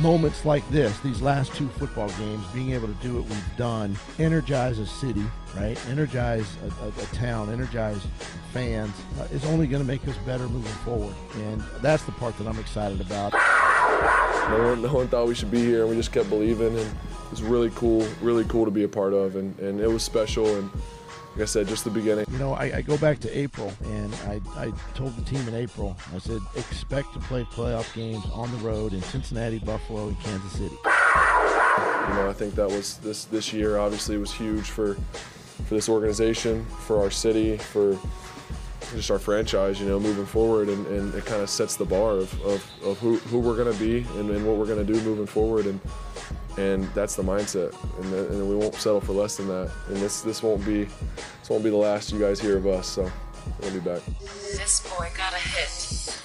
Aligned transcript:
Moments 0.00 0.44
like 0.44 0.68
this, 0.70 0.98
these 1.00 1.20
last 1.20 1.54
two 1.54 1.68
football 1.68 2.08
games, 2.10 2.46
being 2.54 2.70
able 2.70 2.86
to 2.86 2.94
do 2.94 3.16
what 3.16 3.24
we've 3.24 3.56
done, 3.56 3.96
energize 4.20 4.78
a 4.78 4.86
city, 4.86 5.24
right? 5.56 5.76
Energize 5.88 6.56
a, 6.62 6.84
a, 6.84 6.88
a 6.88 7.06
town, 7.14 7.50
energize 7.52 8.06
fans, 8.52 8.92
uh, 9.18 9.24
is 9.32 9.44
only 9.46 9.66
going 9.66 9.82
to 9.82 9.86
make 9.86 10.06
us 10.06 10.16
better 10.26 10.48
moving 10.48 10.72
forward. 10.84 11.14
And 11.36 11.60
that's 11.80 12.04
the 12.04 12.12
part 12.12 12.36
that 12.38 12.46
I'm 12.46 12.58
excited 12.58 13.00
about. 13.00 13.32
No 14.50 14.70
one, 14.70 14.82
no 14.82 14.92
one 14.92 15.08
thought 15.08 15.26
we 15.26 15.34
should 15.34 15.50
be 15.50 15.60
here, 15.60 15.82
and 15.82 15.90
we 15.90 15.96
just 15.96 16.12
kept 16.12 16.28
believing. 16.28 16.76
And 16.76 16.86
it 16.86 17.30
was 17.30 17.42
really 17.42 17.70
cool, 17.74 18.06
really 18.20 18.44
cool 18.44 18.64
to 18.64 18.70
be 18.70 18.84
a 18.84 18.88
part 18.88 19.14
of, 19.14 19.36
and, 19.36 19.58
and 19.58 19.80
it 19.80 19.88
was 19.88 20.02
special. 20.02 20.46
And 20.56 20.70
like 21.32 21.42
I 21.42 21.44
said, 21.46 21.66
just 21.66 21.84
the 21.84 21.90
beginning. 21.90 22.26
You 22.30 22.38
know, 22.38 22.52
I, 22.52 22.64
I 22.76 22.82
go 22.82 22.98
back 22.98 23.18
to 23.20 23.38
April, 23.38 23.72
and 23.84 24.14
I, 24.26 24.40
I 24.56 24.72
told 24.94 25.16
the 25.16 25.22
team 25.22 25.46
in 25.48 25.54
April, 25.54 25.96
I 26.14 26.18
said, 26.18 26.40
expect 26.56 27.14
to 27.14 27.20
play 27.20 27.44
playoff 27.44 27.94
games 27.94 28.24
on 28.32 28.50
the 28.50 28.58
road 28.58 28.92
in 28.92 29.00
Cincinnati, 29.02 29.58
Buffalo, 29.58 30.08
and 30.08 30.20
Kansas 30.20 30.52
City. 30.52 30.76
You 30.84 32.14
know, 32.14 32.28
I 32.28 32.34
think 32.34 32.54
that 32.56 32.68
was 32.68 32.98
this 32.98 33.24
this 33.26 33.52
year. 33.52 33.78
Obviously, 33.78 34.18
was 34.18 34.32
huge 34.32 34.64
for 34.64 34.94
for 35.64 35.74
this 35.74 35.88
organization, 35.88 36.66
for 36.80 37.00
our 37.00 37.10
city, 37.10 37.56
for 37.56 37.96
just 38.90 39.10
our 39.10 39.18
franchise. 39.18 39.80
You 39.80 39.88
know, 39.88 40.00
moving 40.00 40.26
forward, 40.26 40.68
and, 40.68 40.86
and 40.86 41.14
it 41.14 41.24
kind 41.24 41.42
of 41.42 41.50
sets 41.50 41.76
the 41.76 41.84
bar 41.84 42.12
of, 42.12 42.42
of, 42.42 42.70
of 42.84 42.98
who, 42.98 43.16
who 43.18 43.38
we're 43.38 43.56
going 43.56 43.72
to 43.72 43.78
be 43.78 44.06
and, 44.18 44.30
and 44.30 44.46
what 44.46 44.56
we're 44.56 44.66
going 44.66 44.84
to 44.84 44.92
do 44.92 45.00
moving 45.02 45.26
forward. 45.26 45.66
And 45.66 45.80
and 46.58 46.84
that's 46.94 47.16
the 47.16 47.22
mindset, 47.22 47.74
and, 48.00 48.12
the, 48.12 48.28
and 48.28 48.48
we 48.48 48.54
won't 48.54 48.74
settle 48.74 49.00
for 49.00 49.12
less 49.12 49.36
than 49.36 49.48
that. 49.48 49.70
And 49.88 49.96
this 49.96 50.20
this 50.20 50.42
won't 50.42 50.64
be 50.64 50.84
this 50.84 51.48
won't 51.48 51.64
be 51.64 51.70
the 51.70 51.76
last 51.76 52.12
you 52.12 52.20
guys 52.20 52.40
hear 52.40 52.56
of 52.56 52.66
us. 52.66 52.88
So 52.88 53.10
we'll 53.60 53.72
be 53.72 53.80
back. 53.80 54.02
This 54.20 54.80
boy 54.80 55.08
got 55.16 55.32
a 55.32 55.36
hit. 55.36 56.18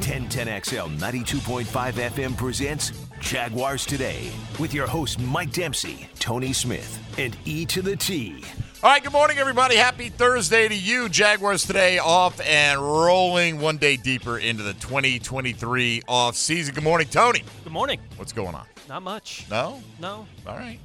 1010XL 0.00 0.98
92.5 0.98 1.92
FM 1.92 2.36
presents 2.36 2.92
Jaguars 3.20 3.84
Today 3.84 4.30
with 4.58 4.72
your 4.72 4.86
host 4.86 5.20
Mike 5.20 5.52
Dempsey, 5.52 6.08
Tony 6.18 6.52
Smith, 6.52 6.98
and 7.18 7.36
E 7.44 7.66
to 7.66 7.82
the 7.82 7.96
T. 7.96 8.42
All 8.82 8.90
right, 8.90 9.02
good 9.02 9.12
morning, 9.12 9.38
everybody. 9.38 9.74
Happy 9.74 10.08
Thursday 10.08 10.68
to 10.68 10.74
you. 10.74 11.08
Jaguars 11.08 11.64
today 11.66 11.98
off 11.98 12.40
and 12.40 12.80
rolling 12.80 13.60
one 13.60 13.76
day 13.76 13.96
deeper 13.96 14.38
into 14.38 14.62
the 14.62 14.72
2023 14.74 16.02
off 16.06 16.36
season. 16.36 16.74
Good 16.74 16.84
morning, 16.84 17.08
Tony. 17.10 17.42
Good 17.64 17.72
morning. 17.72 18.00
What's 18.16 18.32
going 18.32 18.54
on? 18.54 18.66
Not 18.88 19.02
much. 19.02 19.46
No? 19.50 19.82
No. 20.00 20.26
All 20.46 20.56
right. 20.56 20.78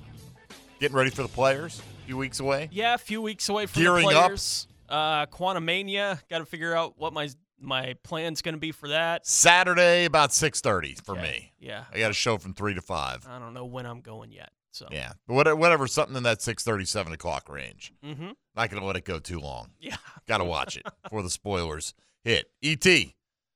Getting 0.80 0.98
ready 0.98 1.12
for 1.12 1.22
the 1.22 1.28
players. 1.30 1.80
A 1.80 2.06
few 2.08 2.18
weeks 2.18 2.40
away. 2.40 2.68
Yeah, 2.72 2.96
a 2.96 2.98
few 2.98 3.22
weeks 3.22 3.48
away 3.48 3.68
from 3.68 3.82
Gearing 3.84 4.08
the 4.10 4.18
up. 4.18 4.26
players. 4.26 4.68
Uh, 4.90 5.28
Quantumania. 5.28 6.20
Got 6.30 6.40
to 6.40 6.46
figure 6.46 6.76
out 6.76 6.96
what 6.98 7.14
my 7.14 7.30
my 7.64 7.96
plan's 8.04 8.42
going 8.42 8.54
to 8.56 8.60
be 8.60 8.72
for 8.72 8.90
that. 8.90 9.26
Saturday 9.26 10.06
about 10.06 10.32
6:30 10.32 11.04
for 11.06 11.16
Yeah. 11.16 11.22
me. 11.22 11.54
Yeah. 11.60 11.84
I 11.94 12.00
got 12.00 12.12
a 12.12 12.14
show 12.14 12.38
from 12.38 12.54
three 12.54 12.74
to 12.74 12.82
five. 12.82 13.26
I 13.30 13.40
don't 13.40 13.54
know 13.54 13.66
when 13.66 13.86
I'm 13.86 14.02
going 14.02 14.32
yet. 14.32 14.52
So. 14.72 14.88
Yeah, 14.92 15.14
but 15.28 15.36
whatever, 15.36 15.56
whatever, 15.56 15.88
something 15.88 16.16
in 16.18 16.24
that 16.24 16.40
6:30, 16.42 16.88
7 16.88 17.14
o'clock 17.14 17.48
range. 17.48 17.94
Mm-hmm. 18.04 18.32
Not 18.56 18.70
gonna 18.72 18.86
let 18.86 18.96
it 18.96 19.06
go 19.06 19.20
too 19.20 19.40
long. 19.40 19.70
Yeah. 19.80 19.98
Got 20.28 20.40
to 20.40 20.46
watch 20.46 20.78
it 20.78 20.84
before 21.04 21.22
the 21.22 21.30
spoilers 21.30 21.94
hit. 22.24 22.48
Et, 22.64 22.86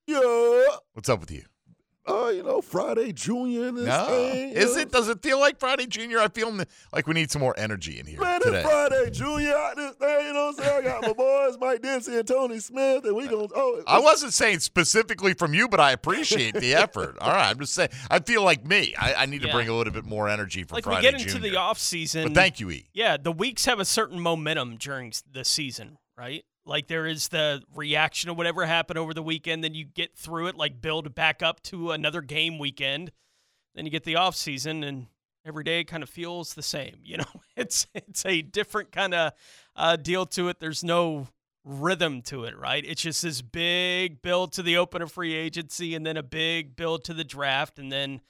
Yeah. 0.05 0.65
what's 0.93 1.09
up 1.09 1.19
with 1.19 1.31
you? 1.31 1.43
Uh, 2.07 2.29
you 2.29 2.41
know, 2.43 2.61
Friday 2.61 3.11
Junior 3.11 3.67
and 3.67 3.77
this 3.77 3.85
No, 3.85 4.05
thing. 4.07 4.51
is 4.51 4.75
know. 4.75 4.81
it? 4.81 4.91
Does 4.91 5.09
it 5.09 5.21
feel 5.21 5.39
like 5.39 5.59
Friday 5.59 5.85
Junior? 5.87 6.19
I 6.19 6.27
feel 6.29 6.57
like 6.93 7.05
we 7.07 7.13
need 7.13 7.29
some 7.31 7.41
more 7.41 7.53
energy 7.57 7.99
in 7.99 8.05
here 8.05 8.19
Man, 8.21 8.41
today. 8.41 8.59
it's 8.59 8.69
Friday 8.69 9.09
Junior 9.11 9.53
out 9.55 9.75
this 9.75 9.95
thing, 9.95 10.25
you 10.27 10.33
know 10.33 10.45
what 10.47 10.59
I'm 10.59 10.65
saying? 10.65 10.85
I 10.85 10.89
got 10.89 11.01
my 11.01 11.13
boys, 11.13 11.57
Mike 11.59 11.81
Dempsey 11.81 12.17
and 12.17 12.27
Tony 12.27 12.59
Smith, 12.59 13.03
and 13.05 13.15
we 13.15 13.27
gonna 13.27 13.47
oh 13.55 13.83
I 13.87 13.99
wasn't 13.99 14.33
saying 14.33 14.59
specifically 14.59 15.33
from 15.33 15.53
you, 15.53 15.67
but 15.67 15.79
I 15.79 15.91
appreciate 15.91 16.55
the 16.55 16.73
effort. 16.75 17.17
All 17.19 17.31
right, 17.31 17.49
I'm 17.49 17.59
just 17.59 17.73
saying. 17.73 17.89
I 18.09 18.19
feel 18.19 18.43
like 18.43 18.65
me. 18.65 18.93
I, 18.97 19.13
I 19.15 19.25
need 19.25 19.41
to 19.41 19.51
bring 19.51 19.67
a 19.67 19.73
little 19.75 19.93
bit 19.93 20.05
more 20.05 20.29
energy 20.29 20.63
for 20.63 20.75
Like 20.75 20.85
Friday 20.85 20.97
we 21.07 21.11
get 21.11 21.13
into 21.21 21.33
Junior. 21.33 21.49
the 21.51 21.57
off 21.57 21.77
season. 21.79 22.23
But 22.29 22.33
thank 22.35 22.59
you, 22.59 22.71
E. 22.71 22.87
Yeah, 22.93 23.17
the 23.17 23.31
weeks 23.31 23.65
have 23.65 23.79
a 23.79 23.85
certain 23.85 24.19
momentum 24.19 24.77
during 24.77 25.11
the 25.31 25.43
season, 25.43 25.97
right? 26.17 26.45
Like 26.67 26.87
there 26.87 27.07
is 27.07 27.29
the 27.29 27.63
reaction 27.73 28.29
of 28.29 28.37
whatever 28.37 28.65
happened 28.65 28.99
over 28.99 29.13
the 29.13 29.23
weekend, 29.23 29.63
then 29.63 29.73
you 29.73 29.85
get 29.85 30.15
through 30.15 30.47
it, 30.47 30.57
like 30.57 30.81
build 30.81 31.15
back 31.15 31.41
up 31.41 31.63
to 31.63 31.91
another 31.91 32.21
game 32.21 32.59
weekend. 32.59 33.11
Then 33.73 33.85
you 33.85 33.91
get 33.91 34.03
the 34.03 34.17
off 34.17 34.35
season, 34.35 34.83
and 34.83 35.07
every 35.45 35.63
day 35.63 35.83
kind 35.83 36.03
of 36.03 36.09
feels 36.09 36.53
the 36.53 36.61
same. 36.61 36.97
You 37.03 37.17
know, 37.19 37.41
it's 37.55 37.87
it's 37.93 38.25
a 38.25 38.41
different 38.41 38.91
kind 38.91 39.13
of 39.13 39.33
uh, 39.75 39.95
deal 39.95 40.25
to 40.27 40.49
it. 40.49 40.59
There's 40.59 40.83
no 40.83 41.27
rhythm 41.63 42.21
to 42.23 42.43
it, 42.43 42.57
right? 42.57 42.83
It's 42.85 43.01
just 43.01 43.21
this 43.21 43.41
big 43.41 44.21
build 44.21 44.53
to 44.53 44.63
the 44.63 44.77
open 44.77 45.01
of 45.01 45.11
free 45.11 45.33
agency, 45.33 45.95
and 45.95 46.05
then 46.05 46.17
a 46.17 46.23
big 46.23 46.75
build 46.75 47.03
to 47.05 47.13
the 47.13 47.23
draft, 47.23 47.79
and 47.79 47.91
then 47.91 48.21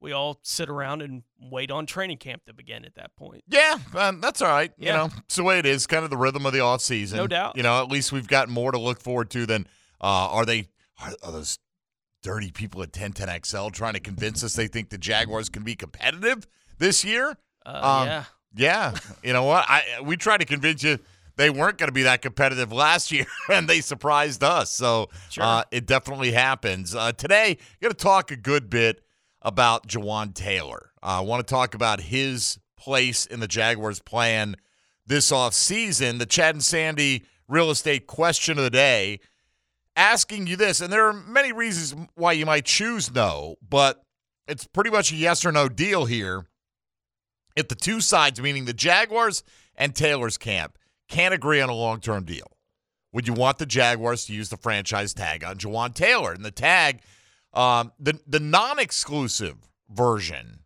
we 0.00 0.12
all 0.12 0.40
sit 0.42 0.68
around 0.68 1.02
and 1.02 1.22
wait 1.40 1.70
on 1.70 1.86
training 1.86 2.18
camp 2.18 2.44
to 2.46 2.54
begin 2.54 2.84
at 2.84 2.94
that 2.94 3.14
point. 3.16 3.44
Yeah, 3.48 3.78
um, 3.94 4.20
that's 4.20 4.40
all 4.42 4.48
right. 4.48 4.72
You 4.78 4.88
know, 4.88 5.08
it's 5.18 5.36
the 5.36 5.42
way 5.44 5.58
it 5.58 5.66
is. 5.66 5.86
Kind 5.86 6.04
of 6.04 6.10
the 6.10 6.16
rhythm 6.16 6.46
of 6.46 6.52
the 6.52 6.60
off 6.60 6.80
season. 6.80 7.18
No 7.18 7.26
doubt. 7.26 7.56
You 7.56 7.62
know, 7.62 7.80
at 7.82 7.88
least 7.90 8.10
we've 8.12 8.28
got 8.28 8.48
more 8.48 8.72
to 8.72 8.78
look 8.78 9.00
forward 9.00 9.30
to 9.30 9.46
than 9.46 9.66
uh, 10.00 10.06
are 10.30 10.46
they 10.46 10.68
are, 11.02 11.12
are 11.22 11.32
those 11.32 11.58
dirty 12.22 12.50
people 12.50 12.82
at 12.82 12.92
1010XL 12.92 13.72
trying 13.72 13.94
to 13.94 14.00
convince 14.00 14.42
us 14.44 14.54
they 14.54 14.66
think 14.68 14.90
the 14.90 14.98
Jaguars 14.98 15.48
can 15.48 15.62
be 15.62 15.74
competitive 15.74 16.46
this 16.78 17.04
year? 17.04 17.36
Uh, 17.66 17.70
Um, 18.02 18.06
yeah. 18.08 18.24
Yeah. 18.54 18.94
You 19.22 19.32
know 19.32 19.44
what? 19.44 19.64
I 19.68 19.82
we 20.02 20.16
tried 20.16 20.38
to 20.38 20.46
convince 20.46 20.82
you 20.82 20.98
they 21.36 21.48
weren't 21.50 21.78
going 21.78 21.88
to 21.88 21.92
be 21.92 22.02
that 22.02 22.20
competitive 22.20 22.72
last 22.72 23.12
year, 23.12 23.24
and 23.50 23.68
they 23.68 23.80
surprised 23.80 24.42
us. 24.42 24.70
So 24.72 25.08
Sure. 25.30 25.44
uh, 25.44 25.62
it 25.70 25.86
definitely 25.86 26.32
happens. 26.32 26.94
Uh, 26.94 27.12
today, 27.12 27.56
going 27.80 27.92
to 27.92 27.96
talk 27.96 28.30
a 28.30 28.36
good 28.36 28.68
bit 28.68 29.02
about 29.42 29.86
Jawaan 29.86 30.34
Taylor. 30.34 30.90
I 31.02 31.20
want 31.20 31.46
to 31.46 31.50
talk 31.54 31.74
about 31.74 32.00
his 32.00 32.58
place 32.76 33.26
in 33.26 33.40
the 33.40 33.48
Jaguars' 33.48 34.00
plan 34.00 34.56
this 35.06 35.30
offseason. 35.30 36.18
The 36.18 36.26
Chad 36.26 36.54
and 36.54 36.64
Sandy 36.64 37.24
real 37.48 37.70
estate 37.70 38.06
question 38.06 38.58
of 38.58 38.64
the 38.64 38.70
day 38.70 39.20
asking 39.96 40.46
you 40.46 40.56
this, 40.56 40.80
and 40.80 40.92
there 40.92 41.06
are 41.06 41.12
many 41.12 41.52
reasons 41.52 41.94
why 42.14 42.32
you 42.32 42.46
might 42.46 42.64
choose 42.64 43.12
no, 43.12 43.56
but 43.66 44.02
it's 44.46 44.66
pretty 44.66 44.90
much 44.90 45.12
a 45.12 45.16
yes 45.16 45.44
or 45.44 45.52
no 45.52 45.68
deal 45.68 46.04
here. 46.04 46.46
If 47.56 47.68
the 47.68 47.74
two 47.74 48.00
sides, 48.00 48.40
meaning 48.40 48.64
the 48.64 48.72
Jaguars 48.72 49.42
and 49.74 49.94
Taylor's 49.94 50.38
camp, 50.38 50.78
can't 51.08 51.34
agree 51.34 51.60
on 51.60 51.68
a 51.68 51.74
long 51.74 52.00
term 52.00 52.24
deal, 52.24 52.50
would 53.12 53.26
you 53.26 53.34
want 53.34 53.58
the 53.58 53.66
Jaguars 53.66 54.24
to 54.26 54.32
use 54.32 54.48
the 54.48 54.56
franchise 54.56 55.12
tag 55.12 55.44
on 55.44 55.58
Jawaan 55.58 55.92
Taylor? 55.94 56.32
And 56.32 56.44
the 56.44 56.52
tag, 56.52 57.00
um, 57.52 57.92
the 57.98 58.18
the 58.26 58.40
non 58.40 58.78
exclusive 58.78 59.56
version 59.90 60.60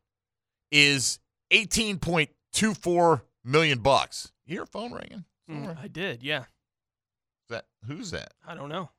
is 0.71 1.19
eighteen 1.51 1.99
point 1.99 2.31
two 2.53 2.75
four 2.75 3.25
million 3.45 3.79
bucks. 3.79 4.33
You 4.47 4.57
hear 4.59 4.67
phone 4.67 4.93
ringing? 4.93 5.25
Mm, 5.51 5.77
I 5.83 5.89
did, 5.89 6.23
yeah. 6.23 6.41
Is 6.41 7.51
that 7.51 7.67
who's 7.87 8.11
that? 8.13 8.33
I 8.47 8.55
don't 8.55 8.69
know. 8.69 8.91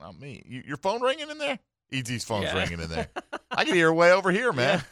Not 0.00 0.18
me. 0.18 0.42
You, 0.46 0.62
your 0.66 0.76
phone 0.78 1.00
ringing 1.02 1.30
in 1.30 1.38
there? 1.38 1.58
EZ's 1.92 2.24
phone's 2.24 2.44
Yeah. 2.44 2.58
ringing 2.58 2.80
in 2.80 2.88
there. 2.88 3.08
I 3.50 3.64
can 3.64 3.74
hear 3.74 3.88
it 3.88 3.94
way 3.94 4.10
over 4.12 4.30
here, 4.30 4.52
man. 4.52 4.82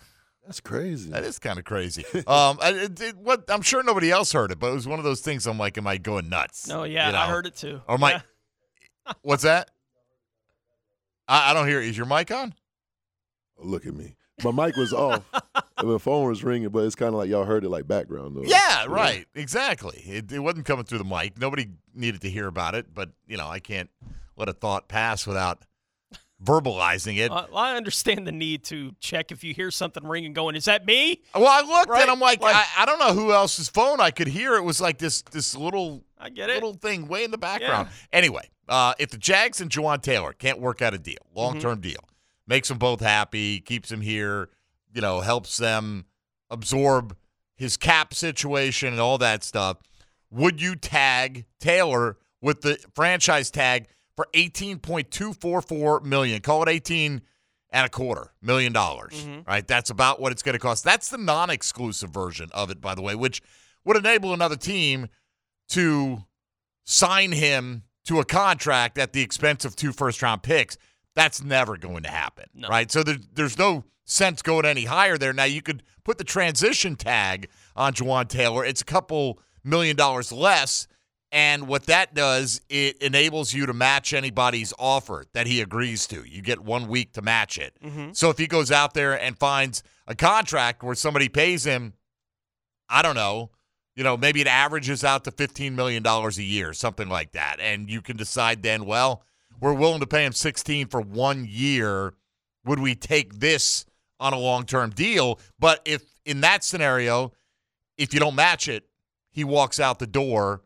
That's 0.45 0.61
crazy. 0.61 1.11
That 1.11 1.25
is 1.25 1.39
kind 1.39 1.59
of 1.59 1.65
crazy. 1.65 2.05
Um, 2.27 2.59
I, 2.62 2.71
it, 2.75 3.01
it- 3.01 3.17
what 3.17 3.45
I'm 3.49 3.62
sure 3.62 3.83
nobody 3.83 4.11
else 4.11 4.33
heard 4.33 4.51
it, 4.53 4.59
but 4.59 4.69
it 4.69 4.75
was 4.75 4.87
one 4.87 4.99
of 4.99 5.05
those 5.05 5.21
things. 5.21 5.47
I'm 5.47 5.59
like, 5.59 5.78
am 5.78 5.87
I 5.87 5.97
going 5.97 6.28
nuts? 6.28 6.69
No, 6.69 6.84
yeah, 6.84 7.10
You 7.10 7.16
I 7.16 7.27
heard 7.27 7.47
it 7.47 7.57
too. 7.57 7.81
Or 7.89 7.98
my, 7.98 8.13
Yeah. 8.13 9.13
what's 9.22 9.42
that? 9.45 9.71
I, 11.30 11.53
I 11.53 11.54
don't 11.54 11.68
hear. 11.68 11.80
Is 11.80 11.97
your 11.97 12.06
mic 12.06 12.30
on? 12.32 12.53
Look 13.56 13.86
at 13.86 13.94
me. 13.94 14.16
My 14.42 14.50
mic 14.50 14.77
was 14.77 14.92
off. 14.92 15.22
and 15.78 15.91
the 15.91 15.98
phone 15.98 16.27
was 16.28 16.42
ringing, 16.42 16.71
but 16.71 16.84
it's 16.84 16.94
kind 16.94 17.10
of 17.10 17.15
like 17.15 17.28
y'all 17.28 17.44
heard 17.44 17.65
it 17.65 17.68
like 17.68 17.86
background 17.86 18.36
though. 18.36 18.42
Yeah, 18.42 18.86
right. 18.88 19.27
Exactly. 19.34 20.03
It, 20.06 20.32
it 20.32 20.41
wasn't 20.41 20.66
coming 20.66 20.84
through 20.84 20.98
the 20.98 21.04
mic. 21.04 21.38
Nobody 21.38 21.68
needed 21.94 22.22
to 22.22 22.30
hear 22.30 22.47
about 22.47 22.74
it, 22.74 22.92
but 22.92 23.10
you 23.28 23.36
know, 23.36 23.47
I 23.47 23.60
can't 23.60 23.91
let 24.36 24.48
a 24.48 24.53
thought 24.53 24.88
pass 24.88 25.27
without 25.27 25.62
verbalizing 26.42 27.19
it. 27.19 27.31
Uh, 27.31 27.47
I 27.54 27.77
understand 27.77 28.27
the 28.27 28.33
need 28.33 28.65
to 28.65 28.92
check 29.01 29.31
if 29.33 29.45
you 29.45 29.53
hear 29.54 29.71
something 29.71 30.07
ringing 30.07 30.33
going, 30.33 30.57
is 30.57 30.65
that 30.65 30.87
me? 30.87 31.22
well, 31.34 31.47
I 31.47 31.60
looked 31.60 31.91
Right, 31.91 32.03
and 32.03 32.10
I'm 32.10 32.21
like, 32.21 32.41
like- 32.41 32.54
I, 32.54 32.65
I 32.83 32.87
don't 32.87 32.98
know 32.98 33.13
who 33.13 33.33
else's 33.33 33.69
phone 33.69 34.01
I 34.01 34.10
could 34.10 34.28
hear. 34.28 34.54
It 34.57 34.63
was 34.63 34.81
like 34.81 34.98
this 34.98 35.22
this 35.22 35.54
little 35.57 36.03
I 36.19 36.31
get 36.31 36.51
it. 36.51 36.54
little 36.54 36.75
thing 36.75 37.09
way 37.09 37.25
in 37.25 37.31
the 37.31 37.39
background. 37.39 37.89
Anyway, 38.13 38.48
uh, 38.69 38.95
if 38.98 39.10
the 39.10 39.19
Jags 39.19 39.60
and 39.60 39.71
Jawaan 39.71 40.01
Taylor 40.03 40.33
can't 40.33 40.60
work 40.60 40.81
out 40.83 40.95
a 40.95 40.98
deal, 40.98 41.19
long 41.34 41.59
term 41.60 41.72
Mm-hmm. 41.75 41.81
deal, 41.91 42.09
makes 42.47 42.69
them 42.69 42.78
both 42.78 43.01
happy, 43.01 43.60
keeps 43.60 43.89
them 43.91 44.01
here, 44.01 44.48
you 44.95 45.01
know, 45.01 45.21
helps 45.21 45.57
them 45.57 46.07
absorb 46.51 47.16
his 47.57 47.77
cap 47.77 48.15
situation 48.15 48.89
and 48.89 49.01
all 49.01 49.19
that 49.19 49.45
stuff. 49.45 49.77
would 50.31 50.60
you 50.63 50.75
tag 50.75 51.45
Taylor 51.60 52.16
with 52.41 52.63
the 52.63 52.78
franchise 52.95 53.51
tag 53.51 53.87
for 54.21 54.27
18.244 54.34 56.03
million? 56.05 56.41
Call 56.43 56.63
it 56.63 56.69
18 56.69 57.22
and 57.72 57.87
a 57.87 57.89
quarter 57.89 58.33
million 58.43 58.72
dollars. 58.72 59.15
Mhm. 59.15 59.47
Right? 59.47 59.67
That's 59.67 59.89
about 59.91 60.21
what 60.21 60.33
it's 60.33 60.43
going 60.43 60.55
to 60.55 60.59
cost. 60.59 60.84
That's 60.84 61.09
the 61.09 61.17
non-exclusive 61.19 62.11
version 62.11 62.51
of 62.53 62.71
it, 62.71 62.81
by 62.81 62.95
the 62.95 63.01
way, 63.03 63.15
which 63.15 63.41
would 63.84 63.97
enable 63.97 64.34
another 64.34 64.57
team 64.57 65.09
to 65.71 66.25
sign 66.84 67.33
him 67.33 67.84
to 68.05 68.19
a 68.21 68.25
contract 68.25 68.99
at 68.99 69.13
the 69.13 69.22
expense 69.22 69.65
of 69.65 69.75
two 69.77 69.93
first 69.93 70.21
round 70.21 70.43
picks. 70.43 70.77
That's 71.15 71.43
never 71.43 71.77
going 71.78 72.03
to 72.03 72.11
happen. 72.11 72.47
No. 72.53 72.69
Right? 72.69 72.91
So 72.91 73.03
there, 73.03 73.16
there's 73.33 73.57
no 73.57 73.84
sense 74.05 74.43
going 74.43 74.66
any 74.66 74.84
higher 74.84 75.16
there. 75.16 75.33
Now 75.33 75.45
you 75.45 75.63
could 75.63 75.83
put 76.05 76.19
the 76.19 76.25
transition 76.25 76.97
tag 76.97 77.49
on 77.77 77.95
Jawaan 77.95 78.28
Taylor. 78.28 78.65
It's 78.65 78.83
a 78.83 78.84
couple 78.87 79.39
million 79.65 79.97
dollars 79.97 80.31
less. 80.33 80.89
And 81.32 81.68
what 81.68 81.86
that 81.86 82.12
does, 82.15 82.60
it 82.68 82.97
enables 83.00 83.54
you 83.54 83.66
to 83.66 83.72
match 83.72 84.12
anybody's 84.12 84.72
offer 84.78 85.24
that 85.32 85.47
he 85.47 85.60
agrees 85.60 86.06
to. 86.09 86.24
You 86.24 86.42
get 86.42 86.60
one 86.60 86.88
week 86.88 87.12
to 87.12 87.22
match 87.22 87.56
it. 87.56 87.77
Mhm. 87.84 88.16
So 88.16 88.30
if 88.30 88.38
he 88.38 88.48
goes 88.48 88.72
out 88.72 88.94
there 88.94 89.18
and 89.18 89.38
finds 89.38 89.84
a 90.09 90.15
contract 90.16 90.82
where 90.82 90.97
somebody 90.97 91.28
pays 91.28 91.65
him, 91.65 91.92
I 92.88 93.03
don't 93.03 93.15
know, 93.15 93.50
you 93.94 94.03
know, 94.03 94.16
maybe 94.16 94.41
it 94.41 94.48
averages 94.48 95.04
out 95.04 95.22
to 95.24 95.30
$15 95.30 95.74
million 95.74 96.04
a 96.04 96.30
year, 96.42 96.72
something 96.72 97.09
like 97.09 97.32
that. 97.32 97.60
And 97.60 97.88
you 97.88 98.03
can 98.03 98.16
decide 98.16 98.62
then, 98.62 98.84
well, 98.84 99.22
we're 99.60 99.74
willing 99.74 100.00
to 100.00 100.06
pay 100.06 100.24
him 100.24 100.32
16 100.32 100.88
for 100.88 101.00
one 101.00 101.47
year. 101.48 102.15
Would 102.65 102.80
we 102.80 102.94
take 102.97 103.38
this 103.38 103.84
on 104.18 104.32
a 104.32 104.38
long 104.38 104.65
term 104.65 104.91
deal? 104.91 105.38
But 105.60 105.80
if 105.84 106.03
in 106.24 106.41
that 106.41 106.65
scenario, 106.65 107.32
if 107.97 108.12
you 108.12 108.18
don't 108.21 108.34
match 108.34 108.68
it, 108.68 108.88
he 109.30 109.44
walks 109.44 109.78
out 109.78 109.98
the 110.00 110.06
door 110.06 110.62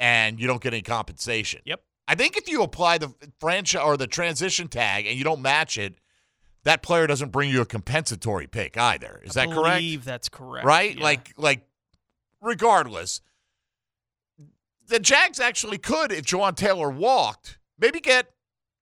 and 0.00 0.40
you 0.40 0.46
don't 0.46 0.62
get 0.62 0.72
any 0.72 0.82
compensation. 0.82 1.60
Yep. 1.64 1.82
I 2.06 2.14
think 2.14 2.36
if 2.36 2.48
you 2.48 2.62
apply 2.62 2.98
the 2.98 3.12
franchise 3.38 3.82
or 3.82 3.96
the 3.96 4.06
transition 4.06 4.68
tag 4.68 5.06
and 5.06 5.16
you 5.16 5.24
don't 5.24 5.42
match 5.42 5.76
it, 5.76 5.96
that 6.64 6.82
player 6.82 7.06
doesn't 7.06 7.30
bring 7.30 7.50
you 7.50 7.60
a 7.60 7.66
compensatory 7.66 8.46
pick 8.46 8.76
either. 8.76 9.20
Is 9.24 9.36
I 9.36 9.46
that 9.46 9.54
correct? 9.54 9.68
I 9.68 9.78
believe 9.78 10.04
that's 10.04 10.28
correct. 10.28 10.66
right? 10.66 10.96
yeah. 10.96 11.02
Like, 11.02 11.32
like, 11.36 11.66
regardless, 12.40 13.20
the 14.86 14.98
Jags 14.98 15.38
actually 15.38 15.78
could, 15.78 16.12
if 16.12 16.24
Jawaan 16.24 16.56
Taylor 16.56 16.90
walked, 16.90 17.58
maybe 17.78 18.00
get, 18.00 18.30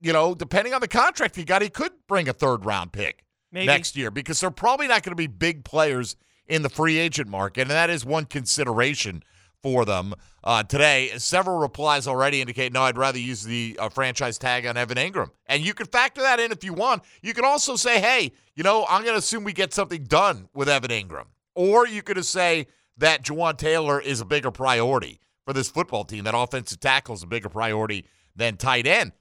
you 0.00 0.12
know, 0.12 0.34
depending 0.34 0.72
on 0.72 0.80
the 0.80 0.88
contract 0.88 1.36
he 1.36 1.44
got, 1.44 1.62
he 1.62 1.68
could 1.68 1.92
bring 2.06 2.28
a 2.28 2.32
third 2.32 2.64
round 2.64 2.92
pick 2.92 3.24
Maybe. 3.50 3.66
next 3.66 3.96
year 3.96 4.10
because 4.10 4.40
they're 4.40 4.50
probably 4.50 4.86
not 4.86 5.02
going 5.02 5.12
to 5.12 5.16
be 5.16 5.26
big 5.26 5.64
players 5.64 6.16
in 6.46 6.62
the 6.62 6.68
free 6.68 6.98
agent 6.98 7.28
market, 7.28 7.62
and 7.62 7.70
that 7.70 7.90
is 7.90 8.04
one 8.04 8.24
consideration 8.24 9.22
for 9.62 9.84
them 9.84 10.14
uh, 10.44 10.62
today. 10.62 11.10
Several 11.16 11.58
replies 11.58 12.06
already 12.06 12.40
indicate, 12.40 12.72
no, 12.72 12.82
I'd 12.82 12.98
rather 12.98 13.18
use 13.18 13.42
the 13.42 13.76
uh, 13.78 13.88
franchise 13.88 14.38
tag 14.38 14.66
on 14.66 14.76
Evan 14.76 14.96
Engram. 14.96 15.30
And 15.46 15.64
you 15.64 15.74
can 15.74 15.86
factor 15.86 16.22
that 16.22 16.40
in 16.40 16.52
if 16.52 16.62
you 16.64 16.72
want. 16.72 17.02
You 17.22 17.34
can 17.34 17.44
also 17.44 17.76
say, 17.76 18.00
hey, 18.00 18.32
you 18.54 18.62
know, 18.62 18.86
I'm 18.88 19.02
going 19.02 19.14
to 19.14 19.18
assume 19.18 19.44
we 19.44 19.52
get 19.52 19.74
something 19.74 20.04
done 20.04 20.48
with 20.54 20.68
Evan 20.68 20.90
Engram. 20.90 21.26
Or 21.54 21.86
you 21.86 22.02
could 22.02 22.24
say 22.24 22.66
that 22.98 23.24
Jawaan 23.24 23.56
Taylor 23.56 24.00
is 24.00 24.20
a 24.20 24.24
bigger 24.24 24.50
priority 24.50 25.20
for 25.44 25.52
this 25.52 25.68
football 25.68 26.04
team, 26.04 26.24
that 26.24 26.34
offensive 26.36 26.80
tackle 26.80 27.14
is 27.14 27.22
a 27.22 27.26
bigger 27.26 27.48
priority 27.48 28.04
than 28.34 28.56
tight 28.56 28.86
end. 28.86 29.12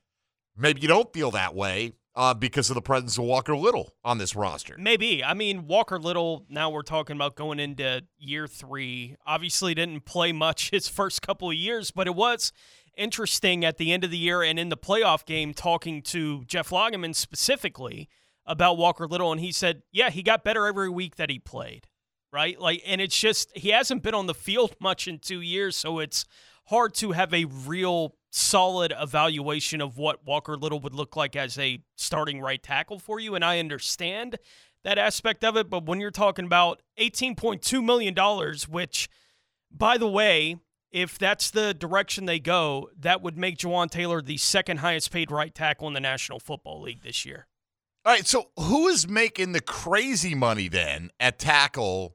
Maybe 0.58 0.82
you 0.82 0.88
don't 0.88 1.14
feel 1.14 1.32
that 1.32 1.54
way 1.54 1.94
uh, 2.15 2.33
because 2.33 2.69
of 2.69 2.75
the 2.75 2.81
presence 2.81 3.17
of 3.17 3.25
Walker 3.25 3.56
Little 3.56 3.94
on 4.03 4.17
this 4.17 4.35
roster. 4.35 4.75
Maybe. 4.79 5.23
I 5.23 5.33
mean, 5.33 5.67
Walker 5.67 6.00
Little, 6.00 6.45
now 6.50 6.69
we're 6.69 6.81
talking 6.81 7.15
about 7.15 7.35
going 7.35 7.59
into 7.59 8.03
year 8.17 8.47
three. 8.47 9.15
Obviously, 9.25 9.73
didn't 9.73 10.06
play 10.06 10.31
much 10.31 10.69
his 10.71 10.88
first 10.88 11.21
couple 11.21 11.50
of 11.50 11.56
years, 11.56 11.91
but 11.91 12.07
it 12.07 12.15
was 12.15 12.51
interesting 12.97 13.65
at 13.65 13.77
the 13.77 13.91
end 13.91 14.06
of 14.06 14.12
the 14.12 14.17
year 14.17 14.41
and 14.41 14.57
in 14.57 14.69
the 14.69 14.77
playoff 14.77 15.25
game 15.25 15.53
talking 15.53 16.01
to 16.01 16.45
Jeff 16.45 16.69
Lageman 16.69 17.13
specifically 17.13 18.09
about 18.45 18.77
Walker 18.77 19.07
Little. 19.07 19.31
And 19.31 19.41
he 19.41 19.51
said, 19.51 19.81
yeah, 19.91 20.09
he 20.09 20.23
got 20.23 20.44
better 20.44 20.65
every 20.65 20.89
week 20.89 21.17
that 21.17 21.29
he 21.29 21.39
played, 21.39 21.88
right? 22.31 22.59
Like, 22.59 22.81
and 22.85 23.01
it's 23.01 23.19
just, 23.19 23.56
he 23.57 23.69
hasn't 23.69 24.03
been 24.03 24.13
on 24.13 24.27
the 24.27 24.33
field 24.33 24.75
much 24.79 25.07
in 25.07 25.19
two 25.19 25.41
years. 25.41 25.75
So 25.75 26.00
it's 26.00 26.25
hard 26.65 26.94
to 26.95 27.12
have 27.12 27.33
a 27.33 27.45
real 27.45 28.15
solid 28.36 28.94
evaluation 29.00 29.80
of 29.80 29.98
what 29.98 30.26
Walker 30.26 30.58
Little 30.58 30.80
would 30.82 30.94
look 30.94 31.16
like 31.16 31.36
as 31.36 31.58
a 31.58 31.80
starting 31.96 32.42
right 32.42 32.62
tackle 32.62 33.00
for 33.00 33.20
you. 33.20 33.34
And 33.34 33.46
I 33.46 33.60
understand 33.60 34.38
that 34.84 34.98
aspect 34.98 35.44
of 35.44 35.56
it. 35.56 35.70
But 35.70 35.86
when 35.86 36.02
you're 36.02 36.12
talking 36.12 36.46
about 36.46 36.82
$18.2 37.00 37.84
million, 37.84 38.16
which, 38.70 39.10
by 39.72 39.98
the 39.98 40.10
way, 40.10 40.58
if 40.92 41.18
that's 41.18 41.50
the 41.50 41.74
direction 41.74 42.26
they 42.26 42.40
go, 42.40 42.90
that 43.00 43.22
would 43.22 43.38
make 43.38 43.58
Jawaan 43.58 43.90
Taylor 43.90 44.22
the 44.22 44.38
second 44.38 44.78
highest 44.78 45.12
paid 45.12 45.32
right 45.32 45.54
tackle 45.54 45.88
in 45.88 45.94
the 45.94 46.00
National 46.02 46.40
Football 46.40 46.82
League 46.82 47.04
this 47.04 47.26
year. 47.26 47.48
All 48.06 48.14
right, 48.14 48.28
so 48.28 48.50
who 48.58 48.88
is 48.88 49.08
making 49.08 49.54
the 49.54 49.62
crazy 49.62 50.36
money 50.36 50.68
then 50.68 51.10
at 51.20 51.40
tackle? 51.40 52.14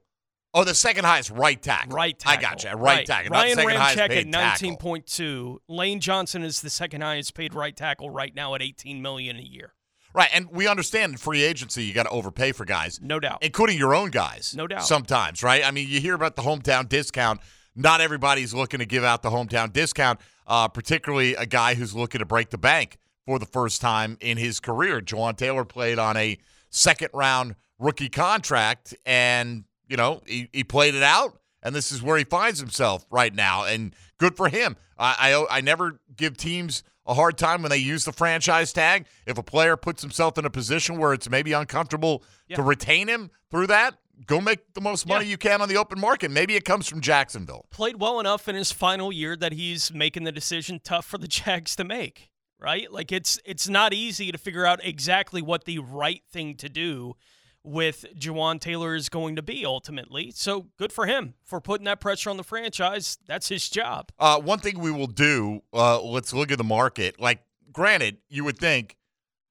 Oh, 0.53 0.63
the 0.65 0.75
second 0.75 1.05
highest 1.05 1.29
right 1.31 1.61
tackle. 1.61 1.95
Right 1.95 2.17
tackle. 2.17 2.31
I 2.39 2.41
tackle. 2.41 2.71
got 2.71 2.79
you. 2.79 2.83
Right, 2.85 3.05
tackle. 3.05 3.31
not 3.31 3.37
Ryan 3.43 3.55
second 3.55 3.75
highest 3.77 3.99
Ramczyk 3.99 4.07
paid 4.09 4.35
at 4.35 4.59
19.2. 4.59 5.57
Lane 5.69 5.99
Johnson 6.01 6.43
is 6.43 6.61
the 6.61 6.69
second 6.69 7.01
highest 7.01 7.33
paid 7.33 7.53
right 7.53 7.75
tackle 7.75 8.09
right 8.09 8.35
now 8.35 8.53
at 8.55 8.61
18 8.61 9.01
million 9.01 9.37
a 9.37 9.41
year. 9.41 9.73
Right, 10.13 10.29
and 10.33 10.49
we 10.51 10.67
understand 10.67 11.13
in 11.13 11.17
free 11.17 11.41
agency 11.41 11.85
you 11.85 11.93
got 11.93 12.03
to 12.03 12.09
overpay 12.09 12.51
for 12.51 12.65
guys, 12.65 12.99
No 13.01 13.17
doubt. 13.17 13.37
including 13.41 13.77
your 13.77 13.95
own 13.95 14.09
guys. 14.09 14.53
No 14.55 14.67
doubt. 14.67 14.83
Sometimes, 14.83 15.41
right? 15.41 15.65
I 15.65 15.71
mean, 15.71 15.87
you 15.87 16.01
hear 16.01 16.15
about 16.15 16.35
the 16.35 16.41
hometown 16.41 16.89
discount. 16.89 17.39
Not 17.77 18.01
everybody's 18.01 18.53
looking 18.53 18.79
to 18.81 18.85
give 18.85 19.05
out 19.05 19.21
the 19.21 19.29
hometown 19.29 19.71
discount, 19.71 20.19
uh, 20.47 20.67
particularly 20.67 21.35
a 21.35 21.45
guy 21.45 21.75
who's 21.75 21.95
looking 21.95 22.19
to 22.19 22.25
break 22.25 22.49
the 22.49 22.57
bank 22.57 22.97
for 23.25 23.39
the 23.39 23.45
first 23.45 23.79
time 23.79 24.17
in 24.19 24.35
his 24.37 24.59
career. 24.59 24.99
Jawaan 24.99 25.37
Taylor 25.37 25.63
played 25.63 25.97
on 25.97 26.17
a 26.17 26.37
second 26.69 27.07
round 27.13 27.55
rookie 27.79 28.09
contract, 28.09 28.93
and 29.05 29.63
you 29.91 29.97
know 29.97 30.21
he, 30.25 30.49
he 30.53 30.63
played 30.63 30.95
it 30.95 31.03
out, 31.03 31.37
and 31.61 31.75
this 31.75 31.91
is 31.91 32.01
where 32.01 32.17
he 32.17 32.23
finds 32.23 32.59
himself 32.59 33.05
right 33.11 33.35
now. 33.35 33.65
And 33.65 33.93
good 34.17 34.35
for 34.37 34.47
him. 34.49 34.77
I, 34.97 35.35
I 35.51 35.57
I 35.57 35.61
never 35.61 35.99
give 36.15 36.37
teams 36.37 36.83
a 37.05 37.13
hard 37.13 37.37
time 37.37 37.61
when 37.61 37.69
they 37.71 37.77
use 37.77 38.05
the 38.05 38.13
franchise 38.13 38.71
tag. 38.71 39.05
If 39.25 39.37
a 39.37 39.43
player 39.43 39.75
puts 39.75 40.01
himself 40.01 40.37
in 40.37 40.45
a 40.45 40.49
position 40.49 40.97
where 40.97 41.13
it's 41.13 41.29
maybe 41.29 41.51
uncomfortable 41.53 42.23
Yeah. 42.47 42.55
to 42.57 42.61
retain 42.63 43.07
him 43.07 43.31
through 43.49 43.67
that, 43.67 43.95
go 44.27 44.39
make 44.39 44.73
the 44.75 44.81
most 44.81 45.07
money 45.07 45.25
Yeah. 45.25 45.31
you 45.31 45.37
can 45.37 45.61
on 45.63 45.67
the 45.67 45.77
open 45.77 45.99
market. 45.99 46.29
Maybe 46.31 46.55
it 46.55 46.63
comes 46.63 46.87
from 46.87 47.01
Jacksonville. 47.01 47.65
played 47.71 47.99
well 47.99 48.19
enough 48.19 48.47
in 48.47 48.55
his 48.55 48.71
final 48.71 49.11
year 49.11 49.35
that 49.35 49.51
he's 49.51 49.91
making 49.91 50.23
the 50.25 50.31
decision 50.31 50.79
tough 50.83 51.05
for 51.05 51.17
the 51.17 51.27
Jags 51.39 51.75
to 51.77 51.83
make, 51.83 52.29
right? 52.59 52.89
Like 52.91 53.11
it's 53.11 53.39
it's 53.45 53.67
not 53.67 53.93
easy 53.93 54.31
to 54.31 54.37
figure 54.37 54.65
out 54.65 54.79
exactly 54.85 55.41
what 55.41 55.65
the 55.65 55.79
right 55.79 56.21
thing 56.31 56.55
to 56.57 56.69
do 56.69 57.15
with 57.63 58.05
Jawaan 58.17 58.59
Taylor 58.59 58.95
is 58.95 59.09
going 59.09 59.35
to 59.35 59.41
be 59.41 59.65
ultimately. 59.65 60.31
So 60.31 60.67
good 60.77 60.91
for 60.91 61.05
him 61.05 61.35
for 61.43 61.61
putting 61.61 61.85
that 61.85 61.99
pressure 61.99 62.29
on 62.29 62.37
the 62.37 62.43
franchise. 62.43 63.17
That's 63.27 63.49
his 63.49 63.69
job. 63.69 64.11
Uh, 64.17 64.39
one 64.39 64.59
thing 64.59 64.79
we 64.79 64.91
will 64.91 65.07
do, 65.07 65.61
uh, 65.73 66.01
let's 66.01 66.33
look 66.33 66.51
at 66.51 66.57
the 66.57 66.63
market. 66.63 67.19
Like, 67.19 67.43
granted, 67.71 68.17
you 68.29 68.43
would 68.43 68.57
think 68.57 68.97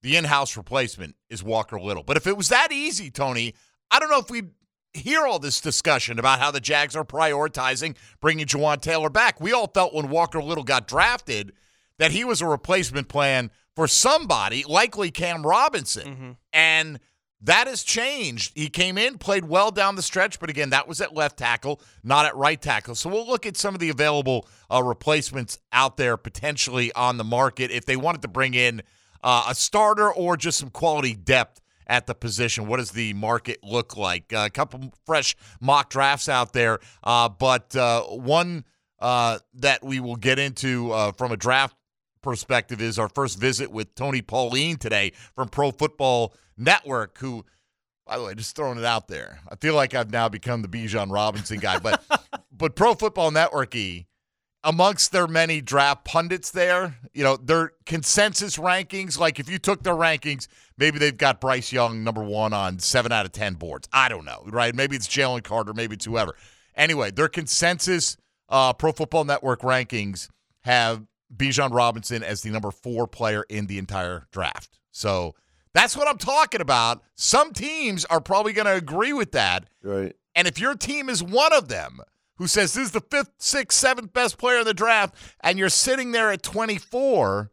the 0.03 0.17
in-house 0.17 0.57
replacement 0.57 1.15
is 1.29 1.43
Walker 1.43 1.79
Little, 1.81 2.03
but 2.03 2.17
if 2.17 2.27
it 2.27 2.37
was 2.37 2.49
that 2.49 2.73
easy, 2.73 3.11
Tony, 3.11 3.55
I 3.91 3.99
don't 3.99 4.11
know 4.11 4.19
if 4.19 4.31
we 4.31 4.43
hear 4.93 5.27
all 5.27 5.39
this 5.39 5.61
discussion 5.61 6.19
about 6.19 6.41
how 6.41 6.51
the 6.51 6.61
Jags 6.61 6.97
are 6.97 7.05
prioritizing 7.05 7.97
bringing 8.21 8.47
Jawaan 8.47 8.81
Taylor 8.81 9.11
back. 9.11 9.41
We 9.41 9.53
all 9.53 9.69
felt 9.69 9.95
when 9.95 10.09
Walker 10.09 10.43
Little 10.43 10.65
got 10.65 10.89
drafted 10.89 11.53
that 11.99 12.11
he 12.11 12.25
was 12.25 12.41
a 12.41 12.47
replacement 12.47 13.09
plan 13.09 13.51
for 13.77 13.87
somebody, 13.87 14.65
likely 14.67 15.11
Cam 15.11 15.47
Robinson, 15.47 16.39
and 16.53 16.99
that 17.43 17.67
has 17.67 17.83
changed. 17.83 18.53
He 18.55 18.69
came 18.69 18.99
in, 18.99 19.19
played 19.19 19.45
well 19.45 19.71
down 19.71 19.97
the 19.97 20.03
stretch, 20.03 20.39
but 20.39 20.51
again, 20.51 20.71
that 20.71 20.87
was 20.87 21.01
at 21.01 21.15
left 21.15 21.39
tackle, 21.39 21.81
not 22.05 22.27
at 22.27 22.37
right 22.37 22.61
tackle. 22.61 22.95
So 22.95 23.09
we'll 23.09 23.27
look 23.27 23.47
at 23.47 23.57
some 23.57 23.75
of 23.75 23.81
the 23.81 23.89
available 23.89 24.47
uh, 24.71 24.83
replacements 24.83 25.59
out 25.73 25.97
there 25.97 26.17
potentially 26.17 26.93
on 26.93 27.17
the 27.17 27.25
market 27.25 27.71
if 27.71 27.87
they 27.87 27.97
wanted 27.97 28.23
to 28.23 28.29
bring 28.29 28.55
in 28.55 28.83
uh, 29.23 29.47
a 29.49 29.55
starter 29.55 30.13
or 30.13 30.37
just 30.37 30.59
some 30.59 30.71
quality 30.71 31.15
depth 31.15 31.61
at 31.87 32.07
the 32.07 32.15
position. 32.15 32.67
What 32.67 32.77
does 32.77 32.93
the 32.93 33.15
market 33.15 33.59
look 33.63 33.97
like? 33.97 34.33
Uh, 34.33 34.45
a 34.47 34.51
couple 34.51 34.93
fresh 35.07 35.35
mock 35.61 35.91
drafts 35.91 36.29
out 36.29 36.53
there, 36.53 36.79
uh, 37.03 37.29
but 37.29 37.75
uh, 37.75 38.03
one 38.03 38.65
uh, 39.01 39.39
that 39.55 39.83
we 39.83 39.99
will 39.99 40.17
get 40.17 40.39
into 40.39 40.91
from 41.17 41.33
a 41.33 41.37
draft 41.37 41.75
perspective 42.23 42.81
is 42.81 42.99
our 42.99 43.09
first 43.09 43.39
visit 43.39 43.71
with 43.71 43.95
Tony 43.95 44.23
Pauline 44.23 44.77
today 44.77 45.13
from 45.35 45.49
Pro 45.49 45.71
Football 45.71 46.35
Network, 46.57 47.19
who, 47.19 47.45
by 48.07 48.19
the 48.19 48.25
way, 48.25 48.35
just 48.35 48.57
throwing 48.57 48.79
it 48.79 48.85
out 48.85 49.09
there. 49.09 49.41
I 49.51 49.57
feel 49.57 49.75
like 49.75 49.95
I've 49.95 50.11
now 50.11 50.29
become 50.29 50.63
the 50.63 50.69
Bijan 50.69 51.11
Robinson 51.11 51.59
guy, 51.59 51.79
but 51.79 52.03
but 52.53 52.77
Pro 52.77 52.95
Football 52.95 53.31
Network 53.31 53.75
E, 53.75 54.07
amongst 54.63 55.13
their 55.13 55.27
many 55.27 55.61
draft 55.61 56.05
pundits 56.05 56.51
there, 56.51 56.97
you 57.15 57.25
know, 57.25 57.37
their 57.37 57.73
consensus 57.87 58.57
rankings, 58.57 59.19
like 59.19 59.41
if 59.41 59.49
you 59.49 59.59
took 59.59 59.83
their 59.83 59.95
rankings, 59.95 60.47
maybe 60.77 60.99
they've 60.99 61.17
got 61.17 61.41
Bryce 61.41 61.73
Young 61.73 62.05
number 62.05 62.23
one 62.23 62.53
on 62.53 62.79
seven 62.79 63.13
out 63.13 63.25
of 63.25 63.33
10 63.33 63.55
boards. 63.55 63.89
I 63.93 64.09
don't 64.09 64.25
know, 64.25 64.43
right? 64.47 64.75
Maybe 64.75 64.97
it's 64.97 65.09
Jalen 65.09 65.45
Carter, 65.45 65.73
maybe 65.73 65.95
it's 65.95 66.05
whoever. 66.05 66.35
Anyway, 66.75 67.11
their 67.11 67.29
consensus 67.29 68.17
uh, 68.49 68.73
Pro 68.73 68.93
Football 68.93 69.25
Network 69.25 69.63
rankings 69.63 70.29
have 70.63 71.07
Bijan 71.35 71.73
Robinson 71.73 72.23
as 72.23 72.43
the 72.43 72.51
number 72.51 72.71
four 72.71 73.07
player 73.07 73.45
in 73.49 73.67
the 73.67 73.79
entire 73.79 74.27
draft. 74.33 74.79
So 74.91 75.35
that's 75.73 75.97
what 75.97 76.09
I'm 76.09 76.19
talking 76.19 76.61
about. 76.61 77.03
Some 77.15 77.53
teams 77.53 78.05
are 78.07 78.21
probably 78.21 78.53
going 78.53 78.67
to 78.67 78.75
agree 78.75 79.13
with 79.13 79.33
that. 79.33 79.69
Right. 79.83 80.15
And 80.35 80.49
if 80.49 80.59
your 80.59 80.75
team 80.75 81.09
is 81.09 81.23
one 81.23 81.53
of 81.53 81.69
them 81.69 82.01
who 82.37 82.47
says 82.47 82.75
this 82.75 82.87
is 82.87 82.93
the 82.93 83.01
fifth, 83.01 83.31
sixth, 83.39 83.79
seventh 83.79 84.13
best 84.13 84.39
player 84.39 84.61
in 84.61 84.65
the 84.65 84.75
draft, 84.75 85.15
and 85.43 85.59
you're 85.59 85.69
sitting 85.69 86.13
there 86.13 86.31
at 86.31 86.43
24, 86.43 87.51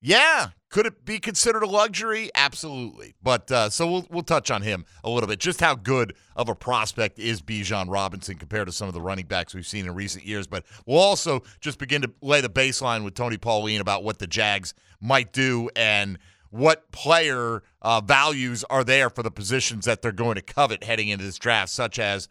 yeah, 0.00 0.48
could 0.72 0.86
it 0.86 1.04
be 1.04 1.20
considered 1.20 1.62
a 1.62 1.66
luxury? 1.66 2.30
Absolutely. 2.34 3.14
But 3.22 3.52
uh, 3.52 3.68
so 3.68 3.88
we'll 3.90 4.06
we'll 4.10 4.22
touch 4.22 4.50
on 4.50 4.62
him 4.62 4.86
a 5.04 5.10
little 5.10 5.28
bit. 5.28 5.38
Just 5.38 5.60
how 5.60 5.74
good 5.74 6.16
of 6.34 6.48
a 6.48 6.54
prospect 6.54 7.18
is 7.18 7.42
Bijan 7.42 7.90
Robinson 7.90 8.36
compared 8.36 8.66
to 8.66 8.72
some 8.72 8.88
of 8.88 8.94
the 8.94 9.00
running 9.00 9.26
backs 9.26 9.54
we've 9.54 9.66
seen 9.66 9.86
in 9.86 9.94
recent 9.94 10.24
years. 10.24 10.46
But 10.46 10.64
we'll 10.86 10.98
also 10.98 11.42
just 11.60 11.78
begin 11.78 12.02
to 12.02 12.10
lay 12.22 12.40
the 12.40 12.48
baseline 12.48 13.04
with 13.04 13.14
Tony 13.14 13.36
Pauline 13.36 13.82
about 13.82 14.02
what 14.02 14.18
the 14.18 14.26
Jags 14.26 14.72
might 14.98 15.32
do 15.32 15.68
and 15.76 16.18
what 16.48 16.90
player 16.90 17.62
uh, 17.82 18.00
values 18.00 18.64
are 18.70 18.82
there 18.82 19.10
for 19.10 19.22
the 19.22 19.30
positions 19.30 19.84
that 19.84 20.00
they're 20.00 20.10
going 20.10 20.36
to 20.36 20.42
covet 20.42 20.84
heading 20.84 21.08
into 21.08 21.24
this 21.24 21.38
draft, 21.38 21.70
such 21.70 21.98
as 21.98 22.28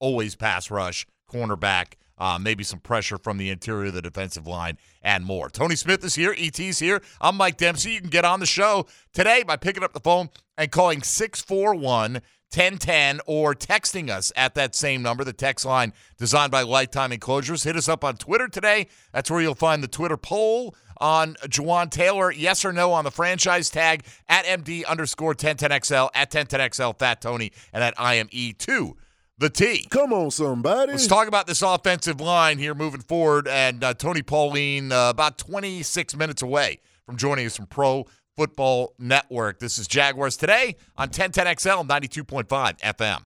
always 0.00 0.34
pass 0.34 0.68
rush, 0.68 1.06
cornerback, 1.30 1.94
uh, 2.18 2.38
maybe 2.40 2.64
some 2.64 2.80
pressure 2.80 3.18
from 3.18 3.38
the 3.38 3.50
interior 3.50 3.88
of 3.88 3.94
the 3.94 4.02
defensive 4.02 4.46
line, 4.46 4.78
and 5.02 5.24
more. 5.24 5.48
Tony 5.48 5.76
Smith 5.76 6.04
is 6.04 6.14
here. 6.14 6.34
ET's 6.36 6.78
here. 6.78 7.00
I'm 7.20 7.36
Mike 7.36 7.56
Dempsey. 7.56 7.92
You 7.92 8.00
can 8.00 8.10
get 8.10 8.24
on 8.24 8.40
the 8.40 8.46
show 8.46 8.86
today 9.12 9.42
by 9.42 9.56
picking 9.56 9.82
up 9.84 9.92
the 9.92 10.00
phone 10.00 10.30
and 10.56 10.70
calling 10.70 11.02
641 11.02 12.20
1010 12.54 13.20
or 13.26 13.52
texting 13.52 14.08
us 14.10 14.32
at 14.36 14.54
that 14.54 14.76
same 14.76 15.02
number, 15.02 15.24
the 15.24 15.32
text 15.32 15.66
line 15.66 15.92
designed 16.18 16.52
by 16.52 16.62
Lifetime 16.62 17.10
Enclosures. 17.10 17.64
Hit 17.64 17.74
us 17.74 17.88
up 17.88 18.04
on 18.04 18.16
Twitter 18.16 18.46
today. 18.46 18.86
That's 19.12 19.28
where 19.28 19.40
you'll 19.40 19.56
find 19.56 19.82
the 19.82 19.88
Twitter 19.88 20.16
poll 20.16 20.76
on 20.98 21.34
Jawaan 21.48 21.90
Taylor. 21.90 22.30
Yes 22.30 22.64
or 22.64 22.72
no 22.72 22.92
on 22.92 23.02
the 23.02 23.10
franchise 23.10 23.70
tag 23.70 24.04
at 24.28 24.44
MD 24.44 24.86
underscore 24.86 25.34
1010XL, 25.34 26.10
at 26.14 26.30
1010XL, 26.30 26.96
Fat 26.96 27.20
Tony, 27.20 27.50
and 27.72 27.82
at 27.82 27.96
IME2 27.96 28.94
the 29.38 29.50
T. 29.50 29.86
Come 29.90 30.12
on, 30.12 30.30
somebody. 30.30 30.92
Let's 30.92 31.06
talk 31.06 31.28
about 31.28 31.46
this 31.46 31.62
offensive 31.62 32.20
line 32.20 32.58
here 32.58 32.74
moving 32.74 33.00
forward. 33.00 33.48
And 33.48 33.82
uh, 33.82 33.94
Tony 33.94 34.22
Pauline, 34.22 34.92
uh, 34.92 35.10
about 35.10 35.38
26 35.38 36.16
minutes 36.16 36.42
away 36.42 36.80
from 37.06 37.16
joining 37.16 37.46
us 37.46 37.56
from 37.56 37.66
Pro 37.66 38.06
Football 38.36 38.94
Network. 38.98 39.58
This 39.58 39.78
is 39.78 39.86
Jaguars 39.86 40.36
today 40.36 40.76
on 40.96 41.08
1010XL 41.08 41.86
92.5 41.86 42.80
FM. 42.80 43.22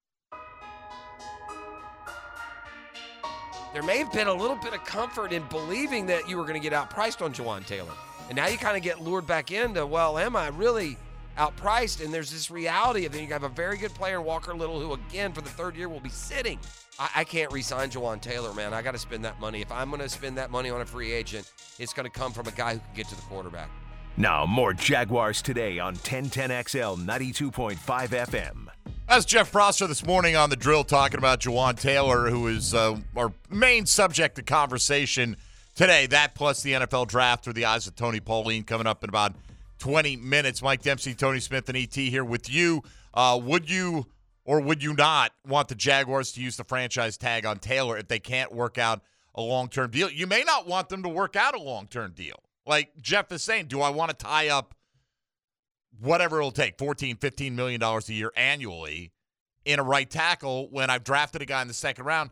There 3.75 3.83
may 3.83 3.99
have 3.99 4.13
been 4.13 4.29
a 4.29 4.35
little 4.35 4.57
bit 4.57 4.73
of 4.73 4.83
comfort 4.85 5.33
in 5.33 5.45
believing 5.51 6.07
that 6.07 6.29
you 6.29 6.37
were 6.39 6.45
going 6.45 6.61
to 6.61 6.61
get 6.61 6.73
outpriced 6.73 7.23
on 7.23 7.33
Jawaan 7.35 7.67
Taylor. 7.67 7.93
And 8.29 8.37
now 8.37 8.47
you 8.47 8.59
kind 8.59 8.77
of 8.77 8.83
get 8.83 9.01
lured 9.01 9.27
back 9.27 9.53
into, 9.53 9.87
well, 9.87 10.19
am 10.19 10.37
I 10.37 10.49
really 10.49 10.97
outpriced? 11.39 12.05
And 12.05 12.13
there's 12.13 12.31
this 12.31 12.51
reality 12.51 13.07
of 13.07 13.13
then 13.13 13.23
you 13.23 13.29
have 13.29 13.45
a 13.45 13.49
very 13.49 13.79
good 13.79 13.95
player, 13.95 14.21
Walker 14.21 14.55
Little, 14.55 14.81
who 14.81 14.93
again 14.93 15.33
for 15.33 15.41
the 15.41 15.49
third 15.49 15.77
year 15.77 15.89
will 15.89 16.01
be 16.01 16.11
sitting. 16.11 16.59
I, 16.99 17.11
I 17.17 17.25
can't 17.25 17.51
re-sign 17.53 17.91
Jawaan 17.91 18.21
Taylor, 18.21 18.53
man. 18.53 18.75
I 18.75 18.83
got 18.83 18.93
to 18.93 18.99
spend 18.99 19.25
that 19.25 19.41
money. 19.41 19.63
If 19.63 19.73
I'm 19.73 19.89
going 19.89 20.03
to 20.03 20.09
spend 20.09 20.37
that 20.39 20.51
money 20.51 20.71
on 20.71 20.81
a 20.81 20.87
free 20.87 21.13
agent, 21.13 21.51
it's 21.79 21.93
going 21.93 22.05
to 22.05 22.11
come 22.11 22.33
from 22.33 22.47
a 22.47 22.53
guy 22.53 22.75
who 22.75 22.81
can 22.81 22.95
get 22.95 23.09
to 23.09 23.15
the 23.17 23.23
quarterback. 23.23 23.71
Now, 24.17 24.47
more 24.47 24.75
Jaguars 24.75 25.41
today 25.41 25.79
on 25.79 25.95
1010XL 25.95 26.99
92.5 27.05 27.79
FM. 27.79 28.67
That's 29.09 29.25
Jeff 29.25 29.53
Prosser 29.53 29.87
this 29.87 30.05
morning 30.05 30.37
on 30.37 30.51
the 30.51 30.57
drill 30.57 30.85
talking 30.85 31.19
about 31.19 31.41
Jawaan 31.41 31.81
Taylor, 31.81 32.29
who 32.29 32.49
is 32.49 32.75
uh, 32.75 32.99
our 33.17 33.33
main 33.49 33.87
subject 33.87 34.39
of 34.39 34.45
conversation 34.45 35.37
today. 35.75 36.07
That 36.07 36.35
plus 36.35 36.63
the 36.63 36.73
NFL 36.73 37.07
draft 37.07 37.45
through 37.45 37.53
the 37.55 37.65
eyes 37.65 37.87
of 37.87 37.95
Tony 37.95 38.21
Pauline 38.21 38.65
coming 38.65 38.87
up 38.89 39.05
in 39.05 39.09
about 39.09 39.35
20 39.79 40.17
minutes. 40.17 40.63
Mike 40.63 40.83
Dempsey, 40.83 41.15
Tony 41.15 41.41
Smith, 41.41 41.69
and 41.69 41.79
ET 41.79 41.95
here 41.95 42.25
with 42.25 42.51
you. 42.51 42.83
Uh, 43.15 43.39
would 43.43 43.71
you 43.71 44.07
or 44.45 44.61
would 44.61 44.83
you 44.83 44.95
not 44.95 45.33
want 45.47 45.69
the 45.69 45.75
Jaguars 45.75 46.33
to 46.33 46.41
use 46.41 46.57
the 46.57 46.65
franchise 46.65 47.19
tag 47.19 47.45
on 47.45 47.59
Taylor 47.59 47.99
if 47.99 48.09
they 48.09 48.19
can't 48.19 48.51
work 48.51 48.79
out 48.79 49.03
a 49.35 49.43
long 49.43 49.69
term 49.69 49.91
deal? 49.91 50.11
You 50.11 50.27
may 50.27 50.43
not 50.43 50.67
want 50.67 50.89
them 50.89 51.03
to 51.03 51.09
work 51.09 51.37
out 51.37 51.55
a 51.55 51.61
long 51.61 51.87
term 51.87 52.13
deal. 52.13 52.43
Like 52.67 52.91
Jeff 53.01 53.31
is 53.31 53.43
saying, 53.43 53.67
do 53.67 53.83
I 53.83 53.91
want 53.91 54.11
to 54.11 54.17
tie 54.17 54.49
up 54.49 54.75
whatever 56.01 56.39
it'll 56.39 56.51
take, 56.51 56.79
14, 56.79 57.17
15 57.17 57.55
million 57.55 57.79
dollars 57.79 58.09
a 58.09 58.15
year 58.15 58.33
annually 58.37 59.13
in 59.67 59.79
a 59.79 59.83
right 59.83 60.09
tackle 60.09 60.69
when 60.71 60.89
I've 60.89 61.05
drafted 61.05 61.43
a 61.43 61.47
guy 61.47 61.61
in 61.61 61.69
the 61.69 61.75
second 61.75 62.07
round? 62.07 62.31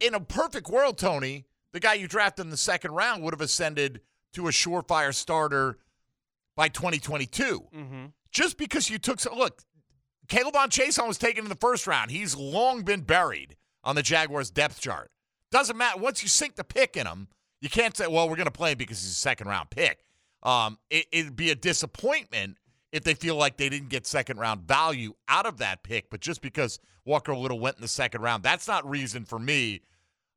In 0.00 0.14
a 0.14 0.20
perfect 0.20 0.68
world, 0.68 0.98
Tony, 0.98 1.46
the 1.72 1.78
guy 1.80 1.94
you 1.94 2.08
drafted 2.08 2.44
in 2.44 2.50
the 2.50 2.56
second 2.56 2.90
round 2.90 3.22
would 3.22 3.32
have 3.32 3.40
ascended 3.40 4.00
to 4.32 4.48
a 4.48 4.50
surefire 4.50 5.14
starter 5.14 5.78
by 6.56 6.68
2022. 6.68 7.64
Mm-hmm. 7.74 8.04
Just 8.30 8.58
because 8.58 8.90
you 8.90 8.98
took 8.98 9.20
so 9.20 9.34
look, 9.36 9.62
K'Lavon 10.28 10.68
Chaisson 10.68 11.06
was 11.06 11.18
taken 11.18 11.44
in 11.44 11.48
the 11.48 11.56
first 11.56 11.86
round. 11.86 12.10
He's 12.10 12.36
long 12.36 12.82
been 12.82 13.02
buried 13.02 13.56
on 13.82 13.94
the 13.94 14.02
Jaguars 14.02 14.50
depth 14.50 14.80
chart. 14.80 15.10
Doesn't 15.50 15.76
matter 15.76 16.00
once 16.00 16.22
you 16.22 16.28
sink 16.28 16.56
the 16.56 16.64
pick 16.64 16.96
in 16.96 17.06
him, 17.06 17.28
you 17.60 17.68
can't 17.68 17.96
say, 17.96 18.06
"Well, 18.06 18.28
we're 18.28 18.36
going 18.36 18.46
to 18.46 18.50
play 18.50 18.72
him 18.72 18.78
because 18.78 19.00
he's 19.00 19.12
a 19.12 19.14
second 19.14 19.48
round 19.48 19.70
pick." 19.70 20.04
Um, 20.42 20.78
it, 20.90 21.06
it'd 21.12 21.36
be 21.36 21.50
a 21.50 21.54
disappointment 21.54 22.58
if 22.92 23.02
they 23.02 23.14
feel 23.14 23.36
like 23.36 23.56
they 23.56 23.68
didn't 23.68 23.88
get 23.88 24.06
second 24.06 24.38
round 24.38 24.62
value 24.62 25.14
out 25.28 25.46
of 25.46 25.58
that 25.58 25.82
pick. 25.82 26.10
But 26.10 26.20
just 26.20 26.40
because 26.40 26.78
Walker 27.04 27.34
Little 27.34 27.58
went 27.58 27.76
in 27.76 27.82
the 27.82 27.88
second 27.88 28.22
round, 28.22 28.42
that's 28.42 28.68
not 28.68 28.88
reason 28.88 29.24
for 29.24 29.38
me 29.38 29.82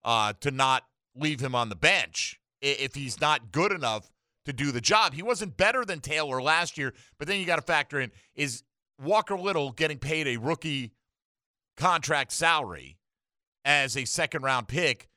uh, 0.04 0.34
to 0.42 0.52
not 0.52 0.84
leave 1.16 1.40
him 1.40 1.56
on 1.56 1.70
the 1.70 1.76
bench 1.76 2.40
if 2.62 2.96
he's 2.96 3.22
not 3.22 3.52
good 3.52 3.72
enough 3.72 4.12
to 4.48 4.54
do 4.54 4.72
the 4.72 4.82
job. 4.82 5.14
He 5.14 5.22
wasn't 5.22 5.58
better 5.58 5.86
than 5.86 6.00
Taylor 6.00 6.42
last 6.42 6.78
year, 6.78 6.94
but 7.20 7.28
then 7.28 7.40
you 7.40 7.46
got 7.46 7.58
to 7.58 7.62
factor 7.62 8.00
in 8.00 8.12
is 8.36 8.64
Walker 9.00 9.38
Little 9.38 9.72
getting 9.72 10.00
paid 10.00 10.28
a 10.28 10.38
rookie 10.38 10.94
contract 11.76 12.32
salary 12.32 12.98
as 13.64 13.96
a 13.96 14.06
second 14.06 14.42
round 14.44 14.68
pick 14.68 15.08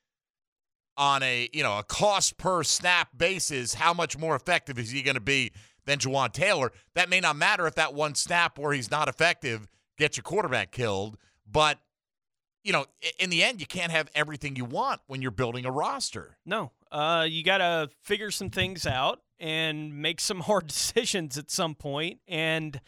on 0.97 1.23
a, 1.23 1.49
you 1.53 1.63
know, 1.63 1.79
a 1.79 1.83
cost 1.83 2.37
per 2.37 2.63
snap 2.63 3.09
basis, 3.17 3.75
how 3.75 3.95
much 3.95 4.19
more 4.19 4.37
effective 4.37 4.79
is 4.79 4.91
he 4.91 5.01
going 5.03 5.15
to 5.15 5.21
be 5.21 5.53
than 5.87 5.99
Jawaan 5.99 6.33
Taylor? 6.33 6.73
That 6.95 7.09
may 7.09 7.21
not 7.21 7.37
matter 7.37 7.67
if 7.67 7.77
that 7.77 7.95
one 7.95 8.15
snap 8.15 8.59
where 8.59 8.73
he's 8.73 8.91
not 8.91 9.09
effective 9.09 9.67
gets 9.97 10.17
your 10.17 10.23
quarterback 10.23 10.73
killed, 10.73 11.17
but 11.51 11.79
you 12.63 12.73
know, 12.73 12.87
in 13.19 13.31
the 13.31 13.43
end, 13.43 13.61
you 13.61 13.67
can't 13.67 13.91
have 13.91 14.09
everything 14.15 14.57
you 14.57 14.65
want 14.65 15.01
when 15.07 15.23
you're 15.23 15.31
building 15.31 15.65
a 15.65 15.71
roster. 15.71 16.37
No, 16.45 16.73
uh, 16.93 17.27
you 17.29 17.43
got 17.43 17.59
to 17.59 17.91
figure 18.03 18.31
some 18.31 18.51
things 18.51 18.87
out 18.87 19.21
and 19.39 20.01
make 20.01 20.21
some 20.21 20.41
hard 20.41 20.67
decisions 20.67 21.39
at 21.39 21.51
some 21.51 21.75
point. 21.75 22.21
And 22.29 22.81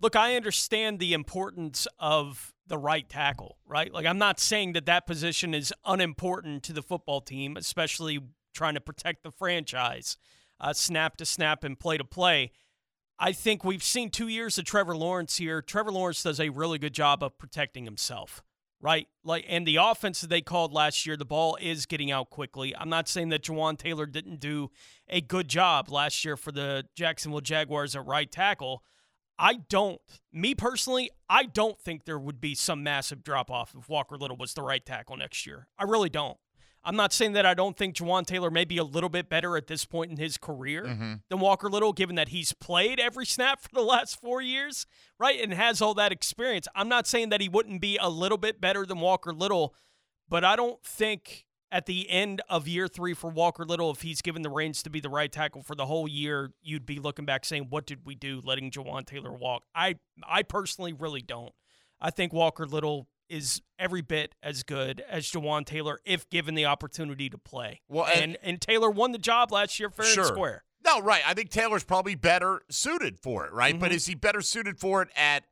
look, 0.00 0.16
I 0.16 0.36
understand 0.36 0.98
the 0.98 1.12
importance 1.12 1.86
of 1.98 2.54
the 2.66 2.78
right 2.78 3.08
tackle, 3.08 3.58
right? 3.66 3.92
Like, 3.92 4.06
I'm 4.06 4.18
not 4.18 4.40
saying 4.40 4.72
that 4.74 4.86
that 4.86 5.06
position 5.06 5.54
is 5.54 5.72
unimportant 5.84 6.62
to 6.64 6.72
the 6.72 6.82
football 6.82 7.20
team, 7.20 7.56
especially 7.56 8.20
trying 8.54 8.74
to 8.74 8.80
protect 8.80 9.22
the 9.22 9.30
franchise, 9.30 10.16
uh, 10.60 10.72
snap 10.72 11.16
to 11.16 11.26
snap 11.26 11.64
and 11.64 11.78
play 11.78 11.98
to 11.98 12.04
play. 12.04 12.52
I 13.18 13.32
think 13.32 13.64
we've 13.64 13.82
seen 13.82 14.08
two 14.08 14.28
years 14.28 14.56
of 14.56 14.64
Trevor 14.64 14.96
Lawrence 14.96 15.36
here. 15.36 15.60
Trevor 15.60 15.92
Lawrence 15.92 16.22
does 16.22 16.40
a 16.40 16.48
really 16.48 16.78
good 16.78 16.94
job 16.94 17.22
of 17.22 17.36
protecting 17.36 17.84
himself 17.84 18.42
right? 18.80 19.06
Like, 19.24 19.44
and 19.48 19.66
the 19.66 19.76
offense 19.76 20.20
that 20.20 20.30
they 20.30 20.40
called 20.40 20.72
last 20.72 21.06
year, 21.06 21.16
the 21.16 21.24
ball 21.24 21.56
is 21.60 21.86
getting 21.86 22.10
out 22.10 22.30
quickly. 22.30 22.74
I'm 22.76 22.88
not 22.88 23.08
saying 23.08 23.28
that 23.30 23.42
Jawaan 23.42 23.76
Taylor 23.76 24.06
didn't 24.06 24.40
do 24.40 24.70
a 25.08 25.20
good 25.20 25.48
job 25.48 25.90
last 25.90 26.24
year 26.24 26.36
for 26.36 26.52
the 26.52 26.86
Jacksonville 26.96 27.40
Jaguars 27.40 27.94
at 27.94 28.06
right 28.06 28.30
tackle. 28.30 28.82
I 29.38 29.54
don't, 29.68 30.00
me 30.32 30.54
personally, 30.54 31.10
I 31.28 31.44
don't 31.44 31.80
think 31.80 32.04
there 32.04 32.18
would 32.18 32.40
be 32.40 32.54
some 32.54 32.82
massive 32.82 33.22
drop 33.22 33.50
off 33.50 33.74
if 33.78 33.88
Walker 33.88 34.16
Little 34.16 34.36
was 34.36 34.54
the 34.54 34.62
right 34.62 34.84
tackle 34.84 35.16
next 35.16 35.46
year. 35.46 35.66
I 35.78 35.84
really 35.84 36.10
don't. 36.10 36.36
I'm 36.82 36.96
not 36.96 37.12
saying 37.12 37.32
that 37.32 37.44
I 37.44 37.54
don't 37.54 37.76
think 37.76 37.94
Jawaan 37.96 38.24
Taylor 38.24 38.50
may 38.50 38.64
be 38.64 38.78
a 38.78 38.84
little 38.84 39.10
bit 39.10 39.28
better 39.28 39.56
at 39.56 39.66
this 39.66 39.84
point 39.84 40.10
in 40.10 40.16
his 40.16 40.38
career 40.38 40.84
mm-hmm. 40.84 41.14
than 41.28 41.40
Walker 41.40 41.68
Little, 41.68 41.92
given 41.92 42.16
that 42.16 42.28
he's 42.28 42.52
played 42.54 42.98
every 42.98 43.26
snap 43.26 43.60
for 43.60 43.68
the 43.72 43.82
last 43.82 44.18
four 44.18 44.40
years, 44.40 44.86
right? 45.18 45.38
And 45.40 45.52
has 45.52 45.82
all 45.82 45.94
that 45.94 46.10
experience. 46.10 46.66
I'm 46.74 46.88
not 46.88 47.06
saying 47.06 47.28
that 47.30 47.40
he 47.40 47.48
wouldn't 47.48 47.80
be 47.80 47.98
a 48.00 48.08
little 48.08 48.38
bit 48.38 48.60
better 48.60 48.86
than 48.86 49.00
Walker 49.00 49.32
Little, 49.32 49.74
but 50.28 50.42
I 50.42 50.56
don't 50.56 50.82
think 50.82 51.44
at 51.70 51.86
the 51.86 52.08
end 52.10 52.40
of 52.48 52.66
year 52.66 52.88
three 52.88 53.14
for 53.14 53.30
Walker 53.30 53.64
Little, 53.64 53.90
if 53.90 54.00
he's 54.02 54.22
given 54.22 54.42
the 54.42 54.50
reins 54.50 54.82
to 54.82 54.90
be 54.90 55.00
the 55.00 55.10
right 55.10 55.30
tackle 55.30 55.62
for 55.62 55.74
the 55.74 55.86
whole 55.86 56.08
year, 56.08 56.52
you'd 56.62 56.86
be 56.86 56.98
looking 56.98 57.26
back 57.26 57.44
saying, 57.44 57.66
What 57.68 57.86
did 57.86 58.06
we 58.06 58.14
do 58.14 58.40
letting 58.42 58.70
Jawaan 58.70 59.06
Taylor 59.06 59.32
walk? 59.32 59.64
I 59.74 59.96
I 60.26 60.42
personally 60.42 60.92
really 60.92 61.22
don't. 61.22 61.52
I 62.00 62.10
think 62.10 62.32
Walker 62.32 62.66
Little 62.66 63.06
is 63.30 63.62
every 63.78 64.02
bit 64.02 64.34
as 64.42 64.62
good 64.62 65.02
as 65.08 65.24
Jawaan 65.30 65.64
Taylor 65.64 66.00
if 66.04 66.28
given 66.28 66.54
the 66.54 66.66
opportunity 66.66 67.30
to 67.30 67.38
play. 67.38 67.80
Well, 67.88 68.04
and 68.06 68.22
and, 68.22 68.38
and 68.42 68.60
Taylor 68.60 68.90
won 68.90 69.12
the 69.12 69.18
job 69.18 69.52
last 69.52 69.78
year 69.80 69.88
fair 69.88 70.04
Sure. 70.04 70.24
and 70.24 70.28
square. 70.34 70.64
no, 70.84 71.00
right. 71.00 71.22
I 71.26 71.34
think 71.34 71.50
Taylor's 71.50 71.84
probably 71.84 72.14
better 72.16 72.62
suited 72.70 73.18
for 73.20 73.46
it, 73.46 73.52
right? 73.52 73.78
But 73.78 73.92
Mhm. 73.92 73.94
is 73.94 74.06
he 74.06 74.14
better 74.14 74.40
suited 74.42 74.78
for 74.80 75.00
it 75.02 75.08
at, 75.16 75.44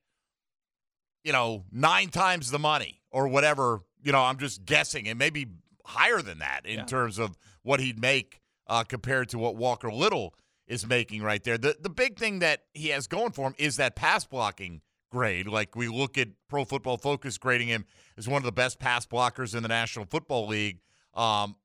you 1.24 1.32
know, 1.32 1.64
nine 1.70 2.08
times 2.08 2.50
the 2.50 2.58
money 2.58 3.00
or 3.10 3.28
whatever? 3.28 3.82
You 4.02 4.12
know, 4.12 4.22
I'm 4.22 4.38
just 4.38 4.64
guessing, 4.64 5.08
and 5.08 5.18
maybe 5.18 5.46
higher 5.84 6.22
than 6.22 6.38
that 6.38 6.64
in 6.66 6.78
Yeah. 6.80 6.84
terms 6.84 7.18
of 7.18 7.36
what 7.62 7.80
he'd 7.80 7.98
make 7.98 8.40
uh, 8.66 8.84
compared 8.84 9.28
to 9.30 9.38
what 9.38 9.56
Walker 9.56 9.90
Little 9.90 10.34
is 10.66 10.86
making 10.86 11.22
right 11.22 11.42
there. 11.42 11.56
The 11.56 11.76
the 11.80 11.88
big 11.88 12.18
thing 12.18 12.40
that 12.40 12.64
he 12.74 12.88
has 12.88 13.06
going 13.06 13.32
for 13.32 13.46
him 13.46 13.54
is 13.58 13.76
that 13.76 13.96
pass 13.96 14.24
blocking 14.26 14.82
grade. 15.10 15.46
Like 15.46 15.76
we 15.76 15.88
look 15.88 16.18
at 16.18 16.28
Pro 16.48 16.64
Football 16.64 16.98
Focus 16.98 17.38
grading 17.38 17.68
him 17.68 17.84
as 18.16 18.28
one 18.28 18.38
of 18.38 18.44
the 18.44 18.52
best 18.52 18.78
pass 18.78 19.06
blockers 19.06 19.54
in 19.54 19.62
the 19.62 19.68
National 19.68 20.04
Football 20.04 20.46
League. 20.46 20.80
Um, 21.14 21.56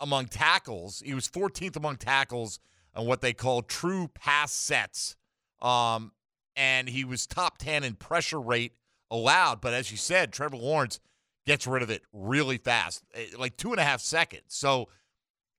among 0.00 0.26
tackles, 0.26 1.02
he 1.04 1.14
was 1.14 1.28
14th 1.28 1.76
among 1.76 1.96
tackles 1.96 2.60
on 2.94 3.06
what 3.06 3.20
they 3.20 3.32
call 3.32 3.62
true 3.62 4.08
pass 4.14 4.52
sets. 4.52 5.16
Um, 5.60 6.12
and 6.56 6.88
he 6.88 7.04
was 7.04 7.26
top 7.26 7.58
10 7.58 7.84
in 7.84 7.94
pressure 7.94 8.40
rate 8.40 8.74
allowed. 9.10 9.60
But 9.60 9.74
as 9.74 9.90
you 9.90 9.96
said, 9.96 10.32
Trevor 10.32 10.56
Lawrence 10.56 11.00
gets 11.46 11.66
rid 11.66 11.82
of 11.82 11.90
it 11.90 12.02
really 12.12 12.58
fast, 12.58 13.04
eh, 13.14 13.26
like 13.38 13.56
two 13.56 13.70
and 13.70 13.80
a 13.80 13.84
half 13.84 14.00
seconds. 14.00 14.44
So 14.48 14.88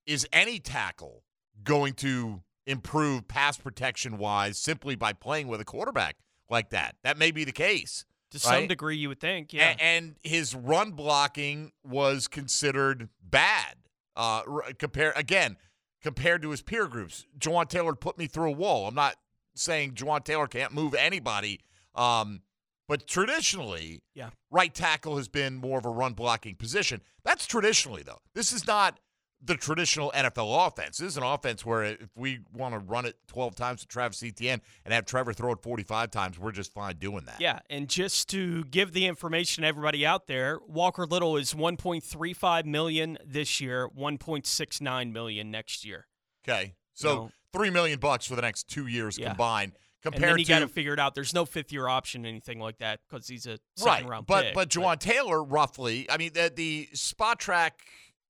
is 0.06 0.28
any 0.32 0.60
tackle 0.60 1.24
going 1.64 1.94
to 1.94 2.42
improve 2.66 3.28
pass 3.28 3.58
protection 3.58 4.18
wise 4.18 4.58
simply 4.58 4.96
by 4.96 5.14
playing 5.14 5.48
with 5.48 5.60
a 5.60 5.66
quarterback 5.66 6.18
like 6.50 6.70
that? 6.72 6.96
That 7.04 7.18
may 7.18 7.32
be 7.32 7.44
the 7.44 7.52
case. 7.52 8.06
To 8.32 8.40
some 8.40 8.68
degree, 8.68 8.96
you 8.96 9.10
would 9.10 9.20
think. 9.20 9.54
Yeah. 9.54 9.72
A- 9.78 9.82
and 9.84 10.16
his 10.22 10.54
run 10.54 10.92
blocking 10.92 11.72
was 11.84 12.28
considered 12.28 13.10
bad. 13.24 13.76
Uh, 14.16 14.42
r- 14.48 14.64
compare 14.78 15.14
again 15.16 15.58
compared 16.02 16.42
to 16.44 16.52
his 16.52 16.62
peer 16.62 16.88
groups. 16.88 17.26
Jawaan 17.40 17.68
Taylor 17.68 17.96
put 17.96 18.18
me 18.18 18.28
through 18.28 18.50
a 18.50 18.56
wall. 18.56 18.88
I'm 18.88 18.94
not 18.96 19.16
saying 19.56 19.94
Jawaan 19.94 20.24
Taylor 20.24 20.46
can't 20.48 20.74
move 20.74 20.94
anybody, 20.94 21.60
um, 21.96 22.42
but 22.88 23.08
traditionally, 23.08 24.02
Yeah. 24.14 24.30
right 24.52 24.74
tackle 24.74 25.18
has 25.18 25.28
been 25.28 25.56
more 25.58 25.80
of 25.80 25.86
a 25.86 25.90
run 25.90 26.14
blocking 26.14 26.56
position. 26.56 27.02
That's 27.24 27.46
traditionally 27.48 28.04
though. 28.04 28.20
This 28.36 28.52
is 28.52 28.68
not 28.68 29.00
the 29.42 29.56
traditional 29.56 30.12
NFL 30.14 30.68
offense. 30.68 30.98
This 30.98 31.08
is 31.12 31.18
an 31.18 31.24
offense 31.24 31.66
where 31.66 31.84
if 31.84 32.10
we 32.16 32.40
want 32.54 32.74
to 32.74 32.80
run 32.80 33.06
it 33.06 33.16
12 33.28 33.56
times 33.56 33.82
to 33.82 33.88
Travis 33.88 34.22
Etienne 34.22 34.62
and 34.84 34.94
have 34.94 35.06
Trevor 35.06 35.32
throw 35.34 35.54
it 35.54 35.62
45 35.64 36.12
times, 36.12 36.38
we're 36.38 36.52
just 36.52 36.74
fine 36.74 36.98
doing 36.98 37.24
that. 37.26 37.40
Yeah, 37.40 37.60
and 37.70 37.88
just 37.88 38.30
to 38.32 38.66
give 38.66 38.92
the 38.92 39.06
information 39.06 39.62
to 39.62 39.68
everybody 39.68 40.06
out 40.06 40.28
there, 40.28 40.60
Walker 40.68 41.06
Little 41.06 41.38
is 41.38 41.54
1.35 41.54 42.66
million 42.66 43.18
this 43.26 43.62
year, 43.62 43.88
1.69 43.98 45.12
million 45.14 45.52
next 45.52 45.86
year. 45.86 46.08
Okay. 46.48 46.74
So 46.94 47.16
No. 47.16 47.32
three 47.54 47.70
million 47.70 48.00
bucks 48.00 48.26
for 48.26 48.36
the 48.36 48.42
next 48.42 48.68
two 48.68 48.88
years 48.88 49.18
Yeah. 49.18 49.30
combined. 49.30 49.74
And 50.04 50.14
then 50.14 50.20
Compared 50.22 50.40
you 50.40 50.46
got 50.46 50.60
to 50.60 50.68
figure 50.70 50.94
it 50.94 51.00
out. 51.00 51.14
There's 51.14 51.34
no 51.34 51.46
fifth 51.46 51.74
year 51.74 51.88
option, 51.90 52.26
anything 52.26 52.60
like 52.60 52.78
that, 52.78 53.02
because 53.10 53.28
he's 53.28 53.46
a 53.46 53.60
second 53.76 54.04
right, 54.06 54.06
round 54.10 54.28
but 54.28 54.46
pick. 54.46 54.54
but 54.54 54.70
Jawaan 54.70 54.98
Taylor 54.98 55.44
roughly. 55.44 56.10
I 56.10 56.18
mean 56.18 56.32
the 56.34 56.52
the 56.56 56.88
Spotrac 56.94 57.72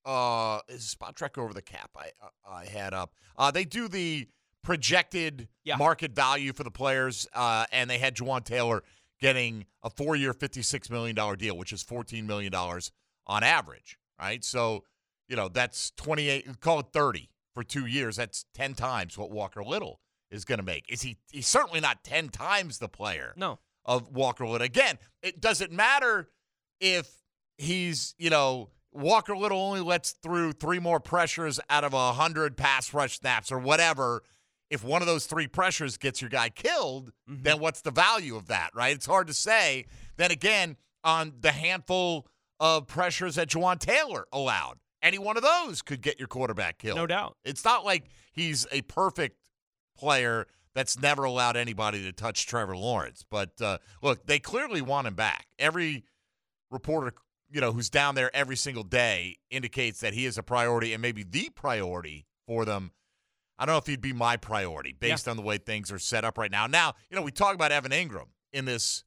uh 0.06 0.60
is 0.70 0.96
Spotrac 0.96 1.38
over 1.42 1.54
the 1.54 1.62
cap. 1.62 1.92
I 1.96 2.12
I 2.50 2.66
had 2.66 2.94
up. 2.94 3.14
Uh, 3.38 3.52
they 3.52 3.66
do 3.66 3.88
the 3.88 4.28
projected 4.64 5.48
Yeah. 5.64 5.78
market 5.78 6.14
value 6.14 6.54
for 6.54 6.64
the 6.64 6.72
players, 6.72 7.28
uh, 7.34 7.66
and 7.72 7.90
they 7.90 7.98
had 7.98 8.16
Jawaan 8.16 8.44
Taylor 8.44 8.84
getting 9.22 9.66
a 9.84 9.90
four 9.90 10.16
year, 10.16 10.34
fifty 10.34 10.62
six 10.62 10.90
million 10.90 11.16
dollar 11.16 11.36
deal, 11.36 11.58
which 11.58 11.74
is 11.74 11.82
fourteen 11.84 12.28
million 12.28 12.52
dollars 12.52 12.92
on 13.28 13.44
average. 13.44 13.98
Right, 14.20 14.44
so 14.44 14.84
you 15.28 15.36
know 15.36 15.48
that's 15.48 15.92
twenty 15.92 16.28
eight. 16.30 16.60
Call 16.60 16.80
it 16.80 16.88
thirty 16.94 17.30
for 17.54 17.64
two 17.64 17.86
years. 17.86 18.16
That's 18.18 18.46
ten 18.54 18.74
times 18.74 19.18
what 19.18 19.32
Walker 19.32 19.64
Little 19.64 20.02
is 20.30 20.46
going 20.46 20.60
to 20.60 20.66
make. 20.66 20.86
Is 20.92 21.02
he? 21.02 21.18
He's 21.32 21.48
certainly 21.48 21.80
not 21.80 22.04
ten 22.04 22.30
times 22.30 22.80
the 22.80 22.90
player 22.90 23.34
no, 23.38 23.60
of 23.86 24.10
Walker 24.10 24.46
Little. 24.46 24.66
Again, 24.66 24.98
it 25.24 25.40
doesn't 25.40 25.72
matter 25.72 26.30
if 26.82 27.10
he's, 27.58 28.14
you 28.18 28.30
know, 28.30 28.70
Walker 28.92 29.36
Little 29.36 29.60
only 29.60 29.82
lets 29.82 30.12
through 30.12 30.54
three 30.54 30.80
more 30.80 31.00
pressures 31.00 31.60
out 31.70 31.84
of 31.84 31.94
a 31.94 32.14
hundred 32.14 32.58
pass 32.58 32.94
rush 32.94 33.20
snaps 33.20 33.52
or 33.52 33.60
whatever. 33.60 34.24
If 34.70 34.84
one 34.84 35.02
of 35.02 35.08
those 35.08 35.26
three 35.26 35.48
pressures 35.48 35.98
gets 35.98 36.22
your 36.22 36.30
guy 36.30 36.50
killed, 36.50 37.12
then 37.28 37.60
what's 37.60 37.82
the 37.82 37.92
value 37.92 38.36
of 38.36 38.48
that, 38.48 38.70
right? 38.76 38.96
It's 38.96 39.06
hard 39.06 39.28
to 39.28 39.34
say. 39.34 39.86
Then 40.18 40.32
again, 40.32 40.78
on 41.04 41.34
the 41.40 41.52
handful 41.52 42.28
of 42.60 42.88
pressures 42.88 43.36
that 43.36 43.50
Jawaan 43.50 43.80
Taylor 43.80 44.26
allowed, 44.32 44.78
any 45.02 45.18
one 45.18 45.38
of 45.38 45.44
those 45.44 45.82
could 45.82 46.02
get 46.02 46.20
your 46.20 46.28
quarterback 46.28 46.78
killed. 46.78 46.98
no 46.98 47.08
doubt. 47.08 47.38
It's 47.44 47.64
not 47.66 47.84
like 47.86 48.10
he's 48.32 48.68
a 48.72 48.82
perfect 48.84 49.38
player 49.98 50.46
that's 50.76 51.00
never 51.00 51.24
allowed 51.24 51.58
anybody 51.58 52.04
to 52.04 52.12
touch 52.12 52.46
Trevor 52.46 52.78
Lawrence. 52.78 53.26
But 53.28 53.60
uh, 53.62 53.80
look, 54.02 54.26
they 54.28 54.40
clearly 54.40 54.82
want 54.82 55.08
him 55.08 55.16
back. 55.16 55.48
Every 55.58 56.04
reporter, 56.70 57.14
you 57.52 57.62
know, 57.62 57.72
who's 57.72 57.90
down 57.90 58.16
there 58.16 58.34
every 58.36 58.56
single 58.56 58.84
day 58.84 59.38
indicates 59.50 60.00
that 60.02 60.14
he 60.14 60.26
is 60.26 60.38
a 60.38 60.44
priority 60.44 60.94
and 60.94 61.02
maybe 61.02 61.24
the 61.24 61.50
priority 61.50 62.26
for 62.48 62.66
them. 62.66 62.92
I 63.58 63.66
don't 63.66 63.74
know 63.74 63.80
if 63.80 63.88
he'd 63.88 64.02
be 64.02 64.14
my 64.14 64.38
priority 64.38 64.94
based 64.94 65.28
on 65.28 65.36
the 65.36 65.42
way 65.44 65.58
things 65.58 65.92
are 65.92 66.00
set 66.00 66.24
up 66.24 66.38
right 66.38 66.52
now. 66.52 66.68
Now, 66.68 66.94
you 67.10 67.16
know, 67.18 67.22
we 67.22 67.32
talk 67.32 67.56
about 67.56 67.72
Evan 67.72 67.92
Engram 67.92 68.28
in 68.54 68.66
this 68.66 69.04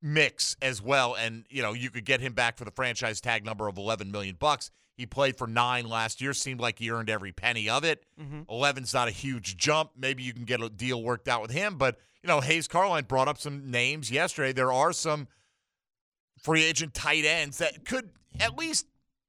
mix 0.00 0.56
as 0.62 0.80
well 0.80 1.14
and 1.14 1.44
you 1.50 1.60
know 1.60 1.72
you 1.72 1.90
could 1.90 2.04
get 2.04 2.20
him 2.20 2.32
back 2.32 2.56
for 2.56 2.64
the 2.64 2.70
franchise 2.70 3.20
tag 3.20 3.44
number 3.44 3.66
of 3.66 3.76
11 3.76 4.12
million 4.12 4.36
bucks 4.38 4.70
he 4.96 5.04
played 5.04 5.36
for 5.36 5.48
nine 5.48 5.88
last 5.88 6.20
year 6.20 6.32
seemed 6.32 6.60
like 6.60 6.78
he 6.78 6.88
earned 6.88 7.10
every 7.10 7.32
penny 7.32 7.68
of 7.68 7.82
it 7.82 8.04
Mhm. 8.20 8.46
11's 8.46 8.94
not 8.94 9.08
a 9.08 9.10
huge 9.10 9.56
jump 9.56 9.90
maybe 9.96 10.22
you 10.22 10.32
can 10.32 10.44
get 10.44 10.62
a 10.62 10.68
deal 10.68 11.02
worked 11.02 11.26
out 11.26 11.42
with 11.42 11.50
him 11.50 11.76
but 11.78 11.98
you 12.22 12.28
know 12.28 12.40
hays 12.40 12.68
carlyon 12.68 13.06
brought 13.06 13.26
up 13.26 13.38
some 13.38 13.72
names 13.72 14.08
yesterday 14.08 14.52
there 14.52 14.72
are 14.72 14.92
some 14.92 15.26
free 16.40 16.64
agent 16.64 16.94
tight 16.94 17.24
ends 17.24 17.58
that 17.58 17.84
could 17.84 18.10
at 18.40 18.56
least 18.58 18.86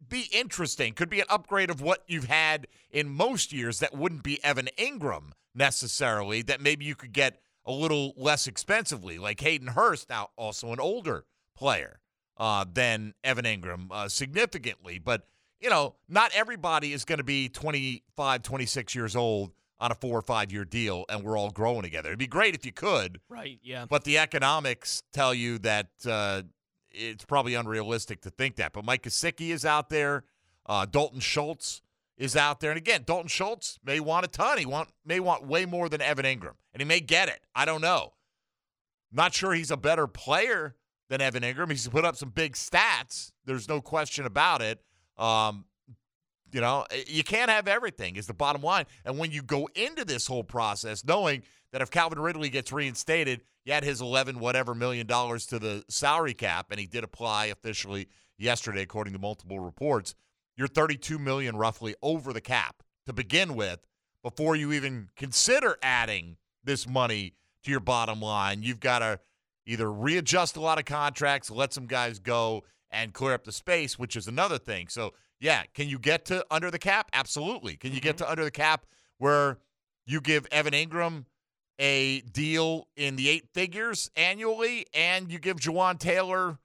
be 0.08 0.30
interesting 0.32 0.94
could 0.94 1.10
be 1.10 1.20
an 1.20 1.26
upgrade 1.30 1.70
of 1.70 1.82
what 1.82 2.04
you've 2.08 2.26
had 2.26 2.68
in 2.90 3.10
most 3.10 3.52
years 3.54 3.80
that 3.80 3.94
wouldn't 3.94 4.24
be 4.24 4.44
evan 4.44 4.70
engram 4.78 5.32
necessarily 5.54 6.42
that 6.42 6.62
maybe 6.62 6.86
you 6.86 6.96
could 6.96 7.14
get 7.14 7.42
a 7.66 7.72
little 7.72 8.14
less 8.18 8.48
expensively, 8.48 9.20
like 9.20 9.40
Hayden 9.42 9.68
Hurst, 9.68 10.10
now 10.10 10.30
also 10.38 10.72
an 10.74 10.80
older 10.80 11.26
player 11.56 12.00
uh, 12.38 12.66
than 12.72 13.14
Evan 13.24 13.46
Engram, 13.46 13.88
uh, 13.92 14.08
significantly. 14.10 14.98
But, 14.98 15.28
you 15.60 15.70
know, 15.70 15.96
not 16.08 16.32
everybody 16.34 16.94
is 16.94 17.06
going 17.06 17.20
to 17.20 17.24
be 17.24 17.48
25, 17.50 18.42
26 18.42 18.96
years 18.96 19.16
old 19.16 19.52
on 19.80 19.92
a 19.92 19.96
four 19.96 20.18
or 20.18 20.22
five 20.24 20.52
year 20.52 20.66
deal, 20.66 21.06
and 21.10 21.24
we're 21.24 21.38
all 21.38 21.52
growing 21.52 21.84
together. 21.84 22.10
It'd 22.10 22.18
be 22.18 22.28
great 22.28 22.56
if 22.56 22.66
you 22.66 22.72
could, 22.72 23.20
Right, 23.30 23.60
yeah. 23.62 23.86
but 23.88 24.04
the 24.04 24.18
economics 24.18 25.04
tell 25.14 25.34
you 25.34 25.60
that 25.60 25.90
uh, 26.08 26.44
it's 26.92 27.26
probably 27.26 27.56
unrealistic 27.56 28.22
to 28.22 28.30
think 28.30 28.56
that. 28.58 28.74
But 28.74 28.86
Mike 28.86 29.04
Gesicki 29.04 29.50
is 29.50 29.66
out 29.66 29.90
there. 29.90 30.24
Uh, 30.66 30.86
Dalton 30.86 31.20
Schultz 31.20 31.82
is 32.18 32.36
out 32.36 32.60
there. 32.60 32.72
And 32.72 32.78
again, 32.78 33.04
Dalton 33.06 33.28
Schultz 33.28 33.80
may 33.84 34.00
want 34.00 34.26
a 34.26 34.28
ton. 34.28 34.58
He 34.58 34.66
want 34.66 34.90
may 35.06 35.20
want 35.20 35.48
way 35.48 35.66
more 35.66 35.90
than 35.90 36.02
Evan 36.02 36.26
Engram. 36.26 36.56
And 36.74 36.82
he 36.82 36.86
may 36.86 37.00
get 37.00 37.30
it. 37.30 37.42
I 37.56 37.66
don't 37.66 37.82
know. 37.82 38.14
Not 39.12 39.34
sure 39.34 39.54
he's 39.54 39.72
a 39.72 39.78
better 39.78 40.06
player 40.06 40.76
than 41.10 41.22
Evan 41.22 41.44
Engram. 41.44 41.72
He's 41.72 41.88
put 41.88 42.06
up 42.06 42.16
some 42.16 42.30
big 42.30 42.54
stats. 42.54 43.32
There's 43.46 43.68
no 43.68 43.82
question 43.82 44.26
about 44.26 44.62
it. 44.62 44.82
Um, 45.18 45.66
you 46.52 46.62
know, 46.62 46.86
eh, 46.92 47.04
you 47.08 47.24
can't 47.24 47.50
have 47.50 47.68
everything, 47.68 48.16
is 48.16 48.28
the 48.28 48.34
bottom 48.34 48.62
line. 48.62 48.86
And 49.06 49.18
when 49.18 49.32
you 49.32 49.42
go 49.42 49.70
into 49.76 50.06
this 50.06 50.28
whole 50.28 50.44
process, 50.44 51.04
knowing 51.04 51.44
that 51.72 51.82
if 51.82 51.92
Calvin 51.92 52.20
Ridley 52.20 52.50
gets 52.50 52.72
reinstated, 52.72 53.42
you 53.66 53.74
add 53.74 53.84
his 53.84 54.02
11 54.02 54.40
whatever 54.40 54.74
million 54.74 55.08
dollars 55.08 55.46
to 55.48 55.60
the 55.60 55.84
salary 55.90 56.34
cap, 56.34 56.68
and 56.72 56.80
he 56.80 56.86
did 56.86 57.04
apply 57.04 57.48
officially 57.48 58.08
yesterday, 58.38 58.82
according 58.82 59.14
to 59.14 59.20
multiple 59.20 59.60
reports, 59.60 60.16
you're 60.56 60.68
32 60.68 61.20
million 61.20 61.56
roughly 61.56 61.96
over 62.02 62.34
the 62.34 62.42
cap 62.42 62.84
to 63.06 63.14
begin 63.14 63.56
with 63.56 63.86
before 64.24 64.56
you 64.56 64.72
even 64.74 65.10
consider 65.16 65.78
adding 65.82 66.38
this 66.64 66.88
money 66.88 67.34
to 67.64 67.72
your 67.72 67.80
bottom 67.80 68.22
line. 68.22 68.64
You've 68.64 68.80
got 68.80 69.00
to 69.00 69.20
either 69.66 69.92
readjust 69.92 70.58
a 70.58 70.62
lot 70.62 70.80
of 70.80 70.86
contracts, 70.86 71.52
let 71.52 71.74
some 71.74 71.86
guys 71.86 72.20
go, 72.20 72.64
and 72.92 73.14
clear 73.14 73.34
up 73.34 73.44
the 73.44 73.52
space, 73.52 74.00
which 74.00 74.16
is 74.16 74.28
another 74.28 74.58
thing. 74.58 74.88
So, 74.88 75.14
yeah, 75.40 75.64
can 75.74 75.88
you 75.88 76.00
get 76.00 76.26
to 76.26 76.46
under 76.52 76.70
the 76.70 76.80
cap? 76.80 77.10
Absolutely. 77.14 77.76
Can 77.76 77.94
you 77.94 78.02
get 78.02 78.18
mm-hmm. 78.18 78.26
to 78.26 78.32
under 78.32 78.44
the 78.44 78.52
cap 78.52 78.86
where 79.18 79.58
you 80.06 80.22
give 80.22 80.46
Evan 80.52 80.74
Engram 80.74 81.26
a 81.80 82.22
deal 82.22 82.88
in 82.98 83.16
the 83.16 83.30
eight 83.30 83.48
figures 83.54 84.12
annually 84.16 84.86
and 84.94 85.32
you 85.32 85.40
give 85.40 85.58
Jawaan 85.58 85.98
Taylor 85.98 86.58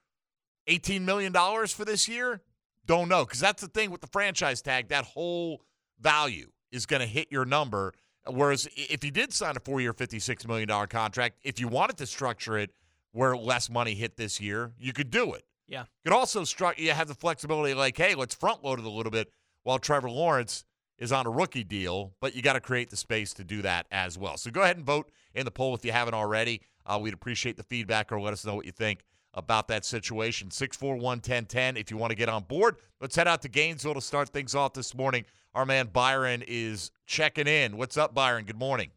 $18 0.69 1.03
million 1.03 1.33
for 1.69 1.85
this 1.85 2.09
year? 2.09 2.41
Don't 2.87 3.09
know. 3.09 3.25
Because 3.25 3.41
that's 3.41 3.63
the 3.63 3.69
thing 3.69 3.91
with 3.91 4.01
the 4.01 4.09
franchise 4.09 4.61
tag. 4.61 4.89
That 4.89 5.05
whole 5.05 5.63
value 6.01 6.51
is 6.73 6.87
going 6.87 7.01
to 7.01 7.07
hit 7.07 7.31
your 7.31 7.45
number. 7.45 7.95
Whereas 8.27 8.69
if 8.75 9.05
you 9.05 9.11
did 9.11 9.33
sign 9.33 9.57
a 9.57 9.61
four 9.61 9.81
year, 9.81 9.93
$56 9.93 10.49
million 10.49 10.69
contract, 10.89 11.39
if 11.45 11.61
you 11.61 11.69
wanted 11.69 11.97
to 11.99 12.07
structure 12.07 12.59
it 12.59 12.71
where 13.13 13.37
less 13.37 13.71
money 13.71 13.95
hit 13.95 14.17
this 14.17 14.41
year, 14.41 14.73
you 14.79 14.93
could 14.93 15.11
do 15.11 15.35
it. 15.35 15.45
Yeah. 15.67 15.81
You 16.05 16.11
could 16.11 16.17
also 16.17 16.43
stru- 16.43 16.79
you 16.79 16.93
have 16.93 17.09
the 17.09 17.15
flexibility 17.15 17.75
like, 17.75 17.97
hey, 17.97 18.15
let's 18.15 18.35
front 18.35 18.65
load 18.65 18.79
it 18.79 18.85
a 18.85 18.91
little 18.91 19.13
bit 19.13 19.31
while 19.63 19.79
Trevor 19.79 20.11
Lawrence 20.11 20.65
is 20.99 21.11
on 21.11 21.27
a 21.27 21.31
rookie 21.31 21.65
deal, 21.65 22.13
but 22.21 22.37
you 22.37 22.43
got 22.43 22.53
to 22.53 22.61
create 22.61 22.91
the 22.91 22.97
space 22.97 23.33
to 23.35 23.45
do 23.45 23.63
that 23.63 23.87
as 23.91 24.17
well. 24.17 24.37
So 24.37 24.51
go 24.51 24.63
ahead 24.63 24.77
and 24.77 24.87
vote 24.87 25.11
in 25.35 25.45
the 25.45 25.51
poll 25.51 25.75
if 25.75 25.85
you 25.85 25.93
haven't 25.93 26.15
already. 26.15 26.61
Uh, 26.87 26.99
we'd 27.03 27.15
appreciate 27.15 27.57
the 27.57 27.63
feedback 27.63 28.13
or 28.13 28.21
let 28.21 28.33
us 28.33 28.45
know 28.45 28.55
what 28.55 28.67
you 28.67 28.73
think 28.73 29.05
about 29.33 29.69
that 29.69 29.85
situation. 29.85 30.51
641 30.51 31.03
1010 31.03 31.77
if 31.77 31.91
you 31.91 31.97
want 31.97 32.11
to 32.11 32.17
get 32.17 32.29
on 32.29 32.45
board. 32.45 32.77
Let's 33.01 33.17
head 33.17 33.27
out 33.27 33.43
to 33.43 33.49
Gainesville 33.49 33.95
to 33.95 34.01
start 34.01 34.29
things 34.29 34.55
off 34.55 34.75
this 34.75 34.95
morning. 34.95 35.25
Our 35.55 35.67
man 35.67 35.89
Byron 35.93 36.43
is 36.47 36.91
checking 37.07 37.47
in. 37.47 37.77
What's 37.77 37.97
up, 37.97 38.15
Byron? 38.15 38.45
Good 38.45 38.59
morning. 38.59 38.91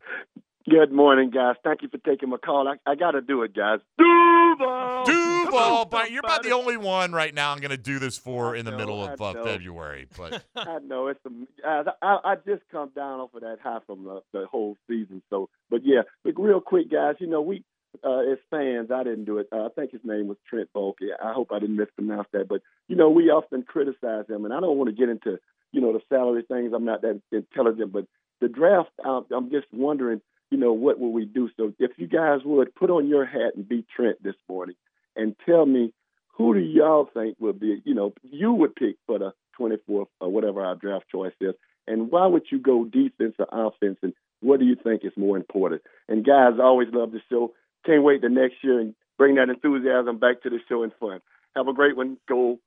Good 0.69 0.91
morning, 0.91 1.30
guys. 1.30 1.56
Thank 1.63 1.82
you 1.82 1.88
for 1.88 1.97
taking 1.99 2.27
my 2.30 2.36
call. 2.38 2.67
I, 2.67 2.75
I 2.86 2.95
got 2.95 3.12
to 3.12 3.21
do 3.21 3.43
it, 3.43 3.56
guys. 3.56 3.80
Duval! 3.97 5.06
Duval, 5.06 5.86
Byron, 5.86 6.12
you're 6.12 6.19
about 6.19 6.43
the 6.43 6.51
only 6.51 6.75
one 6.75 7.13
right 7.13 7.34
now 7.34 7.53
I'm 7.53 7.60
going 7.60 7.71
to 7.71 7.77
do 7.77 7.99
this 7.99 8.17
for 8.17 8.53
in 8.53 8.65
the 8.65 8.71
know, 8.71 8.77
middle 8.77 9.01
of 9.01 9.21
uh. 9.21 9.45
February. 9.45 10.08
But 10.17 10.43
I 10.58 10.80
know 10.80 11.08
it's 11.08 11.21
a, 11.25 11.86
I, 12.01 12.17
I 12.23 12.36
just 12.45 12.63
come 12.69 12.91
down 12.93 13.21
off 13.21 13.34
of 13.34 13.43
that 13.43 13.60
high 13.63 13.80
from 13.88 14.03
the, 14.03 14.21
the 14.34 14.45
whole 14.45 14.75
season. 14.89 15.21
So, 15.30 15.47
but 15.69 15.86
yeah, 15.86 16.01
but 16.25 16.34
real 16.38 16.60
quick, 16.60 16.91
guys. 16.91 17.15
You 17.19 17.27
know, 17.27 17.41
we 17.41 17.63
uh, 18.03 18.30
as 18.30 18.38
fans, 18.51 18.91
I 18.91 19.03
didn't 19.03 19.23
do 19.23 19.38
it. 19.38 19.47
Uh, 19.53 19.67
I 19.67 19.69
think 19.73 19.91
his 19.91 20.01
name 20.03 20.27
was 20.27 20.38
Trent 20.49 20.69
Baalke. 20.75 21.12
I 21.23 21.32
hope 21.32 21.53
I 21.53 21.60
didn't 21.60 21.77
mispronounce 21.77 22.27
that. 22.34 22.49
But 22.49 22.62
you 22.89 22.97
know, 22.97 23.10
we 23.10 23.30
often 23.30 23.63
criticize 23.63 24.25
him, 24.27 24.43
and 24.43 24.53
I 24.53 24.60
don't 24.60 24.77
want 24.77 24.89
to 24.89 24.95
get 24.95 25.08
into 25.08 25.39
you 25.71 25.80
know 25.80 25.93
the 25.93 26.01
salary 26.10 26.43
things. 26.45 26.73
I'm 26.75 26.84
not 26.84 27.03
that 27.03 27.21
intelligent, 27.32 27.93
but 27.93 28.06
the 28.41 28.49
draft. 28.49 28.89
I'm, 29.06 29.23
I'm 29.34 29.49
just 29.49 29.67
wondering. 29.71 30.19
You 30.49 30.57
know, 30.57 30.73
what 30.73 30.99
will 30.99 31.12
we 31.12 31.25
do? 31.25 31.49
So, 31.57 31.73
if 31.79 31.91
you 31.97 32.07
guys 32.07 32.39
would 32.45 32.73
put 32.75 32.89
on 32.89 33.07
your 33.07 33.25
hat 33.25 33.55
and 33.55 33.67
be 33.67 33.86
Trent 33.95 34.21
this 34.23 34.36
morning, 34.47 34.75
and 35.15 35.36
tell 35.45 35.65
me 35.65 35.93
who 36.38 36.53
do 36.53 36.60
y'all 36.60 37.10
think 37.13 37.36
would 37.39 37.60
be, 37.60 37.81
you 37.83 37.95
know, 37.95 38.13
you 38.23 38.53
would 38.53 38.75
pick 38.75 38.95
for 39.07 39.19
the 39.19 39.33
24th 39.60 40.07
or 40.21 40.31
whatever 40.31 40.63
our 40.63 40.75
draft 40.75 41.05
choice 41.12 41.33
is, 41.41 41.55
and 41.88 42.12
why 42.12 42.27
would 42.27 42.43
you 42.51 42.60
go 42.60 42.86
defense 42.86 43.36
or 43.39 43.47
offense, 43.51 43.97
and 44.01 44.13
what 44.41 44.60
do 44.60 44.65
you 44.65 44.75
think 44.75 45.03
is 45.03 45.13
more 45.17 45.36
important? 45.36 45.81
And 46.07 46.25
guys, 46.25 46.53
I 46.60 46.63
always 46.63 46.89
love 46.93 47.12
the 47.12 47.21
show. 47.29 47.53
Can't 47.86 48.03
wait 48.03 48.21
the 48.21 48.29
next 48.29 48.55
year 48.63 48.79
and 48.79 48.93
bring 49.17 49.36
that 49.36 49.49
enthusiasm 49.49 50.19
back 50.19 50.43
to 50.43 50.49
the 50.49 50.60
show 50.69 50.83
and 50.83 50.91
fun. 50.99 51.21
Have 51.55 51.67
a 51.67 51.73
great 51.73 51.97
one. 51.97 52.17
Go 52.29 52.60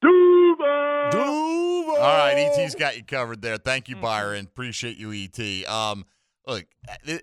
Duval! 0.00 0.68
All 1.90 1.96
right, 1.96 2.34
ET's 2.36 2.76
got 2.76 2.96
you 2.96 3.02
covered 3.02 3.42
there. 3.42 3.56
Thank 3.56 3.88
you, 3.88 3.96
Byron. 3.96 4.44
Appreciate 4.44 4.96
you, 4.96 5.12
ET. 5.12 5.68
Um, 5.68 6.04
look, 6.48 6.66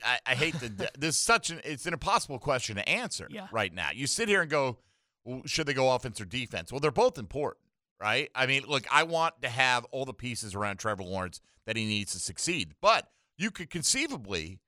I, 0.03 0.19
I- 0.25 0.35
hate 0.35 0.53
the. 0.59 0.89
This 0.97 1.15
is 1.15 1.21
such 1.21 1.49
an. 1.49 1.61
It's 1.63 1.85
an 1.85 1.93
impossible 1.93 2.39
question 2.39 2.75
to 2.77 2.87
answer 2.87 3.27
Yeah. 3.29 3.47
right 3.51 3.73
now. 3.73 3.89
You 3.93 4.07
sit 4.07 4.29
here 4.29 4.41
and 4.41 4.49
go, 4.49 4.77
well, 5.23 5.41
should 5.45 5.67
they 5.67 5.73
go 5.73 5.91
offense 5.91 6.21
or 6.21 6.25
defense? 6.25 6.71
Well, 6.71 6.79
they're 6.79 6.91
both 6.91 7.17
important, 7.17 7.65
right? 7.99 8.29
I 8.35 8.45
mean, 8.45 8.63
look, 8.67 8.85
I 8.91 9.03
want 9.03 9.41
to 9.41 9.49
have 9.49 9.85
all 9.91 10.05
the 10.05 10.13
pieces 10.13 10.55
around 10.55 10.77
Trevor 10.77 11.03
Lawrence 11.03 11.41
that 11.65 11.75
he 11.75 11.85
needs 11.85 12.13
to 12.13 12.19
succeed, 12.19 12.73
but 12.79 13.09
you 13.37 13.51
could 13.51 13.69
conceivably 13.69 14.59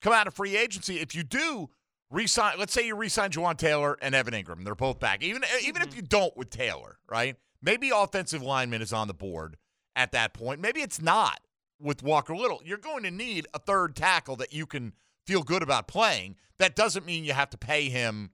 come 0.00 0.12
out 0.12 0.26
of 0.26 0.34
free 0.34 0.56
agency 0.56 1.00
if 1.00 1.14
you 1.14 1.22
do 1.22 1.68
resign. 2.10 2.58
Let's 2.58 2.72
say 2.72 2.86
you 2.86 2.96
resign 2.96 3.30
Jawaan 3.30 3.56
Taylor 3.56 3.98
and 4.00 4.14
Evan 4.14 4.34
Engram. 4.34 4.64
They're 4.64 4.74
both 4.74 5.00
back. 5.00 5.22
Even 5.22 5.42
uh, 5.44 5.46
even 5.62 5.82
if 5.82 5.88
mm-hmm. 5.88 5.96
you 5.96 6.02
don't 6.02 6.36
with 6.36 6.50
Taylor, 6.50 6.98
right? 7.10 7.36
Maybe 7.62 7.90
offensive 7.94 8.42
lineman 8.42 8.82
is 8.82 8.92
on 8.92 9.08
the 9.08 9.14
board 9.14 9.56
at 9.96 10.12
that 10.12 10.34
point. 10.34 10.60
Maybe 10.60 10.80
it's 10.80 11.00
not 11.00 11.40
with 11.80 12.02
Walker 12.02 12.34
Little. 12.36 12.60
You're 12.64 12.78
going 12.78 13.02
to 13.04 13.10
need 13.10 13.46
a 13.54 13.58
third 13.58 13.94
tackle 13.96 14.36
that 14.36 14.52
you 14.52 14.66
can 14.66 14.92
feel 15.26 15.42
good 15.42 15.62
about 15.62 15.88
playing. 15.88 16.36
That 16.58 16.74
doesn't 16.76 17.04
mean 17.04 17.24
you 17.24 17.32
have 17.32 17.50
to 17.50 17.58
pay 17.58 17.88
him, 17.88 18.30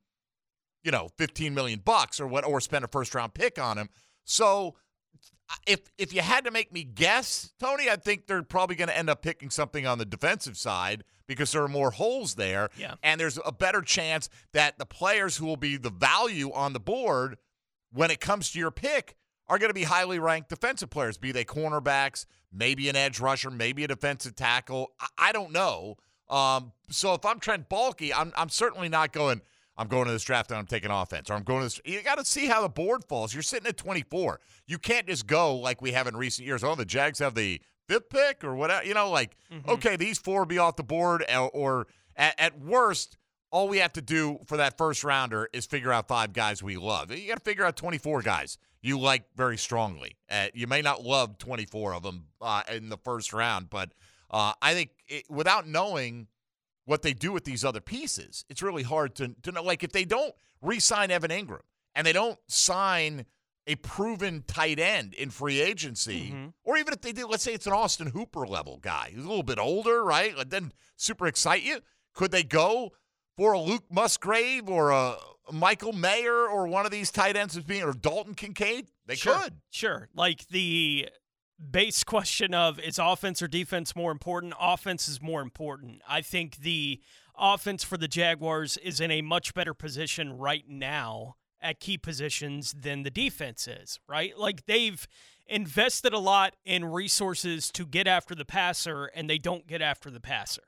you 0.84 0.90
know, 0.92 1.08
15 1.18 1.54
million 1.54 1.80
bucks 1.84 2.20
or 2.20 2.26
what 2.26 2.44
or 2.44 2.60
spend 2.60 2.84
a 2.84 2.88
first 2.88 3.14
round 3.14 3.34
pick 3.34 3.58
on 3.58 3.78
him. 3.78 3.88
So 4.24 4.76
if 5.66 5.80
if 5.98 6.14
you 6.14 6.22
had 6.22 6.44
to 6.44 6.50
make 6.50 6.72
me 6.72 6.84
guess, 6.84 7.52
Tony, 7.58 7.90
I 7.90 7.96
think 7.96 8.26
they're 8.26 8.42
probably 8.42 8.76
going 8.76 8.88
to 8.88 8.96
end 8.96 9.10
up 9.10 9.22
picking 9.22 9.50
something 9.50 9.86
on 9.86 9.98
the 9.98 10.04
defensive 10.06 10.56
side 10.56 11.04
because 11.26 11.52
there 11.52 11.62
are 11.62 11.68
more 11.68 11.90
holes 11.92 12.34
there, 12.34 12.68
Yeah. 12.76 12.94
and 13.02 13.20
there's 13.20 13.38
a 13.44 13.52
better 13.52 13.80
chance 13.82 14.28
that 14.52 14.78
the 14.78 14.86
players 14.86 15.36
who 15.36 15.46
will 15.46 15.56
be 15.56 15.76
the 15.76 15.90
value 15.90 16.52
on 16.52 16.72
the 16.72 16.80
board 16.80 17.36
when 17.92 18.10
it 18.10 18.20
comes 18.20 18.50
to 18.52 18.58
your 18.58 18.70
pick 18.70 19.16
are 19.52 19.58
going 19.58 19.68
to 19.68 19.74
be 19.74 19.82
highly 19.82 20.18
ranked 20.18 20.48
defensive 20.48 20.88
players, 20.88 21.18
be 21.18 21.30
they 21.30 21.44
cornerbacks, 21.44 22.24
maybe 22.50 22.88
an 22.88 22.96
edge 22.96 23.20
rusher, 23.20 23.50
maybe 23.50 23.84
a 23.84 23.88
defensive 23.88 24.34
tackle. 24.34 24.92
I, 24.98 25.06
I 25.18 25.32
don't 25.32 25.52
know. 25.52 25.96
Um, 26.30 26.72
so 26.88 27.12
if 27.12 27.26
I'm 27.26 27.38
Trent 27.38 27.68
Baalke, 27.68 28.12
I'm 28.16 28.32
I'm 28.34 28.48
certainly 28.48 28.88
not 28.88 29.12
going. 29.12 29.42
I'm 29.76 29.88
going 29.88 30.06
to 30.06 30.12
this 30.12 30.22
draft 30.22 30.50
and 30.50 30.58
I'm 30.58 30.66
taking 30.66 30.90
offense, 30.90 31.28
or 31.28 31.34
I'm 31.34 31.42
going 31.42 31.60
to 31.60 31.64
this. 31.66 31.80
You 31.84 32.00
got 32.02 32.16
to 32.16 32.24
see 32.24 32.46
how 32.46 32.62
the 32.62 32.68
board 32.70 33.04
falls. 33.08 33.34
You're 33.34 33.42
sitting 33.42 33.66
at 33.66 33.76
24. 33.76 34.40
You 34.66 34.78
can't 34.78 35.06
just 35.06 35.26
go 35.26 35.54
like 35.56 35.82
we 35.82 35.92
have 35.92 36.06
in 36.06 36.16
recent 36.16 36.46
years. 36.46 36.64
Oh, 36.64 36.74
the 36.74 36.86
Jags 36.86 37.18
have 37.18 37.34
the 37.34 37.60
fifth 37.88 38.08
pick 38.08 38.44
or 38.44 38.54
whatever. 38.54 38.86
You 38.86 38.94
know, 38.94 39.10
like 39.10 39.36
okay, 39.68 39.96
these 39.96 40.18
four 40.18 40.40
will 40.40 40.46
be 40.46 40.58
off 40.58 40.76
the 40.76 40.82
board, 40.82 41.24
or, 41.30 41.50
or 41.50 41.86
at, 42.16 42.34
at 42.38 42.58
worst, 42.58 43.18
all 43.52 43.68
we 43.68 43.78
have 43.78 43.92
to 43.92 44.02
do 44.02 44.38
for 44.46 44.56
that 44.56 44.76
first 44.76 45.04
rounder 45.04 45.48
is 45.52 45.66
figure 45.66 45.92
out 45.92 46.08
five 46.08 46.32
guys 46.32 46.62
we 46.62 46.76
love. 46.76 47.12
You 47.12 47.28
got 47.28 47.38
to 47.38 47.44
figure 47.44 47.64
out 47.64 47.76
24 47.76 48.22
guys 48.22 48.58
you 48.82 48.98
like 48.98 49.24
very 49.36 49.56
strongly. 49.56 50.16
Uh, 50.28 50.48
you 50.54 50.66
may 50.66 50.82
not 50.82 51.04
love 51.04 51.38
24 51.38 51.94
of 51.94 52.02
them 52.02 52.24
uh, 52.40 52.62
in 52.72 52.88
the 52.88 52.96
first 52.96 53.32
round, 53.32 53.70
but 53.70 53.92
uh, 54.30 54.52
I 54.60 54.74
think 54.74 54.90
it, 55.06 55.24
without 55.30 55.68
knowing 55.68 56.26
what 56.84 57.02
they 57.02 57.12
do 57.12 57.30
with 57.30 57.44
these 57.44 57.64
other 57.64 57.80
pieces, 57.80 58.44
it's 58.48 58.62
really 58.62 58.82
hard 58.82 59.14
to, 59.16 59.34
to 59.42 59.52
know. 59.52 59.62
Like 59.62 59.84
if 59.84 59.92
they 59.92 60.04
don't 60.04 60.34
re-sign 60.60 61.10
Evan 61.12 61.30
Engram 61.30 61.60
and 61.94 62.06
they 62.06 62.12
don't 62.12 62.38
sign 62.48 63.24
a 63.68 63.76
proven 63.76 64.42
tight 64.48 64.80
end 64.80 65.14
in 65.14 65.30
free 65.30 65.60
agency, 65.60 66.34
or 66.64 66.76
even 66.76 66.92
if 66.92 67.00
they 67.00 67.12
do, 67.12 67.28
let's 67.28 67.44
say 67.44 67.52
it's 67.52 67.68
an 67.68 67.72
Austin 67.72 68.08
Hooper 68.08 68.44
level 68.46 68.78
guy 68.78 69.12
who's 69.14 69.24
a 69.24 69.28
little 69.28 69.44
bit 69.44 69.60
older, 69.60 70.02
right? 70.02 70.36
It 70.36 70.48
doesn't 70.48 70.72
super 70.96 71.28
excite 71.28 71.62
you. 71.62 71.78
Could 72.14 72.32
they 72.32 72.42
go 72.42 72.92
for 73.42 73.54
a 73.54 73.60
Luke 73.60 73.82
Musgrave 73.90 74.68
or 74.68 74.92
a 74.92 75.16
Michael 75.50 75.92
Mayer 75.92 76.46
or 76.46 76.68
one 76.68 76.86
of 76.86 76.92
these 76.92 77.10
tight 77.10 77.36
ends 77.36 77.56
as 77.56 77.64
being 77.64 77.82
or 77.82 77.92
Dalton 77.92 78.34
Kincaid? 78.34 78.86
They 79.06 79.16
sure, 79.16 79.34
could. 79.34 79.54
Sure. 79.68 80.08
Like 80.14 80.46
the 80.46 81.08
base 81.58 82.04
question 82.04 82.54
of 82.54 82.78
is 82.78 83.00
offense 83.00 83.42
or 83.42 83.48
defense 83.48 83.96
more 83.96 84.12
important? 84.12 84.54
Offense 84.60 85.08
is 85.08 85.20
more 85.20 85.42
important. 85.42 86.02
I 86.08 86.20
think 86.20 86.58
the 86.58 87.00
offense 87.36 87.82
for 87.82 87.96
the 87.96 88.06
Jaguars 88.06 88.76
is 88.76 89.00
in 89.00 89.10
a 89.10 89.22
much 89.22 89.54
better 89.54 89.74
position 89.74 90.38
right 90.38 90.64
now 90.68 91.34
at 91.60 91.80
key 91.80 91.98
positions 91.98 92.72
than 92.72 93.02
the 93.02 93.10
defense 93.10 93.66
is, 93.66 93.98
right? 94.08 94.38
Like 94.38 94.66
they've 94.66 95.04
invested 95.48 96.12
a 96.12 96.20
lot 96.20 96.54
in 96.64 96.84
resources 96.84 97.72
to 97.72 97.86
get 97.86 98.06
after 98.06 98.36
the 98.36 98.44
passer 98.44 99.06
and 99.06 99.28
they 99.28 99.38
don't 99.38 99.66
get 99.66 99.82
after 99.82 100.10
the 100.10 100.20
passer. 100.20 100.62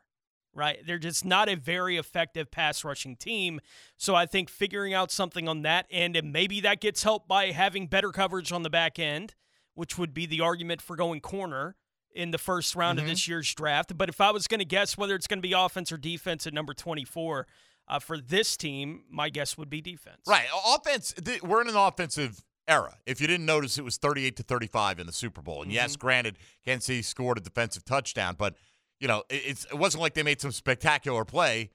Right? 0.55 0.79
They're 0.87 0.99
just 0.99 1.25
not 1.25 1.49
a 1.49 1.57
very 1.57 1.97
effective 1.97 2.51
pass 2.51 2.85
rushing 2.85 3.17
team. 3.17 3.61
So 3.97 4.14
I 4.14 4.27
think 4.27 4.49
figuring 4.49 4.95
out 4.95 5.11
something 5.11 5.49
on 5.49 5.62
that 5.62 5.87
end, 5.90 6.17
and 6.17 6.33
maybe 6.33 6.61
that 6.61 6.81
gets 6.81 7.03
helped 7.03 7.27
by 7.27 7.47
having 7.51 7.88
better 7.88 8.11
coverage 8.11 8.53
on 8.53 8.62
the 8.62 8.71
back 8.71 8.99
end, 8.99 9.35
which 9.75 9.99
would 9.99 10.14
be 10.14 10.27
the 10.27 10.40
argument 10.40 10.81
for 10.81 10.95
going 10.95 11.21
corner 11.21 11.77
in 12.14 12.31
the 12.31 12.38
first 12.38 12.77
round 12.77 12.99
of 13.01 13.07
this 13.07 13.27
year's 13.27 13.53
draft. 13.55 13.97
But 13.99 14.09
if 14.09 14.21
I 14.21 14.31
was 14.31 14.47
going 14.47 14.61
to 14.61 14.64
guess 14.64 14.97
whether 14.97 15.14
it's 15.14 15.27
going 15.27 15.38
to 15.38 15.47
be 15.47 15.53
offense 15.53 15.90
or 15.90 15.97
defense 15.97 16.47
at 16.47 16.55
number 16.55 16.73
24 16.73 17.47
uh, 17.88 17.99
for 17.99 18.19
this 18.19 18.57
team, 18.57 19.03
my 19.11 19.29
guess 19.29 19.59
would 19.59 19.69
be 19.69 19.81
defense. 19.81 20.21
Right. 20.27 20.47
Offense, 20.75 21.12
th- 21.12 21.43
we're 21.43 21.61
in 21.61 21.69
an 21.69 21.77
offensive 21.77 22.43
era. 22.67 22.97
If 23.05 23.21
you 23.21 23.27
didn't 23.27 23.47
notice, 23.47 23.79
it 23.79 23.85
was 23.85 23.97
38 23.97 24.37
to 24.37 24.43
35 24.43 25.01
in 25.01 25.07
the 25.07 25.12
Super 25.12 25.43
Bowl. 25.43 25.62
And 25.62 25.73
yes, 25.73 25.97
granted, 25.97 26.37
Kansas 26.64 26.87
City 26.87 27.03
scored 27.03 27.38
a 27.38 27.40
defensive 27.40 27.85
touchdown, 27.85 28.37
but 28.38 28.55
you 29.00 29.09
know, 29.09 29.22
it, 29.28 29.42
it's 29.46 29.64
it 29.66 29.78
wasn't 29.78 30.02
like 30.02 30.14
they 30.14 30.22
made 30.22 30.40
some 30.40 30.52
spectacular 30.52 31.24
play. 31.24 31.70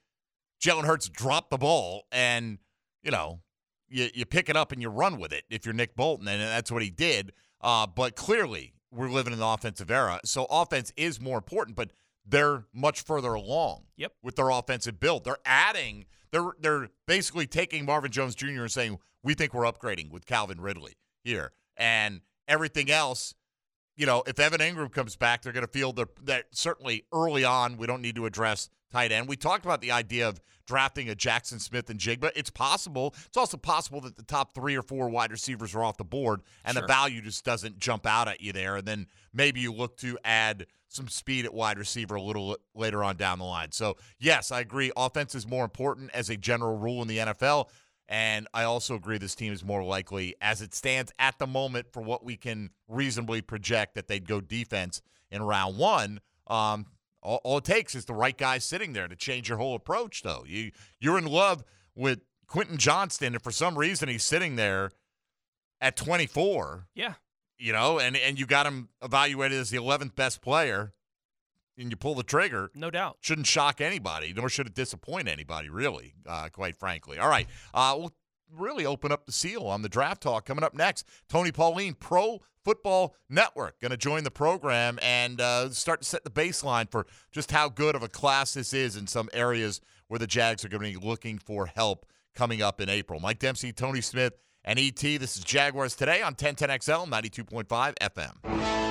Jalen 0.61 0.85
Hurts 0.85 1.07
dropped 1.09 1.51
the 1.51 1.57
ball, 1.57 2.03
and 2.11 2.59
you 3.03 3.11
know, 3.11 3.41
you 3.87 4.09
you 4.13 4.25
pick 4.25 4.49
it 4.49 4.55
up 4.55 4.71
and 4.71 4.81
you 4.81 4.89
run 4.89 5.19
with 5.19 5.33
it 5.33 5.43
if 5.49 5.65
you're 5.65 5.73
Nick 5.73 5.95
Bolton, 5.95 6.27
and 6.27 6.41
that's 6.41 6.71
what 6.71 6.83
he 6.83 6.89
did. 6.89 7.33
Uh, 7.61 7.87
but 7.87 8.15
clearly, 8.15 8.73
we're 8.91 9.09
living 9.09 9.33
in 9.33 9.39
an 9.39 9.45
offensive 9.45 9.91
era, 9.91 10.19
so 10.25 10.45
offense 10.49 10.91
is 10.95 11.19
more 11.19 11.37
important. 11.37 11.75
But 11.75 11.91
they're 12.25 12.65
much 12.73 13.01
further 13.01 13.33
along. 13.33 13.85
Yep. 13.97 14.13
With 14.21 14.35
their 14.35 14.49
offensive 14.49 14.99
build, 14.99 15.23
they're 15.23 15.37
adding. 15.45 16.05
They're 16.31 16.51
they're 16.59 16.89
basically 17.07 17.47
taking 17.47 17.85
Marvin 17.85 18.11
Jones 18.11 18.35
Jr. 18.35 18.61
and 18.61 18.71
saying 18.71 18.99
we 19.23 19.33
think 19.33 19.53
we're 19.53 19.65
upgrading 19.65 20.11
with 20.11 20.25
Calvin 20.25 20.61
Ridley 20.61 20.93
here, 21.23 21.51
and 21.75 22.21
everything 22.47 22.91
else 22.91 23.33
you 23.99 24.05
know, 24.05 24.23
if 24.25 24.39
Evan 24.39 24.61
Engram 24.61 24.89
comes 24.93 25.17
back, 25.17 25.41
they're 25.41 25.51
going 25.51 25.65
to 25.65 25.71
feel 25.71 25.91
that, 25.91 26.25
that 26.25 26.45
certainly 26.51 27.03
early 27.13 27.43
on 27.43 27.75
we 27.75 27.85
don't 27.85 28.01
need 28.01 28.15
to 28.15 28.25
address 28.25 28.69
tight 28.93 29.11
end. 29.11 29.27
We 29.27 29.35
talked 29.35 29.65
about 29.65 29.81
the 29.81 29.91
idea 29.91 30.29
of 30.29 30.39
drafting 30.65 31.09
a 31.09 31.15
Jaxon 31.15 31.59
Smith-Njigba. 31.59 32.31
It's 32.33 32.49
possible. 32.49 33.13
It's 33.25 33.35
also 33.35 33.57
possible 33.57 33.99
that 34.01 34.15
the 34.15 34.23
top 34.23 34.55
three 34.55 34.77
or 34.77 34.83
four 34.83 35.09
wide 35.09 35.31
receivers 35.31 35.75
are 35.75 35.83
off 35.83 35.97
the 35.97 36.05
board 36.05 36.43
and 36.63 36.77
the 36.77 36.87
value 36.87 37.21
just 37.21 37.43
doesn't 37.43 37.77
jump 37.77 38.05
out 38.05 38.29
at 38.29 38.39
you 38.39 38.53
there. 38.53 38.77
And 38.77 38.87
then 38.87 39.07
maybe 39.33 39.59
you 39.59 39.73
look 39.73 39.97
to 39.97 40.17
add 40.23 40.67
some 40.87 41.09
speed 41.09 41.43
at 41.43 41.53
wide 41.53 41.77
receiver 41.77 42.15
a 42.15 42.21
little 42.21 42.57
later 42.73 43.03
on 43.03 43.17
down 43.17 43.37
the 43.37 43.45
line. 43.45 43.73
So, 43.73 43.97
yes, 44.17 44.49
I 44.49 44.61
agree. 44.61 44.93
Offense 44.95 45.35
is 45.35 45.45
more 45.45 45.65
important 45.65 46.09
as 46.13 46.29
a 46.29 46.37
general 46.37 46.77
rule 46.77 47.01
in 47.01 47.09
the 47.09 47.17
NFL. 47.17 47.67
And 48.09 48.47
I 48.55 48.63
also 48.63 48.95
agree 48.95 49.19
this 49.19 49.35
team 49.35 49.53
is 49.53 49.63
more 49.63 49.83
likely, 49.83 50.35
as 50.41 50.63
it 50.63 50.73
stands 50.73 51.11
at 51.19 51.37
the 51.37 51.45
moment, 51.45 51.93
for 51.93 52.01
what 52.01 52.25
we 52.25 52.37
can 52.37 52.71
reasonably 52.87 53.41
project 53.41 53.93
that 53.93 54.07
they'd 54.07 54.27
go 54.27 54.41
defense 54.41 55.03
in 55.29 55.43
round 55.43 55.77
one. 55.77 56.19
Um, 56.47 56.87
all, 57.21 57.39
all 57.43 57.59
it 57.59 57.65
takes 57.65 57.93
is 57.93 58.05
the 58.05 58.15
right 58.15 58.35
guy 58.35 58.57
sitting 58.57 58.93
there 58.93 59.07
to 59.07 59.15
change 59.15 59.47
your 59.47 59.59
whole 59.59 59.75
approach. 59.75 60.23
Though 60.23 60.43
you 60.47 60.71
you're 60.99 61.19
in 61.19 61.27
love 61.27 61.63
with 61.93 62.21
Quentin 62.47 62.77
Johnston, 62.77 63.35
and 63.35 63.43
for 63.43 63.51
some 63.51 63.77
reason 63.77 64.09
he's 64.09 64.23
sitting 64.23 64.55
there 64.55 64.91
at 65.79 65.95
24. 65.95 66.87
Yeah. 66.95 67.13
You 67.59 67.73
know, 67.73 67.99
and 67.99 68.17
and 68.17 68.39
you 68.39 68.47
got 68.47 68.65
him 68.65 68.89
evaluated 69.03 69.59
as 69.59 69.69
the 69.69 69.77
11th 69.77 70.15
best 70.15 70.41
player, 70.41 70.93
and 71.79 71.91
you 71.91 71.95
pull 71.95 72.15
the 72.15 72.23
trigger. 72.23 72.69
No 72.75 72.91
doubt. 72.91 73.17
Shouldn't 73.21 73.47
shock 73.47 73.81
anybody, 73.81 74.33
nor 74.35 74.49
should 74.49 74.67
it 74.67 74.73
disappoint 74.73 75.27
anybody, 75.27 75.69
really. 75.69 76.13
Uh, 76.27 76.49
quite 76.49 76.75
frankly. 76.75 77.17
All 77.17 77.29
right, 77.29 77.47
uh, 77.73 77.95
we'll 77.97 78.13
really 78.53 78.85
open 78.85 79.11
up 79.11 79.25
the 79.25 79.31
seal 79.31 79.63
on 79.63 79.81
the 79.81 79.89
draft 79.89 80.21
talk 80.21 80.45
coming 80.45 80.63
up 80.63 80.73
next. 80.73 81.07
Tony 81.27 81.51
Pauline, 81.51 81.93
Pro 81.93 82.39
Football 82.63 83.15
Network, 83.29 83.79
going 83.79 83.91
to 83.91 83.97
join 83.97 84.23
the 84.23 84.31
program 84.31 84.99
and 85.01 85.39
uh, 85.39 85.69
start 85.69 86.01
to 86.01 86.07
set 86.07 86.23
the 86.23 86.29
baseline 86.29 86.89
for 86.89 87.07
just 87.31 87.51
how 87.51 87.69
good 87.69 87.95
of 87.95 88.03
a 88.03 88.09
class 88.09 88.53
this 88.53 88.73
is 88.73 88.95
in 88.95 89.07
some 89.07 89.29
areas 89.33 89.81
where 90.07 90.19
the 90.19 90.27
Jags 90.27 90.65
are 90.65 90.69
going 90.69 90.93
to 90.93 90.99
be 90.99 91.05
looking 91.05 91.37
for 91.37 91.67
help 91.67 92.05
coming 92.35 92.61
up 92.61 92.81
in 92.81 92.89
April. 92.89 93.19
Mike 93.19 93.39
Dempsey, 93.39 93.71
Tony 93.71 94.01
Smith, 94.01 94.33
and 94.65 94.77
ET. 94.77 94.99
This 94.99 95.37
is 95.37 95.43
Jaguars 95.43 95.95
today 95.95 96.21
on 96.21 96.35
1010XL 96.35 97.07
92.5 97.07 97.95
FM. 97.97 98.88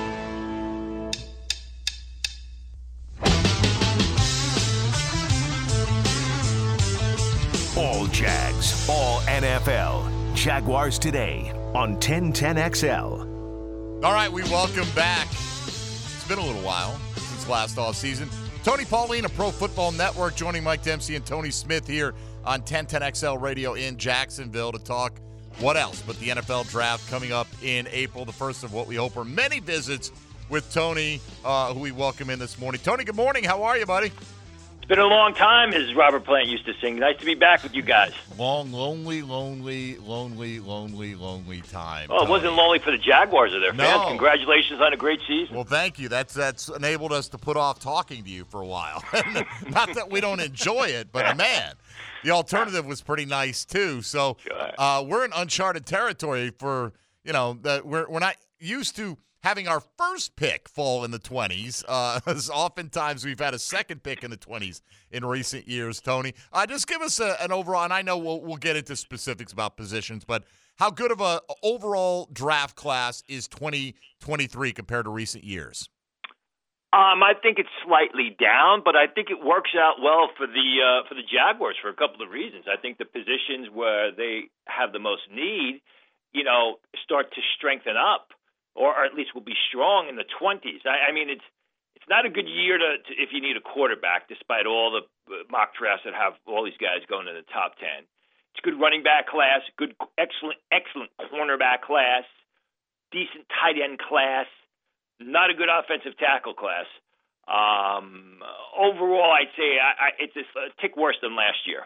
Jags, 8.11 8.87
all 8.89 9.19
NFL. 9.21 10.35
Jaguars 10.35 10.99
today 10.99 11.51
on 11.73 11.97
1010XL. 11.97 14.03
All 14.03 14.13
right, 14.13 14.31
we 14.31 14.43
welcome 14.43 14.87
back. 14.95 15.27
It's 15.31 16.27
been 16.27 16.39
a 16.39 16.45
little 16.45 16.61
while 16.61 16.97
since 17.15 17.47
last 17.47 17.77
off 17.77 17.95
season. 17.95 18.29
Tony 18.63 18.85
Pauline 18.85 19.25
of 19.25 19.33
Pro 19.35 19.51
Football 19.51 19.91
Network 19.91 20.35
joining 20.35 20.63
Mike 20.63 20.83
Dempsey 20.83 21.15
and 21.15 21.25
Tony 21.25 21.51
Smith 21.51 21.87
here 21.87 22.13
on 22.45 22.61
1010XL 22.61 23.41
Radio 23.41 23.73
in 23.73 23.97
Jacksonville 23.97 24.71
to 24.71 24.79
talk 24.79 25.19
what 25.59 25.75
else 25.75 26.01
but 26.01 26.17
the 26.19 26.29
NFL 26.29 26.69
draft 26.69 27.09
coming 27.09 27.31
up 27.31 27.47
in 27.61 27.87
April, 27.91 28.25
the 28.25 28.31
first 28.31 28.63
of 28.63 28.73
what 28.73 28.87
we 28.87 28.95
hope 28.95 29.17
are 29.17 29.25
many 29.25 29.59
visits 29.59 30.11
with 30.49 30.71
Tony, 30.73 31.19
uh, 31.43 31.73
who 31.73 31.79
we 31.79 31.91
welcome 31.91 32.29
in 32.29 32.39
this 32.39 32.59
morning. 32.59 32.81
Tony, 32.83 33.03
good 33.03 33.15
morning. 33.15 33.43
How 33.43 33.63
are 33.63 33.77
you, 33.77 33.85
buddy? 33.85 34.11
Been 34.89 34.97
a 34.97 35.05
long 35.05 35.35
time, 35.35 35.71
as 35.71 35.93
Robert 35.93 36.25
Plant 36.25 36.47
used 36.47 36.65
to 36.65 36.73
sing. 36.81 36.95
Nice 36.97 37.15
to 37.19 37.25
be 37.25 37.35
back 37.35 37.61
with 37.61 37.75
you 37.75 37.83
guys. 37.83 38.11
Long, 38.39 38.71
lonely, 38.71 39.21
lonely, 39.21 39.97
lonely, 39.97 40.59
lonely, 40.59 41.13
lonely 41.13 41.61
time. 41.61 42.07
Oh, 42.09 42.23
it 42.25 42.27
wasn't 42.27 42.55
lonely 42.55 42.79
for 42.79 42.89
the 42.89 42.97
Jaguars 42.97 43.53
or 43.53 43.59
their 43.59 43.71
No. 43.71 43.83
fans. 43.83 44.07
Congratulations 44.07 44.81
on 44.81 44.91
a 44.91 44.97
great 44.97 45.19
season. 45.27 45.53
Well, 45.55 45.63
thank 45.63 45.99
you. 45.99 46.09
That's 46.09 46.33
that's 46.33 46.69
enabled 46.69 47.13
us 47.13 47.29
to 47.29 47.37
put 47.37 47.55
off 47.55 47.77
talking 47.77 48.23
to 48.23 48.29
you 48.31 48.45
for 48.45 48.61
a 48.61 48.65
while. 48.65 49.03
Not 49.69 49.93
that 49.93 50.07
we 50.09 50.21
don't 50.21 50.39
enjoy 50.39 50.85
it, 50.85 51.11
but 51.11 51.37
man, 51.37 51.73
the 52.23 52.31
alternative 52.31 52.87
was 52.87 52.99
pretty 53.01 53.25
nice 53.25 53.65
too. 53.65 54.01
So 54.01 54.37
uh, 54.79 55.05
we're 55.07 55.23
in 55.23 55.31
uncharted 55.35 55.85
territory 55.85 56.49
for 56.57 56.93
you 57.23 57.31
know 57.31 57.59
that 57.61 57.85
we're 57.85 58.09
we're 58.09 58.17
not 58.17 58.37
used 58.59 58.95
to 58.95 59.19
having 59.43 59.67
our 59.67 59.79
first 59.79 60.35
pick 60.35 60.67
fall 60.69 61.03
in 61.03 61.11
the 61.11 61.19
twenties. 61.19 61.83
Uh, 61.87 62.19
as 62.27 62.49
oftentimes 62.49 63.25
we've 63.25 63.39
had 63.39 63.53
a 63.53 63.59
second 63.59 64.03
pick 64.03 64.23
in 64.23 64.31
the 64.31 64.37
twenties 64.37 64.81
in 65.11 65.25
recent 65.25 65.67
years. 65.67 65.99
Tony, 66.01 66.33
uh, 66.53 66.65
just 66.65 66.87
give 66.87 67.01
us 67.01 67.19
a, 67.19 67.41
an 67.41 67.51
overall, 67.51 67.83
and 67.83 67.93
I 67.93 68.01
know 68.01 68.17
we'll 68.17 68.41
we'll 68.41 68.57
get 68.57 68.75
into 68.75 68.95
specifics 68.95 69.51
about 69.51 69.77
positions, 69.77 70.23
but. 70.25 70.43
How 70.77 70.89
good 70.89 71.11
of 71.11 71.19
a 71.19 71.41
overall 71.61 72.29
draft 72.31 72.77
class 72.77 73.21
is 73.27 73.49
2023 73.49 74.71
compared 74.71 75.03
to 75.03 75.11
recent 75.11 75.43
years? 75.43 75.89
Um, 76.91 77.21
I 77.21 77.37
think 77.37 77.59
it's 77.59 77.69
slightly 77.85 78.33
down, 78.33 78.81
but 78.83 78.95
I 78.95 79.05
think 79.05 79.29
it 79.29 79.37
works 79.37 79.77
out 79.77 80.01
well 80.01 80.33
for 80.35 80.47
the 80.47 80.69
uh, 80.81 81.07
for 81.07 81.13
the 81.13 81.21
Jaguars 81.21 81.77
for 81.79 81.89
a 81.89 81.93
couple 81.93 82.25
of 82.25 82.31
reasons. 82.33 82.65
I 82.65 82.81
think 82.81 82.97
the 82.97 83.05
positions 83.05 83.69
where 83.71 84.09
they 84.09 84.49
have 84.65 84.91
the 84.91 84.97
most 84.97 85.21
need, 85.29 85.81
you 86.33 86.43
know, 86.43 86.81
start 87.03 87.29
to 87.37 87.41
strengthen 87.55 87.93
up, 87.93 88.33
or, 88.75 89.05
at 89.05 89.13
least 89.13 89.33
will 89.33 89.45
be 89.45 89.57
strong 89.69 90.07
in 90.09 90.15
the 90.15 90.27
twenties. 90.39 90.81
I, 90.85 91.09
I 91.09 91.11
mean, 91.11 91.29
it's 91.29 91.45
it's 91.95 92.09
not 92.09 92.25
a 92.25 92.29
good 92.29 92.47
year 92.47 92.77
to, 92.77 92.97
to 93.01 93.11
if 93.17 93.29
you 93.31 93.41
need 93.41 93.57
a 93.57 93.63
quarterback, 93.63 94.29
despite 94.29 94.65
all 94.65 94.91
the 94.91 95.03
uh, 95.33 95.43
mock 95.51 95.75
drafts 95.77 96.05
that 96.05 96.13
have 96.13 96.33
all 96.47 96.63
these 96.63 96.79
guys 96.79 97.03
going 97.09 97.27
in 97.27 97.35
the 97.35 97.47
top 97.51 97.75
ten. 97.77 98.05
It's 98.53 98.61
a 98.61 98.65
good 98.65 98.79
running 98.79 99.03
back 99.03 99.27
class, 99.29 99.61
good, 99.77 99.93
excellent, 100.17 100.57
excellent 100.73 101.13
cornerback 101.29 101.85
class, 101.85 102.25
decent 103.13 103.45
tight 103.49 103.77
end 103.77 103.99
class 103.99 104.49
not 105.19 105.49
a 105.49 105.53
good 105.53 105.69
offensive 105.69 106.17
tackle 106.17 106.53
class. 106.53 106.85
Um, 107.47 108.39
overall, 108.77 109.31
I'd 109.33 109.51
say 109.57 109.77
I, 109.79 110.07
I, 110.07 110.09
it's 110.19 110.35
a 110.35 110.81
tick 110.81 110.95
worse 110.95 111.17
than 111.21 111.35
last 111.35 111.65
year. 111.65 111.85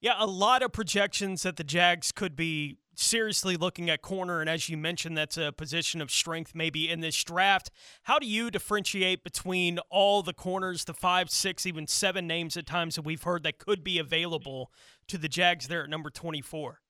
Yeah, 0.00 0.14
a 0.18 0.26
lot 0.26 0.62
of 0.62 0.72
projections 0.72 1.42
that 1.42 1.56
the 1.56 1.64
Jags 1.64 2.12
could 2.12 2.36
be 2.36 2.76
seriously 2.96 3.56
looking 3.56 3.88
at 3.88 4.02
corner, 4.02 4.40
and 4.40 4.50
as 4.50 4.68
you 4.68 4.76
mentioned, 4.76 5.16
that's 5.16 5.36
a 5.36 5.52
position 5.52 6.00
of 6.00 6.10
strength 6.10 6.54
maybe 6.54 6.90
in 6.90 7.00
this 7.00 7.22
draft. 7.22 7.70
How 8.04 8.18
do 8.18 8.26
you 8.26 8.50
differentiate 8.50 9.22
between 9.22 9.78
all 9.90 10.22
the 10.22 10.32
corners, 10.32 10.84
the 10.84 10.94
five, 10.94 11.30
six, 11.30 11.66
even 11.66 11.86
seven 11.86 12.26
names 12.26 12.56
at 12.56 12.66
times 12.66 12.96
that 12.96 13.02
we've 13.02 13.22
heard 13.22 13.42
that 13.44 13.58
could 13.58 13.84
be 13.84 13.98
available 13.98 14.72
to 15.08 15.18
the 15.18 15.28
Jags 15.28 15.68
there 15.68 15.84
at 15.84 15.90
number 15.90 16.10
24? 16.10 16.80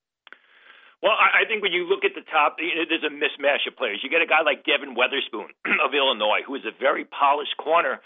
Well, 1.03 1.13
I 1.13 1.45
think 1.47 1.63
when 1.63 1.73
you 1.73 1.85
look 1.85 2.05
at 2.05 2.17
the 2.17 2.25
top, 2.33 2.57
there's 2.57 3.05
a 3.05 3.13
mismatch 3.13 3.69
of 3.69 3.77
players. 3.77 4.01
You 4.03 4.09
get 4.09 4.23
a 4.23 4.27
guy 4.27 4.41
like 4.41 4.65
Devon 4.65 4.97
Witherspoon 4.97 5.53
of 5.85 5.93
Illinois, 5.93 6.41
who 6.47 6.55
is 6.57 6.65
a 6.65 6.73
very 6.73 7.05
polished 7.05 7.55
corner. 7.59 8.01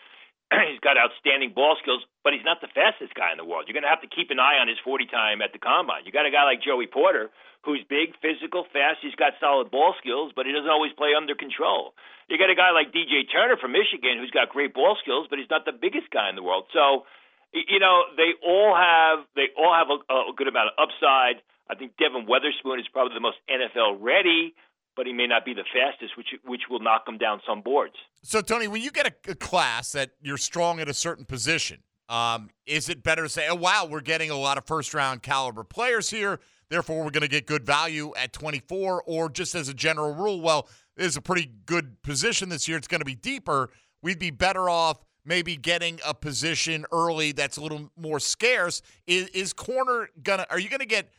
he's 0.71 0.83
got 0.83 0.99
outstanding 0.99 1.55
ball 1.55 1.79
skills, 1.79 2.03
but 2.27 2.35
he's 2.35 2.45
not 2.45 2.59
the 2.59 2.71
fastest 2.75 3.15
guy 3.15 3.31
in 3.31 3.39
the 3.39 3.47
world. 3.47 3.67
You're 3.67 3.79
going 3.79 3.87
to 3.87 3.93
have 3.93 4.03
to 4.03 4.11
keep 4.11 4.35
an 4.35 4.43
eye 4.43 4.59
on 4.59 4.67
his 4.67 4.83
40 4.83 5.07
time 5.07 5.43
at 5.43 5.55
the 5.55 5.63
combine. 5.63 6.03
You 6.05 6.13
got 6.13 6.27
a 6.27 6.35
guy 6.35 6.43
like 6.43 6.63
Joey 6.63 6.91
Porter, 6.91 7.31
who's 7.63 7.87
big, 7.87 8.19
physical, 8.19 8.67
fast. 8.75 8.99
He's 9.03 9.15
got 9.15 9.39
solid 9.39 9.71
ball 9.71 9.95
skills, 10.03 10.33
but 10.35 10.47
he 10.47 10.53
doesn't 10.53 10.71
always 10.71 10.93
play 10.99 11.15
under 11.15 11.39
control. 11.39 11.95
You 12.27 12.39
got 12.39 12.51
a 12.51 12.59
guy 12.59 12.75
like 12.75 12.91
DJ 12.91 13.27
Turner 13.31 13.59
from 13.59 13.73
Michigan, 13.73 14.19
who's 14.19 14.31
got 14.35 14.51
great 14.51 14.75
ball 14.75 14.99
skills, 15.03 15.27
but 15.31 15.39
he's 15.39 15.51
not 15.51 15.67
the 15.67 15.75
biggest 15.75 16.11
guy 16.11 16.31
in 16.31 16.35
the 16.35 16.47
world. 16.47 16.67
So, 16.75 17.07
you 17.53 17.79
know, 17.79 18.07
they 18.15 18.35
all 18.43 18.75
have 18.75 19.27
they 19.35 19.51
all 19.59 19.75
have 19.75 19.91
a, 19.91 19.99
a 20.31 20.35
good 20.35 20.47
amount 20.47 20.71
of 20.71 20.79
upside. 20.79 21.43
I 21.71 21.75
think 21.75 21.95
Devon 21.99 22.27
Witherspoon 22.27 22.79
is 22.79 22.87
probably 22.91 23.15
the 23.15 23.23
most 23.23 23.39
NFL 23.47 23.99
ready, 24.03 24.55
but 24.97 25.07
he 25.07 25.13
may 25.13 25.27
not 25.27 25.45
be 25.45 25.55
the 25.55 25.65
fastest, 25.73 26.17
which 26.17 26.29
which 26.45 26.63
will 26.69 26.81
knock 26.81 27.05
him 27.07 27.19
down 27.19 27.41
some 27.47 27.63
boards. 27.63 27.95
So, 28.23 28.41
Tony, 28.41 28.69
when 28.69 28.83
you 28.83 28.91
get 28.91 29.07
a, 29.07 29.31
a 29.31 29.35
class 29.35 29.93
that 29.93 30.11
you're 30.21 30.37
strong 30.37 30.81
at 30.81 30.89
a 30.89 30.95
certain 30.95 31.25
position, 31.25 31.83
um, 32.09 32.51
is 32.67 32.89
it 32.89 33.03
better 33.03 33.23
to 33.23 33.29
say, 33.29 33.49
oh, 33.49 33.55
wow, 33.55 33.87
we're 33.89 34.01
getting 34.01 34.31
a 34.31 34.37
lot 34.37 34.59
of 34.59 34.67
first 34.67 34.93
round 34.95 35.23
caliber 35.23 35.65
players 35.65 36.11
here, 36.11 36.41
therefore 36.69 37.05
we're 37.05 37.11
going 37.11 37.23
to 37.23 37.29
get 37.29 37.47
good 37.47 37.65
value 37.65 38.13
at 38.17 38.33
24? 38.33 39.05
Or 39.07 39.31
just 39.31 39.55
as 39.55 39.69
a 39.69 39.75
general 39.75 40.15
rule, 40.15 40.41
well, 40.41 40.69
this 40.97 41.07
is 41.07 41.17
a 41.17 41.23
pretty 41.23 41.51
good 41.67 42.03
position 42.03 42.49
this 42.49 42.67
year, 42.69 42.77
it's 42.77 42.89
going 42.89 43.01
to 43.01 43.05
be 43.05 43.15
deeper. 43.15 43.71
We'd 44.03 44.19
be 44.19 44.31
better 44.31 44.69
off 44.69 45.05
maybe 45.25 45.57
getting 45.57 46.01
a 46.07 46.15
position 46.15 46.87
early 46.93 47.33
that's 47.33 47.57
a 47.57 47.61
little 47.61 47.91
more 47.97 48.19
scarce. 48.19 48.83
Is, 49.07 49.29
is 49.29 49.53
corner 49.53 50.09
to, 50.25 50.51
are 50.51 50.59
you 50.59 50.69
going 50.69 50.81
to 50.81 50.87
get 50.87 51.11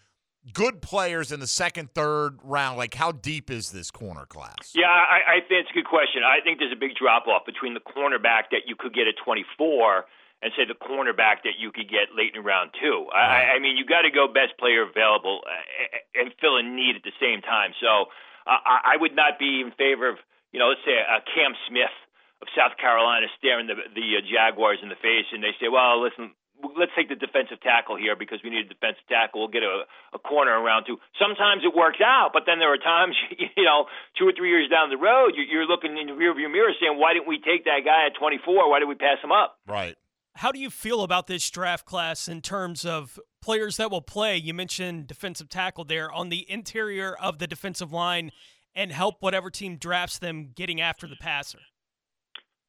good 0.54 0.82
players 0.82 1.32
in 1.32 1.40
the 1.40 1.48
second, 1.48 1.94
third 1.94 2.40
round? 2.44 2.78
Like, 2.78 2.94
how 2.94 3.12
deep 3.12 3.50
is 3.50 3.72
this 3.72 3.92
corner 3.92 4.26
class? 4.26 4.74
Yeah, 4.74 4.88
I, 4.88 5.38
I 5.38 5.40
think 5.48 5.66
it's 5.66 5.72
a 5.72 5.78
good 5.78 5.90
question. 5.90 6.24
I 6.24 6.44
think 6.44 6.60
there's 6.60 6.74
a 6.74 6.80
big 6.80 6.96
drop 6.96 7.28
off 7.28 7.46
between 7.46 7.74
the 7.74 7.84
cornerback 7.84 8.50
that 8.52 8.66
you 8.66 8.76
could 8.76 8.94
get 8.94 9.08
at 9.08 9.16
24 9.24 10.06
and 10.42 10.50
say 10.58 10.66
the 10.66 10.78
cornerback 10.78 11.46
that 11.46 11.62
you 11.62 11.72
could 11.72 11.86
get 11.86 12.18
late 12.18 12.34
in 12.34 12.42
round 12.42 12.74
two. 12.82 13.06
I, 13.14 13.56
I 13.56 13.60
mean, 13.62 13.78
you 13.78 13.86
got 13.86 14.10
to 14.10 14.12
go 14.12 14.26
best 14.26 14.58
player 14.58 14.82
available 14.82 15.46
uh, 15.46 16.18
and 16.18 16.34
fill 16.42 16.58
a 16.58 16.66
need 16.66 16.98
at 16.98 17.06
the 17.06 17.14
same 17.22 17.46
time. 17.46 17.78
So 17.78 18.10
uh, 18.50 18.58
I 18.58 18.94
I 18.94 18.96
would 18.98 19.16
not 19.16 19.38
be 19.38 19.62
in 19.62 19.70
favor 19.78 20.10
of, 20.10 20.18
you 20.50 20.58
know, 20.58 20.74
let's 20.74 20.82
say 20.82 20.98
a 20.98 21.22
Cam 21.22 21.54
Smith 21.70 21.94
of 22.42 22.50
South 22.58 22.74
Carolina 22.82 23.30
staring 23.38 23.70
the 23.70 23.78
the 23.94 24.18
uh, 24.18 24.26
Jaguars 24.26 24.82
in 24.82 24.90
the 24.90 24.98
face, 24.98 25.30
and 25.32 25.46
they 25.46 25.54
say, 25.62 25.70
well, 25.70 26.02
listen. 26.02 26.34
Let's 26.78 26.92
take 26.98 27.10
the 27.10 27.16
defensive 27.16 27.62
tackle 27.62 27.98
here 27.98 28.16
because 28.18 28.40
we 28.44 28.50
need 28.50 28.66
a 28.66 28.70
defensive 28.70 29.06
tackle. 29.08 29.42
We'll 29.42 29.54
get 29.54 29.64
a, 29.64 29.86
a 30.14 30.20
corner 30.20 30.52
around 30.52 30.72
round 30.72 30.86
two. 30.88 30.98
Sometimes 31.20 31.64
it 31.64 31.76
works 31.76 32.00
out, 32.04 32.32
but 32.34 32.44
then 32.46 32.60
there 32.60 32.74
are 32.74 32.78
times, 32.78 33.16
you 33.58 33.64
know, 33.64 33.86
two 34.18 34.26
or 34.26 34.34
three 34.36 34.50
years 34.50 34.70
down 34.70 34.90
the 34.90 34.98
road, 34.98 35.34
you're, 35.36 35.46
you're 35.46 35.66
looking 35.68 35.98
in 35.98 36.08
the 36.08 36.14
rearview 36.14 36.52
mirror 36.52 36.72
saying, 36.80 36.98
why 36.98 37.14
didn't 37.14 37.28
we 37.28 37.38
take 37.38 37.66
that 37.66 37.82
guy 37.86 38.08
at 38.08 38.18
24? 38.18 38.70
Why 38.70 38.80
did 38.80 38.88
we 38.88 38.96
pass 38.96 39.18
him 39.24 39.32
up? 39.32 39.60
Right. 39.68 39.96
How 40.36 40.52
do 40.52 40.60
you 40.60 40.70
feel 40.70 41.04
about 41.04 41.28
this 41.28 41.50
draft 41.50 41.86
class 41.86 42.28
in 42.28 42.42
terms 42.42 42.86
of 42.86 43.20
players 43.42 43.78
that 43.78 43.92
will 43.92 44.02
play? 44.02 44.38
You 44.38 44.54
mentioned 44.54 45.08
defensive 45.08 45.50
tackle 45.50 45.84
there 45.84 46.10
on 46.10 46.30
the 46.30 46.50
interior 46.50 47.14
of 47.14 47.40
the 47.40 47.48
defensive 47.48 47.92
line 47.92 48.32
and 48.74 48.92
help 48.94 49.16
whatever 49.20 49.50
team 49.50 49.76
drafts 49.76 50.20
them 50.20 50.52
getting 50.56 50.80
after 50.80 51.06
the 51.06 51.18
passer. 51.18 51.60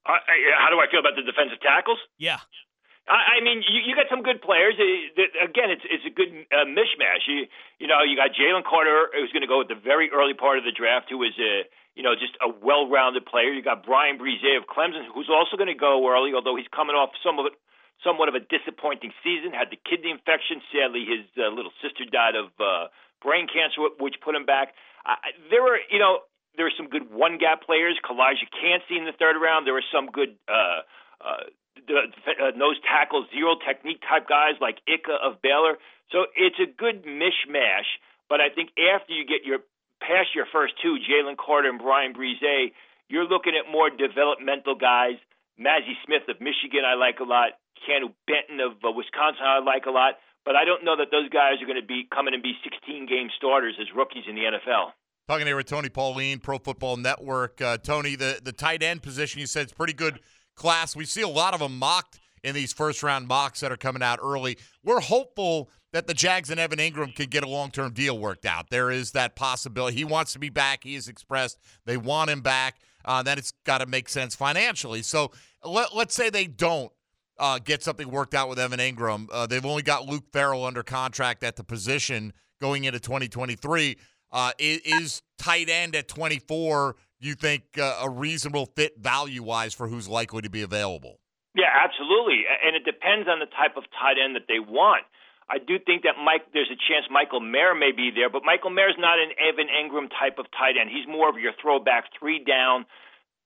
Uh, 0.04 0.18
how 0.58 0.70
do 0.70 0.80
I 0.82 0.90
feel 0.90 0.98
about 0.98 1.14
the 1.14 1.22
defensive 1.22 1.60
tackles? 1.62 1.98
Yeah. 2.18 2.40
I 3.08 3.38
I 3.38 3.44
mean, 3.44 3.62
you, 3.66 3.80
you 3.82 3.96
got 3.96 4.06
some 4.10 4.22
good 4.22 4.40
players. 4.42 4.74
Uh, 4.78 4.86
that- 5.18 5.34
Again, 5.42 5.70
it's 5.70 5.82
it's 5.88 6.06
a 6.06 6.14
good 6.14 6.30
uh, 6.54 6.66
mishmash. 6.66 7.26
You 7.26 7.46
you 7.78 7.86
know, 7.86 8.02
you 8.06 8.16
got 8.16 8.30
Jalen 8.34 8.64
Carter, 8.64 9.10
who's 9.14 9.32
going 9.32 9.42
to 9.42 9.50
go 9.50 9.60
at 9.60 9.68
the 9.68 9.78
very 9.78 10.10
early 10.10 10.34
part 10.34 10.58
of 10.58 10.64
the 10.64 10.72
draft, 10.72 11.10
who 11.10 11.22
is 11.22 11.34
a 11.38 11.66
you 11.94 12.02
know 12.02 12.14
just 12.14 12.36
a 12.40 12.48
well-rounded 12.48 13.26
player. 13.26 13.50
You 13.50 13.62
got 13.62 13.84
Bryan 13.84 14.18
Bresee 14.18 14.56
of 14.56 14.64
Clemson, 14.70 15.04
who's 15.14 15.28
also 15.30 15.56
going 15.58 15.72
to 15.72 15.78
go 15.78 16.06
early, 16.08 16.32
although 16.34 16.56
he's 16.56 16.70
coming 16.70 16.94
off 16.94 17.10
some 17.22 17.38
of 17.38 17.46
it 17.46 17.54
somewhat 18.06 18.28
of 18.30 18.34
a 18.34 18.42
disappointing 18.42 19.12
season. 19.22 19.52
Had 19.52 19.70
the 19.70 19.78
kidney 19.82 20.10
infection. 20.10 20.62
Sadly, 20.70 21.02
his 21.06 21.26
uh, 21.38 21.50
little 21.50 21.74
sister 21.82 22.06
died 22.06 22.34
of 22.38 22.50
uh, 22.62 22.86
brain 23.22 23.46
cancer, 23.50 23.82
which 23.98 24.16
put 24.22 24.34
him 24.34 24.46
back. 24.46 24.74
I, 25.06 25.34
there 25.50 25.62
were, 25.62 25.78
you 25.90 25.98
know, 25.98 26.22
there 26.56 26.66
were 26.66 26.76
some 26.76 26.86
good 26.88 27.10
one 27.10 27.38
gap 27.38 27.62
players. 27.66 27.98
Calijah 28.06 28.46
Kancey 28.54 28.94
in 28.98 29.04
the 29.06 29.14
third 29.18 29.34
round. 29.40 29.66
There 29.66 29.74
were 29.74 29.86
some 29.90 30.06
good 30.06 30.34
uh, 30.46 30.86
uh, 31.22 31.50
uh, 31.76 32.52
nose 32.56 32.76
tackle, 32.86 33.26
zero 33.32 33.56
technique 33.56 34.00
type 34.02 34.28
guys 34.28 34.60
like 34.60 34.78
Ika 34.86 35.16
of 35.22 35.42
Baylor. 35.42 35.78
So 36.10 36.26
it's 36.36 36.58
a 36.60 36.68
good 36.68 37.04
mishmash. 37.04 37.88
But 38.28 38.40
I 38.40 38.48
think 38.48 38.70
after 38.78 39.12
you 39.12 39.24
get 39.26 39.44
your 39.44 39.60
past 40.00 40.34
your 40.34 40.46
first 40.52 40.74
two, 40.82 40.96
Jalen 41.00 41.36
Carter 41.36 41.68
and 41.68 41.78
Bryan 41.78 42.14
Bresee, 42.14 42.72
you're 43.08 43.28
looking 43.28 43.52
at 43.52 43.70
more 43.70 43.90
developmental 43.90 44.74
guys. 44.74 45.16
Mazi 45.60 45.94
Smith 46.06 46.24
of 46.28 46.40
Michigan, 46.40 46.80
I 46.86 46.94
like 46.94 47.20
a 47.20 47.24
lot. 47.24 47.60
Keanu 47.84 48.12
Benton 48.26 48.60
of 48.60 48.80
uh, 48.84 48.90
Wisconsin, 48.92 49.44
I 49.44 49.58
like 49.60 49.86
a 49.86 49.90
lot. 49.90 50.14
But 50.44 50.56
I 50.56 50.64
don't 50.64 50.84
know 50.84 50.96
that 50.96 51.08
those 51.10 51.28
guys 51.28 51.62
are 51.62 51.66
going 51.66 51.80
to 51.80 51.86
be 51.86 52.08
coming 52.12 52.34
and 52.34 52.42
be 52.42 52.54
16 52.64 53.06
game 53.06 53.28
starters 53.36 53.76
as 53.80 53.86
rookies 53.94 54.24
in 54.28 54.34
the 54.34 54.42
NFL. 54.42 54.90
Talking 55.28 55.46
here 55.46 55.56
with 55.56 55.66
Tony 55.66 55.88
Pauline, 55.88 56.40
Pro 56.40 56.58
Football 56.58 56.96
Network. 56.96 57.60
Uh, 57.60 57.78
Tony, 57.78 58.16
the, 58.16 58.40
the 58.42 58.50
tight 58.50 58.82
end 58.82 59.02
position, 59.02 59.40
you 59.40 59.46
said 59.46 59.62
it's 59.62 59.72
pretty 59.72 59.92
good 59.92 60.18
class. 60.54 60.96
We 60.96 61.04
see 61.04 61.22
a 61.22 61.28
lot 61.28 61.54
of 61.54 61.60
them 61.60 61.78
mocked 61.78 62.20
in 62.42 62.54
these 62.54 62.72
first 62.72 63.02
round 63.02 63.28
mocks 63.28 63.60
that 63.60 63.72
are 63.72 63.76
coming 63.76 64.02
out 64.02 64.18
early. 64.22 64.58
We're 64.82 65.00
hopeful 65.00 65.70
that 65.92 66.06
the 66.06 66.14
Jags 66.14 66.50
and 66.50 66.58
Evan 66.58 66.78
Engram 66.78 67.14
can 67.14 67.26
get 67.26 67.44
a 67.44 67.48
long 67.48 67.70
term 67.70 67.92
deal 67.92 68.18
worked 68.18 68.46
out. 68.46 68.70
There 68.70 68.90
is 68.90 69.12
that 69.12 69.36
possibility. 69.36 69.96
He 69.96 70.04
wants 70.04 70.32
to 70.32 70.38
be 70.38 70.48
back. 70.48 70.84
He 70.84 70.94
has 70.94 71.08
expressed 71.08 71.58
they 71.84 71.96
want 71.96 72.30
him 72.30 72.40
back. 72.40 72.76
Uh, 73.04 73.22
then 73.22 73.38
it's 73.38 73.52
got 73.64 73.78
to 73.78 73.86
make 73.86 74.08
sense 74.08 74.34
financially. 74.34 75.02
So 75.02 75.32
let, 75.64 75.94
let's 75.94 76.14
say 76.14 76.30
they 76.30 76.46
don't 76.46 76.92
uh, 77.38 77.58
get 77.58 77.82
something 77.82 78.08
worked 78.08 78.34
out 78.34 78.48
with 78.48 78.58
Evan 78.58 78.78
Engram. 78.78 79.26
Uh, 79.32 79.46
they've 79.46 79.66
only 79.66 79.82
got 79.82 80.06
Luke 80.06 80.24
Farrell 80.32 80.64
under 80.64 80.82
contract 80.82 81.42
at 81.42 81.56
the 81.56 81.64
position 81.64 82.32
going 82.60 82.84
into 82.84 83.00
2023. 83.00 83.96
Uh, 84.30 84.52
is, 84.58 85.22
tight 85.36 85.68
end 85.68 85.94
at 85.96 86.08
24, 86.08 86.96
you 87.28 87.34
think, 87.34 87.78
uh, 87.78 88.00
a 88.02 88.10
reasonable 88.10 88.66
fit 88.66 88.98
value 88.98 89.42
wise 89.42 89.74
for 89.74 89.88
who's 89.88 90.08
likely 90.08 90.42
to 90.42 90.50
be 90.50 90.62
available? 90.62 91.18
Yeah, 91.54 91.68
absolutely. 91.72 92.44
And 92.48 92.76
it 92.76 92.84
depends 92.84 93.28
on 93.28 93.38
the 93.38 93.46
type 93.46 93.76
of 93.76 93.84
tight 94.00 94.16
end 94.16 94.36
that 94.36 94.48
they 94.48 94.58
want. 94.58 95.04
I 95.50 95.58
do 95.58 95.76
think 95.76 96.08
that 96.08 96.16
Mike, 96.16 96.48
there's 96.56 96.72
a 96.72 96.80
chance 96.88 97.04
Michael 97.10 97.40
Mayer 97.44 97.74
may 97.74 97.92
be 97.92 98.08
there, 98.08 98.30
but 98.30 98.40
Michael 98.40 98.70
Mayer's 98.70 98.96
not 98.96 99.18
an 99.20 99.36
Evan 99.36 99.68
Engram 99.68 100.08
type 100.08 100.38
of 100.40 100.46
tight 100.56 100.80
end. 100.80 100.88
He's 100.88 101.04
more 101.04 101.28
of 101.28 101.36
your 101.36 101.52
throwback 101.60 102.08
three 102.16 102.40
down 102.40 102.86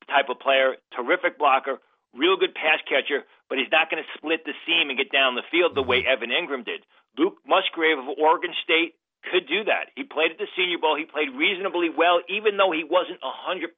type 0.06 0.30
of 0.30 0.38
player, 0.38 0.78
terrific 0.94 1.34
blocker, 1.34 1.82
real 2.14 2.38
good 2.38 2.54
pass 2.54 2.78
catcher, 2.86 3.26
but 3.50 3.58
he's 3.58 3.72
not 3.74 3.90
going 3.90 3.98
to 3.98 4.08
split 4.14 4.46
the 4.46 4.54
seam 4.62 4.86
and 4.86 4.98
get 4.98 5.10
down 5.10 5.34
the 5.34 5.46
field 5.50 5.74
the 5.74 5.82
way 5.82 6.06
Evan 6.06 6.30
Engram 6.30 6.62
did. 6.64 6.86
Luke 7.18 7.42
Musgrave 7.42 7.98
of 7.98 8.06
Oregon 8.14 8.54
State 8.62 8.94
could 9.26 9.50
do 9.50 9.66
that. 9.66 9.90
He 9.98 10.06
played 10.06 10.30
at 10.30 10.38
the 10.38 10.46
Senior 10.54 10.78
Bowl. 10.78 10.94
He 10.94 11.04
played 11.04 11.34
reasonably 11.34 11.90
well, 11.90 12.22
even 12.30 12.56
though 12.56 12.70
he 12.70 12.86
wasn't 12.86 13.18
a 13.20 13.30
100%. 13.30 13.74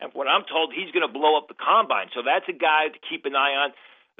And 0.00 0.10
what 0.12 0.26
I'm 0.26 0.42
told, 0.48 0.74
he's 0.74 0.90
going 0.90 1.06
to 1.06 1.12
blow 1.12 1.38
up 1.38 1.46
the 1.46 1.58
combine. 1.58 2.10
So 2.14 2.26
that's 2.26 2.48
a 2.48 2.56
guy 2.56 2.90
to 2.90 2.98
keep 3.06 3.24
an 3.24 3.36
eye 3.36 3.54
on. 3.54 3.70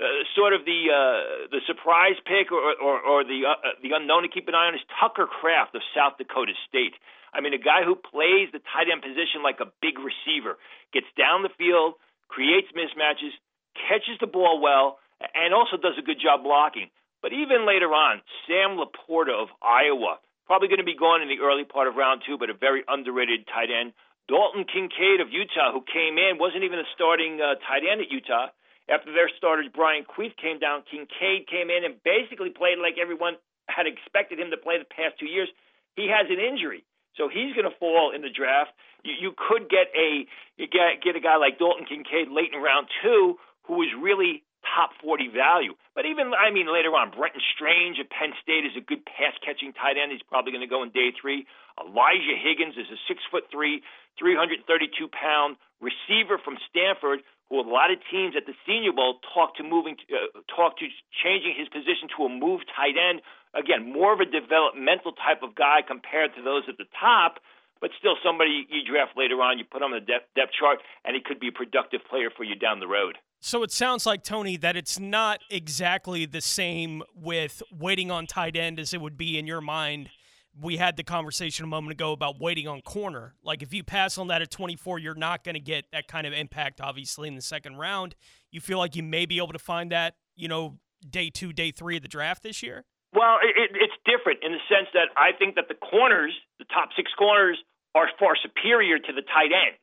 Uh, 0.01 0.25
sort 0.33 0.57
of 0.57 0.65
the 0.65 0.89
uh, 0.89 1.53
the 1.53 1.61
surprise 1.69 2.17
pick 2.25 2.49
or 2.49 2.73
or, 2.81 2.97
or 3.05 3.21
the 3.21 3.45
uh, 3.45 3.53
uh, 3.53 3.77
the 3.85 3.93
unknown 3.93 4.25
to 4.25 4.33
keep 4.33 4.49
an 4.49 4.57
eye 4.57 4.73
on 4.73 4.75
is 4.75 4.81
Tucker 4.97 5.29
Kraft 5.29 5.77
of 5.77 5.83
South 5.93 6.17
Dakota 6.17 6.57
State. 6.65 6.97
I 7.37 7.45
mean, 7.45 7.53
a 7.53 7.61
guy 7.61 7.85
who 7.85 8.01
plays 8.01 8.49
the 8.49 8.65
tight 8.73 8.89
end 8.89 9.05
position 9.05 9.45
like 9.45 9.61
a 9.61 9.69
big 9.85 10.01
receiver, 10.01 10.57
gets 10.97 11.11
down 11.21 11.45
the 11.45 11.53
field, 11.53 12.01
creates 12.33 12.73
mismatches, 12.73 13.37
catches 13.77 14.17
the 14.25 14.27
ball 14.27 14.61
well, 14.65 14.99
and 15.21 15.53
also 15.53 15.77
does 15.77 16.01
a 16.01 16.03
good 16.03 16.17
job 16.17 16.49
blocking. 16.49 16.89
But 17.23 17.33
even 17.33 17.69
later 17.69 17.93
on, 17.93 18.23
Sam 18.49 18.81
LaPorta 18.81 19.33
of 19.37 19.49
Iowa, 19.61 20.19
probably 20.47 20.69
going 20.69 20.83
to 20.83 20.89
be 20.89 20.97
gone 20.97 21.21
in 21.21 21.29
the 21.29 21.45
early 21.45 21.65
part 21.65 21.87
of 21.87 21.95
round 21.95 22.23
two, 22.27 22.39
but 22.39 22.51
a 22.51 22.57
very 22.57 22.83
underrated 22.89 23.47
tight 23.47 23.69
end. 23.69 23.93
Dalton 24.27 24.65
Kincaid 24.65 25.21
of 25.21 25.29
Utah, 25.31 25.75
who 25.75 25.83
came 25.83 26.17
in, 26.17 26.39
wasn't 26.39 26.65
even 26.65 26.79
a 26.79 26.89
starting 26.95 27.43
uh, 27.43 27.59
tight 27.67 27.83
end 27.83 28.01
at 28.01 28.11
Utah. 28.11 28.55
After 28.91 29.13
their 29.13 29.31
starters, 29.39 29.71
Brant 29.71 30.07
Kuithe 30.11 30.35
came 30.39 30.59
down, 30.59 30.83
Kincaid 30.91 31.47
came 31.47 31.71
in 31.71 31.85
and 31.85 32.03
basically 32.03 32.51
played 32.51 32.79
like 32.83 32.99
everyone 32.99 33.39
had 33.69 33.87
expected 33.87 34.41
him 34.41 34.51
to 34.51 34.59
play 34.59 34.79
the 34.79 34.89
past 34.89 35.19
two 35.19 35.31
years. 35.31 35.49
He 35.95 36.11
has 36.11 36.27
an 36.31 36.43
injury, 36.43 36.83
so 37.15 37.29
he's 37.31 37.55
going 37.55 37.71
to 37.71 37.77
fall 37.79 38.11
in 38.15 38.23
the 38.23 38.31
draft. 38.31 38.71
You, 39.03 39.15
you 39.15 39.31
could 39.37 39.71
get 39.71 39.91
a 39.95 40.27
you 40.59 40.67
get 40.67 41.03
get 41.03 41.15
a 41.15 41.23
guy 41.23 41.37
like 41.37 41.59
Dalton 41.59 41.87
Kincaid 41.87 42.31
late 42.31 42.51
in 42.55 42.59
round 42.59 42.91
two, 43.03 43.39
who 43.67 43.83
is 43.83 43.91
really 43.95 44.43
top 44.71 44.95
40 45.03 45.29
value. 45.35 45.75
But 45.95 46.07
even, 46.07 46.33
I 46.33 46.51
mean, 46.55 46.71
later 46.71 46.95
on, 46.95 47.11
Brenton 47.11 47.43
Strange 47.55 47.99
at 47.99 48.11
Penn 48.11 48.33
State 48.43 48.65
is 48.65 48.75
a 48.79 48.85
good 48.85 49.05
pass 49.05 49.35
catching 49.43 49.75
tight 49.75 49.99
end. 49.99 50.15
He's 50.15 50.25
probably 50.25 50.55
going 50.55 50.65
to 50.65 50.71
go 50.71 50.83
in 50.83 50.91
day 50.91 51.11
three. 51.15 51.47
Elijah 51.77 52.39
Higgins 52.39 52.79
is 52.79 52.87
a 52.89 52.99
six 53.11 53.21
foot 53.31 53.51
three, 53.51 53.83
332 54.19 54.65
pound 55.11 55.57
receiver 55.83 56.39
from 56.39 56.57
Stanford, 56.71 57.27
who 57.49 57.59
a 57.59 57.67
lot 57.67 57.91
of 57.91 57.99
teams 58.11 58.39
at 58.39 58.47
the 58.47 58.55
Senior 58.63 58.93
Bowl 58.93 59.19
talk 59.35 59.59
to 59.59 59.65
moving, 59.67 59.99
uh, 60.09 60.39
talk 60.47 60.79
to 60.79 60.87
changing 61.11 61.59
his 61.59 61.67
position 61.69 62.07
to 62.17 62.25
a 62.25 62.31
move 62.31 62.63
tight 62.71 62.95
end. 62.95 63.21
Again, 63.53 63.91
more 63.91 64.15
of 64.15 64.21
a 64.23 64.29
developmental 64.29 65.13
type 65.19 65.43
of 65.43 65.59
guy 65.59 65.83
compared 65.83 66.39
to 66.39 66.43
those 66.47 66.71
at 66.71 66.79
the 66.79 66.87
top 66.95 67.43
but 67.81 67.91
still 67.99 68.17
somebody 68.23 68.69
you 68.69 68.85
draft 68.85 69.17
later 69.17 69.41
on, 69.41 69.59
you 69.59 69.65
put 69.65 69.83
on 69.83 69.91
the 69.91 70.01
depth, 70.01 70.29
depth 70.37 70.53
chart, 70.53 70.79
and 71.05 71.17
he 71.17 71.23
could 71.25 71.41
be 71.41 71.49
a 71.49 71.53
productive 71.53 72.05
player 72.09 72.29
for 72.29 72.45
you 72.45 72.55
down 72.55 72.79
the 72.79 72.87
road. 72.87 73.17
So 73.43 73.63
it 73.63 73.73
sounds 73.73 74.05
like 74.05 74.23
Tony 74.23 74.59
that 74.59 74.77
it's 74.77 74.99
not 75.01 75.41
exactly 75.49 76.27
the 76.27 76.43
same 76.43 77.03
with 77.15 77.63
waiting 77.73 78.11
on 78.11 78.27
tight 78.27 78.55
end 78.55 78.79
as 78.79 78.93
it 78.93 79.01
would 79.01 79.17
be 79.17 79.39
in 79.39 79.47
your 79.47 79.63
mind. 79.63 80.11
We 80.61 80.77
had 80.77 80.99
the 80.99 81.05
conversation 81.05 81.65
a 81.65 81.69
moment 81.69 81.93
ago 81.93 82.13
about 82.13 82.39
waiting 82.39 82.69
on 82.69 82.83
corner. 82.83 83.35
Like 83.43 83.63
if 83.63 83.73
you 83.73 83.83
pass 83.83 84.19
on 84.19 84.29
that 84.29 84.43
at 84.43 84.51
24, 84.51 84.99
you're 84.99 85.15
not 85.15 85.43
going 85.43 85.55
to 85.55 85.61
get 85.61 85.87
that 85.93 86.07
kind 86.07 86.27
of 86.27 86.35
impact 86.35 86.83
obviously 86.83 87.29
in 87.29 87.35
the 87.35 87.41
second 87.41 87.77
round. 87.77 88.15
You 88.51 88.61
feel 88.61 88.77
like 88.77 88.95
you 88.95 89.03
may 89.03 89.25
be 89.25 89.39
able 89.39 89.53
to 89.53 89.59
find 89.59 89.91
that, 89.91 90.17
you 90.37 90.49
know, 90.49 90.79
day 91.09 91.31
2, 91.31 91.55
day 91.55 91.71
3 91.71 91.97
of 91.97 92.03
the 92.03 92.09
draft 92.09 92.43
this 92.43 92.63
year? 92.63 92.85
Well, 93.15 93.39
it, 93.43 93.71
it's 93.75 93.95
different 94.05 94.41
in 94.45 94.53
the 94.53 94.61
sense 94.69 94.89
that 94.93 95.09
I 95.17 95.33
think 95.37 95.55
that 95.55 95.69
the 95.69 95.75
corners, 95.75 96.33
the 96.59 96.67
top 96.67 96.91
6 96.95 97.11
corners 97.19 97.59
are 97.95 98.09
far 98.19 98.37
superior 98.37 98.99
to 98.99 99.13
the 99.13 99.23
tight 99.23 99.51
ends. 99.51 99.81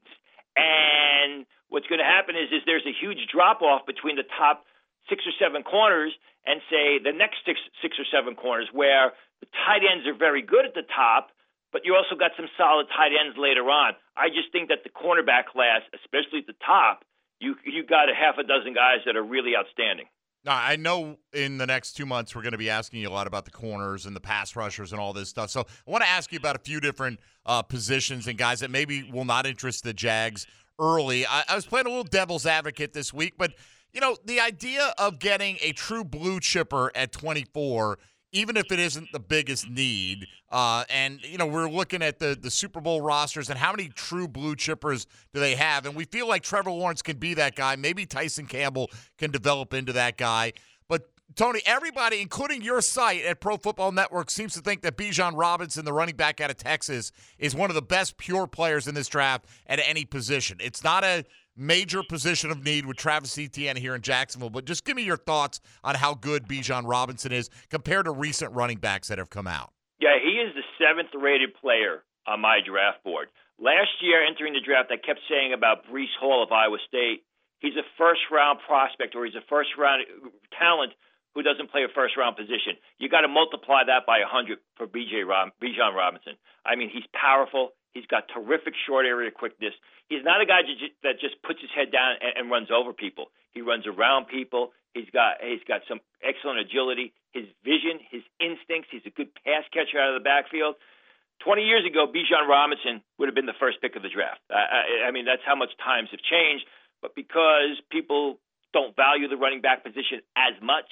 And 0.55 1.45
what's 1.69 1.87
going 1.87 1.99
to 1.99 2.07
happen 2.07 2.35
is 2.35 2.51
is 2.51 2.61
there's 2.65 2.85
a 2.87 2.95
huge 2.95 3.27
drop 3.31 3.61
off 3.61 3.85
between 3.85 4.15
the 4.15 4.27
top 4.37 4.65
six 5.09 5.23
or 5.25 5.35
seven 5.39 5.63
corners 5.63 6.13
and 6.45 6.61
say 6.69 6.99
the 6.99 7.15
next 7.15 7.43
six 7.45 7.59
six 7.81 7.99
or 7.99 8.05
seven 8.11 8.35
corners 8.35 8.69
where 8.71 9.11
the 9.39 9.47
tight 9.65 9.83
ends 9.83 10.07
are 10.07 10.17
very 10.17 10.41
good 10.41 10.65
at 10.65 10.73
the 10.73 10.87
top, 10.95 11.29
but 11.71 11.85
you 11.85 11.95
also 11.95 12.15
got 12.15 12.31
some 12.35 12.47
solid 12.57 12.87
tight 12.95 13.11
ends 13.13 13.37
later 13.37 13.69
on. 13.69 13.93
I 14.15 14.29
just 14.29 14.51
think 14.51 14.69
that 14.69 14.83
the 14.83 14.89
cornerback 14.89 15.51
class, 15.51 15.81
especially 15.93 16.39
at 16.41 16.47
the 16.47 16.57
top, 16.65 17.03
you 17.39 17.55
you 17.65 17.85
got 17.85 18.09
a 18.09 18.15
half 18.15 18.37
a 18.37 18.43
dozen 18.43 18.73
guys 18.73 19.05
that 19.05 19.15
are 19.15 19.23
really 19.23 19.53
outstanding. 19.55 20.07
Now, 20.45 20.55
I 20.55 20.77
know 20.77 21.17
in 21.33 21.57
the 21.57 21.65
next 21.65 21.93
two 21.93 22.05
months 22.05 22.33
we're 22.33 22.41
going 22.41 22.53
to 22.53 22.57
be 22.57 22.69
asking 22.69 23.01
you 23.01 23.09
a 23.09 23.11
lot 23.11 23.27
about 23.27 23.43
the 23.43 23.51
corners 23.51 24.05
and 24.05 24.15
the 24.15 24.21
pass 24.21 24.55
rushers 24.55 24.93
and 24.93 25.01
all 25.01 25.11
this 25.11 25.27
stuff. 25.27 25.49
So 25.49 25.65
I 25.85 25.91
want 25.91 26.03
to 26.03 26.09
ask 26.09 26.31
you 26.31 26.37
about 26.37 26.55
a 26.55 26.59
few 26.59 26.79
different 26.79 27.19
uh, 27.45 27.63
positions 27.63 28.27
and 28.27 28.37
guys 28.37 28.61
that 28.61 28.71
maybe 28.71 29.03
will 29.11 29.25
not 29.25 29.45
interest 29.45 29.83
the 29.83 29.93
Jags 29.93 30.47
early. 30.79 31.25
I, 31.25 31.43
I 31.49 31.55
was 31.55 31.65
playing 31.65 31.85
a 31.85 31.89
little 31.89 32.03
devil's 32.03 32.45
advocate 32.45 32.93
this 32.93 33.13
week, 33.13 33.33
but 33.37 33.53
you 33.93 34.01
know 34.01 34.17
the 34.25 34.39
idea 34.39 34.93
of 34.97 35.19
getting 35.19 35.57
a 35.61 35.71
true 35.71 36.03
blue 36.03 36.39
chipper 36.39 36.91
at 36.95 37.11
24 37.11 37.97
even 38.33 38.57
if 38.57 38.71
it 38.71 38.79
isn't 38.79 39.11
the 39.11 39.19
biggest 39.19 39.69
need. 39.69 40.27
Uh, 40.49 40.83
and 40.89 41.21
you 41.23 41.37
know, 41.37 41.45
we're 41.45 41.69
looking 41.69 42.01
at 42.01 42.19
the 42.19 42.37
the 42.39 42.51
Super 42.51 42.81
Bowl 42.81 43.01
rosters 43.01 43.49
and 43.49 43.57
how 43.57 43.71
many 43.71 43.89
true 43.89 44.27
blue 44.27 44.55
chippers 44.55 45.05
do 45.33 45.39
they 45.39 45.55
have? 45.55 45.85
And 45.85 45.95
we 45.95 46.05
feel 46.05 46.27
like 46.27 46.43
Trevor 46.43 46.71
Lawrence 46.71 47.01
can 47.01 47.17
be 47.17 47.33
that 47.35 47.55
guy. 47.55 47.75
Maybe 47.75 48.05
Tyson 48.05 48.45
Campbell 48.45 48.89
can 49.17 49.31
develop 49.31 49.73
into 49.73 49.93
that 49.93 50.17
guy. 50.17 50.53
Tony, 51.35 51.61
everybody, 51.65 52.21
including 52.21 52.61
your 52.61 52.81
site 52.81 53.23
at 53.23 53.39
Pro 53.41 53.57
Football 53.57 53.91
Network, 53.91 54.29
seems 54.29 54.53
to 54.53 54.61
think 54.61 54.81
that 54.81 54.97
Bijan 54.97 55.33
Robinson, 55.35 55.85
the 55.85 55.93
running 55.93 56.15
back 56.15 56.41
out 56.41 56.49
of 56.49 56.57
Texas, 56.57 57.11
is 57.37 57.53
one 57.53 57.69
of 57.69 57.75
the 57.75 57.81
best 57.81 58.17
pure 58.17 58.47
players 58.47 58.87
in 58.87 58.95
this 58.95 59.07
draft 59.07 59.45
at 59.67 59.79
any 59.85 60.05
position. 60.05 60.57
It's 60.59 60.83
not 60.83 61.03
a 61.03 61.25
major 61.55 62.01
position 62.03 62.49
of 62.49 62.63
need 62.63 62.85
with 62.85 62.97
Travis 62.97 63.37
Etienne 63.37 63.75
here 63.75 63.95
in 63.95 64.01
Jacksonville. 64.01 64.49
But 64.49 64.65
just 64.65 64.85
give 64.85 64.95
me 64.95 65.03
your 65.03 65.17
thoughts 65.17 65.59
on 65.83 65.95
how 65.95 66.13
good 66.13 66.47
Bijan 66.47 66.83
Robinson 66.85 67.31
is 67.31 67.49
compared 67.69 68.05
to 68.05 68.11
recent 68.11 68.53
running 68.53 68.77
backs 68.77 69.07
that 69.09 69.17
have 69.17 69.29
come 69.29 69.47
out. 69.47 69.73
Yeah, 69.99 70.17
he 70.23 70.37
is 70.37 70.53
the 70.55 70.63
seventh 70.77 71.09
rated 71.13 71.55
player 71.55 72.03
on 72.27 72.39
my 72.39 72.59
draft 72.65 73.03
board. 73.03 73.29
Last 73.59 73.89
year, 74.01 74.23
entering 74.23 74.53
the 74.53 74.61
draft, 74.61 74.91
I 74.91 74.97
kept 74.97 75.19
saying 75.27 75.53
about 75.53 75.87
Breece 75.87 76.13
Hall 76.19 76.43
of 76.43 76.51
Iowa 76.51 76.77
State. 76.87 77.23
He's 77.59 77.75
a 77.75 77.85
first 77.97 78.21
round 78.31 78.59
prospect 78.67 79.15
or 79.15 79.25
he's 79.25 79.33
a 79.33 79.41
first 79.49 79.69
round 79.77 80.05
talent 80.57 80.93
who 81.37 81.45
doesn't 81.45 81.69
play 81.69 81.85
a 81.85 81.91
first 81.93 82.17
round 82.17 82.33
position. 82.33 82.81
You 82.97 83.13
got 83.13 83.21
to 83.21 83.29
multiply 83.29 83.85
that 83.85 84.09
by 84.09 84.25
100 84.25 84.57
for 84.73 84.89
BJ 84.89 85.21
Rob, 85.21 85.53
Bijan 85.61 85.93
Robinson. 85.93 86.33
I 86.65 86.73
mean, 86.73 86.89
he's 86.89 87.05
powerful. 87.13 87.77
He's 87.93 88.09
got 88.09 88.25
terrific 88.33 88.73
short 88.89 89.05
area 89.05 89.29
quickness. 89.29 89.77
He's 90.09 90.25
not 90.25 90.41
a 90.41 90.49
guy 90.49 90.65
that 91.05 91.21
just 91.21 91.37
puts 91.45 91.61
his 91.61 91.69
head 91.77 91.93
down 91.93 92.17
and, 92.25 92.33
and 92.41 92.43
runs 92.49 92.73
over 92.73 92.89
people. 92.89 93.29
He 93.53 93.61
runs 93.61 93.85
around 93.85 94.33
people. 94.33 94.73
He's 94.97 95.13
got 95.13 95.37
he's 95.37 95.61
got 95.69 95.85
some 95.85 96.01
excellent 96.25 96.57
agility. 96.57 97.13
His 97.37 97.45
vision, 97.61 98.01
his 98.09 98.25
instincts. 98.41 98.89
He's 98.89 99.05
a 99.05 99.13
good 99.13 99.29
pass 99.45 99.61
catcher 99.69 100.01
out 100.01 100.17
of 100.17 100.17
the 100.17 100.25
backfield. 100.25 100.73
20 101.45 101.61
years 101.61 101.85
ago, 101.85 102.09
Bijan 102.09 102.49
Robinson 102.49 103.05
would 103.21 103.29
have 103.29 103.37
been 103.37 103.45
the 103.45 103.61
first 103.61 103.77
pick 103.77 103.93
of 103.93 104.01
the 104.01 104.09
draft. 104.09 104.41
I, 104.49 104.57
I, 104.57 104.81
I 105.05 105.11
mean, 105.13 105.29
that's 105.29 105.45
how 105.45 105.53
much 105.53 105.69
times 105.77 106.09
have 106.09 106.23
changed. 106.25 106.65
But 106.97 107.13
because 107.13 107.77
people 107.93 108.41
don't 108.73 108.95
value 108.95 109.29
the 109.29 109.37
running 109.37 109.61
back 109.61 109.85
position 109.85 110.25
as 110.33 110.57
much, 110.65 110.89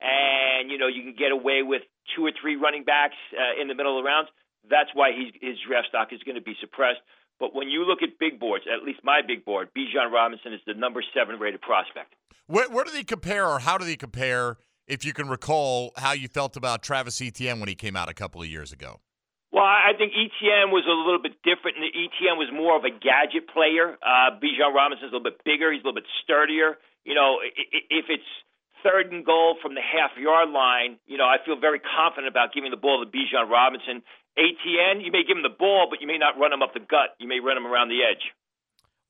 and 0.00 0.70
you 0.70 0.78
know 0.78 0.88
you 0.88 1.02
can 1.02 1.14
get 1.16 1.32
away 1.32 1.62
with 1.62 1.82
two 2.16 2.24
or 2.24 2.32
three 2.40 2.56
running 2.56 2.84
backs 2.84 3.16
uh, 3.32 3.60
in 3.60 3.68
the 3.68 3.74
middle 3.74 3.96
of 3.96 4.02
the 4.02 4.08
rounds, 4.08 4.28
that's 4.68 4.90
why 4.94 5.12
he's, 5.12 5.32
his 5.40 5.56
draft 5.66 5.88
stock 5.88 6.08
is 6.12 6.20
going 6.22 6.34
to 6.34 6.42
be 6.42 6.54
suppressed. 6.60 7.00
But 7.38 7.54
when 7.54 7.68
you 7.68 7.84
look 7.84 8.02
at 8.02 8.18
big 8.18 8.38
boards, 8.38 8.64
at 8.68 8.84
least 8.84 9.00
my 9.02 9.20
big 9.26 9.44
board, 9.44 9.68
Bijan 9.76 10.12
Robinson 10.12 10.52
is 10.52 10.60
the 10.66 10.74
number 10.74 11.02
seven 11.14 11.38
rated 11.38 11.62
prospect. 11.62 12.14
Where, 12.46 12.68
where 12.68 12.84
do 12.84 12.90
they 12.90 13.04
compare, 13.04 13.48
or 13.48 13.60
how 13.60 13.78
do 13.78 13.84
they 13.84 13.96
compare, 13.96 14.58
if 14.86 15.04
you 15.04 15.12
can 15.12 15.28
recall, 15.28 15.92
how 15.96 16.12
you 16.12 16.28
felt 16.28 16.56
about 16.56 16.82
Travis 16.82 17.20
Etienne 17.22 17.60
when 17.60 17.68
he 17.68 17.74
came 17.74 17.96
out 17.96 18.10
a 18.10 18.14
couple 18.14 18.42
of 18.42 18.48
years 18.48 18.72
ago? 18.72 19.00
Well, 19.52 19.64
I 19.64 19.92
think 19.98 20.12
Etienne 20.12 20.70
was 20.70 20.84
a 20.86 20.94
little 20.94 21.22
bit 21.22 21.42
different. 21.42 21.78
Etienne 21.78 22.38
was 22.38 22.50
more 22.54 22.76
of 22.76 22.84
a 22.84 22.90
gadget 22.90 23.48
player. 23.48 23.98
Uh, 23.98 24.36
Bijan 24.38 24.70
Robinson's 24.74 25.10
a 25.10 25.16
little 25.16 25.26
bit 25.26 25.42
bigger. 25.44 25.72
He's 25.72 25.82
a 25.82 25.86
little 25.86 25.98
bit 25.98 26.10
sturdier. 26.22 26.78
You 27.04 27.14
know, 27.14 27.38
if 27.42 28.06
it's 28.08 28.30
third 28.82 29.12
and 29.12 29.24
goal 29.24 29.56
from 29.62 29.74
the 29.74 29.80
half 29.80 30.16
yard 30.18 30.50
line, 30.50 30.98
you 31.06 31.16
know, 31.18 31.24
I 31.24 31.36
feel 31.44 31.58
very 31.58 31.80
confident 31.80 32.28
about 32.28 32.52
giving 32.52 32.70
the 32.70 32.76
ball 32.76 33.04
to 33.04 33.08
Bijan 33.10 33.48
Robinson. 33.50 34.02
Etienne, 34.36 35.00
you 35.00 35.12
may 35.12 35.22
give 35.26 35.36
him 35.36 35.42
the 35.42 35.56
ball, 35.56 35.88
but 35.90 36.00
you 36.00 36.06
may 36.06 36.18
not 36.18 36.38
run 36.38 36.52
him 36.52 36.62
up 36.62 36.74
the 36.74 36.80
gut. 36.80 37.16
You 37.18 37.28
may 37.28 37.40
run 37.40 37.56
him 37.56 37.66
around 37.66 37.88
the 37.88 38.00
edge. 38.02 38.32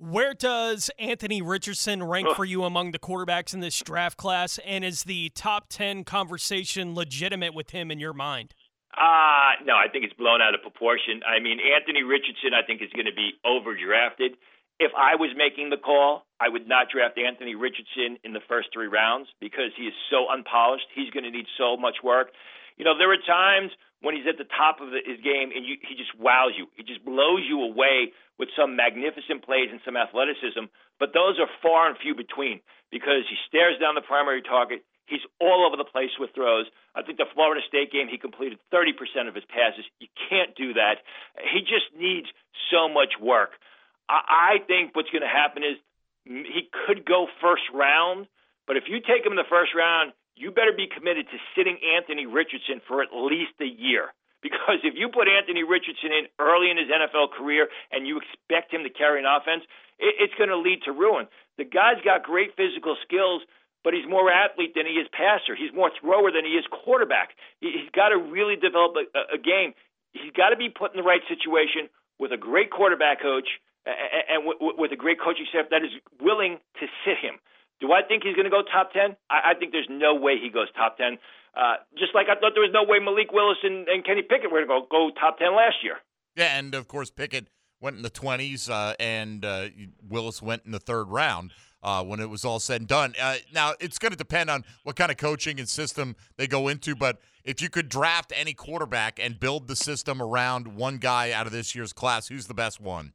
Where 0.01 0.33
does 0.33 0.91
Anthony 0.99 1.43
Richardson 1.43 2.03
rank 2.03 2.35
for 2.35 2.47
you 2.47 2.65
among 2.65 2.93
the 2.93 2.99
quarterbacks 2.99 3.53
in 3.53 3.61
this 3.61 3.79
draft 3.81 4.17
class? 4.17 4.59
And 4.65 4.83
is 4.83 5.05
the 5.05 5.29
top 5.35 5.69
10 5.69 6.05
conversation 6.05 6.95
legitimate 6.95 7.53
with 7.53 7.71
him 7.71 7.91
in 7.91 8.01
your 8.01 8.15
mind? 8.15 8.55
Uh, 8.97 9.61
no, 9.65 9.77
I 9.77 9.93
think 9.93 10.05
it's 10.05 10.15
blown 10.15 10.41
out 10.41 10.55
of 10.55 10.63
proportion. 10.63 11.21
I 11.29 11.39
mean, 11.39 11.59
Anthony 11.61 12.03
Richardson, 12.03 12.57
I 12.57 12.67
think, 12.67 12.81
is 12.81 12.89
going 12.97 13.07
to 13.07 13.15
be 13.15 13.37
overdrafted. 13.45 14.41
If 14.81 14.97
I 14.97 15.21
was 15.21 15.29
making 15.37 15.69
the 15.69 15.77
call, 15.77 16.25
I 16.41 16.49
would 16.49 16.65
not 16.65 16.89
draft 16.89 17.21
Anthony 17.21 17.53
Richardson 17.53 18.17
in 18.25 18.33
the 18.33 18.41
first 18.49 18.73
three 18.73 18.89
rounds 18.89 19.29
because 19.37 19.77
he 19.77 19.85
is 19.85 19.93
so 20.09 20.25
unpolished. 20.33 20.89
He's 20.97 21.13
going 21.13 21.29
to 21.29 21.31
need 21.31 21.45
so 21.61 21.77
much 21.77 22.01
work. 22.01 22.33
You 22.81 22.89
know, 22.89 22.97
there 22.97 23.13
are 23.13 23.21
times 23.21 23.77
when 24.01 24.17
he's 24.17 24.25
at 24.25 24.41
the 24.41 24.49
top 24.49 24.81
of 24.81 24.89
his 24.89 25.21
game 25.21 25.53
and 25.53 25.69
you, 25.69 25.77
he 25.85 25.93
just 26.01 26.17
wows 26.17 26.57
you. 26.57 26.65
He 26.81 26.83
just 26.83 27.05
blows 27.05 27.45
you 27.45 27.61
away 27.61 28.17
with 28.41 28.49
some 28.57 28.73
magnificent 28.73 29.45
plays 29.45 29.69
and 29.69 29.85
some 29.85 30.01
athleticism. 30.01 30.73
But 30.97 31.13
those 31.13 31.37
are 31.37 31.53
far 31.61 31.93
and 31.93 32.01
few 32.01 32.17
between 32.17 32.65
because 32.89 33.29
he 33.29 33.37
stares 33.45 33.77
down 33.77 34.01
the 34.01 34.09
primary 34.09 34.41
target. 34.41 34.81
He's 35.05 35.21
all 35.45 35.69
over 35.69 35.77
the 35.77 35.85
place 35.85 36.17
with 36.17 36.33
throws. 36.33 36.73
I 36.97 37.05
think 37.05 37.21
the 37.21 37.29
Florida 37.37 37.61
State 37.69 37.93
game, 37.93 38.09
he 38.09 38.17
completed 38.17 38.57
30% 38.73 38.97
of 39.29 39.37
his 39.37 39.45
passes. 39.45 39.85
You 40.01 40.09
can't 40.33 40.57
do 40.57 40.73
that. 40.81 41.05
He 41.53 41.61
just 41.61 41.93
needs 41.93 42.33
so 42.73 42.89
much 42.89 43.21
work. 43.21 43.61
I, 44.09 44.59
I 44.61 44.67
think 44.67 44.95
what's 44.95 45.11
going 45.11 45.23
to 45.23 45.29
happen 45.29 45.63
is 45.63 45.77
he 46.25 46.69
could 46.87 47.05
go 47.05 47.27
first 47.41 47.63
round, 47.73 48.27
but 48.67 48.77
if 48.77 48.85
you 48.89 49.01
take 49.01 49.25
him 49.25 49.33
in 49.33 49.41
the 49.41 49.49
first 49.49 49.75
round, 49.75 50.13
you 50.37 50.51
better 50.51 50.73
be 50.73 50.87
committed 50.87 51.27
to 51.29 51.37
sitting 51.57 51.79
Anthony 51.97 52.27
Richardson 52.27 52.81
for 52.87 53.03
at 53.03 53.13
least 53.13 53.59
a 53.61 53.69
year. 53.69 54.13
Because 54.43 54.81
if 54.85 54.97
you 54.97 55.13
put 55.13 55.29
Anthony 55.29 55.65
Richardson 55.65 56.13
in 56.17 56.25
early 56.41 56.73
in 56.73 56.81
his 56.81 56.89
NFL 56.89 57.37
career 57.37 57.69
and 57.93 58.09
you 58.09 58.21
expect 58.21 58.73
him 58.73 58.85
to 58.85 58.91
carry 58.91 59.21
an 59.21 59.29
offense, 59.29 59.65
it, 60.01 60.17
it's 60.17 60.35
going 60.41 60.49
to 60.49 60.57
lead 60.57 60.81
to 60.89 60.93
ruin. 60.93 61.29
The 61.59 61.69
guy's 61.69 62.01
got 62.01 62.25
great 62.25 62.57
physical 62.57 62.97
skills, 63.05 63.43
but 63.85 63.93
he's 63.93 64.09
more 64.09 64.33
athlete 64.33 64.73
than 64.73 64.89
he 64.89 64.97
is 64.97 65.09
passer. 65.13 65.53
He's 65.53 65.77
more 65.77 65.93
thrower 66.01 66.33
than 66.33 66.49
he 66.49 66.57
is 66.57 66.65
quarterback. 66.73 67.37
He's 67.61 67.93
got 67.93 68.11
to 68.11 68.17
really 68.17 68.57
develop 68.57 68.97
a, 68.97 69.37
a 69.37 69.39
game. 69.39 69.77
He's 70.17 70.33
got 70.33 70.51
to 70.51 70.57
be 70.57 70.73
put 70.73 70.97
in 70.97 70.97
the 70.97 71.07
right 71.07 71.23
situation 71.29 71.93
with 72.19 72.33
a 72.33 72.41
great 72.41 72.73
quarterback 72.73 73.21
coach 73.21 73.61
and 73.87 74.45
with 74.79 74.93
a 74.93 74.97
great 74.97 75.19
coaching 75.21 75.47
staff 75.49 75.67
that 75.71 75.83
is 75.83 75.91
willing 76.21 76.59
to 76.81 76.87
sit 77.05 77.19
him. 77.19 77.41
Do 77.81 77.93
I 77.93 78.03
think 78.03 78.23
he's 78.25 78.35
going 78.35 78.45
to 78.45 78.51
go 78.51 78.63
top 78.63 78.93
10? 78.93 79.17
I, 79.31 79.55
think 79.59 79.73
there's 79.73 79.89
no 79.89 80.15
way 80.15 80.37
he 80.37 80.51
goes 80.51 80.69
top 80.77 80.99
10. 80.99 81.17
Uh, 81.57 81.77
just 81.99 82.15
like 82.15 82.27
I 82.29 82.39
thought 82.39 82.53
there 82.55 82.63
was 82.63 82.75
no 82.75 82.85
way 82.85 82.99
Malik 82.99 83.33
Willis 83.33 83.57
and, 83.63 83.89
and 83.89 84.05
Kenny 84.05 84.23
Pickett 84.23 84.53
were 84.53 84.65
going 84.67 84.83
to 84.83 84.89
go, 84.91 85.11
top 85.19 85.39
10 85.39 85.57
last 85.57 85.77
year. 85.83 85.97
Yeah, 86.37 86.59
and 86.59 86.75
of 86.75 86.89
course, 86.89 87.11
Pickett 87.11 87.49
went 87.81 87.97
in 87.97 88.03
the 88.03 88.11
20s 88.11 88.71
uh, 88.71 88.95
and 89.01 89.45
uh, 89.45 89.69
Willis 90.07 90.43
went 90.43 90.63
in 90.67 90.73
the 90.73 90.79
third 90.79 91.09
round 91.09 91.53
uh, 91.83 92.05
when 92.05 92.21
it 92.21 92.29
was 92.29 92.45
all 92.45 92.61
said 92.61 92.83
and 92.83 92.89
done. 92.89 93.15
Uh, 93.21 93.37
now, 93.53 93.73
it's 93.81 93.99
going 93.99 94.13
to 94.13 94.19
depend 94.19 94.51
on 94.51 94.65
what 94.85 94.97
kind 94.97 95.11
of 95.11 95.17
coaching 95.17 95.59
and 95.59 95.69
system 95.69 96.15
they 96.37 96.47
go 96.47 96.69
into, 96.69 96.95
but 96.95 97.19
if 97.45 97.63
you 97.63 97.71
could 97.71 97.89
draft 97.89 98.33
any 98.37 98.53
quarterback 98.53 99.19
and 99.19 99.41
build 99.41 99.69
the 99.69 99.77
system 99.77 100.21
around 100.21 100.77
one 100.77 100.99
guy 100.99 101.33
out 101.33 101.47
of 101.47 101.53
this 101.53 101.75
year's 101.75 101.95
class, 101.95 102.29
who's 102.29 102.47
the 102.47 102.55
best 102.55 102.79
one? 102.79 103.15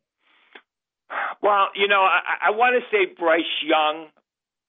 Well, 1.46 1.70
you 1.78 1.86
know, 1.86 2.02
I, 2.02 2.50
I 2.50 2.58
want 2.58 2.74
to 2.74 2.82
say 2.90 3.06
Bryce 3.06 3.46
Young, 3.62 4.10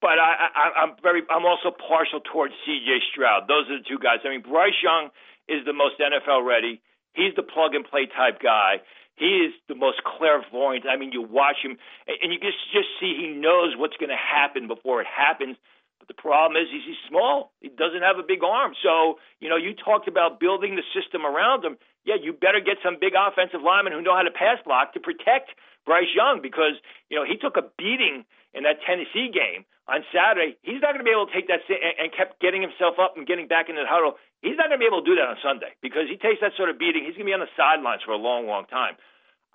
but 0.05 0.21
I, 0.21 0.53
I, 0.53 0.65
I'm 0.85 0.93
very, 1.01 1.25
I'm 1.33 1.49
also 1.49 1.73
partial 1.73 2.21
towards 2.21 2.53
C.J. 2.69 3.01
Stroud. 3.09 3.49
Those 3.49 3.65
are 3.73 3.81
the 3.81 3.87
two 3.89 3.97
guys. 3.97 4.21
I 4.29 4.29
mean, 4.29 4.45
Bryce 4.45 4.77
Young 4.85 5.09
is 5.49 5.65
the 5.65 5.73
most 5.73 5.97
NFL 5.97 6.45
ready. 6.45 6.85
He's 7.17 7.33
the 7.33 7.41
plug 7.41 7.73
and 7.73 7.81
play 7.81 8.05
type 8.05 8.45
guy. 8.45 8.85
He 9.17 9.49
is 9.49 9.57
the 9.73 9.75
most 9.75 10.05
clairvoyant. 10.05 10.85
I 10.85 11.01
mean, 11.01 11.17
you 11.17 11.25
watch 11.25 11.65
him, 11.65 11.81
and 12.05 12.29
you 12.29 12.37
just 12.37 12.61
just 12.69 12.93
see 13.01 13.17
he 13.17 13.33
knows 13.33 13.73
what's 13.81 13.97
going 13.97 14.13
to 14.13 14.21
happen 14.21 14.69
before 14.69 15.01
it 15.01 15.09
happens. 15.09 15.57
But 15.97 16.13
the 16.13 16.21
problem 16.21 16.61
is 16.61 16.69
he's, 16.69 16.85
he's 16.85 17.01
small. 17.09 17.57
He 17.65 17.73
doesn't 17.73 18.05
have 18.05 18.21
a 18.21 18.27
big 18.29 18.45
arm. 18.45 18.77
So 18.85 19.17
you 19.41 19.49
know, 19.49 19.57
you 19.57 19.73
talked 19.73 20.13
about 20.13 20.45
building 20.45 20.77
the 20.77 20.85
system 20.93 21.25
around 21.25 21.65
him. 21.65 21.81
Yeah, 22.05 22.21
you 22.21 22.37
better 22.37 22.61
get 22.61 22.85
some 22.85 23.01
big 23.01 23.17
offensive 23.17 23.65
linemen 23.65 23.97
who 23.97 24.05
know 24.05 24.13
how 24.13 24.29
to 24.29 24.37
pass 24.37 24.61
block 24.61 24.93
to 24.93 25.01
protect 25.01 25.57
Bryce 25.87 26.11
Young 26.15 26.43
because 26.43 26.75
you 27.09 27.17
know 27.17 27.25
he 27.25 27.39
took 27.39 27.57
a 27.57 27.65
beating 27.79 28.27
in 28.53 28.67
that 28.67 28.83
Tennessee 28.83 29.31
game 29.33 29.65
on 29.87 30.03
Saturday. 30.11 30.59
He's 30.67 30.83
not 30.83 30.93
going 30.93 31.05
to 31.05 31.09
be 31.09 31.15
able 31.15 31.31
to 31.31 31.35
take 31.35 31.47
that 31.47 31.63
and 31.71 32.11
kept 32.11 32.43
getting 32.43 32.61
himself 32.61 32.99
up 32.99 33.15
and 33.17 33.25
getting 33.25 33.47
back 33.47 33.71
into 33.71 33.81
the 33.81 33.89
huddle. 33.89 34.19
He's 34.43 34.59
not 34.59 34.69
going 34.69 34.79
to 34.79 34.83
be 34.83 34.91
able 34.91 35.07
to 35.07 35.09
do 35.09 35.17
that 35.17 35.31
on 35.31 35.39
Sunday 35.41 35.73
because 35.81 36.11
he 36.11 36.19
takes 36.19 36.43
that 36.43 36.59
sort 36.59 36.69
of 36.69 36.77
beating. 36.77 37.07
He's 37.07 37.15
going 37.15 37.31
to 37.31 37.33
be 37.33 37.39
on 37.39 37.45
the 37.47 37.55
sidelines 37.57 38.03
for 38.03 38.13
a 38.13 38.21
long, 38.21 38.51
long 38.51 38.67
time. 38.67 38.99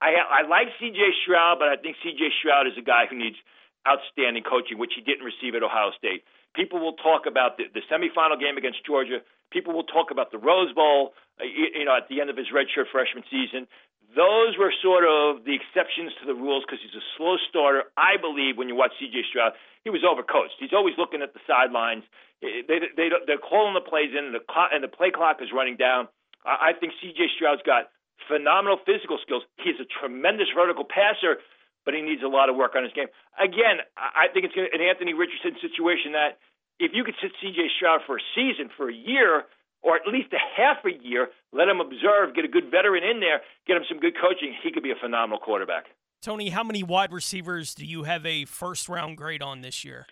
I 0.01 0.17
I 0.17 0.41
like 0.47 0.73
C.J. 0.81 0.97
Stroud, 1.21 1.61
but 1.61 1.69
I 1.69 1.77
think 1.77 1.99
C.J. 2.01 2.33
Stroud 2.41 2.65
is 2.65 2.73
a 2.79 2.81
guy 2.81 3.05
who 3.05 3.19
needs 3.19 3.37
outstanding 3.85 4.43
coaching, 4.43 4.77
which 4.77 4.93
he 4.95 5.01
didn't 5.01 5.25
receive 5.25 5.53
at 5.53 5.61
Ohio 5.61 5.91
State. 5.97 6.23
People 6.53 6.79
will 6.79 6.97
talk 6.99 7.25
about 7.25 7.57
the, 7.57 7.65
the 7.73 7.81
semifinal 7.87 8.37
game 8.39 8.57
against 8.57 8.85
Georgia. 8.85 9.21
People 9.51 9.73
will 9.73 9.87
talk 9.87 10.11
about 10.11 10.31
the 10.31 10.37
Rose 10.37 10.73
Bowl, 10.73 11.13
uh, 11.39 11.45
you, 11.45 11.81
you 11.81 11.85
know, 11.85 11.95
at 11.95 12.07
the 12.09 12.21
end 12.21 12.29
of 12.29 12.37
his 12.37 12.47
redshirt 12.53 12.91
freshman 12.91 13.23
season. 13.31 13.67
Those 14.11 14.59
were 14.59 14.73
sort 14.83 15.07
of 15.07 15.47
the 15.47 15.55
exceptions 15.55 16.11
to 16.19 16.27
the 16.27 16.35
rules 16.35 16.67
because 16.67 16.83
he's 16.83 16.95
a 16.95 17.05
slow 17.15 17.39
starter. 17.47 17.87
I 17.95 18.19
believe 18.19 18.59
when 18.59 18.67
you 18.67 18.75
watch 18.75 18.91
C.J. 18.99 19.23
Stroud, 19.31 19.55
he 19.83 19.89
was 19.89 20.03
overcoached. 20.03 20.59
He's 20.59 20.75
always 20.75 20.99
looking 20.99 21.23
at 21.23 21.31
the 21.31 21.39
sidelines. 21.47 22.03
They, 22.43 22.65
they, 22.67 22.79
they, 22.97 23.07
they're 23.23 23.39
calling 23.39 23.73
the 23.73 23.85
plays 23.85 24.11
in, 24.11 24.31
and 24.31 24.35
the, 24.35 24.43
clock, 24.43 24.75
and 24.75 24.83
the 24.83 24.91
play 24.91 25.15
clock 25.15 25.39
is 25.39 25.55
running 25.55 25.79
down. 25.79 26.11
I, 26.43 26.71
I 26.71 26.71
think 26.75 26.91
C.J. 26.99 27.39
Stroud's 27.39 27.63
got 27.63 27.87
phenomenal 28.27 28.83
physical 28.83 29.15
skills. 29.23 29.47
He's 29.63 29.79
a 29.79 29.87
tremendous 29.87 30.51
vertical 30.51 30.83
passer, 30.83 31.39
but 31.87 31.95
he 31.95 32.01
needs 32.03 32.21
a 32.21 32.29
lot 32.29 32.51
of 32.51 32.59
work 32.59 32.75
on 32.75 32.83
his 32.83 32.91
game. 32.91 33.07
Again, 33.39 33.79
I 33.95 34.27
think 34.27 34.43
it's 34.43 34.57
an 34.59 34.81
Anthony 34.83 35.15
Richardson 35.15 35.55
situation 35.63 36.13
that 36.19 36.37
if 36.83 36.91
you 36.93 37.07
could 37.07 37.15
sit 37.21 37.31
C.J. 37.39 37.79
Stroud 37.79 38.01
for 38.05 38.17
a 38.17 38.23
season, 38.35 38.69
for 38.75 38.89
a 38.89 38.93
year, 38.93 39.47
or 39.81 39.95
at 39.95 40.05
least 40.07 40.33
a 40.33 40.41
half 40.55 40.85
a 40.85 40.93
year, 41.03 41.29
let 41.51 41.67
him 41.67 41.81
observe, 41.81 42.35
get 42.35 42.45
a 42.45 42.47
good 42.47 42.69
veteran 42.69 43.03
in 43.03 43.19
there, 43.19 43.41
get 43.67 43.77
him 43.77 43.83
some 43.89 43.99
good 43.99 44.13
coaching, 44.13 44.53
he 44.63 44.71
could 44.71 44.83
be 44.83 44.91
a 44.91 44.99
phenomenal 45.01 45.39
quarterback. 45.39 45.85
Tony, 46.21 46.49
how 46.49 46.63
many 46.63 46.83
wide 46.83 47.11
receivers 47.11 47.73
do 47.73 47.85
you 47.85 48.03
have 48.03 48.25
a 48.25 48.45
first 48.45 48.87
round 48.87 49.17
grade 49.17 49.41
on 49.41 49.61
this 49.61 49.83
year? 49.83 50.05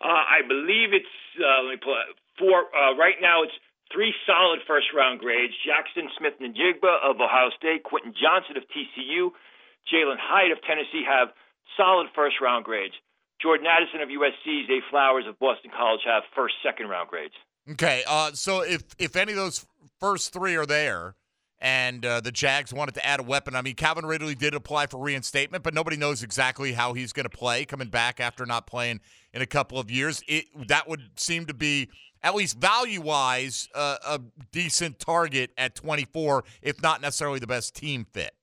Uh, 0.00 0.08
I 0.08 0.40
believe 0.46 0.96
it's 0.96 1.16
uh, 1.36 1.68
let 1.68 1.76
me 1.76 1.80
pull 1.82 1.92
it, 2.00 2.16
four. 2.38 2.70
Uh, 2.72 2.96
right 2.96 3.20
now, 3.20 3.42
it's 3.42 3.52
three 3.92 4.14
solid 4.24 4.60
first 4.66 4.88
round 4.96 5.20
grades 5.20 5.52
Jaxon 5.66 6.08
Smith-Njigba 6.16 7.04
of 7.04 7.20
Ohio 7.20 7.50
State, 7.58 7.82
Quentin 7.84 8.14
Johnston 8.16 8.56
of 8.56 8.64
TCU, 8.72 9.36
Jalen 9.92 10.16
Hyatt 10.16 10.52
of 10.52 10.62
Tennessee 10.64 11.04
have 11.04 11.28
solid 11.76 12.08
first 12.14 12.40
round 12.40 12.64
grades. 12.64 12.94
Jordan 13.40 13.66
Addison 13.66 14.00
of 14.00 14.08
USC, 14.08 14.66
Zay 14.66 14.82
Flowers 14.90 15.24
of 15.28 15.38
Boston 15.38 15.70
College 15.70 16.02
have 16.04 16.24
first, 16.34 16.54
second 16.62 16.88
round 16.88 17.08
grades. 17.08 17.34
Okay, 17.72 18.02
uh, 18.06 18.32
so 18.32 18.62
if 18.62 18.82
if 18.98 19.16
any 19.16 19.32
of 19.32 19.36
those 19.36 19.66
first 20.00 20.32
three 20.32 20.56
are 20.56 20.66
there, 20.66 21.14
and 21.60 22.04
uh, 22.04 22.20
the 22.20 22.32
Jags 22.32 22.72
wanted 22.72 22.94
to 22.94 23.04
add 23.04 23.20
a 23.20 23.22
weapon, 23.22 23.54
I 23.54 23.62
mean, 23.62 23.74
Calvin 23.74 24.06
Ridley 24.06 24.34
did 24.34 24.54
apply 24.54 24.86
for 24.86 24.98
reinstatement, 24.98 25.64
but 25.64 25.74
nobody 25.74 25.96
knows 25.96 26.22
exactly 26.22 26.72
how 26.72 26.94
he's 26.94 27.12
going 27.12 27.28
to 27.28 27.36
play 27.36 27.64
coming 27.64 27.88
back 27.88 28.20
after 28.20 28.46
not 28.46 28.66
playing 28.66 29.00
in 29.34 29.42
a 29.42 29.46
couple 29.46 29.78
of 29.78 29.90
years. 29.90 30.22
It 30.28 30.46
that 30.68 30.88
would 30.88 31.10
seem 31.16 31.46
to 31.46 31.54
be 31.54 31.90
at 32.22 32.34
least 32.34 32.58
value 32.58 33.00
wise, 33.00 33.68
uh, 33.74 33.96
a 34.06 34.20
decent 34.50 34.98
target 34.98 35.50
at 35.56 35.74
24, 35.74 36.44
if 36.62 36.82
not 36.82 37.00
necessarily 37.00 37.38
the 37.38 37.46
best 37.46 37.76
team 37.76 38.06
fit. 38.12 38.34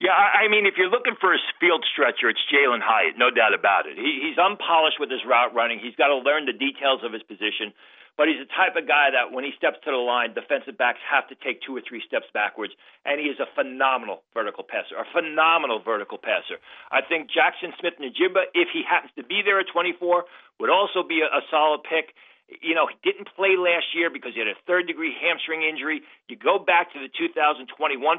Yeah, 0.00 0.14
I 0.14 0.46
mean, 0.46 0.64
if 0.66 0.74
you're 0.78 0.90
looking 0.90 1.14
for 1.20 1.34
a 1.34 1.38
field 1.58 1.84
stretcher, 1.90 2.30
it's 2.30 2.38
Jalen 2.54 2.78
Hyatt, 2.80 3.18
no 3.18 3.30
doubt 3.30 3.52
about 3.52 3.86
it. 3.86 3.98
He, 3.98 4.22
he's 4.22 4.38
unpolished 4.38 4.98
with 5.00 5.10
his 5.10 5.20
route 5.26 5.54
running. 5.54 5.80
He's 5.82 5.96
got 5.96 6.06
to 6.06 6.22
learn 6.22 6.46
the 6.46 6.54
details 6.54 7.02
of 7.02 7.12
his 7.12 7.22
position, 7.24 7.74
but 8.18 8.26
he's 8.26 8.42
the 8.42 8.50
type 8.50 8.74
of 8.74 8.90
guy 8.90 9.14
that 9.14 9.30
when 9.30 9.46
he 9.46 9.54
steps 9.54 9.78
to 9.86 9.94
the 9.94 10.02
line, 10.02 10.34
defensive 10.34 10.74
backs 10.74 10.98
have 11.06 11.30
to 11.30 11.38
take 11.38 11.62
two 11.62 11.72
or 11.72 11.80
three 11.86 12.02
steps 12.02 12.26
backwards, 12.34 12.74
and 13.06 13.22
he 13.22 13.30
is 13.30 13.38
a 13.38 13.46
phenomenal 13.54 14.26
vertical 14.34 14.66
passer, 14.66 14.98
a 14.98 15.06
phenomenal 15.14 15.78
vertical 15.78 16.18
passer. 16.18 16.58
I 16.90 17.00
think 17.06 17.30
Jaxon 17.30 17.70
Smith-Njigba, 17.78 18.50
if 18.58 18.74
he 18.74 18.82
happens 18.82 19.14
to 19.14 19.22
be 19.22 19.46
there 19.46 19.62
at 19.62 19.70
24, 19.70 20.26
would 20.58 20.68
also 20.68 21.06
be 21.06 21.22
a, 21.22 21.30
a 21.30 21.46
solid 21.48 21.86
pick 21.86 22.12
you 22.48 22.72
know, 22.74 22.88
he 22.88 22.96
didn't 23.04 23.28
play 23.36 23.60
last 23.60 23.92
year 23.92 24.08
because 24.08 24.32
he 24.32 24.40
had 24.40 24.48
a 24.48 24.56
third 24.64 24.88
degree 24.88 25.12
hamstring 25.12 25.62
injury. 25.62 26.00
You 26.32 26.36
go 26.36 26.58
back 26.58 26.92
to 26.96 26.98
the 26.98 27.12
2021 27.12 27.68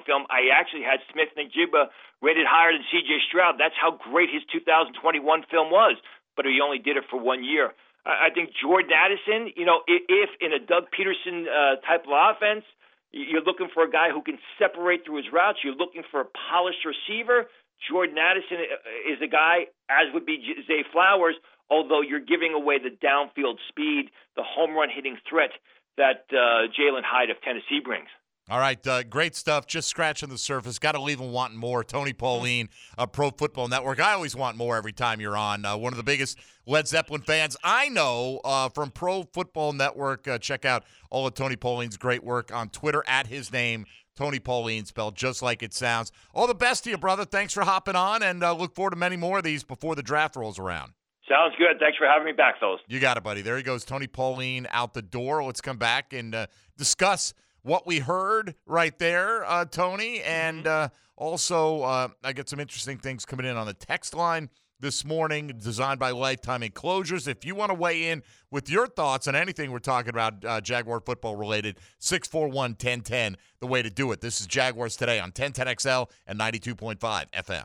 film, 0.05 0.29
I 0.29 0.53
actually 0.53 0.85
had 0.85 1.01
Smith 1.09 1.33
Najibba 1.33 1.89
rated 2.21 2.45
higher 2.45 2.71
than 2.71 2.85
CJ 2.93 3.25
Stroud. 3.25 3.57
That's 3.57 3.73
how 3.73 3.97
great 3.97 4.29
his 4.29 4.45
2021 4.53 5.49
film 5.49 5.71
was, 5.73 5.97
but 6.37 6.45
he 6.45 6.61
only 6.61 6.77
did 6.77 6.95
it 6.95 7.09
for 7.09 7.19
one 7.19 7.43
year. 7.43 7.73
I 8.05 8.29
think 8.33 8.51
Jordan 8.55 8.91
Addison, 8.95 9.53
you 9.55 9.65
know, 9.65 9.81
if 9.87 10.29
in 10.39 10.53
a 10.53 10.59
Doug 10.59 10.87
Pederson 10.95 11.45
uh, 11.45 11.81
type 11.85 12.05
of 12.07 12.13
offense, 12.15 12.63
you're 13.11 13.43
looking 13.43 13.67
for 13.73 13.83
a 13.83 13.91
guy 13.91 14.09
who 14.11 14.21
can 14.21 14.37
separate 14.57 15.05
through 15.05 15.17
his 15.17 15.31
routes, 15.33 15.59
you're 15.63 15.75
looking 15.75 16.03
for 16.11 16.21
a 16.21 16.27
polished 16.49 16.85
receiver. 16.85 17.49
Jordan 17.89 18.17
Addison 18.17 18.57
uh, 18.59 19.11
is 19.13 19.19
a 19.21 19.27
guy, 19.27 19.67
as 19.89 20.13
would 20.13 20.25
be 20.25 20.39
Zay 20.67 20.83
Flowers, 20.91 21.35
although 21.69 22.01
you're 22.01 22.23
giving 22.23 22.53
away 22.53 22.77
the 22.79 22.91
downfield 22.91 23.57
speed, 23.67 24.11
the 24.35 24.43
home 24.43 24.75
run 24.75 24.89
hitting 24.93 25.17
threat 25.29 25.51
that 25.97 26.25
uh, 26.31 26.71
Jalen 26.71 27.03
Hyatt 27.03 27.29
of 27.29 27.41
Tennessee 27.41 27.79
brings. 27.83 28.07
All 28.49 28.59
right, 28.59 28.85
uh, 28.87 29.03
great 29.03 29.35
stuff. 29.35 29.67
Just 29.67 29.87
scratching 29.89 30.29
the 30.29 30.37
surface. 30.37 30.79
Got 30.79 30.93
to 30.93 31.01
leave 31.01 31.19
them 31.19 31.31
wanting 31.31 31.57
more. 31.57 31.83
Tony 31.83 32.13
Pauline, 32.13 32.69
uh, 32.97 33.05
Pro 33.05 33.29
Football 33.29 33.67
Network. 33.67 33.99
I 33.99 34.13
always 34.13 34.35
want 34.35 34.57
more 34.57 34.75
every 34.75 34.91
time 34.91 35.21
you're 35.21 35.37
on. 35.37 35.65
Uh, 35.65 35.77
one 35.77 35.93
of 35.93 35.97
the 35.97 36.03
biggest 36.03 36.39
Led 36.65 36.87
Zeppelin 36.87 37.21
fans 37.21 37.55
I 37.63 37.89
know 37.89 38.41
uh, 38.43 38.69
from 38.69 38.89
Pro 38.89 39.23
Football 39.33 39.73
Network. 39.73 40.27
Uh, 40.27 40.39
check 40.39 40.65
out 40.65 40.83
all 41.11 41.27
of 41.27 41.35
Tony 41.35 41.57
Pauline's 41.57 41.95
great 41.95 42.23
work 42.23 42.51
on 42.51 42.69
Twitter 42.69 43.03
at 43.05 43.27
his 43.27 43.53
name, 43.53 43.85
Tony 44.15 44.39
Pauline, 44.39 44.85
spelled 44.85 45.15
just 45.15 45.43
like 45.43 45.61
it 45.61 45.73
sounds. 45.73 46.11
All 46.33 46.47
the 46.47 46.55
best 46.55 46.85
to 46.85 46.89
you, 46.89 46.97
brother. 46.97 47.25
Thanks 47.25 47.53
for 47.53 47.61
hopping 47.61 47.95
on, 47.95 48.23
and 48.23 48.43
uh, 48.43 48.53
look 48.55 48.73
forward 48.73 48.91
to 48.91 48.97
many 48.97 49.15
more 49.15 49.37
of 49.37 49.43
these 49.43 49.63
before 49.63 49.93
the 49.93 50.03
draft 50.03 50.35
rolls 50.35 50.57
around. 50.57 50.93
Sounds 51.29 51.53
good. 51.59 51.79
Thanks 51.79 51.99
for 51.99 52.07
having 52.07 52.25
me 52.25 52.31
back, 52.31 52.59
fellas. 52.59 52.81
You 52.87 52.99
got 52.99 53.15
it, 53.15 53.23
buddy. 53.23 53.41
There 53.41 53.57
he 53.57 53.61
goes. 53.61 53.85
Tony 53.85 54.07
Pauline 54.07 54.65
out 54.71 54.95
the 54.95 55.03
door. 55.03 55.43
Let's 55.43 55.61
come 55.61 55.77
back 55.77 56.13
and 56.13 56.33
uh, 56.33 56.47
discuss 56.75 57.35
what 57.63 57.85
we 57.85 57.99
heard 57.99 58.55
right 58.65 58.97
there, 58.99 59.43
uh, 59.45 59.65
Tony. 59.65 60.21
And 60.21 60.67
uh, 60.67 60.89
also, 61.15 61.81
uh, 61.81 62.07
I 62.23 62.33
get 62.33 62.49
some 62.49 62.59
interesting 62.59 62.97
things 62.97 63.25
coming 63.25 63.45
in 63.45 63.57
on 63.57 63.67
the 63.67 63.73
text 63.73 64.13
line 64.13 64.49
this 64.79 65.03
morning, 65.03 65.51
designed 65.61 65.99
by 65.99 66.11
Lifetime 66.11 66.63
Enclosures. 66.63 67.27
If 67.27 67.45
you 67.45 67.55
want 67.55 67.69
to 67.69 67.75
weigh 67.75 68.09
in 68.09 68.23
with 68.49 68.69
your 68.69 68.87
thoughts 68.87 69.27
on 69.27 69.35
anything 69.35 69.71
we're 69.71 69.79
talking 69.79 70.09
about, 70.09 70.45
uh, 70.45 70.61
Jaguar 70.61 71.01
football 71.01 71.35
related, 71.35 71.77
641 71.99 72.71
1010, 72.71 73.37
the 73.59 73.67
way 73.67 73.81
to 73.81 73.89
do 73.89 74.11
it. 74.11 74.21
This 74.21 74.39
is 74.39 74.47
Jaguars 74.47 74.95
today 74.95 75.19
on 75.19 75.31
1010XL 75.31 76.09
and 76.27 76.39
92.5 76.39 76.97
FM. 76.99 77.63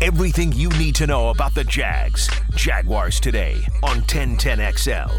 Everything 0.00 0.52
you 0.52 0.68
need 0.70 0.94
to 0.94 1.06
know 1.06 1.30
about 1.30 1.54
the 1.54 1.64
Jags. 1.64 2.30
Jaguars 2.54 3.20
today 3.20 3.56
on 3.82 4.02
1010XL. 4.02 5.10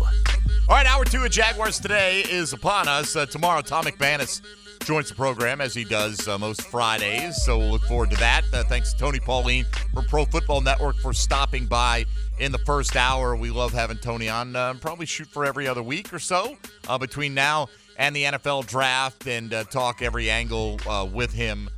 All 0.69 0.77
right, 0.77 0.85
hour 0.85 1.03
two 1.03 1.23
of 1.23 1.31
Jaguars 1.31 1.79
today 1.79 2.21
is 2.29 2.53
upon 2.53 2.87
us. 2.87 3.15
Uh, 3.15 3.25
tomorrow, 3.25 3.61
Tom 3.61 3.83
McManus 3.83 4.41
joins 4.83 5.09
the 5.09 5.15
program 5.15 5.61
as 5.61 5.73
he 5.73 5.83
does 5.83 6.27
uh, 6.27 6.37
most 6.37 6.63
Fridays. 6.63 7.41
So 7.43 7.57
we'll 7.57 7.71
look 7.71 7.83
forward 7.83 8.09
to 8.11 8.17
that. 8.17 8.43
Uh, 8.53 8.63
thanks 8.63 8.93
to 8.93 8.99
Tony 8.99 9.19
Pauline 9.19 9.65
from 9.93 10.05
Pro 10.05 10.25
Football 10.25 10.61
Network 10.61 10.97
for 10.97 11.13
stopping 11.13 11.65
by 11.65 12.05
in 12.39 12.51
the 12.51 12.57
first 12.59 12.95
hour. 12.95 13.35
We 13.35 13.51
love 13.51 13.73
having 13.73 13.97
Tony 13.97 14.29
on. 14.29 14.55
Uh, 14.55 14.73
probably 14.75 15.05
shoot 15.05 15.27
for 15.27 15.45
every 15.45 15.67
other 15.67 15.83
week 15.83 16.13
or 16.13 16.19
so 16.19 16.57
uh, 16.87 16.97
between 16.97 17.33
now 17.33 17.67
and 17.97 18.15
the 18.15 18.23
NFL 18.23 18.67
draft 18.67 19.27
and 19.27 19.53
uh, 19.53 19.63
talk 19.65 20.01
every 20.01 20.29
angle 20.29 20.79
uh, 20.89 21.07
with 21.11 21.33
him 21.33 21.69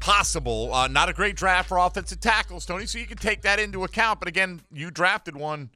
possible. 0.00 0.68
not 0.90 1.08
a 1.08 1.12
great 1.12 1.36
draft 1.36 1.68
for 1.68 1.78
offensive 1.78 2.20
tackles, 2.20 2.64
Tony, 2.64 2.86
so 2.86 2.98
you 2.98 3.06
can 3.06 3.18
take 3.18 3.42
that 3.42 3.58
into 3.58 3.82
account. 3.82 4.20
But 4.20 4.28
again, 4.28 4.60
you 4.72 4.90
drafted 4.90 5.36
one 5.36 5.70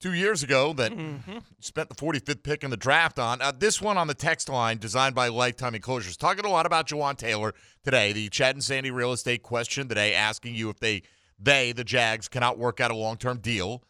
two 0.00 0.12
years 0.14 0.42
ago 0.42 0.72
that 0.74 0.92
Mm-hmm. 0.92 1.38
spent 1.60 1.88
the 1.88 1.94
45th 1.94 2.42
pick 2.42 2.62
in 2.64 2.70
the 2.70 2.76
draft 2.76 3.18
on. 3.18 3.40
Uh, 3.42 3.52
this 3.56 3.80
one 3.80 3.96
on 3.98 4.06
the 4.06 4.14
text 4.14 4.48
line, 4.48 4.78
designed 4.78 5.14
by 5.14 5.28
Lifetime 5.28 5.74
Enclosures, 5.74 6.16
talking 6.16 6.44
a 6.44 6.48
lot 6.50 6.66
about 6.66 6.86
Jawaan 6.88 7.16
Taylor 7.16 7.54
today. 7.84 8.12
The 8.12 8.28
Chad 8.28 8.54
and 8.54 8.62
Sandy 8.64 8.90
real 8.90 9.12
estate 9.12 9.42
question 9.42 9.88
today, 9.88 10.14
asking 10.14 10.54
you 10.54 10.70
if 10.70 10.78
they, 10.80 11.02
they 11.38 11.72
the 11.72 11.84
Jags, 11.84 12.28
cannot 12.28 12.58
work 12.58 12.80
out 12.80 12.90
a 12.90 12.96
long 12.96 13.16
term 13.16 13.38
deal 13.38 13.82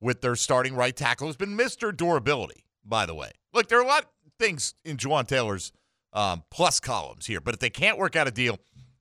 with 0.00 0.20
their 0.20 0.36
starting 0.36 0.74
right 0.74 0.94
tackle. 0.94 1.26
Has 1.26 1.36
been 1.36 1.56
Mr. 1.56 1.96
Durability, 1.96 2.64
by 2.84 3.06
the 3.06 3.14
way. 3.14 3.32
Look, 3.52 3.68
there 3.68 3.78
are 3.78 3.84
a 3.84 3.86
lot 3.88 4.02
of 4.04 4.08
things 4.38 4.74
in 4.84 4.96
Jawaan 4.98 5.26
Taylor's 5.26 5.72
um, 6.12 6.44
plus 6.50 6.80
columns 6.80 7.26
here, 7.26 7.40
but 7.40 7.54
if 7.54 7.60
they 7.60 7.70
can't 7.70 7.98
work 7.98 8.16
out 8.16 8.28
a 8.28 8.30
deal, 8.30 8.58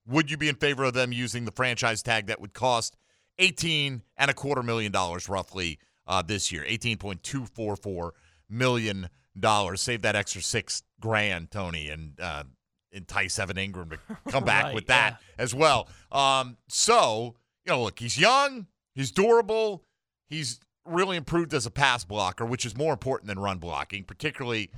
would 0.08 0.30
you 0.32 0.38
be 0.38 0.50
in 0.50 0.56
favor 0.56 0.84
of 0.84 0.94
them 0.94 1.12
using 1.12 1.46
the 1.46 1.52
franchise 1.52 2.02
tag 2.04 2.28
that 2.28 2.40
would 2.40 2.54
cost 2.54 2.96
18 3.40 4.02
and 4.18 4.32
a 4.32 4.34
quarter 4.34 4.64
million 4.64 4.92
dollars 4.92 5.28
roughly 5.28 5.78
uh, 6.08 6.22
this 6.22 6.52
year, 6.52 6.64
eighteen 6.68 6.98
point 6.98 7.24
two 7.24 7.46
four 7.46 7.76
four 7.76 8.14
million 8.50 9.10
dollars. 9.38 9.82
Save 9.82 10.02
that 10.04 10.16
extra 10.16 10.42
six 10.42 10.84
grand, 11.00 11.52
Tony, 11.52 11.90
and 11.90 12.20
uh, 12.20 12.44
entice 12.92 13.38
Evan 13.40 13.58
Engram 13.58 13.92
to 13.92 14.00
come 14.32 14.44
back 14.46 14.66
Right, 14.66 14.76
with 14.76 14.88
that 14.88 15.20
as 15.38 15.54
well. 15.54 15.88
Um, 16.12 16.58
so 16.68 17.36
you 17.66 17.72
know, 17.74 17.84
look, 17.84 18.00
he's 18.00 18.18
young, 18.20 18.68
he's 18.94 19.12
durable, 19.12 19.84
he's 20.28 20.60
really 20.86 21.18
improved 21.18 21.54
as 21.54 21.66
a 21.66 21.72
pass 21.72 22.04
blocker, 22.04 22.46
which 22.46 22.66
is 22.66 22.78
more 22.78 22.94
important 22.94 23.28
than 23.28 23.40
run 23.40 23.58
blocking. 23.58 24.04
Particularly, 24.04 24.70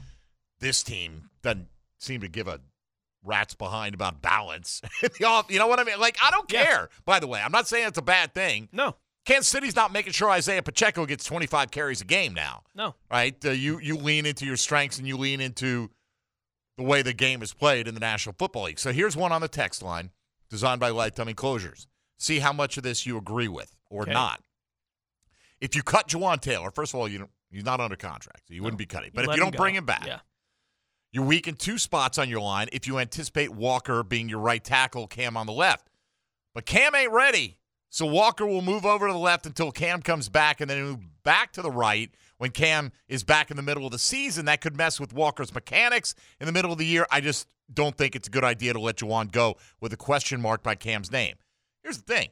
this 0.59 0.81
team 0.83 1.29
doesn't 1.43 1.67
seem 1.99 2.21
to 2.21 2.27
give 2.29 2.47
a 2.47 2.61
rat's 3.23 3.53
behind 3.55 3.93
about 3.93 4.21
balance. 4.21 4.81
in 5.03 5.09
the 5.19 5.25
off- 5.25 5.51
you 5.51 5.59
know 5.59 5.67
what 5.67 5.79
I 5.79 5.83
mean? 5.83 5.99
Like, 5.99 6.17
I 6.23 6.31
don't 6.31 6.49
Yeah. 6.49 6.63
care. 6.63 6.89
By 7.03 7.19
the 7.19 7.27
way, 7.27 7.41
I'm 7.41 7.51
not 7.51 7.67
saying 7.67 7.87
it's 7.89 7.97
a 7.97 8.01
bad 8.03 8.33
thing. 8.33 8.69
No, 8.71 8.95
Kansas 9.27 9.49
City's 9.49 9.75
not 9.75 9.91
making 9.91 10.13
sure 10.13 10.29
Isaiah 10.29 10.63
Pacheco 10.63 11.05
gets 11.05 11.25
25 11.25 11.69
carries 11.69 11.99
a 11.99 12.05
game 12.05 12.33
now, 12.33 12.63
no. 12.73 12.95
right? 13.11 13.35
Uh, 13.45 13.51
you 13.51 13.77
you 13.77 13.97
lean 13.97 14.25
into 14.25 14.45
your 14.45 14.55
strengths 14.55 14.99
and 14.99 15.07
you 15.07 15.17
lean 15.17 15.41
into 15.41 15.89
the 16.77 16.83
way 16.83 17.01
the 17.01 17.11
game 17.11 17.41
is 17.41 17.53
played 17.53 17.89
in 17.89 17.93
the 17.93 17.99
National 17.99 18.33
Football 18.39 18.63
League. 18.63 18.79
So 18.79 18.93
here's 18.93 19.17
one 19.17 19.33
on 19.33 19.41
the 19.41 19.49
text 19.49 19.83
line, 19.83 20.11
designed 20.49 20.79
by 20.79 20.89
Lifetime 20.91 21.27
Enclosures. 21.27 21.87
See 22.17 22.39
how 22.39 22.53
much 22.53 22.77
of 22.77 22.83
this 22.83 23.05
you 23.05 23.17
agree 23.17 23.49
with 23.49 23.75
or 23.89 24.03
Okay. 24.03 24.13
not. 24.13 24.41
If 25.59 25.75
you 25.75 25.83
cut 25.83 26.07
Jawaan 26.07 26.39
Taylor, 26.39 26.71
first 26.71 26.93
of 26.93 26.99
all, 26.99 27.09
you 27.09 27.17
don't, 27.17 27.31
he's 27.49 27.65
not 27.65 27.81
under 27.81 27.97
contract, 27.97 28.47
so 28.47 28.53
you 28.53 28.63
wouldn't 28.63 28.77
be 28.77 28.85
cutting. 28.85 29.11
But 29.13 29.25
if 29.25 29.31
you 29.31 29.41
don't 29.41 29.57
bring 29.57 29.75
him 29.75 29.85
back, 29.85 30.05
yeah. 30.05 30.19
you're 31.11 31.25
weak 31.25 31.49
in 31.49 31.55
two 31.55 31.77
spots 31.77 32.17
on 32.17 32.29
your 32.29 32.39
line 32.39 32.69
if 32.71 32.87
you 32.87 32.97
anticipate 32.97 33.49
Walker 33.49 34.03
being 34.03 34.29
your 34.29 34.39
right 34.39 34.63
tackle, 34.63 35.05
Cam 35.05 35.35
on 35.35 35.47
the 35.47 35.53
left. 35.53 35.89
But 36.53 36.65
Cam 36.65 36.95
ain't 36.95 37.11
ready. 37.11 37.56
So 37.89 38.05
Walker 38.05 38.45
will 38.45 38.61
move 38.61 38.85
over 38.85 39.07
to 39.07 39.13
the 39.13 39.19
left 39.19 39.45
until 39.45 39.71
Cam 39.71 40.01
comes 40.01 40.29
back 40.29 40.61
and 40.61 40.69
then 40.69 40.83
move 40.83 41.23
back 41.23 41.53
to 41.53 41.61
the 41.61 41.71
right 41.71 42.11
when 42.37 42.51
Cam 42.51 42.91
is 43.07 43.23
back 43.23 43.49
in 43.49 43.57
the 43.57 43.63
middle 43.63 43.85
of 43.85 43.91
the 43.91 43.99
season. 43.99 44.45
That 44.45 44.61
could 44.61 44.75
mess 44.75 44.99
with 44.99 45.13
Walker's 45.13 45.53
mechanics 45.53 46.13
in 46.39 46.45
the 46.45 46.51
middle 46.51 46.71
of 46.71 46.77
the 46.77 46.85
year. 46.85 47.07
I 47.11 47.21
just 47.21 47.47
don't 47.73 47.97
think 47.97 48.15
it's 48.15 48.27
a 48.27 48.31
good 48.31 48.43
idea 48.43 48.73
to 48.73 48.79
let 48.79 48.97
Jawaan 48.97 49.31
go 49.31 49.55
with 49.81 49.93
a 49.93 49.97
question 49.97 50.41
mark 50.41 50.63
by 50.63 50.75
Cam's 50.75 51.11
name. 51.11 51.35
Here's 51.83 51.97
the 51.97 52.13
thing 52.13 52.29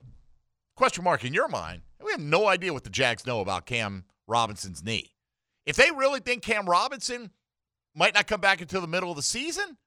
question 0.76 1.04
mark 1.04 1.24
in 1.24 1.34
your 1.34 1.48
mind. 1.48 1.82
We 2.04 2.12
have 2.12 2.20
no 2.22 2.48
idea 2.48 2.74
what 2.74 2.84
the 2.84 2.90
Jags 2.90 3.26
know 3.26 3.40
about 3.40 3.66
Cam 3.66 4.04
Robinson's 4.28 4.84
knee. 4.84 5.16
If 5.66 5.76
they 5.76 5.90
really 5.92 6.20
think 6.20 6.44
Cam 6.44 6.70
Robinson 6.70 7.32
might 7.96 8.14
not 8.14 8.28
come 8.28 8.42
back 8.42 8.62
until 8.62 8.82
the 8.82 8.88
middle 8.88 9.10
of 9.10 9.16
the 9.16 9.24
season, 9.24 9.78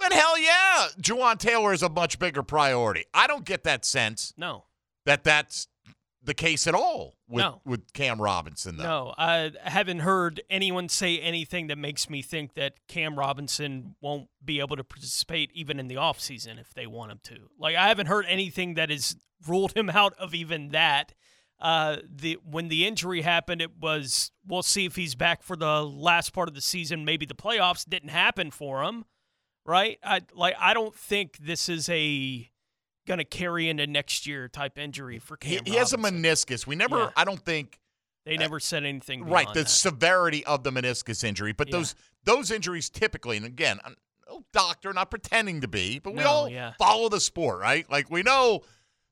then 0.00 0.12
hell 0.12 0.38
yeah, 0.38 0.88
Jawaan 1.00 1.38
Taylor 1.38 1.72
is 1.72 1.82
a 1.82 1.88
much 1.88 2.18
bigger 2.18 2.42
priority. 2.42 3.04
I 3.14 3.26
don't 3.26 3.44
get 3.44 3.64
that 3.64 3.84
sense 3.84 4.34
No, 4.36 4.64
that 5.06 5.24
that's 5.24 5.66
the 6.22 6.34
case 6.34 6.66
at 6.66 6.74
all 6.74 7.14
with, 7.28 7.42
No. 7.42 7.60
with 7.64 7.92
Cam 7.92 8.20
Robinson, 8.20 8.76
though. 8.76 8.82
no. 8.82 9.14
I 9.16 9.52
haven't 9.62 10.00
heard 10.00 10.42
anyone 10.50 10.88
say 10.88 11.18
anything 11.20 11.68
that 11.68 11.78
makes 11.78 12.10
me 12.10 12.20
think 12.20 12.54
that 12.54 12.74
Cam 12.88 13.16
Robinson 13.16 13.94
won't 14.00 14.28
be 14.44 14.58
able 14.58 14.76
to 14.76 14.82
participate 14.84 15.50
even 15.54 15.78
in 15.78 15.86
the 15.86 15.94
offseason 15.94 16.60
if 16.60 16.74
they 16.74 16.86
want 16.86 17.12
him 17.12 17.20
to. 17.24 17.48
Like 17.58 17.76
I 17.76 17.86
haven't 17.88 18.06
heard 18.08 18.26
anything 18.28 18.74
that 18.74 18.90
has 18.90 19.16
ruled 19.46 19.76
him 19.76 19.88
out 19.88 20.14
of 20.18 20.34
even 20.34 20.70
that. 20.70 21.14
Uh, 21.60 21.98
the 22.14 22.36
when 22.44 22.68
the 22.68 22.86
injury 22.86 23.22
happened, 23.22 23.62
it 23.62 23.78
was 23.80 24.30
we'll 24.46 24.62
see 24.62 24.84
if 24.84 24.96
he's 24.96 25.14
back 25.14 25.42
for 25.42 25.56
the 25.56 25.82
last 25.84 26.34
part 26.34 26.48
of 26.48 26.54
the 26.54 26.60
season. 26.60 27.04
Maybe 27.04 27.24
the 27.24 27.34
playoffs 27.34 27.88
didn't 27.88 28.10
happen 28.10 28.50
for 28.50 28.82
him, 28.82 29.04
right? 29.64 29.98
I 30.04 30.20
like 30.34 30.54
I 30.58 30.74
don't 30.74 30.94
think 30.94 31.38
this 31.38 31.68
is 31.70 31.88
a 31.88 32.50
gonna 33.06 33.24
carry 33.24 33.68
into 33.68 33.86
next 33.86 34.26
year 34.26 34.48
type 34.48 34.78
injury 34.78 35.18
for 35.18 35.38
He, 35.40 35.56
Cam. 35.56 35.64
he 35.64 35.76
has 35.76 35.92
a 35.92 35.96
meniscus. 35.96 36.66
We 36.66 36.74
never, 36.76 36.98
Yeah. 36.98 37.10
I 37.16 37.24
don't 37.24 37.40
think, 37.44 37.78
They 38.24 38.36
never 38.36 38.58
said 38.60 38.84
anything. 38.84 39.24
right 39.24 39.46
the 39.54 39.60
that. 39.62 39.68
severity 39.70 40.44
of 40.44 40.64
the 40.64 40.70
meniscus 40.72 41.22
injury 41.24 41.52
but 41.52 41.68
Yeah. 41.68 41.76
those 41.76 41.94
those 42.24 42.50
injuries 42.50 42.90
typically 42.90 43.36
and 43.36 43.46
again 43.46 43.78
i'm 43.84 43.94
no 44.28 44.44
doctor 44.52 44.92
not 44.92 45.10
pretending 45.12 45.60
to 45.60 45.68
be 45.68 46.00
but 46.00 46.12
we 46.14 46.24
No, 46.24 46.28
all 46.28 46.48
yeah. 46.48 46.72
follow 46.76 47.08
the 47.08 47.20
sport 47.20 47.60
right 47.60 47.88
like 47.88 48.10
we 48.10 48.22
know 48.22 48.62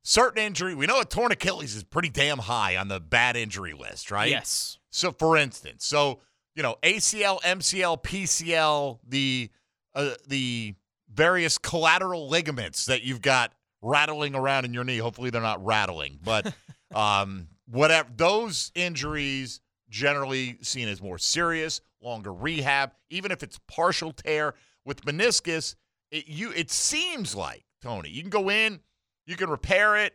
certain 0.03 0.43
injury 0.43 0.75
we 0.75 0.87
know 0.87 1.01
a 1.01 1.05
torn 1.05 1.31
achilles 1.31 1.77
is 1.77 1.85
pretty 1.85 2.09
damn 2.09 2.39
high 2.41 2.77
on 2.77 2.89
the 2.89 2.99
bad 2.99 3.37
injury 3.37 3.73
list 3.73 4.11
right 4.11 4.31
Yes. 4.31 4.79
so 4.91 5.13
for 5.13 5.37
instance 5.37 5.87
so 5.87 6.19
you 6.57 6.65
know 6.65 6.75
acl 6.83 7.41
mcl 7.43 8.03
pcl 8.03 8.99
the 9.07 9.49
uh, 9.95 10.15
the 10.27 10.75
various 11.09 11.57
collateral 11.57 12.29
ligaments 12.29 12.87
that 12.87 13.05
you've 13.05 13.23
got 13.23 13.53
rattling 13.85 14.35
around 14.35 14.65
in 14.65 14.75
your 14.75 14.85
knee 14.85 14.99
hopefully 14.99 15.31
they're 15.31 15.43
not 15.43 15.65
rattling 15.65 16.19
but 16.23 16.53
um, 16.95 17.49
whatever 17.67 18.09
those 18.17 18.73
injuries 18.75 19.61
generally 19.95 20.59
seen 20.61 20.89
as 20.89 21.01
more 21.01 21.19
serious, 21.19 21.81
longer 22.03 22.33
rehab, 22.33 22.93
even 23.11 23.31
if 23.31 23.43
it's 23.43 23.61
partial 23.69 24.13
tear 24.13 24.55
with 24.85 25.03
meniscus. 25.05 25.77
It 26.11 26.27
you 26.29 26.51
it 26.53 26.71
seems 26.71 27.35
like 27.35 27.65
Tony, 27.81 28.11
you 28.11 28.21
can 28.21 28.31
go 28.31 28.51
in, 28.51 28.81
you 29.27 29.37
can 29.37 29.49
repair 29.49 29.97
it. 29.97 30.15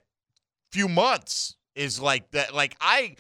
Few 0.72 0.88
months 0.88 1.56
is 1.76 2.00
like 2.00 2.30
that. 2.32 2.54
Like 2.54 2.76
I, 2.80 3.16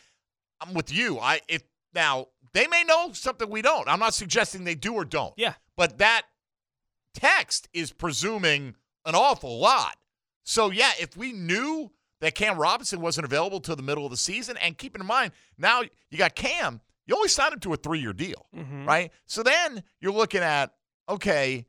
I'm 0.61 0.73
with 0.73 0.93
you. 0.93 1.19
I 1.19 1.41
if 1.47 1.63
now 1.93 2.27
they 2.53 2.67
may 2.67 2.83
know 2.83 3.11
something 3.13 3.49
we 3.49 3.61
don't. 3.61 3.87
I'm 3.87 3.99
not 3.99 4.13
suggesting 4.13 4.63
they 4.63 4.75
do 4.75 4.93
or 4.93 5.05
don't. 5.05 5.33
Yeah. 5.37 5.53
But 5.77 5.97
that 5.99 6.23
text 7.13 7.69
is 7.73 7.91
presuming 7.91 8.75
an 9.05 9.15
awful 9.15 9.59
lot. 9.59 9.95
So 10.49 10.71
yeah, 10.71 10.93
if 10.99 11.15
we 11.15 11.31
knew 11.31 11.91
that 12.21 12.33
Cam 12.33 12.57
Robinson 12.57 13.01
wasn't 13.01 13.25
available 13.25 13.59
till 13.59 13.75
the 13.75 13.83
middle 13.83 14.03
of 14.03 14.09
the 14.09 14.17
season, 14.17 14.57
and 14.57 14.75
keep 14.75 14.95
in 14.99 15.05
mind 15.05 15.31
now 15.59 15.83
you 16.09 16.17
got 16.17 16.33
Cam, 16.33 16.81
you 17.05 17.15
only 17.15 17.29
signed 17.29 17.53
him 17.53 17.59
to 17.59 17.73
a 17.73 17.77
three-year 17.77 18.13
deal, 18.13 18.47
Mhm. 18.55 18.87
right? 18.87 19.11
So 19.27 19.43
then 19.43 19.83
you're 20.01 20.11
looking 20.11 20.41
at 20.41 20.73
okay, 21.07 21.67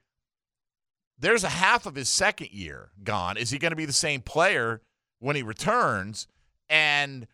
there's 1.18 1.44
a 1.44 1.50
half 1.50 1.84
of 1.84 1.94
his 1.94 2.08
second 2.08 2.52
year 2.52 2.90
gone. 3.04 3.36
Is 3.36 3.50
he 3.50 3.58
going 3.58 3.72
to 3.72 3.76
be 3.76 3.84
the 3.84 3.92
same 3.92 4.22
player 4.22 4.80
when 5.18 5.36
he 5.36 5.42
returns? 5.42 6.26
And 6.70 7.26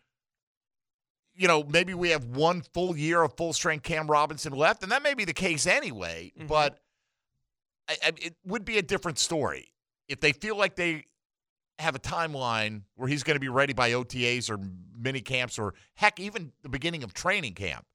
you 1.33 1.47
know, 1.47 1.63
maybe 1.63 1.93
we 1.93 2.09
have 2.09 2.25
one 2.25 2.61
full 2.73 2.97
year 2.97 3.21
of 3.23 3.37
full 3.37 3.53
strength 3.53 3.83
Cam 3.83 4.11
Robinson 4.11 4.51
left, 4.51 4.83
and 4.83 4.91
that 4.91 5.01
may 5.01 5.13
be 5.13 5.23
the 5.23 5.33
case 5.33 5.65
anyway. 5.65 6.33
Mhm. 6.37 6.47
But 6.47 6.81
I, 7.87 7.97
I, 8.03 8.11
it 8.21 8.35
would 8.43 8.65
be 8.65 8.77
a 8.77 8.81
different 8.81 9.17
story 9.17 9.73
if 10.09 10.19
they 10.19 10.33
feel 10.33 10.57
like 10.57 10.75
they 10.75 11.05
have 11.79 11.95
a 11.95 11.99
timeline 11.99 12.81
where 12.95 13.07
he's 13.07 13.23
going 13.23 13.35
to 13.35 13.39
be 13.41 13.49
ready 13.49 13.73
by 13.73 13.91
OTAs 13.91 14.49
or 14.49 14.59
mini 14.97 15.21
camps 15.21 15.59
or 15.59 15.73
heck, 15.95 16.19
even 16.19 16.51
the 16.63 16.69
beginning 16.69 17.03
of 17.03 17.13
training 17.13 17.53
camp. 17.53 17.85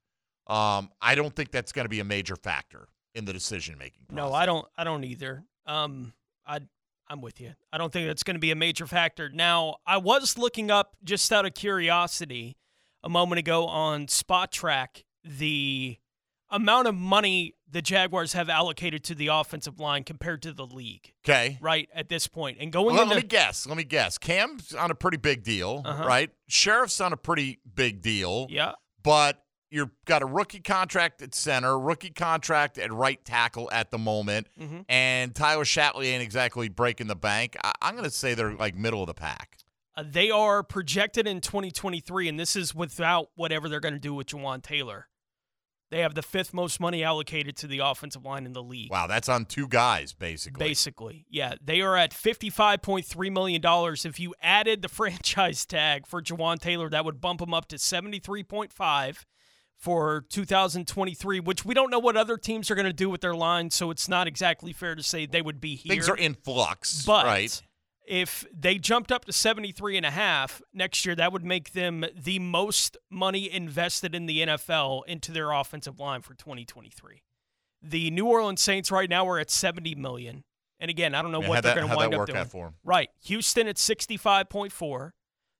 Um, 0.47 0.91
I 1.01 1.14
don't 1.14 1.35
think 1.35 1.51
that's 1.51 1.72
going 1.72 1.85
to 1.85 1.89
be 1.89 2.01
a 2.01 2.05
major 2.05 2.37
factor 2.37 2.89
in 3.14 3.24
the 3.24 3.33
decision 3.33 3.76
making. 3.78 4.07
No, 4.11 4.33
I 4.33 4.47
don't. 4.47 4.66
I 4.76 4.85
don't 4.85 5.05
either. 5.05 5.45
Um, 5.66 6.12
I 6.47 6.61
I'm 7.09 7.20
with 7.20 7.41
you. 7.41 7.53
I 7.72 7.78
don't 7.78 7.93
think 7.93 8.07
that's 8.07 8.22
going 8.22 8.37
to 8.37 8.41
be 8.41 8.51
a 8.51 8.57
major 8.57 8.87
factor. 8.87 9.28
Now, 9.28 9.76
I 9.87 9.99
was 9.99 10.39
looking 10.39 10.70
up 10.70 10.97
just 11.05 11.30
out 11.33 11.45
of 11.45 11.55
curiosity 11.55 12.57
a 13.03 13.09
moment 13.09 13.39
ago 13.39 13.66
on 13.66 14.07
Spotrac 14.07 15.05
the 15.24 15.99
amount 16.53 16.87
of 16.87 16.95
money 16.95 17.55
the 17.69 17.83
Jaguars 17.83 18.35
have 18.35 18.49
allocated 18.51 19.03
to 19.05 19.15
the 19.15 19.29
offensive 19.29 19.81
line 19.81 20.05
compared 20.05 20.43
to 20.43 20.53
the 20.53 20.67
league. 20.67 21.13
Okay. 21.25 21.59
Right 21.61 21.89
at 21.95 22.09
this 22.09 22.29
point, 22.29 22.59
and 22.61 22.71
going 22.71 22.95
Well, 22.95 23.03
into 23.05 23.15
let 23.15 23.25
me 23.25 23.29
guess. 23.29 23.67
Let 23.67 23.77
me 23.77 23.85
guess. 23.85 24.19
Cam's 24.19 24.75
on 24.75 24.91
a 24.91 24.95
pretty 24.95 25.17
big 25.17 25.43
deal, 25.43 25.83
Uh-huh. 25.85 26.05
right? 26.07 26.31
Scherff's 26.51 27.01
on 27.01 27.13
a 27.13 27.17
pretty 27.17 27.59
big 27.75 28.03
deal. 28.03 28.47
yeah, 28.51 28.73
But 29.03 29.43
you've 29.71 29.91
got 30.05 30.21
a 30.23 30.27
rookie 30.27 30.61
contract 30.61 31.23
at 31.23 31.35
center, 31.35 31.79
rookie 31.79 32.11
contract 32.11 32.77
at 32.77 32.93
right 32.93 33.25
tackle 33.25 33.71
at 33.73 33.91
the 33.91 33.97
moment, 33.99 34.47
Mhm. 34.61 34.85
and 34.89 35.35
Tyler 35.35 35.65
Shatley 35.65 36.05
ain't 36.13 36.23
exactly 36.23 36.69
breaking 36.69 37.07
the 37.07 37.17
bank. 37.17 37.57
I, 37.65 37.73
I'm 37.81 37.95
going 37.95 38.05
to 38.05 38.11
say 38.11 38.35
they're 38.35 38.55
like 38.55 38.75
middle 38.75 39.01
of 39.01 39.07
the 39.07 39.15
pack. 39.15 39.57
Uh, 39.97 40.05
they 40.07 40.31
are 40.31 40.63
projected 40.63 41.27
in 41.27 41.41
2023, 41.41 42.29
and 42.29 42.39
this 42.39 42.55
is 42.57 42.75
without 42.75 43.29
whatever 43.35 43.69
they're 43.69 43.81
going 43.81 43.95
to 43.95 44.01
do 44.01 44.13
with 44.15 44.27
Jawaan 44.27 44.63
Taylor. 44.63 45.09
They 45.93 46.01
have 46.01 46.14
the 46.14 46.22
fifth 46.22 46.55
most 46.55 46.80
money 46.80 47.05
allocated 47.05 47.55
to 47.59 47.66
the 47.66 47.80
offensive 47.80 48.24
line 48.24 48.47
in 48.47 48.55
the 48.55 48.62
league. 48.62 48.90
Wow, 48.90 49.07
that's 49.07 49.28
on 49.28 49.45
two 49.45 49.68
guys 49.68 50.14
basically. 50.14 50.66
Basically, 50.66 51.26
yeah. 51.28 51.57
They 51.62 51.82
are 51.82 51.99
at 51.99 52.12
$55.3 52.12 53.30
million. 53.30 53.62
If 53.62 54.18
you 54.18 54.34
added 54.40 54.80
the 54.80 54.88
franchise 54.88 55.66
tag 55.66 56.07
for 56.07 56.22
Jawaan 56.22 56.59
Taylor, 56.59 56.88
that 56.88 57.05
would 57.05 57.20
bump 57.20 57.43
him 57.43 57.53
up 57.53 57.68
to 57.68 57.76
73.5 57.76 59.24
for 59.76 60.24
2023, 60.30 61.40
which 61.40 61.64
we 61.66 61.74
don't 61.74 61.90
know 61.90 61.99
what 61.99 62.16
other 62.16 62.38
teams 62.38 62.70
are 62.70 62.74
going 62.74 62.86
to 62.86 62.93
do 62.95 63.11
with 63.11 63.20
their 63.20 63.34
line, 63.34 63.68
so 63.68 63.90
it's 63.90 64.09
not 64.09 64.26
exactly 64.26 64.72
fair 64.72 64.95
to 64.95 65.03
say 65.03 65.26
they 65.26 65.43
would 65.43 65.61
be 65.61 65.74
here. 65.74 65.90
Things 65.90 66.09
are 66.09 66.16
in 66.16 66.32
flux, 66.34 67.05
But 67.05 67.26
right? 67.26 67.62
If 68.07 68.45
they 68.53 68.79
jumped 68.79 69.13
up 69.13 69.25
to 69.27 69.33
73 69.33 69.97
and 69.97 70.07
a 70.07 70.11
half 70.11 70.61
next 70.73 71.05
year, 71.07 71.15
that 71.15 71.33
would 71.33 71.45
make 71.45 71.73
them 71.73 72.05
the 72.17 72.39
most 72.39 72.97
money 73.11 73.51
invested 73.51 74.15
in 74.15 74.27
the 74.27 74.41
NFL 74.41 75.03
into 75.07 75.33
their 75.33 75.53
offensive 75.53 76.01
line 76.01 76.23
for 76.23 76.35
2023. 76.35 77.23
The 77.83 78.11
New 78.11 78.27
Orleans 78.27 78.61
Saints 78.61 78.91
right 78.91 79.09
now 79.09 79.27
are 79.29 79.39
at 79.39 79.51
70 79.51 79.95
million. 79.95 80.45
And 80.79 80.91
again, 80.91 81.15
I 81.15 81.23
don't 81.23 81.31
know 81.33 81.41
what 81.41 81.63
they're 81.63 81.77
going 81.77 81.89
to 81.89 81.97
wind 81.97 82.15
up 82.15 82.27
doing. 82.27 82.39
out 82.39 82.51
for 82.51 82.67
'em? 82.67 82.75
Right. 82.83 83.09
Houston 83.25 83.69
at 83.69 83.77
65.4. 83.77 85.13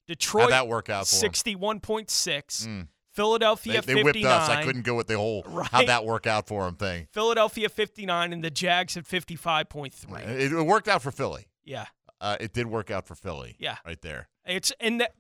Detroit 0.09 0.43
How'd 0.43 0.53
that 0.53 0.69
work 0.69 0.89
out 0.91 1.07
for 1.07 1.15
'em? 1.25 1.33
61.6. 1.33 2.67
Mm. 2.67 2.89
Philadelphia 3.13 3.83
They, 3.83 3.95
they 3.95 4.03
whipped 4.03 4.25
us. 4.25 4.49
I 4.49 4.65
couldn't 4.65 4.83
go 4.83 4.95
with 4.97 5.07
the 5.07 5.17
whole 5.17 5.43
Right. 5.47 5.69
how'd 5.71 5.87
that 5.87 6.05
work 6.05 6.27
out 6.27 6.49
for 6.49 6.67
him 6.67 6.77
thing. 6.77 7.09
Philadelphia 7.13 7.69
59 7.69 8.33
and 8.33 8.43
the 8.43 8.51
Jags 8.51 8.97
at 8.97 9.05
55.3. 9.05 10.27
It, 10.29 10.53
it 10.53 10.63
worked 10.63 10.89
out 10.89 11.03
for 11.03 11.11
Philly. 11.11 11.47
Yeah. 11.65 11.87
Uh, 12.23 12.37
it 12.41 12.53
did 12.55 12.67
work 12.67 12.91
out 12.91 13.07
for 13.07 13.15
Philly. 13.15 13.57
Yeah. 13.59 13.77
Right 13.85 14.01
there. 14.01 14.29
It's 14.47 14.73
and 14.81 15.01
that 15.01 15.15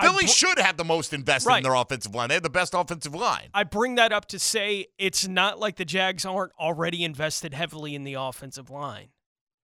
Philly 0.00 0.24
br- 0.24 0.30
should 0.30 0.58
have 0.58 0.76
the 0.76 0.84
most 0.84 1.12
invested 1.12 1.48
Right. 1.48 1.58
in 1.58 1.62
their 1.62 1.74
offensive 1.74 2.14
line. 2.14 2.28
They 2.28 2.34
have 2.34 2.42
the 2.42 2.50
best 2.50 2.74
offensive 2.74 3.14
line. 3.14 3.48
I 3.54 3.62
bring 3.64 3.94
that 3.96 4.12
up 4.12 4.26
to 4.28 4.38
say 4.38 4.86
it's 4.98 5.28
not 5.28 5.58
like 5.60 5.76
the 5.76 5.84
Jags 5.84 6.24
aren't 6.24 6.52
already 6.58 7.04
invested 7.04 7.54
heavily 7.54 7.94
in 7.94 8.04
the 8.04 8.14
offensive 8.14 8.70
line. 8.70 9.10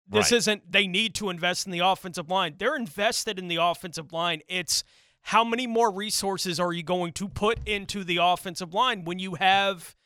This 0.06 0.30
Right. 0.30 0.36
isn't 0.38 0.70
they 0.70 0.86
need 0.86 1.14
to 1.16 1.30
invest 1.30 1.66
in 1.66 1.72
the 1.72 1.78
offensive 1.80 2.28
line. 2.30 2.56
They're 2.58 2.76
invested 2.76 3.38
in 3.38 3.48
the 3.48 3.56
offensive 3.56 4.12
line. 4.12 4.42
It's 4.46 4.84
how 5.26 5.44
many 5.44 5.66
more 5.66 5.90
resources 5.90 6.58
are 6.60 6.72
you 6.72 6.82
going 6.82 7.12
to 7.14 7.28
put 7.28 7.66
into 7.66 8.04
the 8.04 8.18
offensive 8.20 8.74
line 8.74 9.04
when 9.04 9.18
you 9.18 9.34
have 9.36 9.96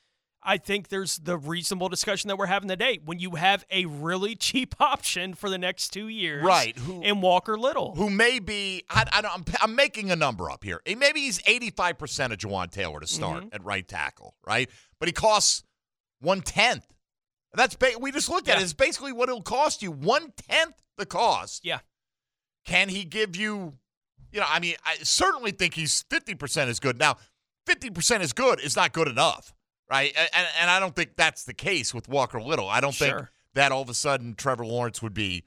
I 0.49 0.59
think 0.59 0.89
there's 0.89 1.17
the 1.19 1.37
reasonable 1.37 1.89
discussion 1.89 2.29
that 2.29 2.37
we're 2.39 2.47
having 2.47 2.69
today. 2.69 3.01
When 3.05 3.19
you 3.19 3.33
have 3.33 3.65
a 3.71 3.85
really 3.87 4.35
cheap 4.47 4.75
option 4.81 5.35
for 5.35 5.51
the 5.51 5.59
next 5.59 5.89
two 5.93 6.07
years, 6.09 6.45
Right, 6.45 6.77
who- 6.79 7.03
in 7.03 7.21
Walker 7.21 7.59
Little, 7.59 7.95
Who 7.97 8.09
may 8.09 8.39
be, 8.39 8.85
I, 8.89 9.05
I 9.13 9.21
don't, 9.23 9.35
I'm, 9.35 9.45
I'm 9.61 9.75
making 9.75 10.11
a 10.13 10.17
number 10.17 10.49
up 10.51 10.63
here. 10.63 10.81
Maybe 10.87 11.21
he's 11.21 11.41
85% 11.43 12.33
of 12.33 12.39
Jawaan 12.39 12.71
Taylor 12.71 13.01
to 13.01 13.07
start 13.07 13.45
Mhm. 13.45 13.55
at 13.55 13.65
right 13.65 13.87
tackle, 13.87 14.37
right? 14.47 14.71
But 15.01 15.09
he 15.09 15.13
costs 15.13 15.65
one 16.21 16.41
tenth. 16.43 16.87
That's 17.53 17.75
ba- 17.75 17.99
we 18.01 18.13
just 18.13 18.29
looked 18.29 18.49
at 18.49 18.59
it. 18.59 18.63
It's 18.63 18.73
basically 18.73 19.13
what 19.13 19.29
it'll 19.29 19.43
cost 19.43 19.83
you 19.83 19.91
one 19.91 20.33
tenth 20.49 20.75
the 20.99 21.07
cost. 21.07 21.65
Yeah. 21.65 21.81
Can 22.65 22.89
he 22.89 23.05
give 23.05 23.35
you? 23.37 23.75
You 24.33 24.41
know, 24.41 24.47
I 24.49 24.61
mean, 24.61 24.75
I 24.85 24.97
certainly 25.03 25.51
think 25.53 25.75
he's 25.75 26.05
50% 26.11 26.69
is 26.69 26.79
good. 26.81 26.99
Now, 26.99 27.17
50% 27.67 28.21
is 28.21 28.33
good 28.33 28.61
is 28.61 28.77
not 28.77 28.93
good 28.93 29.09
enough, 29.09 29.55
right? 29.91 30.13
And, 30.17 30.47
and 30.61 30.71
I 30.71 30.81
don't 30.81 30.95
think 30.97 31.17
that's 31.17 31.45
the 31.45 31.55
case 31.55 31.93
with 31.95 32.09
Walker 32.09 32.41
Little. 32.41 32.69
I 32.69 32.81
don't 32.81 32.95
think 32.95 33.17
that 33.55 33.73
all 33.73 33.83
of 33.83 33.89
a 33.89 33.95
sudden 33.95 34.35
Trevor 34.35 34.67
Lawrence 34.67 35.03
would 35.03 35.15
be, 35.15 35.45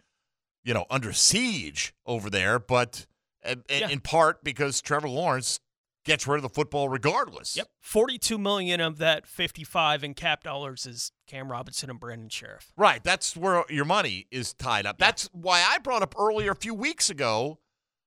you 0.63 0.73
know, 0.73 0.85
under 0.89 1.13
siege 1.13 1.93
over 2.05 2.29
there, 2.29 2.59
but 2.59 3.05
uh, 3.45 3.55
in, 3.69 3.79
Yeah. 3.81 3.89
in 3.89 3.99
part 3.99 4.43
because 4.43 4.81
Trevor 4.81 5.09
Lawrence 5.09 5.59
gets 6.05 6.25
rid 6.25 6.37
of 6.37 6.41
the 6.43 6.49
football 6.49 6.89
regardless. 6.89 7.55
Yep. 7.57 7.67
42 7.81 8.37
million 8.37 8.79
of 8.81 8.97
that 8.97 9.27
55 9.27 10.03
in 10.03 10.13
cap 10.13 10.43
dollars 10.43 10.85
is 10.85 11.11
Cam 11.27 11.51
Robinson 11.51 11.89
and 11.89 11.99
Brandon 11.99 12.29
Scherff. 12.29 12.71
Right. 12.77 13.03
That's 13.03 13.35
where 13.37 13.63
your 13.69 13.85
money 13.85 14.25
is 14.31 14.53
tied 14.53 14.85
up. 14.85 14.97
That's 14.97 15.29
why 15.33 15.63
I 15.69 15.77
brought 15.79 16.01
up 16.01 16.15
earlier 16.17 16.51
a 16.51 16.55
few 16.55 16.73
weeks 16.73 17.09
ago. 17.09 17.59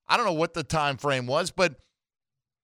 I 0.09 0.17
don't 0.17 0.27
know 0.27 0.33
what 0.33 0.55
the 0.55 0.65
time 0.65 0.97
frame 0.97 1.27
was, 1.27 1.51
but 1.53 1.77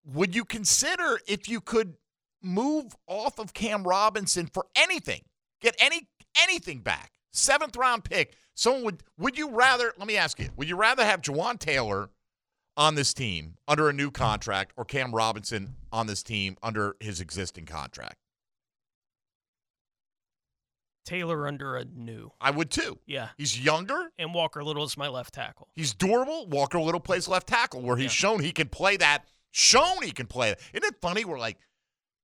would 0.05 0.35
you 0.35 0.45
consider 0.45 1.21
if 1.29 1.49
you 1.49 1.61
could 1.61 1.95
move 2.43 2.95
off 3.07 3.39
of 3.39 3.55
Cam 3.55 3.85
Robinson 3.85 4.47
for 4.47 4.67
anything, 4.77 5.23
get 5.61 5.77
any 5.79 6.09
anything 6.43 6.81
back, 6.81 7.13
seventh 7.33 7.77
round 7.77 8.05
pick? 8.05 8.37
Someone 8.55 8.85
would 8.85 9.03
would 9.19 9.39
you 9.39 9.51
rather? 9.51 9.93
Let 9.99 10.07
me 10.07 10.17
ask 10.17 10.39
you: 10.39 10.49
Would 10.57 10.69
you 10.69 10.77
rather 10.77 11.05
have 11.05 11.23
Jawaan 11.23 11.59
Taylor 11.59 12.11
on 12.77 12.95
this 12.95 13.13
team 13.15 13.55
under 13.67 13.89
a 13.89 13.93
new 13.93 14.11
contract, 14.11 14.73
or 14.77 14.85
Cam 14.85 15.15
Robinson 15.15 15.75
on 15.93 16.07
this 16.07 16.23
team 16.23 16.57
under 16.63 16.97
his 17.01 17.21
existing 17.21 17.67
contract? 17.67 18.17
Taylor 21.05 21.49
under 21.49 21.77
a 21.77 21.87
new. 21.87 22.31
I 22.39 22.51
would 22.51 22.71
too. 22.71 22.99
Yeah. 23.07 23.29
He's 23.39 23.59
younger. 23.59 24.11
And 24.19 24.35
Walker 24.35 24.63
Little 24.63 24.85
is 24.85 24.95
my 24.99 25.09
left 25.09 25.33
tackle. 25.33 25.69
He's 25.75 25.95
durable. 25.95 26.47
Walker 26.49 26.79
Little 26.79 27.01
plays 27.01 27.27
left 27.27 27.47
tackle, 27.47 27.81
where 27.81 27.97
he's 27.97 28.13
shown 28.13 28.41
he 28.41 28.53
can 28.53 28.69
play 28.69 28.99
that 28.99 29.25
shown 29.51 30.03
he 30.03 30.13
can 30.13 30.27
play. 30.27 30.55
Isn't 30.73 30.85
it 30.85 31.01
funny? 31.01 31.25
We're 31.25 31.39
like, 31.39 31.59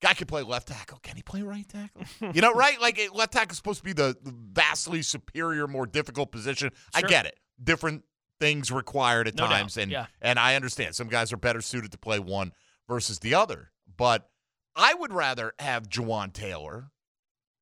guy 0.02 0.14
can 0.14 0.26
play 0.26 0.42
left 0.42 0.68
tackle. 0.68 0.98
Can 1.02 1.16
he 1.16 1.22
play 1.22 1.42
right 1.42 1.66
tackle? 1.68 2.02
you 2.34 2.40
know, 2.40 2.52
right? 2.52 2.80
Like 2.80 3.00
left 3.14 3.32
tackle 3.32 3.52
is 3.52 3.56
supposed 3.56 3.78
to 3.78 3.84
be 3.84 3.92
the 3.92 4.16
vastly 4.24 5.02
superior, 5.02 5.66
more 5.66 5.86
difficult 5.86 6.30
position. 6.32 6.70
I 6.94 7.02
get 7.02 7.26
it. 7.26 7.38
Different 7.62 8.02
things 8.40 8.70
required 8.72 9.28
at 9.28 9.36
No 9.36 9.44
doubt. 9.44 9.50
times, 9.50 9.76
and 9.76 9.90
Yeah. 9.90 10.06
and 10.20 10.38
I 10.38 10.56
understand 10.56 10.94
some 10.94 11.08
guys 11.08 11.32
are 11.32 11.36
better 11.36 11.60
suited 11.60 11.92
to 11.92 11.98
play 11.98 12.18
one 12.18 12.52
versus 12.88 13.20
the 13.20 13.34
other. 13.34 13.70
But 13.96 14.28
I 14.76 14.92
would 14.94 15.12
rather 15.12 15.52
have 15.60 15.88
Jawaan 15.88 16.32
Taylor 16.32 16.90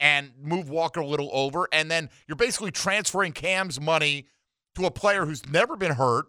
and 0.01 0.33
move 0.41 0.69
Walker 0.71 1.01
a 1.01 1.07
little 1.07 1.29
over, 1.33 1.69
and 1.73 1.91
then 1.91 2.09
you're 2.27 2.37
basically 2.37 2.71
transferring 2.73 3.33
Cam's 3.33 3.81
money 3.81 4.27
to 4.75 4.87
a 4.87 4.91
player 4.91 5.27
who's 5.27 5.47
never 5.47 5.77
been 5.77 5.93
hurt, 5.93 6.27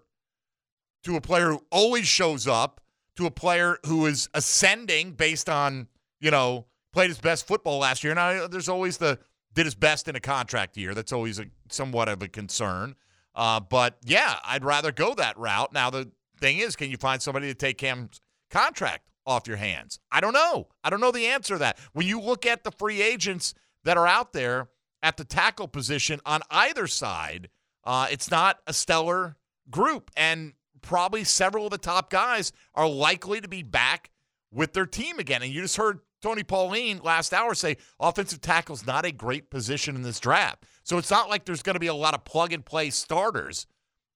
to 1.06 1.16
a 1.16 1.22
player 1.22 1.51
who 1.51 1.66
always 1.72 2.06
shows 2.06 2.47
up, 2.47 2.82
to 3.16 3.26
a 3.26 3.32
player 3.32 3.78
who 3.86 4.06
is 4.06 4.30
ascending 4.34 5.14
based 5.14 5.49
on, 5.49 5.88
you 6.24 6.32
know, 6.32 6.66
played 6.94 7.10
his 7.10 7.20
best 7.20 7.46
football 7.46 7.80
last 7.80 8.04
year. 8.04 8.16
Now, 8.16 8.48
there's 8.48 8.70
always 8.70 8.98
the 8.98 9.20
did 9.54 9.66
his 9.66 9.76
best 9.76 10.08
in 10.08 10.16
a 10.16 10.20
contract 10.20 10.78
year. 10.78 10.96
That's 10.96 11.12
always 11.12 11.38
a, 11.38 11.46
somewhat 11.70 12.10
of 12.10 12.24
a 12.24 12.28
concern. 12.28 12.96
Uh, 13.36 13.60
but 13.60 13.98
yeah, 14.04 14.40
I'd 14.46 14.64
rather 14.64 14.92
go 14.92 15.14
that 15.16 15.38
route. 15.38 15.74
Now, 15.74 15.90
the 15.90 16.12
thing 16.40 16.58
is, 16.58 16.76
can 16.76 16.90
you 16.90 16.98
find 16.98 17.22
somebody 17.22 17.48
to 17.48 17.54
take 17.54 17.78
Cam's 17.78 18.22
contract 18.50 19.12
off 19.28 19.48
your 19.48 19.58
hands? 19.58 20.00
I 20.12 20.22
don't 20.22 20.34
know. 20.34 20.70
I 20.84 20.90
don't 20.90 21.02
know 21.02 21.12
the 21.12 21.28
answer 21.28 21.56
to 21.56 21.60
that. 21.60 21.78
When 21.92 22.08
you 22.08 22.20
look 22.20 22.46
at 22.46 22.64
the 22.64 22.72
free 22.72 23.02
agents 23.02 23.54
that 23.84 23.98
are 23.98 24.08
out 24.08 24.34
there 24.34 24.70
at 25.04 25.18
the 25.18 25.26
tackle 25.26 25.68
position 25.68 26.20
on 26.26 26.42
either 26.50 26.88
side, 26.88 27.50
uh, 27.84 28.08
it's 28.10 28.32
not 28.32 28.60
a 28.66 28.74
stellar 28.74 29.36
group. 29.70 30.10
And 30.16 30.54
probably 30.82 31.26
several 31.26 31.66
of 31.66 31.72
the 31.72 31.78
top 31.78 32.10
guys 32.10 32.54
are 32.74 32.88
likely 32.88 33.42
to 33.42 33.48
be 33.48 33.62
back 33.62 34.10
with 34.52 34.74
their 34.74 34.86
team 34.86 35.20
again. 35.20 35.42
And 35.44 35.52
you 35.52 35.62
just 35.62 35.78
heard 35.78 36.00
Tony 36.24 36.42
Pauline 36.42 37.02
last 37.04 37.34
hour 37.34 37.54
say 37.54 37.76
offensive 38.00 38.40
tackle 38.40 38.74
is 38.76 38.88
not 38.88 39.06
a 39.06 39.12
great 39.12 39.50
position 39.50 39.96
in 39.96 40.04
this 40.04 40.22
draft. 40.22 40.64
So 40.84 40.98
it's 40.98 41.12
not 41.12 41.30
like 41.30 41.44
there's 41.44 41.62
going 41.62 41.76
to 41.76 41.82
be 41.82 41.88
a 41.88 41.94
lot 41.94 42.14
of 42.14 42.24
plug 42.24 42.54
and 42.54 42.66
play 42.66 42.90
starters 42.92 43.68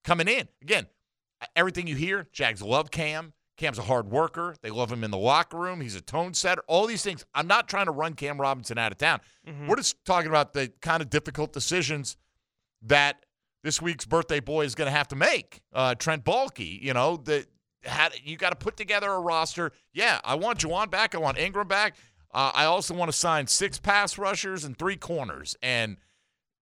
coming 0.05 0.29
in. 0.29 0.47
Again, 0.61 0.87
everything 1.53 1.85
you 1.85 1.95
hear, 1.95 2.27
Jags 2.31 2.61
love 2.61 2.91
Cam. 2.91 3.33
Cam's 3.57 3.77
a 3.77 3.83
hard 3.83 4.09
worker. 4.09 4.55
They 4.61 4.69
love 4.69 4.91
him 4.91 5.03
in 5.03 5.11
the 5.11 5.17
locker 5.17 5.57
room. 5.57 5.81
He's 5.81 5.95
a 5.95 6.01
tone 6.01 6.33
setter. 6.33 6.63
All 6.67 6.87
these 6.87 7.03
things. 7.03 7.25
I'm 7.33 7.47
not 7.47 7.67
trying 7.67 7.87
to 7.87 7.91
run 7.91 8.13
Cam 8.13 8.39
Robinson 8.39 8.77
out 8.77 8.91
of 8.91 8.97
town. 8.99 9.19
We're 9.67 9.75
just 9.75 10.03
talking 10.05 10.29
about 10.29 10.53
the 10.53 10.71
kind 10.81 11.01
of 11.01 11.09
difficult 11.09 11.51
decisions 11.51 12.15
that 12.83 13.25
this 13.63 13.81
week's 13.81 14.05
birthday 14.05 14.39
boy 14.39 14.63
is 14.63 14.75
going 14.75 14.85
to 14.85 14.95
have 14.95 15.07
to 15.09 15.15
make. 15.15 15.59
Uh, 15.73 15.95
Trent 15.95 16.23
Baalke, 16.23 16.81
you 16.81 16.93
know, 16.93 17.17
that 17.25 17.47
had 17.87 18.13
you 18.23 18.37
got 18.37 18.49
to 18.49 18.55
put 18.55 18.77
together 18.77 19.11
a 19.11 19.19
roster. 19.19 19.71
Yeah, 19.93 20.19
I 20.23 20.35
want 20.35 20.59
Jawaan 20.59 20.89
back. 20.89 21.15
I 21.15 21.17
want 21.17 21.37
Engram 21.37 21.67
back. 21.67 21.95
Uh, 22.33 22.51
I 22.53 22.65
also 22.65 22.93
want 22.93 23.11
to 23.11 23.17
sign 23.17 23.47
six 23.47 23.79
pass 23.79 24.17
rushers 24.17 24.63
and 24.63 24.77
three 24.77 24.97
corners. 24.97 25.55
And 25.61 25.97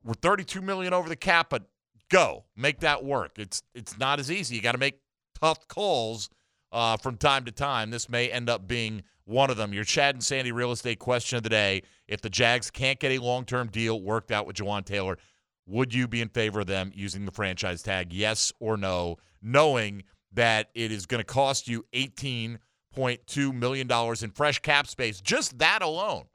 we're 0.03 0.13
32 0.13 0.61
million 0.61 0.93
over 0.93 1.09
the 1.09 1.15
cap, 1.15 1.47
but 1.49 1.63
go 2.09 2.45
make 2.55 2.79
that 2.81 3.03
work. 3.03 3.37
It's 3.37 3.63
it's 3.73 3.97
not 3.97 4.19
as 4.19 4.31
easy. 4.31 4.55
You 4.55 4.61
got 4.61 4.73
to 4.73 4.77
make 4.77 4.99
tough 5.39 5.67
calls 5.67 6.29
uh, 6.71 6.97
from 6.97 7.17
time 7.17 7.45
to 7.45 7.51
time. 7.51 7.89
This 7.89 8.09
may 8.09 8.29
end 8.29 8.49
up 8.49 8.67
being 8.67 9.03
one 9.25 9.49
of 9.49 9.57
them. 9.57 9.73
Your 9.73 9.83
Chad 9.83 10.15
and 10.15 10.23
Sandy 10.23 10.51
real 10.51 10.71
estate 10.71 10.99
question 10.99 11.37
of 11.37 11.43
the 11.43 11.49
day: 11.49 11.81
If 12.07 12.21
the 12.21 12.29
Jags 12.29 12.69
can't 12.69 12.99
get 12.99 13.11
a 13.11 13.19
long-term 13.19 13.69
deal 13.69 14.01
worked 14.01 14.31
out 14.31 14.45
with 14.45 14.57
Jawaan 14.57 14.85
Taylor, 14.85 15.17
would 15.65 15.93
you 15.93 16.07
be 16.07 16.21
in 16.21 16.29
favor 16.29 16.59
of 16.59 16.67
them 16.67 16.91
using 16.93 17.25
the 17.25 17.31
franchise 17.31 17.81
tag? 17.81 18.13
Yes 18.13 18.51
or 18.59 18.77
no? 18.77 19.17
Knowing 19.41 20.03
that 20.35 20.69
it 20.73 20.91
is 20.91 21.05
going 21.05 21.19
to 21.19 21.25
cost 21.25 21.67
you 21.67 21.85
$18.2 21.93 23.53
million 23.53 23.89
in 24.21 24.31
fresh 24.31 24.59
cap 24.59 24.87
space, 24.87 25.21
just 25.21 25.57
that 25.59 25.81
alone, 25.81 26.25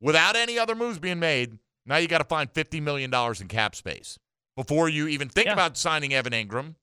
without 0.00 0.36
any 0.36 0.58
other 0.58 0.74
moves 0.74 0.98
being 0.98 1.18
made. 1.18 1.58
Now 1.86 1.96
you 1.96 2.08
got 2.08 2.18
to 2.18 2.24
find 2.24 2.52
$50 2.52 2.80
million 2.82 3.12
in 3.40 3.48
cap 3.48 3.74
space 3.74 4.18
before 4.56 4.88
you 4.88 5.08
even 5.08 5.28
think 5.28 5.46
Yeah. 5.46 5.52
about 5.52 5.76
signing 5.76 6.14
Evan 6.14 6.32
Engram, 6.32 6.76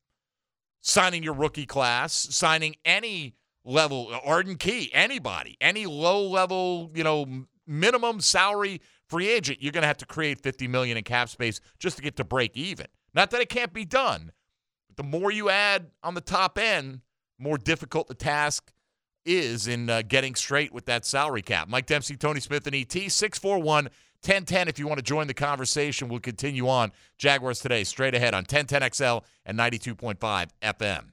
signing 0.81 1.23
your 1.23 1.33
rookie 1.33 1.65
class, 1.65 2.13
signing 2.13 2.75
any 2.85 3.35
level, 3.63 4.11
Arden 4.23 4.55
Key, 4.57 4.89
anybody, 4.93 5.57
any 5.61 5.85
low 5.85 6.27
level, 6.27 6.91
you 6.93 7.03
know, 7.03 7.45
minimum 7.67 8.19
salary 8.21 8.81
free 9.07 9.27
agent, 9.29 9.61
you're 9.61 9.71
going 9.71 9.81
to 9.83 9.87
have 9.87 9.97
to 9.97 10.05
create 10.05 10.39
50 10.41 10.67
million 10.67 10.97
in 10.97 11.03
cap 11.03 11.29
space 11.29 11.59
just 11.79 11.97
to 11.97 12.03
get 12.03 12.15
to 12.17 12.23
break 12.23 12.55
even. 12.55 12.87
Not 13.13 13.29
that 13.31 13.41
it 13.41 13.49
can't 13.49 13.73
be 13.73 13.85
done, 13.85 14.31
the 15.01 15.07
more 15.07 15.31
you 15.31 15.49
add 15.49 15.87
on 16.03 16.13
the 16.13 16.21
top 16.21 16.59
end, 16.59 17.01
more 17.39 17.57
difficult 17.57 18.07
the 18.07 18.13
task 18.13 18.71
is 19.25 19.67
in 19.67 19.89
uh, 19.89 20.03
getting 20.07 20.35
straight 20.35 20.71
with 20.71 20.85
that 20.85 21.05
salary 21.05 21.41
cap. 21.41 21.67
Mike 21.67 21.87
Dempsey, 21.87 22.15
Tony 22.15 22.39
Smith, 22.39 22.67
and 22.67 22.75
ET 22.75 22.91
641 22.91 23.85
1010 23.85 24.67
if 24.67 24.77
you 24.77 24.87
want 24.87 24.99
to 24.99 25.03
join 25.03 25.25
the 25.25 25.33
conversation. 25.33 26.07
We'll 26.07 26.19
continue 26.19 26.69
on 26.69 26.91
Jaguars 27.17 27.61
today, 27.61 27.83
straight 27.83 28.13
ahead 28.13 28.35
on 28.35 28.45
1010XL 28.45 29.23
and 29.43 29.57
92.5 29.57 30.49
FM. 30.61 31.05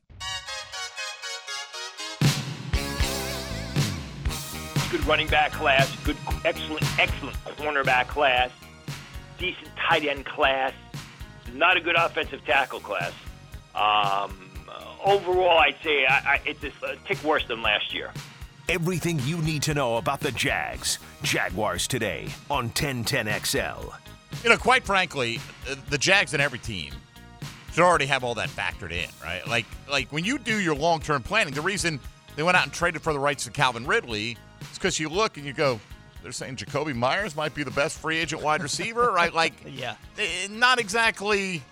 good 4.91 5.07
running 5.07 5.29
back 5.29 5.53
class, 5.53 5.95
good, 6.03 6.17
excellent, 6.47 6.83
excellent 6.99 7.37
cornerback 7.59 8.09
class, 8.09 8.51
decent 9.39 9.69
tight 9.77 10.03
end 10.07 10.25
class, 10.25 10.73
not 11.53 11.77
a 11.77 11.81
good 11.81 11.95
offensive 11.95 12.43
tackle 12.47 12.81
class. 12.81 13.13
Um, 13.79 14.37
overall, 15.05 15.59
I'd 15.59 15.77
say 15.83 16.05
I, 16.07 16.17
I, 16.17 16.41
it's 16.45 16.63
a 16.83 16.97
tick 17.07 17.23
worse 17.23 17.47
than 17.47 17.63
last 17.63 17.95
year. 17.95 18.13
Everything 18.69 19.19
you 19.25 19.39
need 19.39 19.63
to 19.63 19.75
know 19.75 19.97
about 19.97 20.21
the 20.21 20.33
Jags. 20.33 20.99
Jaguars 21.23 21.87
today 21.89 22.29
on 22.51 22.71
1010XL. 22.71 23.93
You 24.45 24.51
know, 24.51 24.57
quite 24.59 24.85
frankly, 24.85 25.41
uh, 25.71 25.75
the 25.91 25.99
Jags 25.99 26.33
and 26.35 26.43
every 26.43 26.59
team 26.59 26.93
should 27.73 27.83
already 27.85 28.07
have 28.07 28.25
all 28.25 28.35
that 28.35 28.49
factored 28.51 28.93
in, 28.93 29.09
right? 29.23 29.47
Like, 29.49 29.65
like 29.91 30.13
when 30.13 30.25
you 30.25 30.39
do 30.39 30.59
your 30.61 30.75
long-term 30.75 31.23
planning, 31.23 31.55
the 31.55 31.61
reason 31.63 31.99
they 32.37 32.43
went 32.43 32.57
out 32.57 32.65
and 32.65 32.73
traded 32.73 33.01
for 33.03 33.13
the 33.13 33.19
rights 33.19 33.45
to 33.45 33.51
Calvin 33.51 33.87
Ridley 33.87 34.37
is 34.71 34.75
because 34.75 34.99
you 35.01 35.09
look 35.09 35.37
and 35.39 35.47
you 35.47 35.53
go, 35.53 35.81
they're 36.23 36.33
saying 36.33 36.57
Jakobi 36.57 36.95
Meyers 36.95 37.37
might 37.37 37.55
be 37.55 37.63
the 37.63 37.71
best 37.71 37.99
free 37.99 38.19
agent 38.19 38.43
wide 38.43 38.63
receiver, 38.63 39.11
right? 39.13 39.33
Like, 39.33 39.55
Yeah. 39.67 39.95
eh, 40.19 40.49
not 40.51 40.79
exactly, 40.79 41.63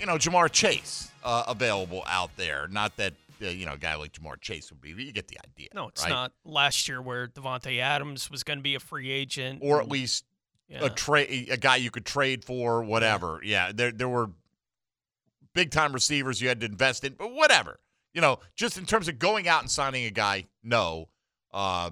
you 0.00 0.06
know, 0.06 0.14
Ja'Marr 0.14 0.50
Chase 0.50 1.10
uh, 1.24 1.44
available 1.48 2.02
out 2.06 2.30
there. 2.36 2.68
Not 2.68 2.96
that 2.96 3.12
uh, 3.42 3.46
you 3.48 3.66
know 3.66 3.74
a 3.74 3.78
guy 3.78 3.94
like 3.96 4.12
Ja'Marr 4.12 4.40
Chase 4.40 4.70
would 4.70 4.80
be. 4.80 4.92
but 4.92 5.02
You 5.02 5.12
get 5.12 5.28
the 5.28 5.38
idea. 5.44 5.68
No, 5.74 5.88
it's 5.88 6.02
right? 6.02 6.10
not 6.10 6.32
last 6.44 6.88
year 6.88 7.00
where 7.02 7.28
Davante 7.28 7.78
Adams 7.80 8.30
was 8.30 8.42
going 8.42 8.58
to 8.58 8.62
be 8.62 8.74
a 8.74 8.80
free 8.80 9.10
agent. 9.10 9.60
or 9.62 9.80
at 9.80 9.88
least 9.88 10.24
yeah. 10.68 10.84
a 10.84 10.90
trade 10.90 11.48
a 11.50 11.56
guy 11.56 11.76
you 11.76 11.90
could 11.90 12.04
trade 12.04 12.44
for 12.44 12.82
whatever 12.82 13.38
yeah 13.44 13.70
there 13.72 13.92
there 13.92 14.08
were 14.08 14.30
big 15.54 15.70
time 15.70 15.92
receivers 15.92 16.40
you 16.40 16.48
had 16.48 16.58
to 16.58 16.66
invest 16.66 17.04
in 17.04 17.12
but 17.12 17.32
whatever 17.32 17.78
you 18.12 18.20
know 18.20 18.40
just 18.56 18.76
in 18.76 18.84
terms 18.84 19.06
of 19.06 19.16
going 19.18 19.46
out 19.46 19.60
and 19.62 19.70
signing 19.70 20.04
a 20.06 20.10
guy 20.10 20.44
no 20.64 21.08
uh 21.54 21.88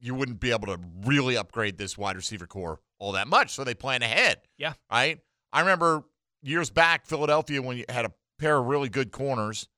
you 0.00 0.16
wouldn't 0.16 0.40
be 0.40 0.50
able 0.50 0.66
to 0.66 0.80
really 1.04 1.36
upgrade 1.36 1.78
this 1.78 1.96
wide 1.96 2.16
receiver 2.16 2.44
corps 2.46 2.80
all 2.98 3.12
that 3.12 3.28
much 3.28 3.50
so 3.54 3.62
they 3.62 3.72
plan 3.74 4.02
ahead 4.02 4.40
Yeah. 4.58 4.72
right 4.90 5.20
i 5.52 5.60
remember 5.60 6.02
years 6.42 6.70
back 6.70 7.06
philadelphia 7.06 7.60
when 7.60 7.76
you 7.76 7.84
had 7.88 8.04
a 8.04 8.12
pair 8.38 8.56
of 8.56 8.66
really 8.66 8.88
good 8.88 9.12
corners 9.12 9.68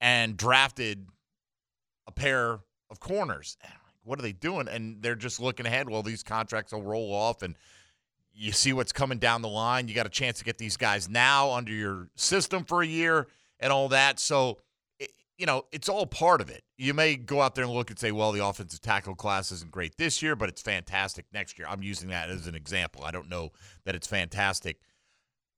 and 0.00 0.36
drafted 0.36 1.06
a 2.06 2.12
pair 2.12 2.60
of 2.90 2.98
corners. 2.98 3.56
What 4.02 4.18
are 4.18 4.22
they 4.22 4.32
doing? 4.32 4.66
And 4.66 5.02
they're 5.02 5.14
just 5.14 5.40
looking 5.40 5.66
ahead. 5.66 5.88
Well 5.88 6.02
these 6.02 6.22
contracts 6.22 6.72
will 6.72 6.82
roll 6.82 7.12
off 7.12 7.42
and 7.42 7.54
you 8.32 8.52
see 8.52 8.72
what's 8.72 8.92
coming 8.92 9.18
down 9.18 9.42
the 9.42 9.48
line. 9.48 9.88
You 9.88 9.94
got 9.94 10.06
a 10.06 10.10
chance 10.10 10.38
to 10.38 10.44
get 10.44 10.58
these 10.58 10.76
guys 10.76 11.08
now 11.08 11.52
under 11.52 11.72
your 11.72 12.08
system 12.16 12.64
for 12.64 12.82
a 12.82 12.86
year 12.86 13.28
and 13.58 13.72
all 13.72 13.88
that. 13.90 14.18
So 14.18 14.58
you 15.36 15.46
know 15.46 15.64
it's 15.70 15.88
all 15.88 16.06
part 16.06 16.40
of 16.40 16.50
it. 16.50 16.62
You 16.78 16.94
may 16.94 17.16
go 17.16 17.42
out 17.42 17.54
there 17.54 17.64
and 17.64 17.72
look 17.72 17.90
and 17.90 17.98
say 17.98 18.10
well 18.10 18.32
the 18.32 18.44
offensive 18.44 18.80
tackle 18.80 19.14
class 19.14 19.52
isn't 19.52 19.70
great 19.70 19.96
this 19.98 20.22
year 20.22 20.34
but 20.34 20.48
it's 20.48 20.62
fantastic 20.62 21.26
next 21.32 21.58
year. 21.58 21.68
I'm 21.68 21.82
using 21.82 22.08
that 22.08 22.30
as 22.30 22.46
an 22.46 22.54
example. 22.54 23.04
I 23.04 23.10
don't 23.10 23.28
know 23.28 23.50
that 23.84 23.94
it's 23.94 24.06
fantastic 24.06 24.78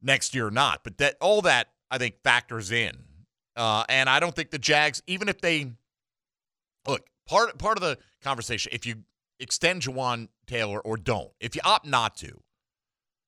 next 0.03 0.35
year 0.35 0.49
or 0.49 0.51
not. 0.51 0.85
But 0.85 0.99
that 0.99 1.17
all 1.21 1.43
that 1.43 1.69
i 1.91 1.99
think 1.99 2.17
factors 2.23 2.73
in. 2.73 2.93
Uh, 3.55 3.85
and 3.89 4.09
i 4.09 4.19
don't 4.19 4.35
think 4.35 4.51
the 4.51 4.59
jags 4.59 5.03
even 5.07 5.29
if 5.29 5.41
they 5.41 5.73
look 6.89 7.07
part 7.27 7.59
part 7.59 7.77
of 7.77 7.83
the 7.83 7.99
conversation 8.23 8.73
if 8.75 8.87
you 8.87 8.97
extend 9.39 9.83
Jawaan 9.83 10.29
Taylor 10.47 10.81
or 10.81 10.97
don't 10.97 11.31
if 11.41 11.55
you 11.55 11.61
opt 11.65 11.87
not 11.87 12.17
to 12.19 12.41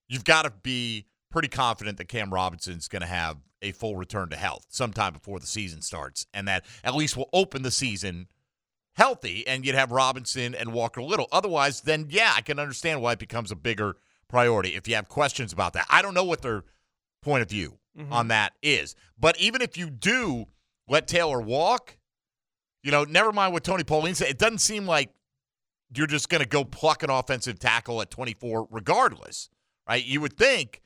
you've 0.09 0.25
got 0.25 0.43
to 0.43 0.53
be 0.62 1.07
pretty 1.31 1.49
confident 1.49 1.99
that 1.99 2.09
Cam 2.09 2.33
Robinson's 2.33 2.89
going 2.89 3.03
to 3.03 3.09
have 3.09 3.39
a 3.61 3.72
full 3.72 3.97
return 3.97 4.29
to 4.31 4.37
health 4.37 4.66
sometime 4.68 5.12
before 5.12 5.41
the 5.41 5.47
season 5.47 5.83
starts 5.83 6.27
and 6.33 6.47
that 6.49 6.64
at 6.85 6.95
least 6.95 7.16
will 7.16 7.29
open 7.33 7.62
the 7.62 7.70
season 7.70 8.29
healthy 8.97 9.47
and 9.47 9.66
you'd 9.66 9.75
have 9.75 9.91
Robinson 9.91 10.55
and 10.55 10.72
Walker 10.72 11.03
Little. 11.03 11.29
Otherwise 11.33 11.83
then 11.83 12.07
yeah 12.09 12.33
I 12.35 12.41
can 12.41 12.59
understand 12.59 13.03
why 13.03 13.12
it 13.12 13.18
becomes 13.18 13.51
a 13.51 13.57
bigger 13.57 13.97
priority 14.35 14.70
if 14.74 14.89
you 14.89 14.97
have 14.97 15.09
questions 15.09 15.53
about 15.53 15.74
that 15.74 15.87
I 15.89 16.03
don't 16.03 16.12
know 16.14 16.24
what 16.24 16.43
their 16.43 16.64
point 17.22 17.43
of 17.43 17.49
view 17.49 17.78
Mhm. 17.97 18.11
on 18.11 18.28
that 18.28 18.53
is 18.62 18.97
but 19.16 19.39
even 19.39 19.62
if 19.62 19.76
you 19.76 19.89
do 19.91 20.47
let 20.89 21.07
Taylor 21.07 21.41
walk 21.41 21.97
You 22.82 22.91
know, 22.91 23.05
never 23.05 23.32
mind 23.32 23.55
what 23.55 23.64
Tony 23.64 23.82
Pauline 23.82 24.14
said. 24.14 24.28
It 24.28 24.39
doesn't 24.39 24.59
seem 24.59 24.85
like 24.87 25.09
you're 25.97 26.07
just 26.07 26.28
going 26.28 26.43
to 26.43 26.49
go 26.49 26.64
pluck 26.64 27.03
an 27.03 27.09
offensive 27.09 27.59
tackle 27.59 28.03
at 28.03 28.11
24 28.11 28.68
regardless, 28.70 29.49
right? 29.89 30.05
You 30.05 30.20
would 30.20 30.37
think 30.37 30.82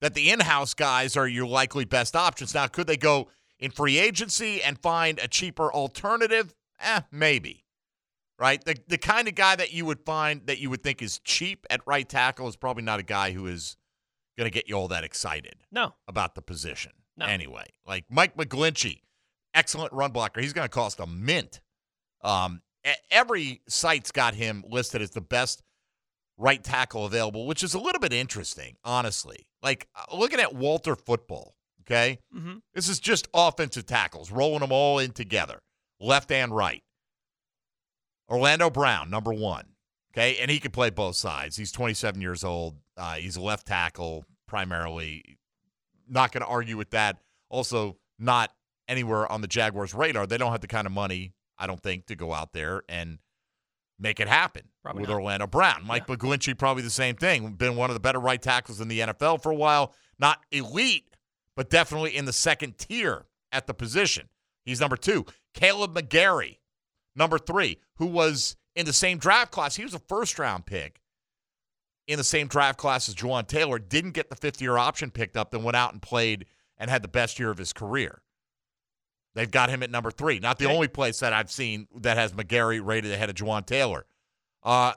that 0.00 0.14
the 0.14 0.30
in-house 0.30 0.72
guys 0.74 1.16
are 1.16 1.26
your 1.26 1.46
likely 1.46 1.84
best 1.84 2.14
options. 2.14 2.54
Now, 2.54 2.68
could 2.68 2.86
they 2.86 2.96
go 2.96 3.28
in 3.58 3.72
free 3.72 3.98
agency 3.98 4.62
and 4.62 4.78
find 4.80 5.18
a 5.18 5.26
cheaper 5.26 5.72
alternative? 5.72 6.54
Eh, 6.78 7.00
maybe. 7.10 7.64
Right? 8.42 8.62
The 8.64 8.76
the 8.88 8.98
kind 8.98 9.28
of 9.28 9.36
guy 9.36 9.54
that 9.54 9.72
you 9.72 9.84
would 9.86 10.00
find 10.04 10.44
that 10.48 10.58
you 10.58 10.68
would 10.68 10.82
think 10.82 11.00
is 11.00 11.20
cheap 11.20 11.64
at 11.70 11.80
right 11.86 12.08
tackle 12.08 12.48
is 12.48 12.56
probably 12.56 12.82
not 12.82 12.98
a 12.98 13.04
guy 13.04 13.30
who 13.30 13.46
is 13.46 13.76
going 14.36 14.50
to 14.50 14.52
get 14.52 14.68
you 14.68 14.74
all 14.74 14.88
that 14.88 15.04
excited 15.04 15.54
No. 15.70 15.94
about 16.08 16.34
the 16.34 16.42
position. 16.42 16.90
No. 17.16 17.26
Anyway, 17.26 17.66
like 17.86 18.04
Mike 18.10 18.36
McGlinchey, 18.36 19.02
excellent 19.54 19.92
run 19.92 20.10
blocker. 20.10 20.40
He's 20.40 20.52
going 20.52 20.64
to 20.64 20.74
cost 20.74 20.98
a 20.98 21.06
mint. 21.06 21.60
Um, 22.24 22.62
every 23.12 23.60
site's 23.68 24.10
got 24.10 24.34
him 24.34 24.64
listed 24.68 25.02
as 25.02 25.10
the 25.10 25.20
best 25.20 25.62
right 26.36 26.64
tackle 26.64 27.04
available, 27.06 27.46
which 27.46 27.62
is 27.62 27.74
a 27.74 27.78
little 27.78 28.00
bit 28.00 28.12
interesting, 28.12 28.74
honestly. 28.82 29.46
Like 29.62 29.86
uh, 29.94 30.16
looking 30.16 30.40
at 30.40 30.52
Walter 30.52 30.96
football, 30.96 31.54
okay? 31.82 32.18
Mm-hmm. 32.36 32.54
This 32.74 32.88
is 32.88 32.98
just 32.98 33.28
offensive 33.32 33.86
tackles, 33.86 34.32
rolling 34.32 34.60
them 34.60 34.72
all 34.72 34.98
in 34.98 35.12
together, 35.12 35.60
left 36.00 36.32
and 36.32 36.52
right. 36.56 36.82
Orlando 38.32 38.70
Brown, 38.70 39.10
number 39.10 39.32
one. 39.32 39.66
Okay, 40.12 40.38
and 40.40 40.50
he 40.50 40.58
can 40.58 40.70
play 40.72 40.90
both 40.90 41.16
sides. 41.16 41.56
He's 41.56 41.72
27 41.72 42.20
years 42.20 42.44
old. 42.44 42.76
Uh, 42.96 43.14
he's 43.14 43.36
a 43.36 43.40
left 43.40 43.66
tackle 43.66 44.24
primarily. 44.46 45.38
Not 46.08 46.32
going 46.32 46.42
to 46.42 46.48
argue 46.50 46.76
with 46.76 46.90
that. 46.90 47.18
Also, 47.48 47.96
not 48.18 48.50
anywhere 48.88 49.30
on 49.30 49.40
the 49.40 49.46
Jaguars' 49.46 49.94
radar. 49.94 50.26
They 50.26 50.36
don't 50.38 50.52
have 50.52 50.60
the 50.60 50.66
kind 50.66 50.86
of 50.86 50.92
money, 50.92 51.32
I 51.58 51.66
don't 51.66 51.80
think, 51.82 52.06
to 52.06 52.16
go 52.16 52.32
out 52.32 52.52
there 52.52 52.82
and 52.88 53.18
make 53.98 54.20
it 54.20 54.28
happen 54.28 54.64
Probably 54.82 55.02
with 55.02 55.10
not. 55.10 55.16
Orlando 55.16 55.46
Brown. 55.46 55.86
Mike 55.86 56.06
McGlinchey, 56.06 56.58
probably 56.58 56.82
the 56.82 56.90
same 56.90 57.16
thing. 57.16 57.52
Been 57.52 57.76
one 57.76 57.88
of 57.90 57.94
the 57.94 58.00
better 58.00 58.20
right 58.20 58.40
tackles 58.40 58.80
in 58.80 58.88
the 58.88 59.00
NFL 59.00 59.42
for 59.42 59.52
a 59.52 59.56
while. 59.56 59.94
Not 60.18 60.40
elite, 60.50 61.16
but 61.56 61.70
definitely 61.70 62.16
in 62.16 62.24
the 62.24 62.32
second 62.32 62.78
tier 62.78 63.26
at 63.50 63.66
the 63.66 63.74
position. 63.74 64.28
He's 64.64 64.80
number 64.80 64.96
two. 64.96 65.24
Kaleb 65.54 65.94
McGary, 65.94 66.58
number 67.14 67.38
three, 67.38 67.78
who 67.96 68.06
was 68.06 68.56
in 68.74 68.86
the 68.86 68.92
same 68.92 69.18
draft 69.18 69.52
class. 69.52 69.76
He 69.76 69.84
was 69.84 69.94
a 69.94 69.98
first 69.98 70.38
round 70.38 70.66
pick 70.66 71.00
in 72.06 72.16
the 72.18 72.24
same 72.24 72.46
draft 72.48 72.78
class 72.78 73.08
as 73.08 73.14
Jawaan 73.14 73.46
Taylor. 73.46 73.78
Didn't 73.78 74.12
get 74.12 74.30
the 74.30 74.36
fifth 74.36 74.60
year 74.62 74.76
option 74.78 75.10
picked 75.10 75.36
up, 75.36 75.50
then 75.50 75.62
went 75.62 75.76
out 75.76 75.92
and 75.92 76.00
played 76.02 76.46
and 76.78 76.90
had 76.90 77.02
the 77.02 77.08
best 77.08 77.38
year 77.38 77.50
of 77.50 77.58
his 77.58 77.72
career. 77.72 78.22
They've 79.34 79.50
got 79.50 79.70
him 79.70 79.82
at 79.82 79.90
number 79.90 80.10
three. 80.10 80.38
Not 80.40 80.58
the 80.58 80.66
Okay. 80.66 80.74
only 80.74 80.88
place 80.88 81.20
that 81.20 81.32
I've 81.32 81.50
seen 81.50 81.86
that 82.00 82.16
has 82.18 82.32
McGary 82.32 82.84
rated 82.84 83.12
ahead 83.12 83.30
of 83.30 83.36
Jawaan 83.36 83.64
Taylor. 83.64 84.04
Uh, 84.62 84.92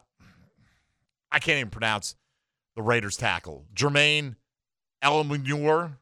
I 1.31 1.39
can't 1.39 1.57
even 1.59 1.69
pronounce 1.69 2.15
the 2.75 2.81
Raiders 2.81 3.15
tackle. 3.17 3.65
Jermaine 3.73 4.35
Eluemunor, 5.03 5.97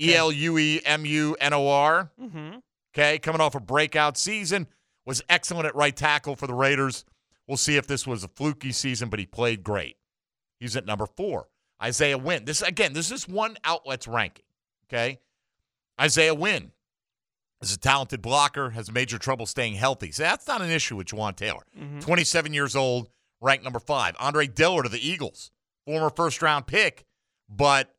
E 0.00 0.14
L 0.14 0.30
U 0.30 0.58
E 0.58 0.80
M 0.84 1.06
U 1.06 1.36
N 1.40 1.52
O 1.54 1.68
R. 1.68 2.10
Mm-hmm. 2.20 2.58
Okay, 2.94 3.18
coming 3.18 3.40
off 3.40 3.54
a 3.54 3.60
breakout 3.60 4.18
season, 4.18 4.66
was 5.08 5.22
excellent 5.30 5.64
at 5.66 5.74
right 5.74 5.96
tackle 5.96 6.36
for 6.36 6.46
the 6.46 6.52
Raiders. 6.52 7.04
We'll 7.46 7.56
see 7.56 7.76
if 7.76 7.86
this 7.86 8.06
was 8.06 8.22
a 8.22 8.28
fluky 8.28 8.72
season, 8.72 9.08
but 9.08 9.18
he 9.18 9.24
played 9.24 9.64
great. 9.64 9.96
He's 10.60 10.76
at 10.76 10.84
number 10.84 11.06
four. 11.06 11.48
Isaiah 11.82 12.18
Wynn. 12.18 12.44
This 12.44 12.60
again, 12.60 12.92
this 12.92 13.10
is 13.10 13.26
one 13.26 13.56
outlet's 13.64 14.06
ranking. 14.06 14.44
Okay, 14.86 15.20
Isaiah 15.98 16.34
Wynn 16.34 16.72
is 17.62 17.72
a 17.74 17.78
talented 17.78 18.20
blocker, 18.20 18.70
has 18.70 18.92
major 18.92 19.18
trouble 19.18 19.46
staying 19.46 19.74
healthy. 19.76 20.12
So 20.12 20.24
that's 20.24 20.46
not 20.46 20.60
an 20.60 20.70
issue 20.70 20.96
with 20.96 21.06
Jawaan 21.06 21.36
Taylor. 21.36 21.64
Mhm. 21.76 22.00
27 22.02 22.52
years 22.52 22.76
old, 22.76 23.08
ranked 23.40 23.64
number 23.64 23.80
five. 23.80 24.14
Andre 24.18 24.46
Dillard 24.46 24.84
of 24.86 24.92
the 24.92 25.08
Eagles, 25.08 25.50
former 25.86 26.10
first 26.10 26.42
round 26.42 26.66
pick, 26.66 27.06
but 27.48 27.94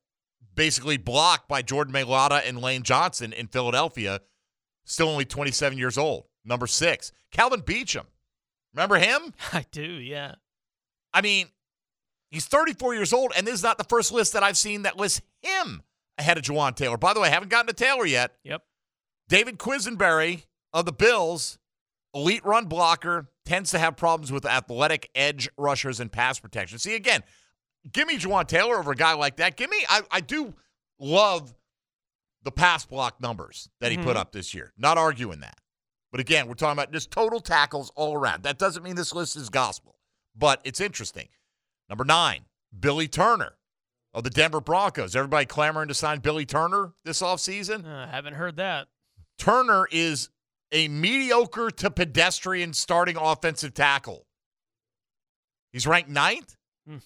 basically 0.53 0.97
blocked 0.97 1.47
by 1.47 1.61
Jordan 1.63 1.93
Mailata 1.93 2.41
and 2.47 2.61
Lane 2.61 2.83
Johnson 2.83 3.33
in 3.33 3.47
Philadelphia. 3.47 4.21
Still 4.85 5.09
only 5.09 5.25
27 5.25 5.77
years 5.77 5.97
old. 5.97 6.28
Number 6.45 6.67
six, 6.67 7.11
Kelvin 7.31 7.61
Beachum. 7.61 8.05
Remember 8.73 8.97
him? 8.97 9.33
I 9.53 9.65
do, 9.71 9.81
yeah. 9.83 10.35
I 11.13 11.21
mean, 11.21 11.47
he's 12.31 12.45
34 12.45 12.93
years 12.95 13.13
old, 13.13 13.31
and 13.35 13.45
this 13.47 13.55
is 13.55 13.63
not 13.63 13.77
the 13.77 13.83
first 13.83 14.11
list 14.11 14.33
that 14.33 14.43
I've 14.43 14.57
seen 14.57 14.83
that 14.83 14.97
lists 14.97 15.21
him 15.41 15.83
ahead 16.17 16.37
of 16.37 16.43
Jawaan 16.43 16.75
Taylor. 16.75 16.97
By 16.97 17.13
the 17.13 17.19
way, 17.19 17.27
I 17.29 17.31
haven't 17.31 17.49
gotten 17.49 17.67
to 17.67 17.73
Taylor 17.73 18.05
yet. 18.05 18.35
Yep. 18.43 18.61
David 19.27 19.57
Quessenberry 19.57 20.45
of 20.73 20.85
the 20.85 20.91
Bills, 20.91 21.57
elite 22.13 22.45
run 22.45 22.65
blocker, 22.65 23.27
tends 23.45 23.71
to 23.71 23.79
have 23.79 23.95
problems 23.97 24.31
with 24.31 24.45
athletic 24.45 25.09
edge 25.15 25.49
rushers 25.57 25.99
and 25.99 26.11
pass 26.11 26.39
protection. 26.39 26.77
See, 26.77 26.95
again, 26.95 27.23
give 27.91 28.07
me 28.07 28.17
Jawaan 28.17 28.47
Taylor 28.47 28.77
over 28.77 28.91
a 28.91 28.95
guy 28.95 29.13
like 29.13 29.37
that. 29.37 29.55
Give 29.57 29.69
me, 29.69 29.77
I, 29.89 30.01
I 30.11 30.21
do 30.21 30.53
love 30.99 31.55
the 32.43 32.51
pass 32.51 32.85
block 32.85 33.19
numbers 33.21 33.69
that 33.81 33.91
he 33.91 33.97
put 33.97 34.15
Mhm. 34.15 34.19
up 34.19 34.31
this 34.31 34.53
year. 34.53 34.73
Not 34.77 34.97
arguing 34.97 35.39
that. 35.39 35.57
But 36.11 36.19
again, 36.19 36.47
we're 36.47 36.55
talking 36.55 36.79
about 36.79 36.91
just 36.91 37.11
total 37.11 37.39
tackles 37.39 37.91
all 37.95 38.15
around. 38.15 38.43
That 38.43 38.57
doesn't 38.57 38.83
mean 38.83 38.95
this 38.95 39.13
list 39.13 39.35
is 39.35 39.49
gospel, 39.49 39.95
but 40.35 40.59
it's 40.63 40.81
interesting. 40.81 41.29
Number 41.87 42.03
nine, 42.03 42.45
Billy 42.77 43.07
Turner 43.07 43.53
of 44.13 44.23
the 44.23 44.29
Denver 44.29 44.61
Broncos. 44.61 45.15
Everybody 45.15 45.45
clamoring 45.45 45.87
to 45.89 45.93
sign 45.93 46.19
Billy 46.19 46.45
Turner 46.45 46.93
this 47.05 47.21
offseason? 47.21 47.85
Uh, 47.85 48.07
haven't 48.07 48.33
heard 48.33 48.55
that. 48.57 48.87
Turner 49.37 49.87
is 49.91 50.29
a 50.71 50.87
mediocre 50.87 51.69
to 51.69 51.89
pedestrian 51.89 52.73
starting 52.73 53.17
offensive 53.17 53.73
tackle. 53.73 54.25
He's 55.71 55.87
ranked 55.87 56.09
ninth. 56.09 56.55
Hmm. 56.87 56.97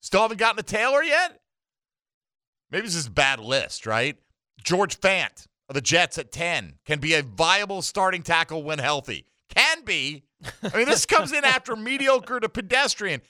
Still 0.00 0.22
haven't 0.22 0.38
gotten 0.38 0.56
to 0.56 0.62
Taylor 0.62 1.02
yet. 1.02 1.40
Maybe 2.70 2.86
this 2.86 2.96
is 2.96 3.06
a 3.06 3.10
bad 3.10 3.40
list, 3.40 3.86
right? 3.86 4.16
George 4.62 5.00
Fant 5.00 5.46
the 5.74 5.80
Jets 5.80 6.18
at 6.18 6.32
10 6.32 6.78
can 6.84 6.98
be 6.98 7.14
a 7.14 7.22
viable 7.22 7.82
starting 7.82 8.22
tackle 8.22 8.62
when 8.62 8.78
healthy. 8.78 9.26
Can 9.48 9.84
be. 9.84 10.24
I 10.62 10.76
mean, 10.76 10.86
this 10.86 11.06
comes 11.06 11.32
in 11.32 11.44
after 11.44 11.76
mediocre 11.76 12.40
to 12.40 12.48
pedestrian. 12.48 13.20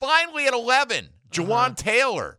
Finally, 0.00 0.46
at 0.46 0.54
11, 0.54 1.06
uh-huh. 1.06 1.10
Jawaan 1.30 1.76
Taylor 1.76 2.38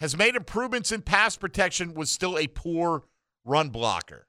has 0.00 0.16
made 0.16 0.36
improvements 0.36 0.92
in 0.92 1.02
pass 1.02 1.36
protection, 1.36 1.94
was 1.94 2.10
still 2.10 2.38
a 2.38 2.46
poor 2.46 3.04
run 3.44 3.70
blocker. 3.70 4.26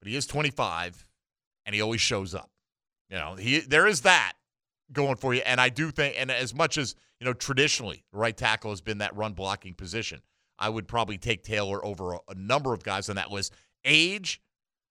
But 0.00 0.08
he 0.08 0.16
is 0.16 0.26
25, 0.26 1.06
and 1.66 1.74
he 1.74 1.80
always 1.80 2.00
shows 2.00 2.34
up. 2.34 2.50
You 3.10 3.18
know, 3.18 3.34
he 3.34 3.60
there 3.60 3.86
is 3.86 4.02
that 4.02 4.34
going 4.92 5.16
for 5.16 5.34
you. 5.34 5.42
And 5.44 5.60
I 5.60 5.68
do 5.68 5.90
think, 5.90 6.14
and 6.18 6.30
as 6.30 6.54
much 6.54 6.78
as, 6.78 6.94
you 7.18 7.26
know, 7.26 7.32
traditionally, 7.32 8.04
right 8.12 8.36
tackle 8.36 8.70
has 8.70 8.80
been 8.80 8.98
that 8.98 9.14
run 9.16 9.32
blocking 9.34 9.74
position, 9.74 10.22
I 10.60 10.68
would 10.68 10.86
probably 10.86 11.18
take 11.18 11.42
Taylor 11.42 11.84
over 11.84 12.14
a, 12.14 12.18
a 12.28 12.34
number 12.34 12.74
of 12.74 12.84
guys 12.84 13.08
on 13.08 13.16
that 13.16 13.30
list. 13.30 13.52
Age, 13.84 14.40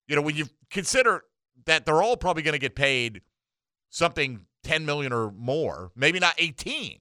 you 0.08 0.16
know, 0.16 0.22
when 0.22 0.36
you 0.36 0.48
consider 0.70 1.24
that 1.66 1.86
they're 1.86 2.02
all 2.02 2.18
probably 2.18 2.42
going 2.44 2.54
to 2.54 2.60
get 2.60 2.76
paid 2.76 3.22
something 3.90 4.46
10 4.64 4.86
million 4.86 5.14
or 5.14 5.32
more, 5.32 5.92
maybe 5.96 6.20
not 6.20 6.34
18. 6.38 6.98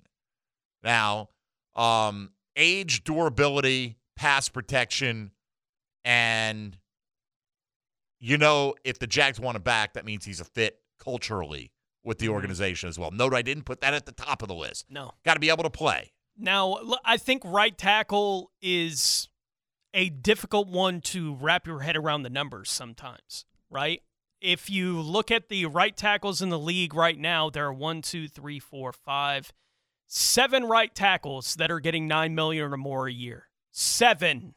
Now, 0.82 1.30
um, 1.74 2.30
age, 2.56 3.04
durability, 3.04 3.96
pass 4.16 4.48
protection, 4.48 5.32
and 6.04 6.76
you 8.20 8.36
know, 8.36 8.74
if 8.84 8.98
the 8.98 9.06
Jags 9.06 9.38
want 9.38 9.56
him 9.56 9.62
back, 9.62 9.94
that 9.94 10.04
means 10.04 10.24
he's 10.24 10.40
a 10.40 10.44
fit 10.44 10.80
culturally 10.98 11.70
with 12.04 12.18
the 12.18 12.28
organization 12.28 12.88
as 12.88 12.98
well. 12.98 13.10
Note 13.10 13.34
I 13.34 13.42
didn't 13.42 13.64
put 13.64 13.80
that 13.80 13.94
at 13.94 14.06
the 14.06 14.12
top 14.12 14.42
of 14.42 14.48
the 14.48 14.54
list. 14.54 14.86
No. 14.90 15.12
Got 15.24 15.34
to 15.34 15.40
be 15.40 15.50
able 15.50 15.64
to 15.64 15.70
play. 15.70 16.12
Now, 16.38 16.78
I 17.04 17.16
think 17.16 17.42
right 17.44 17.76
tackle 17.76 18.52
is 18.62 19.28
a 19.92 20.08
difficult 20.08 20.68
one 20.68 21.00
to 21.00 21.34
wrap 21.34 21.66
your 21.66 21.80
head 21.80 21.96
around 21.96 22.22
the 22.22 22.30
numbers 22.30 22.70
sometimes, 22.70 23.44
right? 23.70 24.02
If 24.40 24.70
you 24.70 25.00
look 25.00 25.32
at 25.32 25.48
the 25.48 25.66
right 25.66 25.96
tackles 25.96 26.40
in 26.40 26.48
the 26.48 26.58
league 26.58 26.94
right 26.94 27.18
now, 27.18 27.50
there 27.50 27.66
are 27.66 27.72
one, 27.72 28.02
two, 28.02 28.28
three, 28.28 28.60
four, 28.60 28.92
five, 28.92 29.52
seven 30.06 30.64
right 30.64 30.94
tackles 30.94 31.56
that 31.56 31.72
are 31.72 31.80
getting 31.80 32.06
nine 32.06 32.34
million 32.36 32.72
or 32.72 32.76
more 32.76 33.08
a 33.08 33.12
year. 33.12 33.48
Seven 33.72 34.54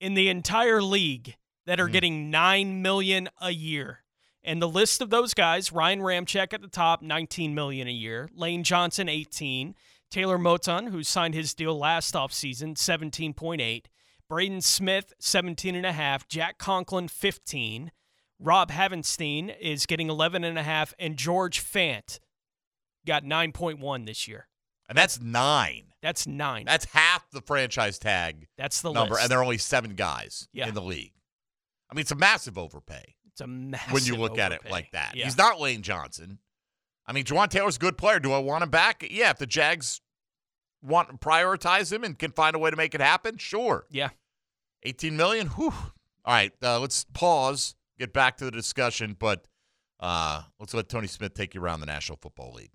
in 0.00 0.14
the 0.14 0.28
entire 0.28 0.82
league 0.82 1.36
that 1.66 1.80
are 1.80 1.86
hmm. 1.86 1.92
getting 1.92 2.30
nine 2.30 2.82
million 2.82 3.28
a 3.40 3.50
year. 3.50 4.02
And 4.42 4.62
the 4.62 4.68
list 4.68 5.00
of 5.00 5.10
those 5.10 5.34
guys, 5.34 5.72
Ryan 5.72 6.00
Ramczyk 6.00 6.52
at 6.52 6.62
the 6.62 6.68
top, 6.68 7.02
19 7.02 7.52
million 7.54 7.88
a 7.88 7.92
year. 7.92 8.30
Lane 8.32 8.62
Johnson, 8.62 9.08
18. 9.08 9.74
Taylor 10.10 10.38
Moton, 10.38 10.90
who 10.90 11.02
signed 11.02 11.34
his 11.34 11.54
deal 11.54 11.76
last 11.76 12.14
offseason, 12.14 12.74
17.8. 12.76 13.84
Braden 14.28 14.60
Smith, 14.60 15.12
17.5. 15.20 16.28
Jack 16.28 16.58
Conklin, 16.58 17.08
15. 17.08 17.92
Rob 18.38 18.70
Havenstein 18.70 19.56
is 19.58 19.86
getting 19.86 20.08
11.5. 20.08 20.92
And 20.98 21.16
George 21.16 21.62
Fant 21.62 22.18
got 23.06 23.24
9.1 23.24 24.06
this 24.06 24.26
year. 24.28 24.48
And 24.88 24.96
that's 24.96 25.20
nine. 25.20 25.92
That's 26.02 26.26
nine. 26.26 26.64
That's 26.66 26.84
half 26.86 27.28
the 27.30 27.40
franchise 27.40 27.98
tag 27.98 28.46
That's 28.56 28.82
the 28.82 28.92
number. 28.92 29.14
list. 29.14 29.22
And 29.24 29.30
there 29.30 29.38
are 29.40 29.42
only 29.44 29.58
seven 29.58 29.94
guys 29.96 30.48
Yeah. 30.52 30.68
in 30.68 30.74
the 30.74 30.82
league. 30.82 31.12
I 31.90 31.94
mean, 31.94 32.02
it's 32.02 32.12
a 32.12 32.16
massive 32.16 32.56
overpay. 32.56 33.14
It's 33.32 33.40
a 33.40 33.46
massive 33.46 33.92
when 33.92 34.04
you 34.04 34.16
look 34.16 34.38
at 34.38 34.52
it 34.52 34.70
like 34.70 34.92
that. 34.92 35.16
Yeah. 35.16 35.24
He's 35.24 35.36
not 35.36 35.60
Lane 35.60 35.82
Johnson. 35.82 36.38
I 37.08 37.12
mean, 37.12 37.24
Jawaan 37.24 37.48
Taylor's 37.48 37.76
a 37.76 37.80
good 37.80 37.96
player. 37.96 38.18
Do 38.18 38.32
I 38.32 38.38
want 38.38 38.62
him 38.62 38.70
back? 38.70 39.06
Yeah, 39.08 39.30
if 39.30 39.38
the 39.38 39.46
Jags 39.46 40.00
want 40.82 41.08
to 41.10 41.16
prioritize 41.16 41.92
him 41.92 42.04
and 42.04 42.18
can 42.18 42.32
find 42.32 42.56
a 42.56 42.58
way 42.58 42.70
to 42.70 42.76
make 42.76 42.94
it 42.94 43.00
happen, 43.00 43.38
sure. 43.38 43.86
Yeah. 43.90 44.10
18 44.82 45.16
million? 45.16 45.48
Whew. 45.48 45.72
All 46.24 46.34
right, 46.34 46.52
uh, 46.62 46.80
let's 46.80 47.04
pause, 47.12 47.76
get 47.98 48.12
back 48.12 48.36
to 48.38 48.44
the 48.44 48.50
discussion, 48.50 49.16
but 49.18 49.46
uh, 50.00 50.42
let's 50.58 50.74
let 50.74 50.88
Tony 50.88 51.06
Smith 51.06 51.34
take 51.34 51.54
you 51.54 51.60
around 51.62 51.80
the 51.80 51.86
National 51.86 52.18
Football 52.20 52.52
League. 52.54 52.72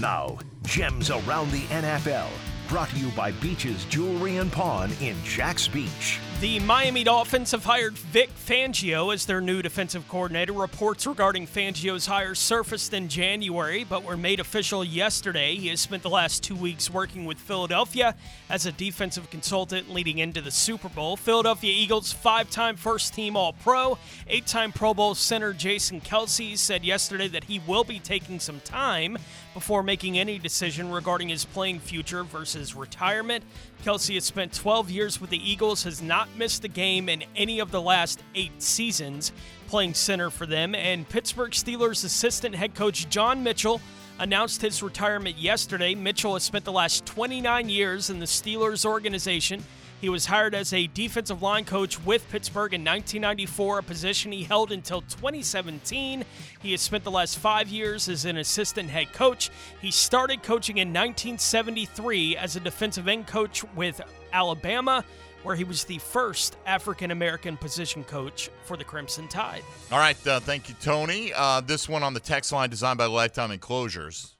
Now, 0.00 0.38
gems 0.62 1.10
around 1.10 1.50
the 1.50 1.62
NFL. 1.64 2.28
Brought 2.68 2.88
to 2.90 2.96
you 2.98 3.08
by 3.10 3.32
Beaches 3.32 3.84
Jewelry 3.86 4.38
and 4.38 4.50
Pawn 4.50 4.90
in 5.02 5.14
Jax 5.24 5.68
Beach. 5.68 6.18
The 6.40 6.58
Miami 6.60 7.04
Dolphins 7.04 7.50
have 7.50 7.66
hired 7.66 7.98
Vic 7.98 8.30
Fangio 8.30 9.12
as 9.12 9.26
their 9.26 9.42
new 9.42 9.60
defensive 9.60 10.08
coordinator. 10.08 10.54
Reports 10.54 11.06
regarding 11.06 11.46
Fangio's 11.46 12.06
hire 12.06 12.34
surfaced 12.34 12.94
in 12.94 13.08
January, 13.10 13.84
but 13.84 14.04
were 14.04 14.16
made 14.16 14.40
official 14.40 14.82
yesterday. 14.82 15.56
He 15.56 15.68
has 15.68 15.82
spent 15.82 16.02
the 16.02 16.08
last 16.08 16.42
two 16.42 16.56
weeks 16.56 16.88
working 16.88 17.26
with 17.26 17.36
Philadelphia 17.36 18.14
as 18.48 18.64
a 18.64 18.72
defensive 18.72 19.28
consultant 19.28 19.90
leading 19.90 20.16
into 20.16 20.40
the 20.40 20.50
Super 20.50 20.88
Bowl. 20.88 21.18
Philadelphia 21.18 21.74
Eagles 21.76 22.10
five 22.10 22.48
time 22.48 22.74
first 22.74 23.12
team 23.12 23.36
All 23.36 23.52
Pro, 23.52 23.98
eight 24.26 24.46
time 24.46 24.72
Pro 24.72 24.94
Bowl 24.94 25.14
center 25.14 25.52
Jason 25.52 26.00
Kelce 26.00 26.56
said 26.56 26.86
yesterday 26.86 27.28
that 27.28 27.44
he 27.44 27.58
will 27.66 27.84
be 27.84 27.98
taking 27.98 28.40
some 28.40 28.60
time 28.60 29.18
before 29.54 29.82
making 29.82 30.18
any 30.18 30.38
decision 30.38 30.90
regarding 30.90 31.28
his 31.28 31.44
playing 31.44 31.80
future 31.80 32.24
versus 32.24 32.74
retirement. 32.74 33.44
Kelce 33.84 34.14
has 34.14 34.24
spent 34.24 34.52
12 34.52 34.90
years 34.90 35.20
with 35.20 35.30
the 35.30 35.50
Eagles, 35.50 35.82
has 35.84 36.02
not 36.02 36.28
missed 36.36 36.64
a 36.64 36.68
game 36.68 37.08
in 37.08 37.24
any 37.36 37.58
of 37.58 37.70
the 37.70 37.80
last 37.80 38.22
eight 38.34 38.62
seasons, 38.62 39.32
playing 39.66 39.94
center 39.94 40.30
for 40.30 40.46
them. 40.46 40.74
And 40.74 41.08
Pittsburgh 41.08 41.52
Steelers 41.52 42.04
assistant 42.04 42.54
head 42.54 42.74
coach 42.74 43.08
John 43.08 43.42
Mitchell 43.42 43.80
announced 44.18 44.60
his 44.60 44.82
retirement 44.82 45.38
yesterday. 45.38 45.94
Mitchell 45.94 46.34
has 46.34 46.42
spent 46.42 46.64
the 46.64 46.72
last 46.72 47.06
29 47.06 47.68
years 47.68 48.10
in 48.10 48.18
the 48.18 48.26
Steelers 48.26 48.84
organization. 48.84 49.64
He 50.00 50.08
was 50.08 50.26
hired 50.26 50.54
as 50.54 50.72
a 50.72 50.86
defensive 50.88 51.42
line 51.42 51.66
coach 51.66 52.02
with 52.04 52.28
Pittsburgh 52.30 52.72
in 52.72 52.80
1994, 52.80 53.80
a 53.80 53.82
position 53.82 54.32
he 54.32 54.44
held 54.44 54.72
until 54.72 55.02
2017. 55.02 56.24
He 56.62 56.70
has 56.72 56.80
spent 56.80 57.04
the 57.04 57.10
last 57.10 57.38
five 57.38 57.68
years 57.68 58.08
as 58.08 58.24
an 58.24 58.38
assistant 58.38 58.88
head 58.88 59.12
coach. 59.12 59.50
He 59.82 59.90
started 59.90 60.42
coaching 60.42 60.78
in 60.78 60.88
1973 60.88 62.36
as 62.38 62.56
a 62.56 62.60
defensive 62.60 63.08
end 63.08 63.26
coach 63.26 63.62
with 63.74 64.00
Alabama, 64.32 65.04
where 65.42 65.54
he 65.54 65.64
was 65.64 65.84
the 65.84 65.98
first 65.98 66.56
African 66.64 67.10
American 67.10 67.58
position 67.58 68.02
coach 68.04 68.50
for 68.64 68.78
the 68.78 68.84
Crimson 68.84 69.28
Tide. 69.28 69.62
All 69.92 69.98
right, 69.98 70.26
uh, 70.26 70.40
thank 70.40 70.70
you, 70.70 70.74
Tony. 70.80 71.32
Uh, 71.34 71.60
this 71.60 71.88
one 71.88 72.02
on 72.02 72.14
the 72.14 72.20
text 72.20 72.52
line 72.52 72.70
designed 72.70 72.98
by 72.98 73.06
Lifetime 73.06 73.50
Enclosures. 73.50 74.36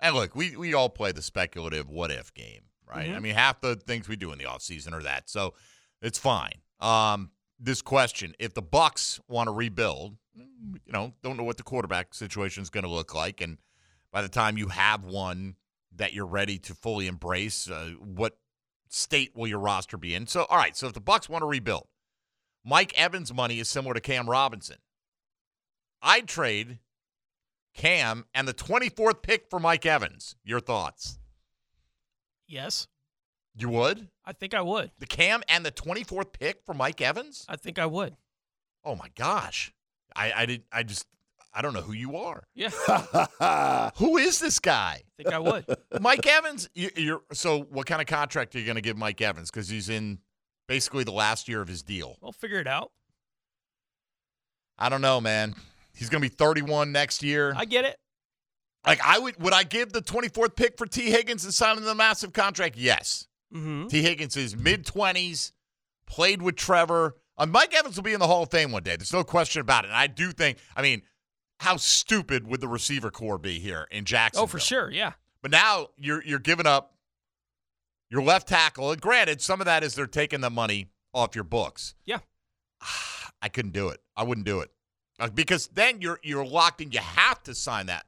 And 0.00 0.14
look, 0.14 0.36
we, 0.36 0.54
we 0.56 0.74
all 0.74 0.88
play 0.88 1.12
the 1.12 1.22
speculative 1.22 1.88
what 1.88 2.10
if 2.10 2.32
game, 2.32 2.62
right? 2.88 3.10
Mhm. 3.10 3.16
I 3.16 3.18
mean, 3.20 3.34
half 3.34 3.60
the 3.60 3.76
things 3.76 4.08
we 4.08 4.16
do 4.16 4.32
in 4.32 4.38
the 4.38 4.44
offseason 4.44 4.92
are 4.92 5.02
that. 5.02 5.28
So 5.28 5.54
it's 6.00 6.18
fine. 6.18 6.62
Um, 6.80 7.30
this 7.58 7.82
question 7.82 8.34
if 8.38 8.54
the 8.54 8.62
Bucks 8.62 9.20
want 9.28 9.48
to 9.48 9.52
rebuild, 9.52 10.16
you 10.34 10.92
know, 10.92 11.14
don't 11.22 11.36
know 11.36 11.42
what 11.44 11.56
the 11.56 11.62
quarterback 11.62 12.14
situation 12.14 12.62
is 12.62 12.70
going 12.70 12.84
to 12.84 12.90
look 12.90 13.14
like. 13.14 13.40
And 13.40 13.58
by 14.12 14.22
the 14.22 14.28
time 14.28 14.56
you 14.56 14.68
have 14.68 15.04
one 15.04 15.56
that 15.92 16.12
you're 16.12 16.26
ready 16.26 16.58
to 16.60 16.74
fully 16.74 17.06
embrace, 17.08 17.68
uh, 17.68 17.92
what 17.98 18.38
state 18.88 19.34
will 19.34 19.46
your 19.48 19.58
roster 19.58 19.96
be 19.96 20.14
in? 20.14 20.26
So, 20.26 20.44
all 20.44 20.56
right, 20.56 20.76
so 20.76 20.86
if 20.86 20.92
the 20.94 21.00
Bucks 21.00 21.28
want 21.28 21.42
to 21.42 21.46
rebuild, 21.46 21.88
Mike 22.64 22.96
Evans' 22.96 23.32
money 23.32 23.58
is 23.58 23.68
similar 23.68 23.94
to 23.94 24.00
Cam 24.00 24.28
Robinson. 24.30 24.76
I'd 26.00 26.28
trade 26.28 26.78
Cam 27.74 28.26
and 28.34 28.46
the 28.46 28.54
24th 28.54 29.22
pick 29.22 29.48
for 29.48 29.58
Mike 29.58 29.84
Evans. 29.86 30.36
Your 30.44 30.60
thoughts? 30.60 31.17
Yes, 32.48 32.88
You 33.54 33.68
would? 33.68 34.08
I 34.24 34.32
think 34.32 34.54
I 34.54 34.62
would. 34.62 34.90
The 34.98 35.06
Cam 35.06 35.42
and 35.48 35.64
the 35.66 35.70
24th 35.70 36.32
pick 36.32 36.62
for 36.64 36.74
Mike 36.74 37.00
Evans? 37.00 37.44
I 37.48 37.56
think 37.56 37.78
I 37.78 37.86
would. 37.86 38.16
Oh 38.84 38.96
my 38.96 39.08
gosh. 39.16 39.72
I 40.16 40.32
I 40.34 40.46
did 40.46 40.62
I 40.72 40.82
just 40.82 41.06
I 41.52 41.60
don't 41.62 41.74
know 41.74 41.82
who 41.82 41.92
you 41.92 42.16
are. 42.16 42.44
Yeah, 42.54 42.70
Who 43.96 44.16
is 44.16 44.38
this 44.38 44.58
guy? 44.60 45.02
I 45.02 45.22
think 45.22 45.34
I 45.34 45.38
would. 45.38 45.64
Mike 46.00 46.26
Evans, 46.26 46.68
you, 46.74 46.90
you're 46.96 47.22
so 47.32 47.62
what 47.70 47.86
kind 47.86 48.00
of 48.00 48.06
contract 48.06 48.54
are 48.54 48.58
you 48.58 48.64
going 48.64 48.76
to 48.76 48.80
give 48.82 48.96
Mike 48.96 49.20
Evans 49.20 49.50
cuz 49.50 49.68
he's 49.68 49.88
in 49.88 50.20
basically 50.68 51.04
the 51.04 51.12
last 51.12 51.48
year 51.48 51.60
of 51.60 51.68
his 51.68 51.82
deal. 51.82 52.16
We'll 52.20 52.32
figure 52.32 52.60
it 52.60 52.66
out. 52.66 52.92
I 54.78 54.88
don't 54.88 55.00
know, 55.00 55.20
man. 55.20 55.54
He's 55.94 56.08
going 56.08 56.22
to 56.22 56.28
be 56.28 56.34
31 56.34 56.92
next 56.92 57.22
year. 57.22 57.52
I 57.56 57.64
get 57.64 57.84
it. 57.84 57.98
Like 58.88 59.00
I 59.04 59.18
would 59.18 59.40
would 59.42 59.52
I 59.52 59.62
give 59.64 59.92
the 59.92 60.02
24th 60.02 60.56
pick 60.56 60.76
for 60.78 60.86
Tee 60.86 61.10
Higgins 61.10 61.44
and 61.44 61.52
sign 61.54 61.76
him 61.76 61.84
the 61.84 61.94
massive 61.94 62.32
contract? 62.32 62.76
Yes. 62.76 63.26
Mm-hmm. 63.54 63.86
Tee 63.88 64.02
Higgins 64.02 64.36
is 64.36 64.56
mid 64.56 64.84
20s, 64.86 65.52
played 66.06 66.42
with 66.42 66.56
Trevor. 66.56 67.16
Uh, 67.36 67.46
Mike 67.46 67.74
Evans 67.74 67.96
will 67.96 68.02
be 68.02 68.12
in 68.14 68.20
the 68.20 68.26
Hall 68.26 68.42
of 68.42 68.50
Fame 68.50 68.72
one 68.72 68.82
day. 68.82 68.96
There's 68.96 69.12
no 69.12 69.22
question 69.24 69.60
about 69.60 69.84
it. 69.84 69.88
And 69.88 69.96
I 69.96 70.06
do 70.08 70.32
think, 70.32 70.58
I 70.76 70.82
mean, 70.82 71.02
how 71.60 71.76
stupid 71.76 72.48
would 72.48 72.60
the 72.60 72.66
receiver 72.68 73.10
corps 73.12 73.38
be 73.38 73.58
here 73.60 73.86
in 73.90 74.04
Jacksonville? 74.04 74.44
Oh, 74.44 74.46
for 74.48 74.58
sure. 74.58 74.90
Yeah. 74.90 75.12
But 75.42 75.50
now 75.52 75.88
you're 75.96 76.22
you're 76.24 76.38
giving 76.40 76.66
up 76.66 76.94
your 78.10 78.22
left 78.22 78.48
tackle. 78.48 78.90
And 78.90 79.00
granted, 79.00 79.40
some 79.40 79.60
of 79.60 79.66
that 79.66 79.84
is 79.84 79.94
they're 79.94 80.06
taking 80.06 80.40
the 80.40 80.50
money 80.50 80.88
off 81.14 81.34
your 81.34 81.44
books. 81.44 81.94
Yeah. 82.06 82.18
I 83.42 83.48
couldn't 83.48 83.72
do 83.72 83.88
it. 83.88 84.00
I 84.16 84.24
wouldn't 84.24 84.46
do 84.46 84.60
it 84.60 84.70
Uh, 85.20 85.28
because 85.30 85.68
then 85.68 86.00
you're 86.00 86.18
you're 86.24 86.44
locked 86.44 86.80
in. 86.80 86.90
You 86.90 86.98
have 87.00 87.42
to 87.44 87.54
sign 87.54 87.86
that 87.86 88.04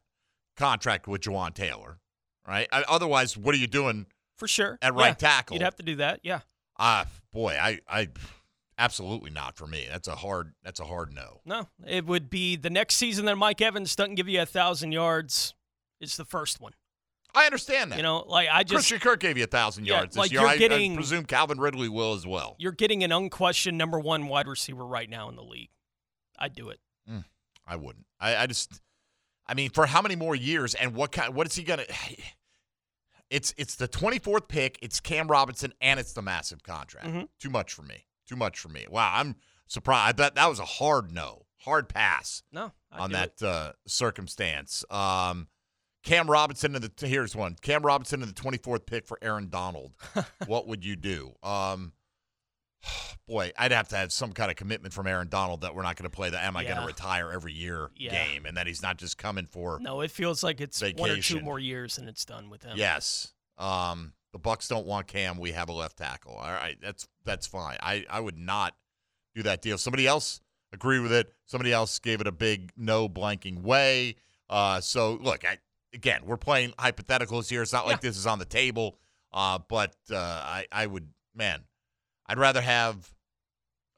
contract 0.60 1.08
with 1.08 1.22
Jawaan 1.22 1.54
Taylor, 1.54 1.98
right? 2.46 2.68
I, 2.70 2.84
otherwise, 2.88 3.36
what 3.36 3.54
are 3.54 3.58
you 3.58 3.66
doing 3.66 4.06
For 4.36 4.46
sure. 4.46 4.78
at 4.82 4.94
right 4.94 5.08
Yeah. 5.08 5.14
tackle? 5.14 5.56
You'd 5.56 5.62
have 5.64 5.76
to 5.76 5.82
do 5.82 5.96
that. 5.96 6.20
Yeah. 6.22 6.40
Ah, 6.78 7.06
boy, 7.32 7.56
I, 7.60 7.78
I, 7.88 8.08
absolutely 8.78 9.30
not 9.30 9.56
for 9.56 9.66
me. 9.66 9.86
That's 9.90 10.08
a 10.08 10.14
hard. 10.16 10.52
That's 10.62 10.80
a 10.80 10.84
hard 10.84 11.12
no. 11.12 11.40
No, 11.44 11.68
it 11.86 12.06
would 12.06 12.30
be 12.30 12.56
the 12.56 12.70
next 12.70 12.96
season 12.96 13.24
that 13.26 13.36
Mike 13.36 13.60
Evans 13.60 13.94
doesn't 13.96 14.14
give 14.14 14.28
you 14.28 14.40
a 14.40 14.46
thousand 14.46 14.92
yards. 14.92 15.54
It's 16.00 16.16
the 16.16 16.24
first 16.24 16.60
one. 16.60 16.72
I 17.34 17.44
understand 17.44 17.92
that. 17.92 17.96
You 17.96 18.02
know, 18.02 18.24
like 18.26 18.48
I 18.50 18.62
just 18.62 18.88
Christian 18.88 18.98
Kirk 18.98 19.20
gave 19.20 19.36
you 19.38 19.44
a 19.44 19.46
thousand 19.46 19.86
Yeah, 19.86 19.96
yards 19.98 20.14
this 20.14 20.18
like 20.18 20.32
year. 20.32 20.40
you're 20.40 20.50
I, 20.50 20.56
getting- 20.56 20.92
I 20.92 20.96
presume 20.96 21.24
Calvin 21.26 21.60
Ridley 21.60 21.88
will 21.88 22.14
as 22.14 22.26
well. 22.26 22.56
you're 22.58 22.72
getting 22.72 23.04
an 23.04 23.12
unquestioned 23.12 23.78
number 23.78 24.00
one 24.00 24.26
wide 24.28 24.48
receiver 24.48 24.84
right 24.84 25.08
now 25.08 25.28
in 25.28 25.36
the 25.36 25.44
league. 25.44 25.70
I'd 26.38 26.54
do 26.54 26.70
it. 26.70 26.80
I 27.66 27.76
wouldn't. 27.76 28.06
I, 28.18 28.34
I 28.36 28.46
just. 28.46 28.80
I 29.46 29.54
mean, 29.54 29.70
for 29.70 29.86
how 29.86 30.00
many 30.02 30.16
more 30.16 30.34
years 30.34 30.74
and 30.74 30.94
what 30.94 31.12
kind? 31.12 31.34
What 31.34 31.46
is 31.46 31.54
he 31.54 31.62
gonna? 31.62 31.84
It's 33.30 33.54
it's 33.56 33.76
the 33.76 33.86
twenty 33.86 34.18
fourth 34.18 34.48
pick. 34.48 34.76
It's 34.82 34.98
Cam 34.98 35.28
Robinson 35.28 35.72
and 35.80 36.00
it's 36.00 36.12
the 36.12 36.20
massive 36.22 36.64
contract. 36.64 37.06
Mhm. 37.06 37.28
Too 37.38 37.48
much 37.50 37.72
for 37.72 37.82
me. 37.82 38.06
Too 38.26 38.34
much 38.34 38.58
for 38.58 38.68
me. 38.68 38.86
Wow, 38.90 39.12
I'm 39.14 39.36
surprised. 39.68 40.08
I 40.08 40.12
bet 40.12 40.34
that 40.34 40.48
was 40.48 40.58
a 40.58 40.64
hard 40.64 41.12
no, 41.12 41.46
hard 41.58 41.88
pass 41.88 42.42
No, 42.50 42.72
I'd 42.90 43.00
on 43.00 43.12
that 43.12 43.40
uh, 43.40 43.72
circumstance. 43.86 44.84
Um, 44.90 45.46
Cam 46.02 46.28
Robinson 46.28 46.74
and 46.74 46.82
the 46.82 47.06
here's 47.06 47.36
one. 47.36 47.54
Cam 47.62 47.82
Robinson 47.86 48.20
and 48.22 48.34
the 48.34 48.40
24th 48.42 48.84
pick 48.86 49.06
for 49.06 49.16
Aaron 49.22 49.48
Donald. 49.48 49.92
what 50.46 50.66
would 50.66 50.84
you 50.84 50.96
do? 50.96 51.32
Um, 51.44 51.92
boy, 53.26 53.52
I'd 53.58 53.72
have 53.72 53.88
to 53.88 53.96
have 53.96 54.12
some 54.12 54.32
kind 54.32 54.50
of 54.50 54.56
commitment 54.56 54.94
from 54.94 55.06
Aaron 55.06 55.28
Donald 55.28 55.62
that 55.62 55.74
we're 55.74 55.82
not 55.82 55.96
going 55.96 56.10
to 56.10 56.14
play 56.14 56.30
the 56.30 56.42
"Am 56.42 56.56
I 56.56 56.64
going 56.64 56.76
to 56.78 56.86
retire 56.86 57.30
every 57.32 57.52
year" 57.52 57.90
Yeah. 57.96 58.10
game, 58.12 58.46
and 58.46 58.56
that 58.56 58.66
he's 58.66 58.82
not 58.82 58.96
just 58.98 59.18
coming 59.18 59.46
for 59.46 59.78
No, 59.80 60.00
it 60.00 60.10
feels 60.10 60.42
like 60.42 60.60
it's 60.60 60.82
one 60.96 61.10
or 61.10 61.16
two 61.18 61.40
more 61.40 61.58
years 61.58 61.98
and 61.98 62.08
it's 62.08 62.24
done 62.24 62.50
with 62.50 62.62
him. 62.62 62.76
yes. 62.76 63.32
Um, 63.58 64.14
the 64.32 64.38
Bucks 64.38 64.68
don't 64.68 64.86
want 64.86 65.06
Cam. 65.06 65.38
We 65.38 65.52
have 65.52 65.68
a 65.68 65.72
left 65.72 65.98
tackle. 65.98 66.34
All 66.34 66.50
right, 66.50 66.78
that's 66.80 67.06
that's 67.24 67.46
fine. 67.46 67.76
I 67.82 68.04
I 68.08 68.20
would 68.20 68.38
not 68.38 68.74
do 69.34 69.42
that 69.42 69.60
deal. 69.60 69.76
Somebody 69.76 70.06
else 70.06 70.40
agree 70.72 70.98
with 71.00 71.12
it. 71.12 71.32
Somebody 71.46 71.72
else 71.72 71.98
gave 71.98 72.20
it 72.20 72.26
a 72.26 72.32
big 72.32 72.72
no 72.76 73.08
blanking 73.08 73.62
way. 73.62 74.16
Uh, 74.48 74.80
so 74.80 75.14
look, 75.20 75.44
I, 75.44 75.58
again, 75.92 76.22
we're 76.24 76.36
playing 76.36 76.70
hypotheticals 76.78 77.50
here. 77.50 77.60
It's 77.62 77.72
not 77.72 77.86
like 77.86 78.00
this 78.00 78.16
is 78.16 78.26
on 78.26 78.38
the 78.38 78.44
table. 78.44 78.98
Uh, 79.32 79.58
but 79.68 79.94
uh, 80.10 80.16
I 80.16 80.66
I 80.72 80.86
would 80.86 81.08
man, 81.34 81.64
I'd 82.30 82.38
rather 82.38 82.60
have 82.60 83.12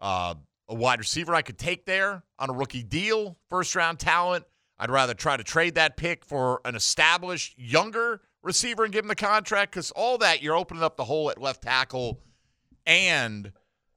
uh, 0.01 0.35
a 0.67 0.75
wide 0.75 0.99
receiver 0.99 1.35
I 1.35 1.43
could 1.43 1.59
take 1.59 1.85
there 1.85 2.23
on 2.39 2.49
a 2.49 2.55
rookie 2.55 2.83
deal, 2.83 3.37
first 3.51 3.77
round 3.77 3.99
talent. 3.99 4.47
I'd 4.79 4.91
rather 4.91 5.13
try 5.13 5.37
to 5.37 5.45
trade 5.45 5.75
that 5.75 5.99
pick 5.99 6.25
for 6.25 6.63
an 6.65 6.75
established 6.75 7.59
younger 7.59 8.23
receiver 8.43 8.85
and 8.85 8.93
give 8.93 9.05
him 9.05 9.09
the 9.09 9.15
contract 9.15 9.73
because 9.73 9.91
all 9.91 10.17
that 10.19 10.43
you're 10.43 10.57
opening 10.57 10.83
up 10.83 10.97
the 10.97 11.05
hole 11.05 11.31
at 11.31 11.39
left 11.39 11.63
tackle 11.63 12.21
and 12.87 13.53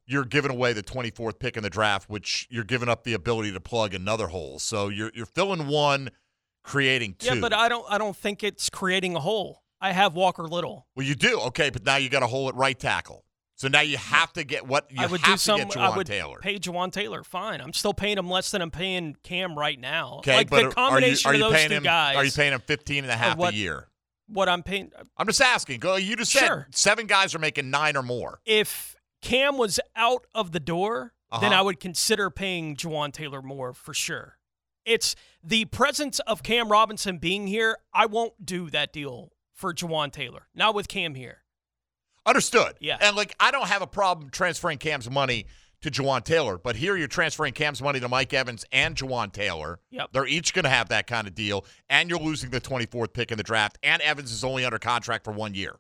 you're 0.05 0.25
giving 0.25 0.51
away 0.51 0.73
the 0.73 0.83
24th 0.83 1.39
pick 1.39 1.55
in 1.55 1.63
the 1.63 1.69
draft, 1.69 2.09
which 2.09 2.45
you're 2.51 2.65
giving 2.65 2.89
up 2.89 3.05
the 3.05 3.13
ability 3.13 3.53
to 3.53 3.61
plug 3.61 3.93
another 3.93 4.27
hole. 4.27 4.59
So 4.59 4.89
you're 4.89 5.11
you're 5.15 5.25
filling 5.25 5.67
one, 5.67 6.09
creating 6.61 7.15
two. 7.19 7.35
Yeah, 7.35 7.41
but 7.41 7.53
I 7.53 7.69
don't 7.69 7.85
I 7.89 7.97
don't 7.97 8.17
think 8.17 8.43
it's 8.43 8.69
creating 8.69 9.15
a 9.15 9.21
hole. 9.21 9.63
I 9.79 9.93
have 9.93 10.13
Walker 10.13 10.43
Little. 10.43 10.87
well, 10.93 11.05
you 11.05 11.15
do 11.15 11.39
okay, 11.39 11.69
but 11.69 11.85
now 11.85 11.95
you 11.95 12.09
got 12.09 12.21
a 12.21 12.27
hole 12.27 12.49
at 12.49 12.55
right 12.55 12.77
tackle. 12.77 13.24
So 13.57 13.67
now 13.69 13.79
you 13.81 13.97
have 13.97 14.33
to 14.33 14.43
get 14.43 14.67
what 14.67 14.91
you 14.91 14.97
I 15.01 15.05
would 15.07 15.21
have 15.21 15.35
do 15.35 15.37
some. 15.37 15.59
to 15.59 15.65
get 15.65 15.77
I 15.77 15.87
Jawaan 15.91 15.95
would 15.97 16.07
Taylor. 16.07 16.39
pay 16.39 16.59
Jawaan 16.59 16.91
Taylor. 16.91 17.23
Fine. 17.23 17.61
I'm 17.61 17.71
still 17.73 17.93
paying 17.93 18.17
him 18.17 18.29
less 18.29 18.51
than 18.51 18.61
I'm 18.61 18.71
paying 18.71 19.15
Cam 19.23 19.57
right 19.57 19.79
now. 19.79 20.15
Okay, 20.19 20.35
like 20.35 20.49
but 20.49 20.57
the 20.57 20.61
are 20.63 20.67
you, 20.67 20.71
combination 20.73 21.29
are 21.31 21.35
you 21.35 21.45
of 21.45 21.51
those 21.51 21.57
paying 21.59 21.69
two 21.69 21.75
him? 21.75 21.83
guys. 21.83 22.15
Are 22.17 22.25
you 22.25 22.31
paying 22.31 22.51
him 22.53 22.61
15 22.67 23.03
and 23.05 23.11
a 23.11 23.15
half 23.15 23.37
what- 23.37 23.53
a 23.53 23.57
year? 23.57 23.87
what 24.27 24.49
I'm 24.49 24.63
paying? 24.63 24.91
I'm 25.17 25.27
just 25.27 25.39
asking. 25.41 25.79
Go. 25.79 25.95
You 25.95 26.15
just 26.17 26.31
said 26.31 26.47
Sure. 26.47 26.67
seven 26.71 27.05
guys 27.07 27.33
are 27.35 27.39
making 27.39 27.69
nine 27.69 27.95
or 27.95 28.03
more. 28.03 28.41
If 28.45 28.95
Cam 29.21 29.57
was 29.57 29.79
out 29.95 30.25
of 30.35 30.51
the 30.51 30.59
door, 30.59 31.13
then 31.31 31.51
Uh-huh. 31.51 31.59
I 31.59 31.61
would 31.61 31.79
consider 31.79 32.29
paying 32.29 32.75
Jawaan 32.75 33.13
Taylor 33.13 33.41
more 33.41 33.73
for 33.73 33.93
sure. 33.93 34.37
It's 34.83 35.15
the 35.43 35.65
presence 35.65 36.19
of 36.21 36.43
Cam 36.43 36.69
Robinson 36.69 37.19
being 37.19 37.47
here. 37.47 37.77
I 37.93 38.05
won't 38.05 38.45
do 38.45 38.69
that 38.71 38.91
deal 38.91 39.31
for 39.53 39.73
Jawaan 39.73 40.11
Taylor. 40.11 40.47
Not 40.53 40.75
with 40.75 40.87
Cam 40.87 41.15
here. 41.15 41.43
Understood. 42.25 42.73
Yeah. 42.79 42.97
And 42.99 43.15
like, 43.15 43.35
I 43.39 43.51
don't 43.51 43.67
have 43.67 43.81
a 43.81 43.87
problem 43.87 44.29
transferring 44.29 44.77
Cam's 44.77 45.09
money 45.09 45.45
to 45.81 45.91
Jawaan 45.91 46.23
Taylor, 46.23 46.57
but 46.57 46.75
here 46.75 46.97
you're 46.97 47.07
transferring 47.07 47.53
Cam's 47.53 47.81
money 47.81 47.99
to 47.99 48.09
Mike 48.09 48.33
Evans 48.33 48.65
and 48.71 48.95
Jawaan 48.95 49.31
Taylor. 49.31 49.79
Yep. 49.91 50.09
They're 50.13 50.25
each 50.25 50.53
going 50.53 50.63
to 50.63 50.69
have 50.69 50.89
that 50.89 51.05
kind 51.05 51.27
of 51.27 51.35
deal, 51.35 51.65
and 51.89 52.09
you're 52.09 52.19
losing 52.19 52.49
the 52.49 52.61
24th 52.61 53.13
pick 53.13 53.31
in 53.31 53.37
the 53.37 53.43
draft, 53.43 53.77
and 53.83 54.01
Evans 54.01 54.31
is 54.31 54.43
only 54.43 54.65
under 54.65 54.79
contract 54.79 55.23
for 55.25 55.31
one 55.31 55.53
year. 55.53 55.75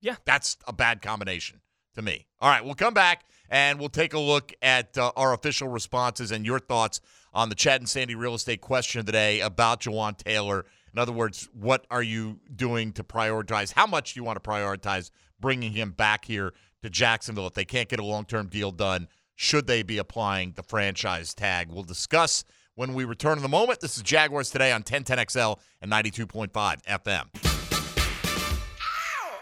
Yeah. 0.00 0.16
That's 0.24 0.56
a 0.66 0.72
bad 0.72 1.02
combination 1.02 1.60
to 1.94 2.02
me. 2.02 2.26
All 2.40 2.50
right, 2.50 2.64
we'll 2.64 2.74
come 2.74 2.94
back 2.94 3.24
and 3.48 3.78
we'll 3.78 3.88
take 3.88 4.14
a 4.14 4.18
look 4.18 4.52
at 4.62 4.96
uh, 4.96 5.12
our 5.16 5.34
official 5.34 5.68
responses 5.68 6.32
and 6.32 6.46
your 6.46 6.58
thoughts 6.58 7.00
on 7.32 7.48
the 7.48 7.54
Chad 7.54 7.80
and 7.80 7.88
Sandy 7.88 8.14
real 8.14 8.34
estate 8.34 8.60
question 8.60 9.00
of 9.00 9.06
the 9.06 9.12
day 9.12 9.40
about 9.40 9.80
Jawaan 9.80 10.16
Taylor. 10.16 10.66
In 10.92 10.98
other 10.98 11.12
words, 11.12 11.48
what 11.52 11.86
are 11.90 12.02
you 12.02 12.40
doing 12.54 12.92
to 12.94 13.04
prioritize? 13.04 13.72
How 13.72 13.86
much 13.86 14.14
do 14.14 14.20
you 14.20 14.24
want 14.24 14.42
to 14.42 14.48
prioritize 14.48 15.10
bringing 15.40 15.72
him 15.72 15.92
back 15.92 16.24
here 16.24 16.52
to 16.82 16.90
Jacksonville 16.90 17.46
if 17.46 17.54
they 17.54 17.64
can't 17.64 17.88
get 17.88 17.98
a 18.00 18.04
long 18.04 18.24
term 18.24 18.48
deal 18.48 18.70
done? 18.70 19.08
Should 19.36 19.66
they 19.66 19.82
be 19.82 19.98
applying 19.98 20.52
the 20.52 20.62
franchise 20.62 21.32
tag? 21.32 21.68
We'll 21.70 21.82
discuss 21.82 22.44
when 22.74 22.94
we 22.94 23.04
return 23.04 23.38
in 23.38 23.42
the 23.42 23.48
moment. 23.48 23.80
This 23.80 23.96
is 23.96 24.02
Jaguars 24.02 24.50
today 24.50 24.72
on 24.72 24.82
1010XL 24.82 25.58
and 25.80 25.90
92.5 25.90 26.50
FM. 26.82 27.60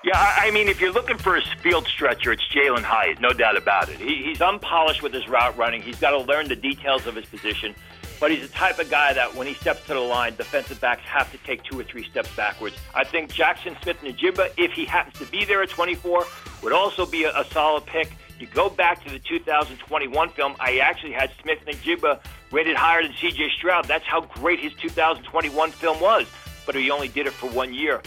Yeah, 0.05 0.13
I 0.15 0.53
mean, 0.53 0.69
if 0.69 0.81
you're 0.81 0.93
looking 0.93 1.19
for 1.19 1.37
a 1.37 1.43
field 1.61 1.87
stretcher, 1.87 2.33
it's 2.33 2.47
Jalen 2.49 2.83
Hyatt, 2.83 3.21
no 3.21 3.31
doubt 3.31 3.57
about 3.57 3.89
it. 3.89 3.99
He, 3.99 4.23
he's 4.23 4.41
unpolished 4.41 5.03
with 5.03 5.13
his 5.13 5.29
route 5.29 5.57
running. 5.59 5.83
He's 5.83 5.99
got 5.99 6.11
to 6.11 6.19
learn 6.19 6.49
the 6.49 6.57
details 6.57 7.07
of 7.07 7.17
his 7.17 7.27
position. 7.27 7.75
But 8.21 8.33
he's 8.33 8.43
the 8.43 8.53
type 8.53 8.79
of 8.79 8.91
guy 8.91 9.13
that 9.13 9.35
when 9.35 9.47
he 9.47 9.55
steps 9.55 9.87
to 9.87 9.95
the 9.95 10.01
line, 10.01 10.35
defensive 10.37 10.81
backs 10.81 11.03
have 11.03 11.31
to 11.33 11.39
take 11.39 11.63
two 11.63 11.79
or 11.79 11.85
three 11.85 12.05
steps 12.05 12.35
backwards. 12.35 12.77
I 12.95 13.05
think 13.05 13.33
Jaxon 13.33 13.81
Smith-Njigba, 13.83 14.53
if 14.57 14.73
he 14.73 14.85
happens 14.85 15.19
to 15.19 15.27
be 15.27 15.45
there 15.45 15.63
at 15.63 15.71
24, 15.71 16.25
would 16.63 16.73
also 16.73 17.07
be 17.07 17.25
a, 17.25 17.39
a 17.39 17.45
solid 17.47 17.87
pick. 17.87 18.11
You 18.41 18.47
go 18.49 18.69
back 18.69 19.05
to 19.05 19.11
the 19.11 19.19
2021 19.19 20.31
film, 20.31 20.57
I 20.61 20.79
actually 20.79 21.13
had 21.13 21.31
Smith-Njigba 21.43 22.21
rated 22.51 22.77
higher 22.77 23.03
than 23.03 23.13
CJ 23.13 23.51
Stroud. 23.53 23.87
That's 23.87 24.05
how 24.05 24.23
great 24.23 24.61
his 24.61 24.73
2021 24.75 25.71
film 25.73 26.01
was. 26.01 26.27
But 26.67 26.75
he 26.75 26.91
only 26.91 27.09
did 27.09 27.27
it 27.27 27.33
for 27.33 27.49
one 27.51 27.73
year. 27.73 28.03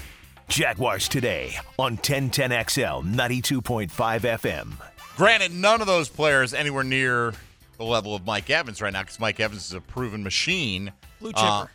Jaguars 0.47 1.07
today 1.07 1.55
on 1.80 1.97
1010XL 1.97 3.03
92.5 3.14 3.89
FM. 3.89 4.74
Granted, 5.16 5.53
none 5.53 5.82
of 5.82 5.88
those 5.88 6.09
players 6.09 6.53
anywhere 6.53 6.84
near 6.84 7.34
the 7.82 7.89
level 7.91 8.13
of 8.15 8.25
Mike 8.25 8.49
Evans 8.49 8.82
right 8.82 8.93
now 8.93 9.01
because 9.01 9.19
Mike 9.19 9.39
Evans 9.39 9.65
is 9.65 9.73
a 9.73 9.82
proven 9.82 10.23
machine. 10.23 10.91
Blue 11.19 11.32
Uh, 11.36 11.61
chipper. 11.65 11.71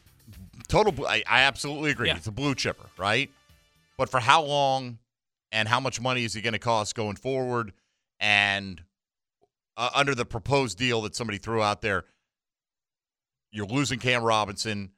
total, 0.68 1.07
I, 1.07 1.22
I 1.28 1.42
absolutely 1.42 1.90
agree. 1.90 2.09
Yeah. 2.09 2.16
It's 2.16 2.26
a 2.26 2.32
blue 2.32 2.54
chipper, 2.54 2.86
right? 2.96 3.30
But 3.98 4.09
for 4.09 4.20
how 4.20 4.42
long 4.42 4.98
and 5.52 5.68
how 5.68 5.80
much 5.80 6.00
money 6.00 6.24
is 6.24 6.34
he 6.34 6.40
going 6.42 6.52
to 6.52 6.59
cost 6.59 6.94
going 6.94 7.16
forward? 7.16 7.72
And 8.20 8.82
uh, 9.76 9.90
under 9.94 10.14
the 10.14 10.24
proposed 10.24 10.78
deal 10.78 11.02
that 11.02 11.14
somebody 11.16 11.38
threw 11.38 11.62
out 11.62 11.82
there, 11.82 12.04
you're 13.52 13.66
losing 13.66 13.98
Cam 13.98 14.22
Robinson. 14.22 14.90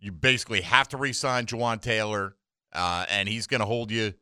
You 0.00 0.12
basically 0.12 0.60
have 0.62 0.88
to 0.88 0.96
re-sign 0.96 1.46
Jawaan 1.46 1.80
Taylor, 1.80 2.34
uh, 2.72 3.04
and 3.10 3.28
he's 3.28 3.46
going 3.46 3.60
to 3.60 3.66
hold 3.66 3.90
you 3.90 4.14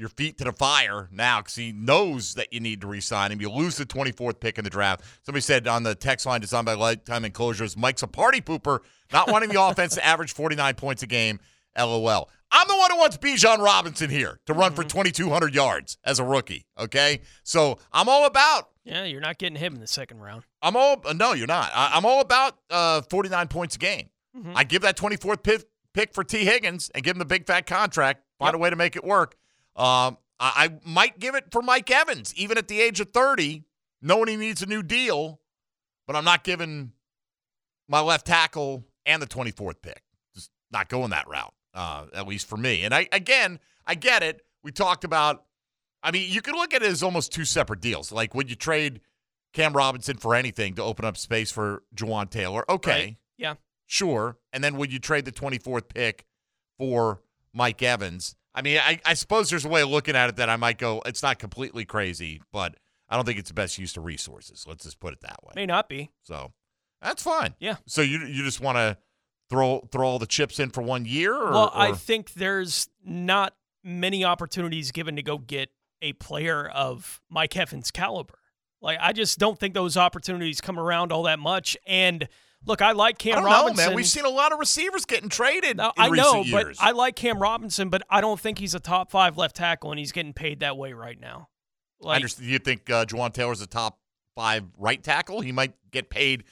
your 0.00 0.08
feet 0.08 0.38
to 0.38 0.44
the 0.44 0.52
fire 0.52 1.08
now 1.12 1.40
because 1.40 1.54
he 1.54 1.72
knows 1.72 2.34
that 2.34 2.52
you 2.52 2.58
need 2.60 2.80
to 2.80 2.86
re-sign 2.86 3.30
him. 3.30 3.40
You 3.40 3.50
lose 3.50 3.76
the 3.76 3.86
24th 3.86 4.40
pick 4.40 4.58
in 4.58 4.64
the 4.64 4.70
draft. 4.70 5.02
Somebody 5.22 5.42
said 5.42 5.68
on 5.68 5.82
the 5.82 5.94
text 5.94 6.26
line 6.26 6.40
designed 6.40 6.66
by 6.66 6.74
Lifetime 6.74 7.24
Enclosures, 7.24 7.76
Mike's 7.76 8.02
a 8.02 8.08
party 8.08 8.40
pooper, 8.40 8.80
not 9.12 9.30
wanting 9.30 9.50
the 9.50 9.62
offense 9.62 9.94
to 9.94 10.04
average 10.04 10.32
49 10.32 10.74
points 10.74 11.02
a 11.02 11.06
game. 11.06 11.38
LOL. 11.78 12.28
I'm 12.52 12.66
the 12.66 12.76
one 12.76 12.90
who 12.90 12.96
wants 12.98 13.16
Bijan 13.16 13.58
Robinson 13.58 14.10
here 14.10 14.40
to 14.46 14.52
run 14.52 14.72
for 14.72 14.82
2,200 14.82 15.54
yards 15.54 15.98
as 16.04 16.18
a 16.18 16.24
rookie. 16.24 16.66
Okay, 16.76 17.20
so 17.44 17.78
I'm 17.92 18.08
all 18.08 18.26
about 18.26 18.70
Yeah, 18.82 19.04
you're 19.04 19.20
not 19.20 19.38
getting 19.38 19.56
him 19.56 19.74
in 19.74 19.80
the 19.80 19.86
second 19.86 20.18
round. 20.18 20.42
I'm 20.60 20.74
all 20.74 21.00
no, 21.14 21.32
you're 21.32 21.46
not. 21.46 21.70
I, 21.72 21.92
I'm 21.94 22.04
all 22.04 22.20
about 22.20 22.58
uh, 22.68 23.02
49 23.02 23.46
points 23.46 23.76
a 23.76 23.78
game. 23.78 24.08
Mhm. 24.36 24.52
I 24.56 24.64
give 24.64 24.82
that 24.82 24.96
24th 24.96 25.44
pick, 25.44 25.62
pick 25.94 26.12
for 26.12 26.24
Tee 26.24 26.44
Higgins 26.44 26.90
and 26.92 27.04
give 27.04 27.14
him 27.14 27.18
the 27.20 27.24
big 27.24 27.46
fat 27.46 27.66
contract. 27.66 28.24
Find 28.40 28.54
a 28.56 28.58
way 28.58 28.70
to 28.70 28.76
make 28.76 28.96
it 28.96 29.04
work. 29.04 29.36
Um, 29.80 30.18
I, 30.38 30.52
I 30.66 30.70
might 30.84 31.18
give 31.18 31.34
it 31.34 31.46
for 31.50 31.62
Mike 31.62 31.90
Evans, 31.90 32.34
even 32.34 32.58
at 32.58 32.68
the 32.68 32.80
age 32.80 33.00
of 33.00 33.10
30, 33.10 33.64
knowing 34.02 34.28
he 34.28 34.36
needs 34.36 34.62
a 34.62 34.66
new 34.66 34.82
deal. 34.82 35.40
But 36.06 36.16
I'm 36.16 36.24
not 36.24 36.44
giving 36.44 36.92
my 37.88 38.00
left 38.00 38.26
tackle 38.26 38.84
and 39.06 39.22
the 39.22 39.26
24th 39.26 39.82
pick. 39.82 40.02
Just 40.34 40.50
not 40.70 40.88
going 40.88 41.10
that 41.10 41.28
route, 41.28 41.54
uh, 41.74 42.06
at 42.14 42.26
least 42.26 42.48
for 42.48 42.56
me. 42.56 42.82
And 42.82 42.92
I 42.94 43.08
again, 43.12 43.58
I 43.86 43.94
get 43.94 44.22
it. 44.22 44.42
We 44.62 44.72
talked 44.72 45.04
about. 45.04 45.44
I 46.02 46.10
mean, 46.10 46.30
you 46.32 46.40
could 46.40 46.54
look 46.54 46.72
at 46.72 46.82
it 46.82 46.88
as 46.90 47.02
almost 47.02 47.30
two 47.32 47.44
separate 47.44 47.80
deals. 47.80 48.10
Like, 48.10 48.34
would 48.34 48.48
you 48.48 48.56
trade 48.56 49.00
Cam 49.52 49.74
Robinson 49.74 50.16
for 50.16 50.34
anything 50.34 50.74
to 50.74 50.82
open 50.82 51.04
up 51.04 51.16
space 51.18 51.52
for 51.52 51.82
Jawaan 51.94 52.30
Taylor? 52.30 52.64
Okay, 52.70 52.90
Right. 52.90 53.16
Yeah. 53.36 53.54
sure. 53.86 54.38
And 54.52 54.64
then 54.64 54.76
would 54.78 54.92
you 54.92 54.98
trade 54.98 55.26
the 55.26 55.32
24th 55.32 55.88
pick 55.92 56.24
for 56.78 57.20
Mike 57.52 57.82
Evans? 57.82 58.34
I 58.54 58.62
mean, 58.62 58.78
I, 58.78 59.00
I 59.04 59.14
suppose 59.14 59.50
there's 59.50 59.64
a 59.64 59.68
way 59.68 59.82
of 59.82 59.88
looking 59.88 60.16
at 60.16 60.28
it 60.28 60.36
that 60.36 60.48
I 60.48 60.56
might 60.56 60.78
go, 60.78 61.02
it's 61.06 61.22
not 61.22 61.38
completely 61.38 61.84
crazy, 61.84 62.42
but 62.52 62.74
I 63.08 63.16
don't 63.16 63.24
think 63.24 63.38
it's 63.38 63.50
the 63.50 63.54
best 63.54 63.78
use 63.78 63.96
of 63.96 64.04
resources. 64.04 64.64
Let's 64.66 64.84
just 64.84 65.00
put 65.00 65.12
it 65.12 65.20
that 65.20 65.42
way. 65.44 65.52
May 65.54 65.66
not 65.66 65.88
be. 65.88 66.10
So 66.22 66.52
that's 67.00 67.22
fine. 67.22 67.54
Yeah. 67.58 67.76
So 67.86 68.02
you 68.02 68.20
you 68.26 68.42
just 68.44 68.60
want 68.60 68.76
to 68.76 68.96
throw 69.48 69.88
throw 69.92 70.06
all 70.06 70.18
the 70.18 70.26
chips 70.26 70.58
in 70.58 70.70
for 70.70 70.82
one 70.82 71.04
year? 71.04 71.34
Or, 71.34 71.50
well, 71.50 71.70
I 71.74 71.90
or- 71.90 71.96
think 71.96 72.34
there's 72.34 72.88
not 73.04 73.54
many 73.82 74.24
opportunities 74.24 74.92
given 74.92 75.16
to 75.16 75.22
go 75.22 75.38
get 75.38 75.70
a 76.02 76.12
player 76.14 76.68
of 76.68 77.20
Mike 77.28 77.56
Evans' 77.56 77.90
caliber. 77.90 78.38
Like 78.82 78.98
I 79.00 79.12
just 79.12 79.38
don't 79.38 79.58
think 79.58 79.74
those 79.74 79.96
opportunities 79.96 80.60
come 80.60 80.78
around 80.78 81.12
all 81.12 81.24
that 81.24 81.38
much. 81.38 81.76
And 81.86 82.28
look, 82.66 82.82
I 82.82 82.92
like 82.92 83.18
Cam 83.18 83.32
I 83.38 83.40
don't 83.40 83.44
Robinson. 83.46 83.84
know, 83.84 83.90
man. 83.90 83.96
We've 83.96 84.06
seen 84.06 84.24
a 84.24 84.30
lot 84.30 84.52
of 84.52 84.58
receivers 84.58 85.04
getting 85.04 85.28
traded. 85.28 85.76
Now, 85.78 85.92
in 85.96 86.02
I 86.04 86.08
know, 86.08 86.42
recent 86.42 86.52
but. 86.52 86.76
I 86.80 86.92
like 86.92 87.16
Cam 87.16 87.38
Robinson, 87.38 87.88
but 87.88 88.02
I 88.10 88.20
don't 88.20 88.38
think 88.38 88.58
he's 88.58 88.74
a 88.74 88.80
top 88.80 89.10
five 89.10 89.36
left 89.36 89.56
tackle, 89.56 89.90
and 89.90 89.98
he's 89.98 90.12
getting 90.12 90.32
paid 90.32 90.60
that 90.60 90.76
way 90.76 90.92
right 90.92 91.18
now. 91.20 91.48
I 92.02 92.06
Like, 92.06 92.16
understand. 92.16 92.48
You 92.48 92.58
think 92.58 92.88
uh, 92.90 93.04
Jawaan 93.04 93.32
Taylor's 93.32 93.60
a 93.60 93.66
top 93.66 93.98
five 94.34 94.64
right 94.78 95.02
tackle? 95.02 95.40
He 95.40 95.52
might 95.52 95.74
get 95.90 96.08
paid, 96.10 96.44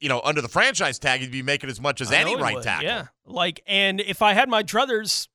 you 0.00 0.08
know, 0.08 0.20
under 0.24 0.40
the 0.42 0.48
franchise 0.48 0.98
tag. 0.98 1.20
He'd 1.20 1.30
be 1.30 1.42
making 1.42 1.70
as 1.70 1.80
much 1.80 2.00
as 2.00 2.12
I 2.12 2.16
any 2.16 2.36
right 2.36 2.56
would, 2.56 2.64
tackle. 2.64 2.84
Yeah, 2.86 3.06
like, 3.24 3.62
and 3.66 4.00
if 4.00 4.22
I 4.22 4.34
had 4.34 4.48
my 4.48 4.62
druthers, 4.62 5.28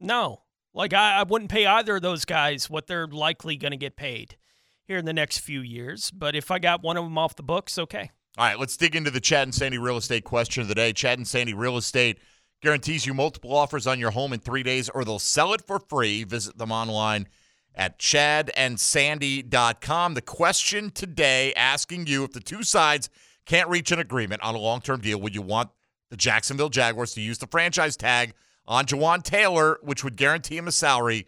no, 0.00 0.42
like 0.74 0.92
I, 0.92 1.20
I 1.20 1.22
wouldn't 1.22 1.50
pay 1.50 1.66
either 1.66 1.96
of 1.96 2.02
those 2.02 2.24
guys 2.24 2.68
what 2.68 2.86
they're 2.86 3.06
likely 3.06 3.56
going 3.56 3.70
to 3.72 3.76
get 3.76 3.96
paid 3.96 4.36
here 4.84 4.96
in 4.98 5.04
the 5.04 5.12
next 5.12 5.38
few 5.38 5.60
years. 5.60 6.10
But 6.10 6.34
if 6.34 6.50
I 6.50 6.58
got 6.58 6.82
one 6.82 6.96
of 6.96 7.04
them 7.04 7.16
off 7.18 7.36
the 7.36 7.42
books, 7.42 7.78
okay. 7.78 8.10
All 8.38 8.46
right, 8.46 8.58
let's 8.58 8.78
dig 8.78 8.96
into 8.96 9.10
the 9.10 9.20
Chad 9.20 9.42
and 9.42 9.54
Sandy 9.54 9.76
real 9.76 9.98
estate 9.98 10.24
question 10.24 10.62
of 10.62 10.68
the 10.68 10.74
day. 10.74 10.94
Chad 10.94 11.18
and 11.18 11.28
Sandy 11.28 11.52
real 11.52 11.76
estate 11.76 12.18
guarantees 12.62 13.04
you 13.04 13.12
multiple 13.12 13.54
offers 13.54 13.86
on 13.86 13.98
your 13.98 14.12
home 14.12 14.32
in 14.32 14.40
three 14.40 14.62
days, 14.62 14.88
or 14.88 15.04
they'll 15.04 15.18
sell 15.18 15.52
it 15.52 15.60
for 15.60 15.78
free. 15.78 16.24
Visit 16.24 16.56
them 16.56 16.72
online 16.72 17.28
at 17.74 17.98
chadandsandy.com. 17.98 20.14
The 20.14 20.22
question 20.22 20.90
today 20.90 21.52
asking 21.54 22.06
you 22.06 22.24
if 22.24 22.32
the 22.32 22.40
two 22.40 22.62
sides 22.62 23.10
can't 23.44 23.68
reach 23.68 23.92
an 23.92 23.98
agreement 23.98 24.40
on 24.42 24.54
a 24.54 24.58
long 24.58 24.80
term 24.80 25.02
deal, 25.02 25.20
would 25.20 25.34
you 25.34 25.42
want 25.42 25.68
the 26.08 26.16
Jacksonville 26.16 26.70
Jaguars 26.70 27.12
to 27.14 27.20
use 27.20 27.36
the 27.36 27.46
franchise 27.46 27.98
tag 27.98 28.32
on 28.66 28.86
Jawaan 28.86 29.22
Taylor, 29.22 29.78
which 29.82 30.02
would 30.04 30.16
guarantee 30.16 30.56
him 30.56 30.68
a 30.68 30.72
salary 30.72 31.26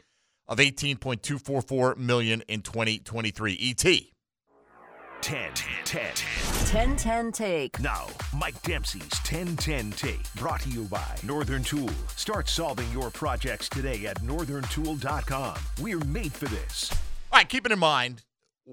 of 0.48 0.56
18.244 0.56 1.98
million 1.98 2.43
in 2.48 2.62
2023 2.62 3.74
ET? 3.78 4.14
10 5.24 5.52
10. 5.86 6.02
1010 6.05 7.32
Take. 7.32 7.80
Now, 7.80 8.09
Mike 8.36 8.60
Dempsey's 8.60 9.09
1010 9.24 9.92
Take, 9.92 10.34
brought 10.34 10.60
to 10.60 10.68
you 10.68 10.82
by 10.84 11.16
Northern 11.22 11.62
Tool. 11.62 11.88
Start 12.14 12.46
solving 12.46 12.84
your 12.92 13.09
projects 13.09 13.70
today 13.70 14.05
at 14.05 14.20
northerntool.com. 14.20 15.56
We're 15.80 15.98
made 16.01 16.34
for 16.34 16.44
this. 16.44 16.92
All 17.32 17.38
right, 17.38 17.48
keeping 17.48 17.72
in 17.72 17.78
mind, 17.78 18.22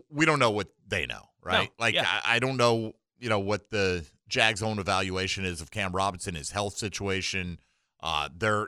we 0.09 0.25
don't 0.25 0.39
know 0.39 0.51
what 0.51 0.67
they 0.85 1.05
know, 1.05 1.21
right? 1.41 1.69
No, 1.69 1.85
like, 1.85 1.95
yeah. 1.95 2.05
I, 2.05 2.35
I 2.35 2.39
don't 2.39 2.57
know, 2.57 2.95
you 3.17 3.29
know, 3.29 3.39
what 3.39 3.69
the 3.69 4.05
Jags' 4.27 4.61
own 4.61 4.77
evaluation 4.77 5.45
is 5.45 5.61
of 5.61 5.71
Cam 5.71 5.93
Robinson, 5.93 6.35
his 6.35 6.51
health 6.51 6.75
situation, 6.75 7.59
uh, 8.03 8.27
their 8.35 8.67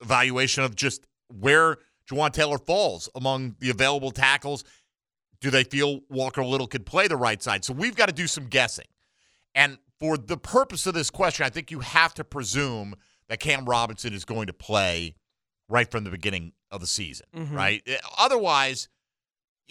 evaluation 0.00 0.64
of 0.64 0.74
just 0.74 1.06
where 1.28 1.76
Jawaan 2.10 2.32
Taylor 2.32 2.58
falls 2.58 3.08
among 3.14 3.54
the 3.60 3.70
available 3.70 4.10
tackles. 4.10 4.64
Do 5.40 5.50
they 5.50 5.64
feel 5.64 6.00
Walker 6.08 6.44
Little 6.44 6.66
could 6.66 6.84
play 6.86 7.08
the 7.08 7.16
right 7.16 7.42
side? 7.42 7.64
So 7.64 7.72
we've 7.72 7.96
got 7.96 8.06
to 8.06 8.14
do 8.14 8.26
some 8.26 8.46
guessing. 8.46 8.86
And 9.54 9.78
for 9.98 10.16
the 10.16 10.36
purpose 10.36 10.86
of 10.86 10.94
this 10.94 11.10
question, 11.10 11.44
I 11.46 11.50
think 11.50 11.70
you 11.70 11.80
have 11.80 12.14
to 12.14 12.24
presume 12.24 12.94
that 13.28 13.40
Cam 13.40 13.64
Robinson 13.64 14.12
is 14.12 14.24
going 14.24 14.46
to 14.48 14.52
play 14.52 15.14
right 15.68 15.90
from 15.90 16.04
the 16.04 16.10
beginning 16.10 16.52
of 16.70 16.80
the 16.80 16.86
season, 16.86 17.26
Mhm. 17.34 17.52
right? 17.52 17.82
Eh, 17.86 17.96
Otherwise, 18.18 18.88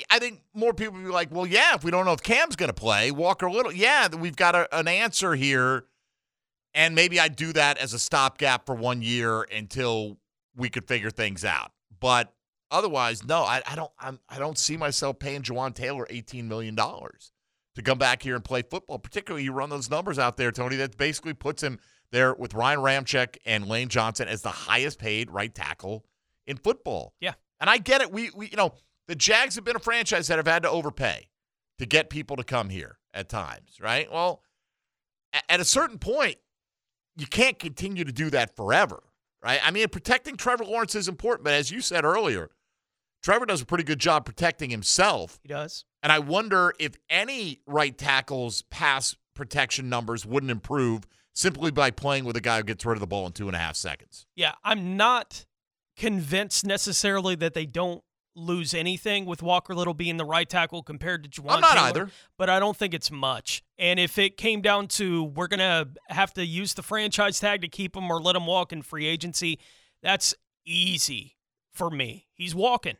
I 0.09 0.17
think 0.19 0.41
more 0.53 0.73
people 0.73 0.93
will 0.95 1.03
be 1.05 1.11
like, 1.11 1.29
well, 1.31 1.45
yeah, 1.45 1.75
if 1.75 1.83
we 1.83 1.91
don't 1.91 2.05
know 2.05 2.13
if 2.13 2.23
Cam's 2.23 2.55
going 2.55 2.69
to 2.69 2.73
play, 2.73 3.11
Walker 3.11 3.49
Little, 3.51 3.71
yeah, 3.71 4.07
we've 4.07 4.35
got 4.35 4.55
a, 4.55 4.73
an 4.77 4.87
answer 4.87 5.35
here. 5.35 5.85
And 6.73 6.93
maybe 6.95 7.19
I'd 7.19 7.35
do 7.35 7.51
that 7.53 7.77
as 7.79 7.93
a 7.93 7.99
stopgap 7.99 8.65
for 8.65 8.75
one 8.75 9.01
year 9.01 9.41
until 9.43 10.17
we 10.55 10.69
could 10.69 10.87
figure 10.87 11.09
things 11.09 11.43
out. 11.43 11.71
But 11.99 12.33
otherwise, 12.71 13.25
no, 13.25 13.41
I, 13.41 13.61
I 13.67 13.75
don't. 13.75 13.91
I'm, 13.99 14.19
I 14.29 14.39
don't 14.39 14.57
see 14.57 14.77
myself 14.77 15.19
paying 15.19 15.41
Jawaan 15.41 15.73
Taylor 15.73 16.07
eighteen 16.09 16.47
million 16.47 16.75
dollars 16.75 17.31
to 17.75 17.81
come 17.81 17.97
back 17.97 18.23
here 18.23 18.35
and 18.35 18.43
play 18.43 18.61
football. 18.61 18.99
Particularly, 18.99 19.43
you 19.43 19.51
run 19.51 19.69
those 19.69 19.89
numbers 19.89 20.19
out 20.19 20.37
there, 20.37 20.51
Tony. 20.51 20.75
That 20.77 20.97
basically 20.97 21.33
puts 21.33 21.63
him 21.63 21.79
there 22.11 22.33
with 22.33 22.53
Ryan 22.53 22.79
Ramczyk 22.79 23.37
and 23.45 23.67
Lane 23.67 23.87
Johnson 23.87 24.27
as 24.27 24.41
the 24.41 24.49
highest 24.49 24.99
paid 24.99 25.29
right 25.29 25.53
tackle 25.53 26.05
in 26.47 26.57
football. 26.57 27.13
Yeah. 27.19 27.33
And 27.59 27.69
I 27.69 27.77
get 27.77 28.01
it. 28.01 28.11
We, 28.11 28.31
we 28.35 28.47
you 28.47 28.57
know, 28.57 28.73
the 29.07 29.15
Jags 29.15 29.55
have 29.55 29.63
been 29.63 29.75
a 29.75 29.79
franchise 29.79 30.27
that 30.27 30.37
have 30.37 30.47
had 30.47 30.63
to 30.63 30.69
overpay 30.69 31.29
to 31.77 31.85
get 31.85 32.09
people 32.09 32.35
to 32.37 32.43
come 32.43 32.69
here 32.69 32.97
at 33.13 33.29
times, 33.29 33.77
right? 33.79 34.11
Well, 34.11 34.41
at 35.47 35.59
a 35.59 35.65
certain 35.65 35.99
point, 35.99 36.37
you 37.15 37.27
can't 37.27 37.59
continue 37.59 38.03
to 38.03 38.11
do 38.11 38.29
that 38.31 38.55
forever, 38.55 39.03
right? 39.43 39.59
I 39.63 39.69
mean, 39.71 39.87
protecting 39.89 40.35
Trevor 40.35 40.65
Lawrence 40.65 40.95
is 40.95 41.07
important, 41.07 41.43
but 41.43 41.53
as 41.53 41.69
you 41.69 41.81
said 41.81 42.05
earlier, 42.05 42.49
Trevor 43.21 43.45
does 43.45 43.61
a 43.61 43.65
pretty 43.65 43.83
good 43.83 43.99
job 43.99 44.25
protecting 44.25 44.69
himself. 44.69 45.39
He 45.43 45.49
does. 45.49 45.85
And 46.01 46.11
I 46.11 46.19
wonder 46.19 46.73
if 46.79 46.95
any 47.09 47.59
right 47.67 47.97
tackle's 47.97 48.61
pass 48.63 49.15
protection 49.33 49.89
numbers 49.89 50.25
wouldn't 50.25 50.51
improve 50.51 51.05
simply 51.33 51.71
by 51.71 51.91
playing 51.91 52.25
with 52.25 52.35
a 52.35 52.41
guy 52.41 52.57
who 52.57 52.63
gets 52.63 52.85
rid 52.85 52.95
of 52.95 52.99
the 52.99 53.07
ball 53.07 53.25
in 53.25 53.31
two 53.31 53.47
and 53.47 53.55
a 53.55 53.59
half 53.59 53.75
seconds. 53.75 54.25
Yeah, 54.35 54.53
I'm 54.63 54.97
not 54.97 55.45
convinced 55.97 56.65
necessarily 56.65 57.35
that 57.35 57.53
they 57.53 57.65
don't 57.65 58.03
lose 58.35 58.73
anything 58.73 59.25
with 59.25 59.43
Walker 59.43 59.75
Little 59.75 59.93
being 59.93 60.17
the 60.17 60.25
right 60.25 60.47
tackle 60.47 60.81
compared 60.81 61.23
to 61.23 61.29
Jawaan 61.29 61.55
I'm 61.55 61.61
not 61.61 61.73
Taylor, 61.73 61.87
either. 61.87 62.09
But 62.37 62.49
I 62.49 62.59
don't 62.59 62.77
think 62.77 62.93
it's 62.93 63.11
much. 63.11 63.63
And 63.77 63.99
if 63.99 64.17
it 64.17 64.37
came 64.37 64.61
down 64.61 64.87
to 64.89 65.23
we're 65.23 65.47
gonna 65.47 65.87
have 66.07 66.33
to 66.35 66.45
use 66.45 66.73
the 66.73 66.81
franchise 66.83 67.39
tag 67.39 67.61
to 67.61 67.67
keep 67.67 67.95
him 67.95 68.09
or 68.09 68.21
let 68.21 68.35
him 68.35 68.45
walk 68.45 68.71
in 68.71 68.81
free 68.81 69.07
agency, 69.07 69.59
that's 70.01 70.33
easy 70.65 71.35
for 71.71 71.89
me. 71.89 72.27
He's 72.33 72.55
walking. 72.55 72.97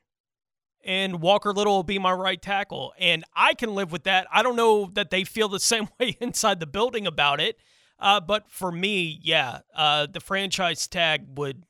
And 0.84 1.22
Walker 1.22 1.54
Little 1.54 1.76
will 1.76 1.84
be 1.84 2.00
my 2.00 2.14
right 2.14 2.42
tackle. 2.42 2.94
And 2.98 3.24
I 3.36 3.54
can 3.54 3.76
live 3.76 3.92
with 3.92 4.04
that. 4.04 4.28
I 4.32 4.44
don't 4.44 4.56
know 4.56 4.90
that 4.94 5.10
they 5.10 5.24
feel 5.24 5.50
the 5.50 5.60
same 5.60 5.90
way 6.00 6.18
inside 6.20 6.60
the 6.60 6.68
building 6.68 7.06
about 7.06 7.42
it. 7.42 7.58
Uh, 8.00 8.20
but 8.20 8.50
for 8.50 8.72
me, 8.72 9.20
yeah, 9.22 9.60
uh, 9.76 10.08
the 10.12 10.22
franchise 10.22 10.88
tag 10.88 11.38
would 11.38 11.64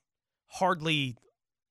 hardly, 0.46 1.16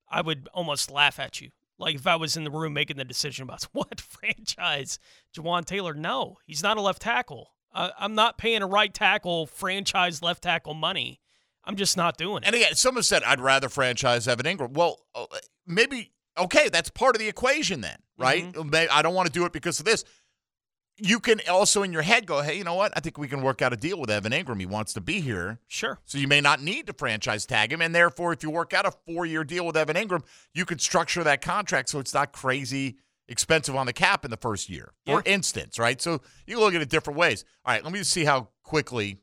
I 0.10 0.22
would 0.22 0.50
almost 0.54 0.92
laugh 0.92 1.18
at 1.18 1.40
you. 1.40 1.52
Like 1.78 1.96
if 1.96 2.06
I 2.06 2.18
was 2.18 2.36
in 2.36 2.44
the 2.44 2.52
room 2.52 2.74
making 2.74 2.98
the 2.98 3.06
decision 3.06 3.44
about 3.44 3.64
what 3.72 4.02
franchise, 4.02 5.00
Jawaan 5.36 5.66
Taylor, 5.66 5.94
no, 5.94 6.38
he's 6.46 6.62
not 6.62 6.78
a 6.78 6.82
left 6.82 7.02
tackle. 7.02 7.52
Uh, 7.74 7.92
I'm 7.98 8.16
not 8.16 8.38
paying 8.38 8.62
a 8.62 8.68
right 8.68 8.94
tackle 8.94 9.46
franchise 9.48 10.22
left 10.22 10.44
tackle 10.44 10.74
money. 10.74 11.22
I'm 11.64 11.76
just 11.76 11.96
not 11.96 12.18
doing 12.18 12.44
it. 12.44 12.48
And 12.48 12.56
again, 12.56 12.76
someone 12.76 13.04
said 13.04 13.24
I'd 13.24 13.40
rather 13.40 13.70
franchise 13.70 14.28
Evan 14.28 14.46
Engram. 14.46 14.72
Well, 14.72 15.00
uh, 15.14 15.26
maybe 15.68 16.12
okay, 16.40 16.70
that's 16.70 16.90
part 16.90 17.16
of 17.16 17.20
the 17.20 17.28
equation 17.28 17.82
then, 17.82 17.98
right? 18.18 18.52
Mm-hmm. 18.52 18.70
May- 18.70 18.88
I 18.88 19.02
don't 19.02 19.16
want 19.16 19.28
to 19.28 19.32
do 19.32 19.46
it 19.46 19.54
because 19.54 19.80
of 19.80 19.86
this. 19.86 20.04
You 21.02 21.22
can 21.22 21.40
also 21.50 21.84
in 21.84 21.94
your 21.94 22.02
head 22.02 22.26
go, 22.26 22.42
hey, 22.42 22.58
you 22.58 22.66
know 22.66 22.74
what? 22.74 22.92
I 22.96 23.00
think 23.00 23.18
we 23.18 23.30
can 23.30 23.42
work 23.42 23.62
out 23.62 23.72
a 23.72 23.78
deal 23.78 23.98
with 23.98 24.10
Evan 24.10 24.34
Engram. 24.34 24.60
He 24.60 24.66
wants 24.66 24.92
to 24.94 25.02
be 25.02 25.22
here. 25.22 25.60
Sure. 25.68 25.98
So 26.04 26.18
you 26.18 26.28
may 26.28 26.42
not 26.42 26.62
need 26.62 26.88
to 26.88 26.94
franchise 26.94 27.46
tag 27.46 27.72
him. 27.72 27.82
And 27.82 27.96
therefore, 27.96 28.34
if 28.34 28.44
you 28.44 28.50
work 28.50 28.74
out 28.74 28.86
a 28.86 28.92
four 29.08 29.26
year 29.26 29.46
deal 29.46 29.66
with 29.66 29.78
Evan 29.78 29.96
Engram, 29.96 30.24
you 30.54 30.66
could 30.66 30.82
structure 30.82 31.24
that 31.24 31.42
contract 31.42 31.88
so 31.88 32.00
it's 32.00 32.14
not 32.14 32.34
crazy 32.34 32.98
expensive 33.30 33.76
on 33.76 33.86
the 33.86 33.94
cap 33.94 34.26
in 34.26 34.32
the 34.32 34.38
first 34.38 34.70
year, 34.70 34.92
for 35.06 35.22
instance, 35.26 35.78
right? 35.78 36.02
So 36.02 36.20
you 36.48 36.56
can 36.56 36.64
look 36.64 36.74
at 36.74 36.82
it 36.82 36.90
different 36.90 37.18
ways. 37.18 37.46
All 37.64 37.74
right, 37.74 37.84
let 37.84 37.94
me 37.94 38.00
just 38.00 38.12
see 38.12 38.26
how 38.26 38.50
quickly 38.64 39.20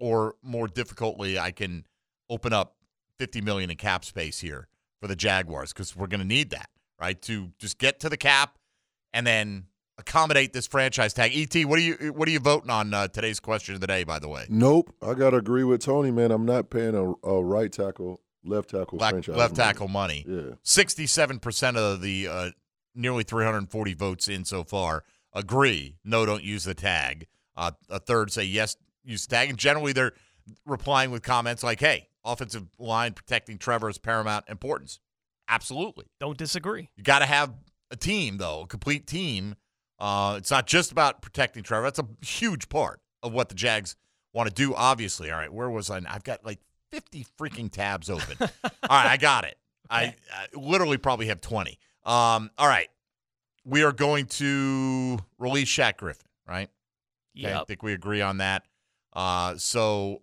or 0.00 0.34
more 0.42 0.66
difficultly 0.66 1.38
I 1.38 1.50
can 1.50 1.84
open 2.30 2.52
up 2.52 2.76
50 3.18 3.42
million 3.42 3.70
in 3.70 3.76
cap 3.76 4.04
space 4.04 4.40
here 4.40 4.66
for 5.00 5.06
the 5.08 5.16
Jaguars 5.16 5.72
because 5.72 5.96
we're 5.96 6.06
going 6.06 6.20
to 6.20 6.26
need 6.26 6.50
that, 6.50 6.68
right? 7.00 7.20
To 7.22 7.50
just 7.58 7.78
get 7.78 8.00
to 8.00 8.08
the 8.08 8.16
cap 8.16 8.58
and 9.12 9.26
then 9.26 9.64
accommodate 9.98 10.52
this 10.52 10.66
franchise 10.66 11.12
tag. 11.12 11.32
Et, 11.34 11.64
what 11.64 11.78
are 11.78 11.82
you 11.82 12.12
what 12.14 12.28
are 12.28 12.30
you 12.30 12.40
voting 12.40 12.70
on 12.70 12.92
uh, 12.94 13.08
today's 13.08 13.40
question 13.40 13.74
of 13.74 13.80
the 13.80 13.86
day? 13.86 14.04
By 14.04 14.18
the 14.18 14.28
way, 14.28 14.46
Nope. 14.48 14.94
I 15.02 15.14
gotta 15.14 15.36
agree 15.38 15.64
with 15.64 15.82
Tony, 15.82 16.10
man. 16.10 16.30
I'm 16.30 16.46
not 16.46 16.70
paying 16.70 16.94
a, 16.94 17.12
a 17.28 17.42
right 17.42 17.70
tackle, 17.72 18.20
left 18.44 18.70
tackle 18.70 18.98
left, 18.98 19.12
franchise. 19.12 19.36
left 19.36 19.56
money. 19.56 19.66
tackle 19.68 19.88
money. 19.88 20.24
Yeah. 20.28 20.54
Sixty-seven 20.62 21.38
percent 21.40 21.76
of 21.76 22.00
the 22.02 22.28
uh, 22.28 22.50
nearly 22.94 23.22
340 23.24 23.94
votes 23.94 24.28
in 24.28 24.44
so 24.44 24.64
far 24.64 25.04
agree. 25.32 25.96
No, 26.04 26.26
don't 26.26 26.42
use 26.42 26.64
the 26.64 26.74
tag. 26.74 27.26
Uh, 27.56 27.70
a 27.88 27.98
third 28.00 28.32
say 28.32 28.44
yes, 28.44 28.76
use 29.04 29.26
the 29.26 29.36
tag, 29.36 29.48
and 29.50 29.58
generally 29.58 29.92
they're 29.92 30.12
replying 30.66 31.10
with 31.10 31.22
comments 31.22 31.62
like, 31.62 31.78
"Hey, 31.80 32.08
offensive 32.24 32.66
line 32.78 33.12
protecting 33.12 33.58
Trevor 33.58 33.88
is 33.88 33.98
paramount 33.98 34.48
importance." 34.48 35.00
Absolutely. 35.48 36.06
Don't 36.20 36.38
disagree. 36.38 36.90
You 36.96 37.02
got 37.02 37.18
to 37.20 37.26
have 37.26 37.52
a 37.90 37.96
team, 37.96 38.38
though, 38.38 38.62
a 38.62 38.66
complete 38.66 39.06
team. 39.06 39.56
Uh, 39.98 40.36
it's 40.38 40.50
not 40.50 40.66
just 40.66 40.92
about 40.92 41.22
protecting 41.22 41.62
Trevor. 41.62 41.84
That's 41.84 41.98
a 41.98 42.06
huge 42.24 42.68
part 42.68 43.00
of 43.22 43.32
what 43.32 43.48
the 43.48 43.54
Jags 43.54 43.96
want 44.32 44.48
to 44.48 44.54
do, 44.54 44.74
obviously. 44.74 45.30
All 45.30 45.38
right, 45.38 45.52
where 45.52 45.68
was 45.68 45.90
I? 45.90 46.00
I've 46.08 46.24
got 46.24 46.44
like 46.44 46.60
50 46.92 47.26
freaking 47.38 47.70
tabs 47.70 48.08
open. 48.08 48.36
all 48.40 48.48
right, 48.88 49.06
I 49.06 49.16
got 49.16 49.44
it. 49.44 49.56
I, 49.90 50.14
I 50.32 50.46
literally 50.54 50.96
probably 50.96 51.26
have 51.26 51.40
20. 51.40 51.78
Um, 52.04 52.50
all 52.56 52.68
right. 52.68 52.88
We 53.64 53.82
are 53.82 53.92
going 53.92 54.26
to 54.26 55.18
release 55.38 55.68
Shaq 55.68 55.98
Griffin, 55.98 56.26
right? 56.48 56.70
Okay, 57.38 57.52
I 57.52 57.64
think 57.64 57.82
we 57.82 57.92
agree 57.92 58.22
on 58.22 58.38
that. 58.38 58.64
Uh, 59.12 59.56
so, 59.56 60.22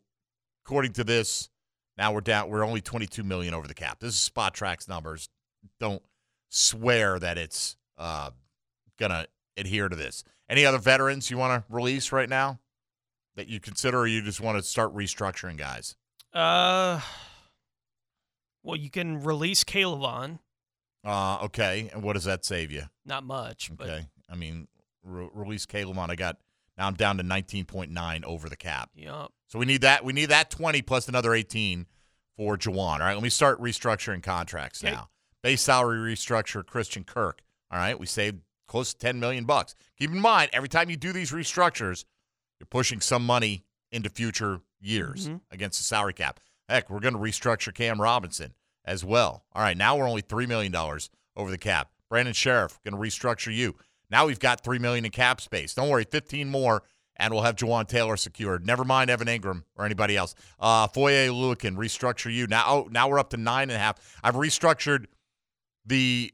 according 0.65 0.93
to 0.93 1.03
this, 1.03 1.49
now 1.97 2.11
we're 2.13 2.21
down. 2.21 2.49
We're 2.49 2.65
only 2.65 2.81
22 2.81 3.23
million 3.23 3.53
over 3.53 3.67
the 3.67 3.73
cap. 3.73 3.99
This 3.99 4.13
is 4.13 4.29
Spotrac's 4.29 4.87
numbers. 4.87 5.29
Don't 5.79 6.01
swear 6.49 7.19
that 7.19 7.37
it's 7.37 7.75
uh, 7.97 8.31
gonna 8.99 9.27
adhere 9.57 9.89
to 9.89 9.95
this. 9.95 10.23
Any 10.49 10.65
other 10.65 10.77
veterans 10.77 11.29
you 11.29 11.37
want 11.37 11.61
to 11.61 11.73
release 11.73 12.11
right 12.11 12.29
now 12.29 12.59
that 13.35 13.47
you 13.47 13.59
consider, 13.59 13.99
or 13.99 14.07
you 14.07 14.21
just 14.21 14.39
want 14.41 14.57
to 14.57 14.63
start 14.63 14.95
restructuring 14.95 15.57
guys? 15.57 15.95
Uh, 16.33 17.01
well, 18.63 18.75
you 18.75 18.89
can 18.89 19.21
release 19.23 19.63
Caleb 19.63 20.39
Uh, 21.03 21.37
okay, 21.43 21.89
and 21.93 22.03
what 22.03 22.13
does 22.13 22.25
that 22.25 22.45
save 22.45 22.71
you? 22.71 22.83
Not 23.05 23.23
much, 23.23 23.71
but 23.75 23.89
Okay, 23.89 24.05
I 24.29 24.35
mean, 24.35 24.67
re- 25.03 25.29
release 25.33 25.65
K'Lavon. 25.65 26.09
I 26.09 26.15
got 26.15 26.37
now. 26.77 26.87
I'm 26.87 26.95
down 26.95 27.17
to 27.17 27.23
19.9 27.23 28.23
over 28.23 28.49
the 28.49 28.55
cap. 28.55 28.89
Yep. 28.95 29.29
So 29.47 29.59
we 29.59 29.65
need 29.65 29.81
that. 29.81 30.03
We 30.03 30.13
need 30.13 30.27
that 30.27 30.49
20 30.49 30.81
plus 30.81 31.07
another 31.07 31.33
18 31.33 31.85
for 32.35 32.57
Jawaan. 32.57 32.77
All 32.93 32.99
right, 32.99 33.13
let 33.13 33.23
me 33.23 33.29
start 33.29 33.59
restructuring 33.61 34.21
contracts 34.21 34.83
Okay. 34.83 34.93
now. 34.93 35.09
Base 35.41 35.61
salary 35.61 36.13
restructure 36.13 36.65
Christian 36.65 37.03
Kirk. 37.03 37.41
All 37.71 37.79
right, 37.79 37.97
we 37.99 38.05
saved 38.05 38.39
close 38.67 38.93
to 38.93 38.99
10 38.99 39.19
million 39.19 39.45
bucks. 39.45 39.75
Keep 39.97 40.11
in 40.11 40.19
mind, 40.19 40.49
every 40.53 40.69
time 40.69 40.89
you 40.89 40.97
do 40.97 41.13
these 41.13 41.31
restructures, 41.31 42.03
you're 42.59 42.67
pushing 42.67 42.99
some 42.99 43.25
money 43.25 43.63
into 43.91 44.09
future 44.09 44.61
years 44.79 45.27
Mhm. 45.29 45.41
against 45.51 45.79
the 45.79 45.83
salary 45.85 46.13
cap. 46.13 46.39
Heck, 46.67 46.89
we're 46.89 46.99
going 46.99 47.13
to 47.13 47.19
restructure 47.19 47.73
Cam 47.73 48.01
Robinson 48.01 48.53
as 48.83 49.05
well. 49.05 49.45
All 49.53 49.61
right, 49.61 49.77
now 49.77 49.95
we're 49.95 50.07
only 50.09 50.21
$3 50.21 50.47
million 50.47 50.75
over 51.35 51.49
the 51.49 51.57
cap. 51.57 51.91
Brandon 52.09 52.33
Scherff, 52.33 52.79
going 52.83 52.93
to 52.93 53.09
restructure 53.09 53.53
you. 53.55 53.75
Now 54.09 54.25
we've 54.25 54.39
got 54.39 54.61
3 54.61 54.79
million 54.79 55.05
in 55.05 55.11
cap 55.11 55.39
space. 55.39 55.73
Don't 55.73 55.89
worry, 55.89 56.03
15 56.05 56.49
more, 56.49 56.83
and 57.17 57.33
we'll 57.33 57.43
have 57.43 57.55
Jawaan 57.55 57.87
Taylor 57.87 58.17
secured. 58.17 58.65
Never 58.65 58.83
mind 58.83 59.09
Evan 59.09 59.27
Engram 59.27 59.63
or 59.75 59.85
anybody 59.85 60.15
else. 60.15 60.35
Uh, 60.59 60.87
Foye 60.87 61.27
Oluokun, 61.27 61.75
restructure 61.75 62.33
you. 62.33 62.47
Now, 62.47 62.63
oh, 62.67 62.87
now 62.91 63.09
we're 63.09 63.19
up 63.19 63.31
to 63.31 63.37
nine 63.37 63.63
and 63.69 63.73
a 63.73 63.79
half. 63.79 63.97
I've 64.23 64.35
restructured 64.35 65.05
the 65.85 66.33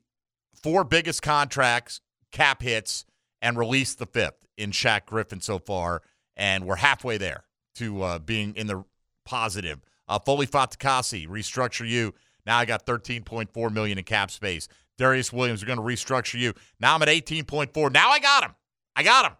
four 0.53 0.83
biggest 0.83 1.21
contracts, 1.21 2.01
cap 2.31 2.61
hits, 2.61 3.05
and 3.41 3.57
released 3.57 3.99
the 3.99 4.05
fifth 4.05 4.45
in 4.57 4.71
Shaq 4.71 5.05
Griffin 5.05 5.41
so 5.41 5.59
far, 5.59 6.01
and 6.35 6.65
we're 6.65 6.77
halfway 6.77 7.17
there 7.17 7.45
to 7.75 8.01
uh, 8.01 8.19
being 8.19 8.55
in 8.55 8.67
the 8.67 8.83
positive. 9.25 9.81
Uh, 10.07 10.19
Foley 10.19 10.47
Fatukasi, 10.47 11.27
restructure 11.27 11.87
you. 11.87 12.13
Now 12.45 12.57
I 12.57 12.65
got 12.65 12.85
13.4 12.85 13.73
million 13.73 13.97
in 13.97 14.03
cap 14.03 14.31
space. 14.31 14.67
Darious 14.99 15.33
Williams, 15.33 15.63
we're 15.63 15.73
going 15.75 15.79
to 15.79 15.83
restructure 15.83 16.39
you. 16.39 16.53
Now 16.79 16.95
I'm 16.95 17.01
at 17.01 17.07
18.4. 17.07 17.91
Now 17.91 18.09
I 18.09 18.19
got 18.19 18.43
him. 18.43 18.51
I 18.95 19.03
got 19.03 19.25
him. 19.25 19.37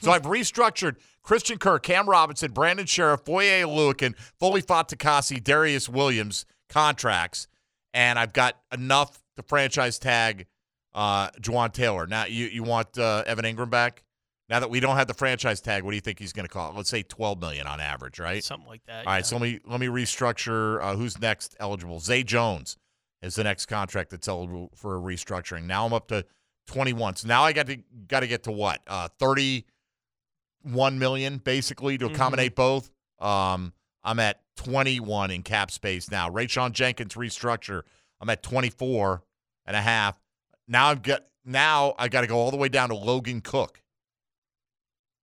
So 0.00 0.10
I've 0.10 0.22
restructured 0.22 0.96
Christian 1.22 1.58
Kirk, 1.58 1.82
Cam 1.82 2.08
Robinson, 2.08 2.52
Brandon 2.52 2.86
Scherff, 2.86 3.24
Foye 3.24 3.62
Oluokun, 3.62 4.14
Foley 4.38 4.62
Fatukasi, 4.62 5.42
Darious 5.42 5.88
Williams 5.88 6.46
contracts, 6.68 7.48
and 7.94 8.18
I've 8.18 8.32
got 8.32 8.56
enough 8.72 9.18
to 9.36 9.42
franchise 9.42 9.98
tag 9.98 10.46
uh, 10.94 11.30
Jawaan 11.40 11.72
Taylor. 11.72 12.06
Now 12.06 12.26
you 12.26 12.46
you 12.46 12.62
want 12.62 12.98
uh, 12.98 13.22
Evan 13.26 13.44
Engram 13.44 13.70
back. 13.70 14.02
Now 14.48 14.60
that 14.60 14.70
we 14.70 14.78
don't 14.78 14.96
have 14.96 15.08
the 15.08 15.14
franchise 15.14 15.60
tag, 15.60 15.82
what 15.82 15.90
do 15.90 15.96
you 15.96 16.00
think 16.00 16.20
he's 16.20 16.32
going 16.32 16.46
to 16.46 16.52
cost? 16.52 16.76
Let's 16.76 16.88
say 16.88 17.02
twelve 17.02 17.40
million 17.40 17.66
on 17.66 17.80
average, 17.80 18.18
right? 18.18 18.42
Something 18.42 18.68
like 18.68 18.82
that. 18.86 19.06
All 19.06 19.12
right, 19.12 19.18
yeah. 19.18 19.22
so 19.22 19.36
let 19.36 19.42
me 19.42 19.60
let 19.66 19.80
me 19.80 19.86
restructure. 19.88 20.82
Uh, 20.82 20.96
who's 20.96 21.18
next 21.20 21.56
eligible? 21.60 22.00
Zay 22.00 22.22
Jones 22.22 22.78
is 23.22 23.34
the 23.34 23.44
next 23.44 23.66
contract 23.66 24.10
that's 24.10 24.28
eligible 24.28 24.70
for 24.74 24.96
a 24.96 25.00
restructuring. 25.00 25.64
Now 25.64 25.84
I'm 25.84 25.92
up 25.92 26.08
to 26.08 26.24
21. 26.66 27.16
So 27.16 27.28
now 27.28 27.42
I 27.42 27.52
got 27.52 27.66
to 27.66 27.78
got 28.08 28.20
to 28.20 28.26
get 28.26 28.44
to 28.44 28.52
what? 28.52 28.80
Uh, 28.86 29.08
31 30.66 30.98
million 30.98 31.38
basically 31.38 31.96
to 31.98 32.08
Mhm. 32.08 32.14
accommodate 32.14 32.54
both. 32.54 32.90
Um, 33.18 33.72
I'm 34.02 34.18
at 34.20 34.42
21 34.56 35.30
in 35.30 35.42
cap 35.42 35.70
space 35.70 36.10
now. 36.10 36.28
Rayshawn 36.28 36.72
Jenkins 36.72 37.14
restructure. 37.14 37.82
I'm 38.20 38.28
at 38.30 38.42
24 38.42 39.22
and 39.64 39.76
a 39.76 39.80
half. 39.80 40.20
Now 40.68 40.88
I've 40.88 41.02
got 41.02 41.26
now 41.44 41.94
I 41.98 42.08
got 42.08 42.22
to 42.22 42.26
go 42.26 42.38
all 42.38 42.50
the 42.50 42.56
way 42.56 42.68
down 42.68 42.88
to 42.88 42.94
Logan 42.96 43.40
Cooke 43.40 43.82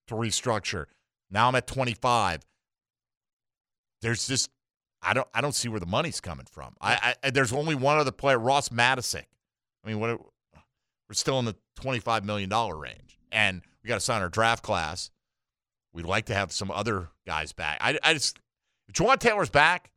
to 0.07 0.15
restructure. 0.15 0.85
Now 1.29 1.47
I'm 1.47 1.55
at 1.55 1.67
25 1.67 2.45
there's 4.01 4.27
just 4.27 4.49
I 5.01 5.13
don't 5.13 5.27
I 5.33 5.41
don't 5.41 5.55
see 5.55 5.67
where 5.69 5.79
the 5.79 5.85
money's 5.85 6.19
coming 6.21 6.45
from. 6.45 6.75
I, 6.81 7.15
I 7.23 7.29
there's 7.31 7.53
only 7.53 7.75
one 7.75 7.97
other 7.97 8.11
player, 8.11 8.37
Ross 8.39 8.69
Matiscik. 8.69 9.25
I 9.83 9.87
mean, 9.87 9.99
what 9.99 10.19
we're 10.19 11.13
still 11.13 11.39
in 11.39 11.45
the 11.45 11.55
twenty 11.75 11.99
five 11.99 12.23
million 12.25 12.49
dollar 12.49 12.77
range, 12.77 13.17
and 13.31 13.61
we 13.83 13.87
got 13.89 13.95
to 13.95 13.99
sign 14.01 14.21
our 14.21 14.29
draft 14.29 14.63
class. 14.63 15.09
We'd 15.93 16.05
like 16.05 16.25
to 16.25 16.33
have 16.33 16.51
some 16.51 16.71
other 16.71 17.09
guys 17.25 17.53
back. 17.53 17.77
I, 17.81 17.97
I 18.03 18.13
just 18.13 18.39
if 18.87 18.95
Jawaan 18.95 19.19
Taylor's 19.19 19.49
back, 19.49 19.91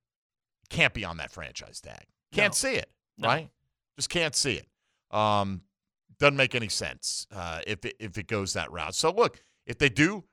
can't 0.69 0.93
be 0.95 1.05
on 1.05 1.17
that 1.19 1.31
franchise 1.31 1.81
tag. 1.81 2.05
Can't 2.33 2.53
No. 2.53 2.55
see 2.57 2.75
it, 2.75 2.91
No. 3.19 3.29
right? 3.29 3.51
Just 3.97 4.11
can't 4.11 4.35
see 4.35 4.55
it. 4.61 5.17
Um, 5.17 5.63
doesn't 6.19 6.37
make 6.37 6.55
any 6.55 6.69
sense 6.69 7.27
uh, 7.35 7.61
if 7.67 7.85
it, 7.85 7.95
if 7.99 8.19
it 8.19 8.27
goes 8.27 8.53
that 8.55 8.71
route. 8.73 8.95
So 8.95 9.11
look, 9.11 9.41
if 9.67 9.79
they 9.79 9.89
do 9.89 10.25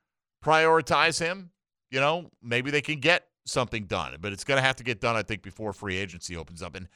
prioritize 0.44 1.20
him, 1.20 1.52
you 1.92 2.00
know, 2.00 2.30
maybe 2.42 2.72
they 2.72 2.82
can 2.82 3.00
get 3.00 3.28
something 3.46 3.86
done. 3.86 4.16
But 4.20 4.34
it's 4.34 4.44
going 4.44 4.58
to 4.58 4.62
have 4.62 4.76
to 4.78 4.84
get 4.84 5.00
done, 5.00 5.16
I 5.16 5.24
think, 5.24 5.42
before 5.44 5.74
free 5.74 5.98
agency 5.98 6.36
opens 6.36 6.62
up. 6.62 6.76
And 6.76 6.88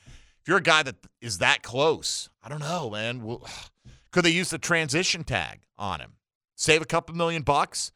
if 0.42 0.48
you're 0.48 0.58
a 0.58 0.62
guy 0.62 0.84
that 0.84 0.96
is 1.22 1.38
that 1.40 1.64
close, 1.64 2.30
I 2.44 2.50
don't 2.50 2.60
know, 2.60 2.90
man. 2.90 3.24
Well, 3.24 3.48
could 4.12 4.26
they 4.26 4.30
use 4.32 4.50
the 4.50 4.58
transition 4.58 5.24
tag 5.24 5.62
on 5.78 6.00
him, 6.00 6.14
save 6.56 6.82
a 6.82 6.86
couple 6.86 7.16
million 7.16 7.44
bucks, 7.44 7.92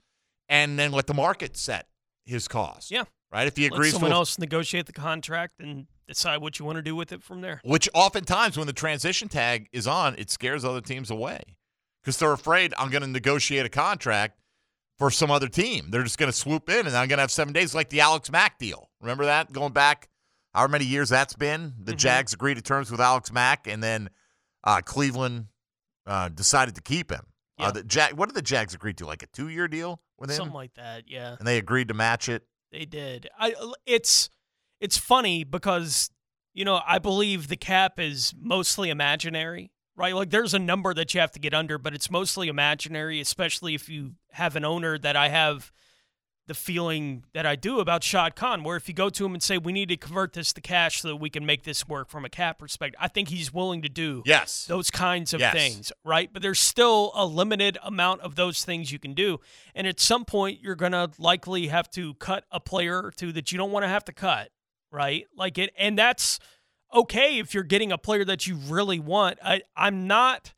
and 0.52 0.78
then 0.78 0.91
let 0.91 1.07
the 1.07 1.14
market 1.15 1.57
set 1.57 1.88
his 2.26 2.48
cost? 2.48 2.91
Yeah. 2.91 3.06
Right. 3.32 3.48
If 3.48 3.56
he 3.57 3.64
Let 3.64 3.73
agrees, 3.73 3.94
someone 3.94 4.11
a- 4.11 4.15
else 4.15 4.38
negotiate 4.38 4.86
the 4.86 4.94
contract 4.94 5.60
and 5.61 5.88
decide 6.07 6.41
what 6.41 6.60
you 6.60 6.65
want 6.65 6.76
to 6.76 6.82
do 6.82 6.95
with 6.95 7.14
it 7.14 7.23
from 7.23 7.40
there. 7.41 7.61
which 7.64 7.88
oftentimes 7.94 8.57
when 8.57 8.68
the 8.68 8.73
transition 8.73 9.30
tag 9.30 9.69
is 9.72 9.88
on, 9.88 10.15
it 10.19 10.30
scares 10.30 10.65
other 10.65 10.82
teams 10.82 11.10
away 11.10 11.40
because 12.03 12.18
they're 12.18 12.34
afraid 12.34 12.73
I'm 12.78 12.90
going 12.91 13.02
to 13.03 13.07
negotiate 13.07 13.65
a 13.65 13.69
contract 13.69 14.38
for 14.98 15.10
some 15.10 15.32
other 15.32 15.48
team. 15.48 15.88
They're 15.91 16.03
just 16.03 16.18
going 16.18 16.30
to 16.32 16.38
swoop 16.38 16.69
in 16.69 16.86
and 16.86 16.95
I'm 16.98 17.07
going 17.07 17.18
to 17.18 17.22
have 17.22 17.32
seven 17.32 17.53
days 17.53 17.73
like 17.73 17.88
the 17.90 18.02
Alex 18.02 18.30
Mack 18.30 18.60
deal. 18.60 18.90
Remember 18.99 19.23
that 19.26 19.53
going 19.53 19.72
back 19.72 20.10
however 20.53 20.73
many 20.73 20.86
years 20.86 21.07
that's 21.07 21.34
been? 21.34 21.73
The 21.80 21.94
Mhm. 21.94 21.98
Jags 21.98 22.34
agreed 22.34 22.56
to 22.56 22.61
terms 22.61 22.91
with 22.91 22.99
Alex 22.99 23.32
Mack 23.32 23.65
and 23.68 23.82
then 23.82 24.10
uh, 24.65 24.82
Cleveland 24.84 25.48
uh, 26.06 26.28
decided 26.28 26.76
to 26.76 26.82
keep 26.82 27.10
him. 27.11 27.26
Uh, 27.57 27.72
the 27.72 27.84
Jag- 27.84 28.14
what 28.14 28.28
did 28.28 28.36
the 28.36 28.41
Jags 28.41 28.73
agree 28.73 28.94
to? 28.95 29.06
Like 29.06 29.23
a 29.23 29.28
two 29.28 29.48
year 29.48 29.68
deal 29.69 30.02
Something 30.30 30.53
like 30.53 30.73
that, 30.76 31.03
yeah. 31.07 31.35
and 31.38 31.48
they 31.48 31.57
agreed 31.57 31.88
to 31.89 31.93
match 31.93 32.30
it. 32.30 32.43
They 32.72 32.85
did. 32.85 33.30
I 33.38 33.53
it's 33.85 34.30
it's 34.80 34.98
funny 34.98 35.43
because 35.43 36.10
you 36.53 36.65
know, 36.65 36.81
I 36.85 36.99
believe 36.99 37.48
the 37.48 37.57
cap 37.57 37.99
is 37.99 38.34
mostly 38.39 38.89
imaginary, 38.89 39.72
right? 39.95 40.14
Like 40.14 40.30
there's 40.30 40.53
a 40.53 40.60
number 40.60 40.93
that 40.93 41.14
you 41.14 41.19
have 41.22 41.31
to 41.31 41.39
get 41.39 41.53
under, 41.53 41.77
but 41.77 41.93
it's 41.93 42.11
mostly 42.11 42.48
imaginary, 42.48 43.19
especially 43.19 43.73
if 43.73 43.88
you 43.89 44.14
have 44.31 44.56
an 44.56 44.65
owner 44.65 44.98
that 44.98 45.15
I 45.15 45.30
have 45.30 45.72
the 46.52 46.56
feeling 46.56 47.23
that 47.34 47.45
I 47.45 47.56
do 47.56 47.80
about 47.80 48.03
Shad 48.03 48.36
Khan, 48.36 48.65
where 48.65 48.76
if 48.76 48.90
you 48.90 48.94
go 48.94 49.10
to 49.10 49.26
him 49.26 49.34
and 49.34 49.41
say, 49.41 49.57
we 49.57 49.72
need 49.72 49.88
to 49.88 49.95
convert 49.95 50.34
this 50.34 50.52
to 50.52 50.60
cash 50.60 51.02
so 51.02 51.07
that 51.07 51.15
we 51.15 51.30
can 51.30 51.45
make 51.45 51.64
this 51.64 51.88
work 51.88 52.10
from 52.10 52.26
a 52.26 52.30
cap 52.30 52.60
perspective, 52.60 52.99
I 53.02 53.07
think 53.07 53.30
he's 53.30 53.53
willing 53.53 53.82
to 53.84 53.88
do 53.88 54.22
Yes. 54.26 54.65
those 54.65 54.91
kinds 54.91 55.34
of 55.34 55.40
Yes. 55.40 55.53
things, 55.53 55.91
right? 56.03 56.30
But 56.34 56.41
there's 56.41 56.60
still 56.60 57.14
a 57.15 57.26
limited 57.26 57.78
amount 57.82 58.19
of 58.19 58.36
those 58.36 58.65
things 58.65 58.91
you 58.91 58.99
can 58.99 59.14
do. 59.14 59.40
And 59.73 59.88
at 59.88 60.02
some 60.02 60.26
point, 60.26 60.60
you're 60.61 60.76
going 60.76 60.91
to 60.91 61.10
likely 61.18 61.68
have 61.68 61.90
to 61.91 62.15
cut 62.15 62.44
a 62.52 62.60
player 62.60 63.02
or 63.02 63.11
two 63.11 63.32
that 63.32 63.53
you 63.53 63.57
don't 63.57 63.72
want 63.72 63.84
to 63.86 63.88
have 63.90 64.03
to 64.06 64.11
cut, 64.11 64.49
right? 64.91 65.28
Like 65.34 65.57
it, 65.57 65.72
and 65.78 65.98
that's 65.98 66.38
okay 66.94 67.40
if 67.40 67.53
you're 67.53 67.64
getting 67.64 67.94
a 67.94 67.98
player 67.98 68.26
that 68.26 68.45
you 68.45 68.57
really 68.57 68.99
want. 68.99 69.40
I, 69.41 69.61
I'm 69.78 70.06
not. 70.06 70.52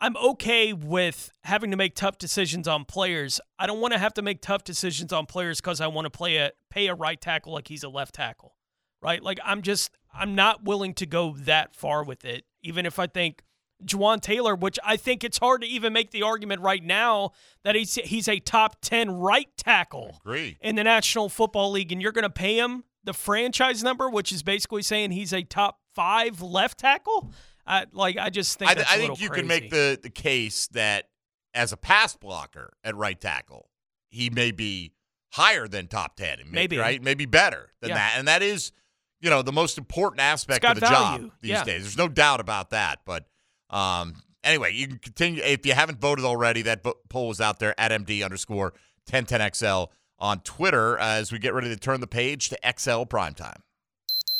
I'm 0.00 0.16
okay 0.16 0.72
with 0.72 1.30
having 1.44 1.70
to 1.70 1.76
make 1.76 1.94
tough 1.94 2.18
decisions 2.18 2.68
on 2.68 2.84
players. 2.84 3.40
I 3.58 3.66
don't 3.66 3.80
want 3.80 3.94
to 3.94 3.98
have 3.98 4.14
to 4.14 4.22
make 4.22 4.42
tough 4.42 4.62
decisions 4.62 5.12
on 5.12 5.26
players 5.26 5.60
because 5.60 5.80
I 5.80 5.86
want 5.86 6.04
to 6.04 6.10
play 6.10 6.36
a 6.36 6.52
pay 6.70 6.88
a 6.88 6.94
right 6.94 7.20
tackle 7.20 7.52
like 7.54 7.68
he's 7.68 7.82
a 7.82 7.88
left 7.88 8.14
tackle, 8.14 8.56
right? 9.00 9.22
Like 9.22 9.38
I'm 9.44 9.62
just 9.62 9.90
I'm 10.12 10.34
not 10.34 10.64
willing 10.64 10.92
to 10.94 11.06
go 11.06 11.34
that 11.40 11.74
far 11.74 12.04
with 12.04 12.24
it, 12.24 12.44
even 12.62 12.84
if 12.84 12.98
I 12.98 13.06
think 13.06 13.42
Jawaan 13.84 14.20
Taylor, 14.20 14.54
which 14.54 14.78
I 14.84 14.96
think 14.96 15.24
it's 15.24 15.38
hard 15.38 15.62
to 15.62 15.66
even 15.66 15.92
make 15.92 16.10
the 16.10 16.22
argument 16.22 16.60
right 16.60 16.82
now 16.82 17.32
that 17.64 17.74
he's 17.74 17.94
he's 17.94 18.28
a 18.28 18.38
top 18.38 18.76
ten 18.82 19.10
right 19.10 19.48
tackle 19.56 20.20
in 20.60 20.76
the 20.76 20.84
National 20.84 21.28
Football 21.28 21.70
League, 21.70 21.92
and 21.92 22.02
you're 22.02 22.12
going 22.12 22.22
to 22.22 22.30
pay 22.30 22.58
him 22.58 22.84
the 23.04 23.14
franchise 23.14 23.82
number, 23.82 24.10
which 24.10 24.32
is 24.32 24.42
basically 24.42 24.82
saying 24.82 25.12
he's 25.12 25.32
a 25.32 25.42
top 25.42 25.78
five 25.94 26.42
left 26.42 26.78
tackle. 26.78 27.32
I, 27.66 27.86
like 27.92 28.16
I 28.16 28.30
just 28.30 28.58
think 28.58 28.70
I, 28.70 28.74
that's 28.74 28.90
I 28.90 28.96
a 28.96 28.98
think 28.98 29.20
you 29.20 29.28
crazy. 29.28 29.40
can 29.42 29.48
make 29.48 29.70
the, 29.70 29.98
the 30.02 30.10
case 30.10 30.68
that 30.68 31.08
as 31.54 31.72
a 31.72 31.76
pass 31.76 32.14
blocker 32.16 32.72
at 32.84 32.94
right 32.96 33.20
tackle, 33.20 33.68
he 34.08 34.30
may 34.30 34.50
be 34.52 34.92
higher 35.32 35.66
than 35.66 35.88
top 35.88 36.16
10. 36.16 36.38
Maybe, 36.38 36.50
Maybe. 36.52 36.78
right? 36.78 37.02
Maybe 37.02 37.26
better 37.26 37.70
than 37.80 37.90
Yeah. 37.90 37.96
that. 37.96 38.14
And 38.18 38.28
that 38.28 38.42
is, 38.42 38.72
you 39.20 39.30
know, 39.30 39.42
the 39.42 39.52
most 39.52 39.78
important 39.78 40.20
aspect 40.20 40.64
of 40.64 40.76
the 40.76 40.80
job 40.86 41.30
these 41.40 41.50
Yeah. 41.50 41.64
days. 41.64 41.82
There's 41.82 41.96
no 41.98 42.08
doubt 42.08 42.40
about 42.40 42.70
that. 42.70 43.00
But 43.04 43.26
um, 43.70 44.14
anyway, 44.44 44.72
you 44.72 44.86
can 44.86 44.98
continue. 44.98 45.42
If 45.42 45.66
you 45.66 45.72
haven't 45.74 46.00
voted 46.00 46.24
already, 46.24 46.62
that 46.62 46.84
poll 47.08 47.30
is 47.32 47.40
out 47.40 47.58
there 47.58 47.78
at 47.80 47.90
MD 47.90 48.22
underscore 48.24 48.74
1010XL 49.10 49.88
on 50.18 50.40
Twitter 50.40 50.96
as 50.98 51.32
we 51.32 51.38
get 51.38 51.52
ready 51.54 51.68
to 51.68 51.76
turn 51.76 52.00
the 52.00 52.06
page 52.06 52.48
to 52.50 52.56
XL 52.64 53.02
Primetime. 53.04 53.56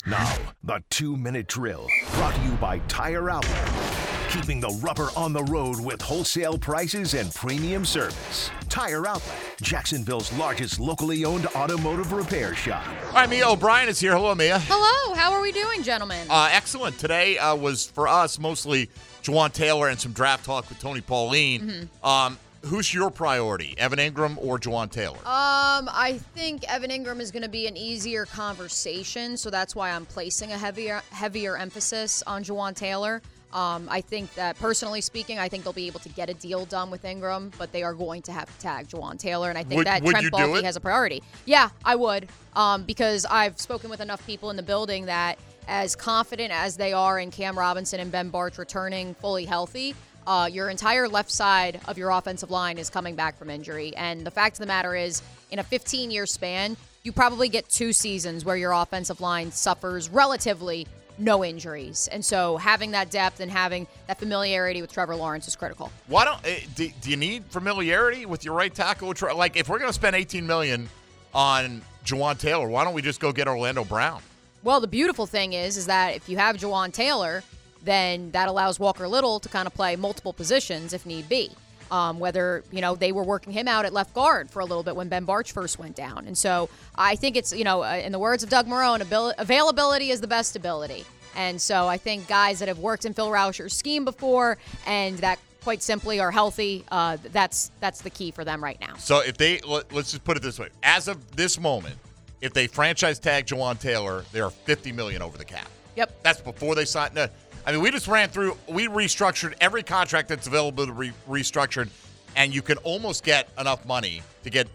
Now, 0.09 0.37
the 0.63 0.85
two 0.89 1.17
minute 1.17 1.49
drill 1.49 1.89
brought 2.15 2.37
to 2.37 2.41
you 2.43 2.53
by 2.53 2.79
Tire 2.87 3.29
Outlet. 3.29 3.73
Keeping 4.31 4.61
the 4.61 4.69
rubber 4.81 5.09
on 5.17 5.33
the 5.33 5.43
road 5.45 5.81
with 5.81 6.01
wholesale 6.01 6.57
prices 6.59 7.15
and 7.15 7.35
premium 7.35 7.85
service. 7.85 8.49
Tire 8.69 9.05
Outlet, 9.09 9.57
Jacksonville's 9.61 10.33
largest 10.35 10.79
locally 10.79 11.25
owned 11.25 11.47
automotive 11.57 12.13
repair 12.13 12.55
shop. 12.55 12.87
All 13.09 13.15
right, 13.15 13.29
Mia 13.29 13.49
O'Brien 13.49 13.89
is 13.89 13.99
here. 13.99 14.13
Hello, 14.13 14.33
Mia. 14.37 14.61
Hello, 14.61 15.15
how 15.17 15.33
are 15.33 15.41
we 15.41 15.51
doing, 15.51 15.83
gentlemen? 15.83 16.25
Uh, 16.31 16.51
excellent. 16.53 16.97
Today 17.01 17.39
uh, 17.39 17.57
was 17.57 17.87
for 17.87 18.07
us 18.07 18.39
mostly 18.39 18.89
Jawaan 19.25 19.53
Taylor 19.53 19.89
and 19.89 19.99
some 19.99 20.13
draft 20.13 20.45
talk 20.45 20.69
with 20.69 20.79
Tony 20.79 21.01
Pauline. 21.01 21.63
Mm-hmm. 21.63 22.07
Um, 22.07 22.39
who's 22.67 22.93
your 22.93 23.11
priority, 23.11 23.75
Evan 23.79 23.99
Engram 23.99 24.37
or 24.39 24.59
Jawaan 24.59 24.91
Taylor? 24.91 25.17
Um, 25.19 25.89
I 25.93 26.21
think 26.35 26.65
Evan 26.71 26.91
Engram 26.91 27.21
is 27.21 27.31
going 27.31 27.43
to 27.43 27.49
be 27.49 27.67
an 27.67 27.77
easier 27.77 28.27
conversation, 28.27 29.37
so 29.37 29.51
that's 29.51 29.75
why 29.75 29.91
I'm 29.91 30.07
placing 30.07 30.53
a 30.53 30.59
heavier 30.59 31.03
heavier 31.11 31.57
emphasis 31.57 32.23
on 32.27 32.43
Jawaan 32.45 32.75
Taylor. 32.75 33.23
Um, 33.53 33.89
I 33.91 34.01
think 34.01 34.35
that 34.35 34.59
personally 34.59 35.01
speaking, 35.01 35.39
I 35.39 35.49
think 35.49 35.65
they'll 35.65 35.73
be 35.73 35.87
able 35.87 36.01
to 36.01 36.09
get 36.11 36.29
a 36.29 36.35
deal 36.35 36.67
done 36.67 36.91
with 36.91 37.05
Engram, 37.05 37.53
but 37.57 37.73
they 37.73 37.83
are 37.83 37.95
going 37.95 38.21
to 38.23 38.33
have 38.33 38.53
to 38.55 38.61
tag 38.61 38.89
Jawaan 38.89 39.19
Taylor, 39.19 39.49
and 39.49 39.57
I 39.57 39.63
think 39.63 39.79
Would- 39.79 39.87
that 39.87 40.03
would 40.03 40.11
Trent 40.17 40.33
Baalke 40.33 40.63
has 40.65 40.77
a 40.77 40.81
priority. 40.81 41.23
Yeah, 41.45 41.71
I 41.85 41.95
would, 41.97 42.29
um, 42.55 42.83
because 42.83 43.25
I've 43.25 43.59
spoken 43.61 43.89
with 43.89 44.01
enough 44.01 44.27
people 44.27 44.51
in 44.51 44.57
the 44.57 44.63
building 44.63 45.07
that 45.07 45.39
as 45.69 45.97
confident 45.97 46.53
as 46.53 46.77
they 46.77 46.93
are 46.93 47.19
in 47.19 47.31
Cam 47.31 47.59
Robinson 47.59 47.99
and 48.01 48.13
Ben 48.13 48.31
Bartch 48.31 48.59
returning 48.59 49.15
fully 49.15 49.45
healthy, 49.45 49.95
uh, 50.27 50.49
your 50.53 50.69
entire 50.69 51.09
left 51.09 51.31
side 51.31 51.81
of 51.87 51.99
your 51.99 52.11
offensive 52.11 52.51
line 52.51 52.79
is 52.79 52.91
coming 52.91 53.15
back 53.15 53.39
from 53.39 53.51
injury. 53.51 53.95
And 53.97 54.27
the 54.27 54.31
fact 54.31 54.57
of 54.57 54.61
the 54.61 54.67
matter 54.67 54.95
is, 54.95 55.23
in 55.51 55.59
a 55.59 55.63
15 55.63 56.11
year 56.11 56.27
span, 56.27 56.77
you 57.03 57.13
probably 57.13 57.49
get 57.49 57.69
two 57.69 57.93
seasons 57.93 58.45
where 58.45 58.57
your 58.57 58.73
offensive 58.73 59.21
line 59.21 59.53
suffers 59.53 60.09
relatively 60.09 60.87
no 61.19 61.45
injuries. 61.45 62.09
And 62.11 62.25
so 62.25 62.57
having 62.57 62.91
that 62.91 63.11
depth 63.11 63.41
and 63.41 63.51
having 63.51 63.87
that 64.07 64.19
familiarity 64.19 64.81
with 64.81 64.93
Trevor 64.93 65.17
Lawrence 65.17 65.49
is 65.49 65.57
critical. 65.57 65.91
Why 66.09 66.25
don't 66.25 66.45
eh, 66.45 66.61
do, 66.75 66.91
do 67.01 67.11
you 67.11 67.17
need 67.17 67.45
familiarity 67.47 68.27
with 68.27 68.45
your 68.45 68.55
right 68.55 68.75
tackle? 68.75 69.15
Like 69.35 69.57
if 69.57 69.69
we're 69.69 69.79
going 69.79 69.89
to 69.89 69.95
spend 69.95 70.17
18 70.17 70.47
million 70.47 70.89
on 71.33 71.83
Jawaan 72.05 72.39
Taylor, 72.39 72.69
why 72.69 72.85
don't 72.85 72.95
we 72.95 73.03
just 73.03 73.21
go 73.21 73.33
get 73.33 73.49
Orlando 73.49 73.85
Brown? 73.85 74.21
Well, 74.63 74.81
the 74.81 74.89
beautiful 74.89 75.27
thing 75.27 75.53
is, 75.53 75.77
is 75.77 75.87
that 75.87 76.17
if 76.17 76.29
you 76.29 76.39
have 76.39 76.57
Jawaan 76.57 76.93
Taylor, 76.93 77.45
then 77.87 78.31
that 78.33 78.49
allows 78.49 78.79
Walker 78.79 79.09
Little 79.09 79.41
to 79.41 79.49
kind 79.49 79.67
of 79.67 79.75
play 79.75 79.97
multiple 79.97 80.33
positions 80.33 80.93
if 80.93 81.07
need 81.07 81.29
be. 81.29 81.51
Um, 81.89 82.19
whether 82.19 82.65
you 82.73 82.81
know 82.81 82.97
they 82.97 83.13
were 83.13 83.23
working 83.23 83.53
him 83.53 83.69
out 83.69 83.85
at 83.85 83.93
left 83.93 84.13
guard 84.13 84.51
for 84.51 84.59
a 84.59 84.65
little 84.65 84.83
bit 84.83 84.97
when 84.97 85.09
Ben 85.09 85.25
Bartch 85.25 85.53
first 85.53 85.79
went 85.79 85.95
down, 85.95 86.27
and 86.27 86.37
so 86.37 86.69
I 86.97 87.15
think 87.15 87.37
it's 87.37 87.53
you 87.53 87.63
know 87.63 87.85
uh, 87.85 88.03
in 88.05 88.11
the 88.11 88.19
words 88.19 88.43
of 88.43 88.51
Doug 88.51 88.67
Marrone, 88.67 89.01
abil- 89.01 89.35
availability 89.39 90.11
is 90.11 90.21
the 90.21 90.27
best 90.27 90.57
ability. 90.57 91.05
And 91.37 91.61
so 91.61 91.87
I 91.87 91.99
think 91.99 92.27
guys 92.27 92.59
that 92.59 92.69
have 92.69 92.79
worked 92.79 93.05
in 93.05 93.13
Phil 93.13 93.29
Rauscher's 93.29 93.75
scheme 93.75 94.05
before 94.05 94.57
and 94.87 95.19
that 95.19 95.39
quite 95.63 95.83
simply 95.83 96.19
are 96.19 96.31
healthy, 96.31 96.85
uh, 96.91 97.19
that's 97.33 97.71
that's 97.81 98.01
the 98.01 98.11
key 98.11 98.31
for 98.31 98.45
them 98.45 98.65
right 98.65 98.81
now. 98.81 98.95
So 98.97 99.21
if 99.21 99.37
they 99.37 99.61
let, 99.61 99.93
us 99.93 100.13
just 100.13 100.25
put 100.25 100.37
it 100.37 100.43
this 100.43 100.59
way, 100.59 100.69
as 100.83 101.09
of 101.09 101.37
this 101.37 101.61
moment, 101.61 101.97
if 102.41 102.53
they 102.53 102.67
franchise 102.67 103.19
tag 103.19 103.47
Jawaan 103.47 103.79
Taylor, 103.79 104.25
they 104.33 104.41
are 104.41 104.51
50 104.51 104.93
million 104.93 105.23
over 105.23 105.37
the 105.37 105.45
cap. 105.45 105.69
Yep. 105.97 106.23
That's 106.23 106.41
before 106.41 106.75
they 106.75 106.85
sign. 106.85 107.11
No, 107.15 107.27
I 107.67 107.73
mean, 107.73 107.81
we 107.81 107.91
just 107.91 108.07
ran 108.07 108.29
through. 108.29 108.57
We 108.69 108.87
restructured 108.87 109.55
every 109.61 109.83
contract 109.83 110.29
that's 110.29 110.47
available 110.47 110.87
to 110.87 110.93
be 110.93 111.13
restructured, 111.29 111.89
and 112.37 112.55
you 112.55 112.63
can 112.63 112.79
almost 112.79 113.25
get 113.25 113.49
enough 113.59 113.85
money 113.85 114.23
to 114.45 114.51
get 114.51 114.69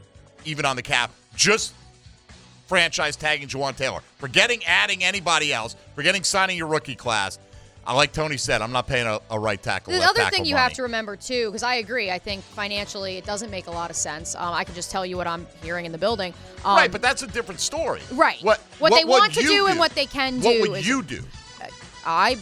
even 0.44 0.66
on 0.66 0.76
the 0.76 0.82
cap 0.82 1.12
just 1.34 1.74
franchise 2.68 3.16
tagging 3.16 3.48
Jawaan 3.48 3.78
Taylor. 3.78 4.02
Forgetting 4.18 4.64
adding 4.66 5.04
anybody 5.06 5.54
else, 5.54 5.78
forgetting 5.96 6.24
signing 6.24 6.58
your 6.58 6.68
rookie 6.68 6.96
class. 6.96 7.40
I 7.88 7.96
like 7.96 8.12
Tony 8.14 8.38
said, 8.38 8.62
I'm 8.62 8.72
not 8.72 8.88
paying 8.88 9.08
a, 9.08 9.20
a 9.32 9.40
right 9.40 9.62
tackle. 9.62 9.92
The 9.92 10.04
other 10.04 10.14
tackle 10.20 10.38
thing 10.38 10.46
you 10.46 10.54
money. 10.54 10.64
have 10.64 10.74
to 10.74 10.84
remember 10.84 11.16
too, 11.16 11.48
because 11.48 11.64
I 11.64 11.76
agree, 11.76 12.12
I 12.12 12.20
think 12.20 12.44
financially 12.44 13.18
it 13.18 13.26
doesn't 13.26 13.50
make 13.50 13.66
a 13.66 13.72
lot 13.72 13.90
of 13.90 13.96
sense. 13.96 14.36
Um, 14.36 14.54
I 14.54 14.64
can 14.66 14.76
just 14.76 14.92
tell 14.92 15.04
you 15.04 15.18
what 15.18 15.26
I'm 15.26 15.48
hearing 15.64 15.86
in 15.86 15.92
the 15.92 15.98
building. 15.98 16.34
Um, 16.64 16.76
right, 16.76 16.92
but 16.92 17.02
that's 17.02 17.24
a 17.24 17.28
different 17.28 17.60
story. 17.60 18.02
Right. 18.12 18.42
What 18.44 18.60
What 18.78 18.94
they 18.94 19.04
would 19.04 19.10
want 19.10 19.34
to 19.34 19.42
you 19.42 19.48
do 19.48 19.68
and 19.68 19.80
what 19.80 19.96
they 19.96 20.06
can 20.06 20.40
do. 20.42 20.48
What 20.48 20.70
would 20.70 20.80
is- 20.80 20.88
you 20.88 21.02
do? 21.02 21.24
I, 22.06 22.38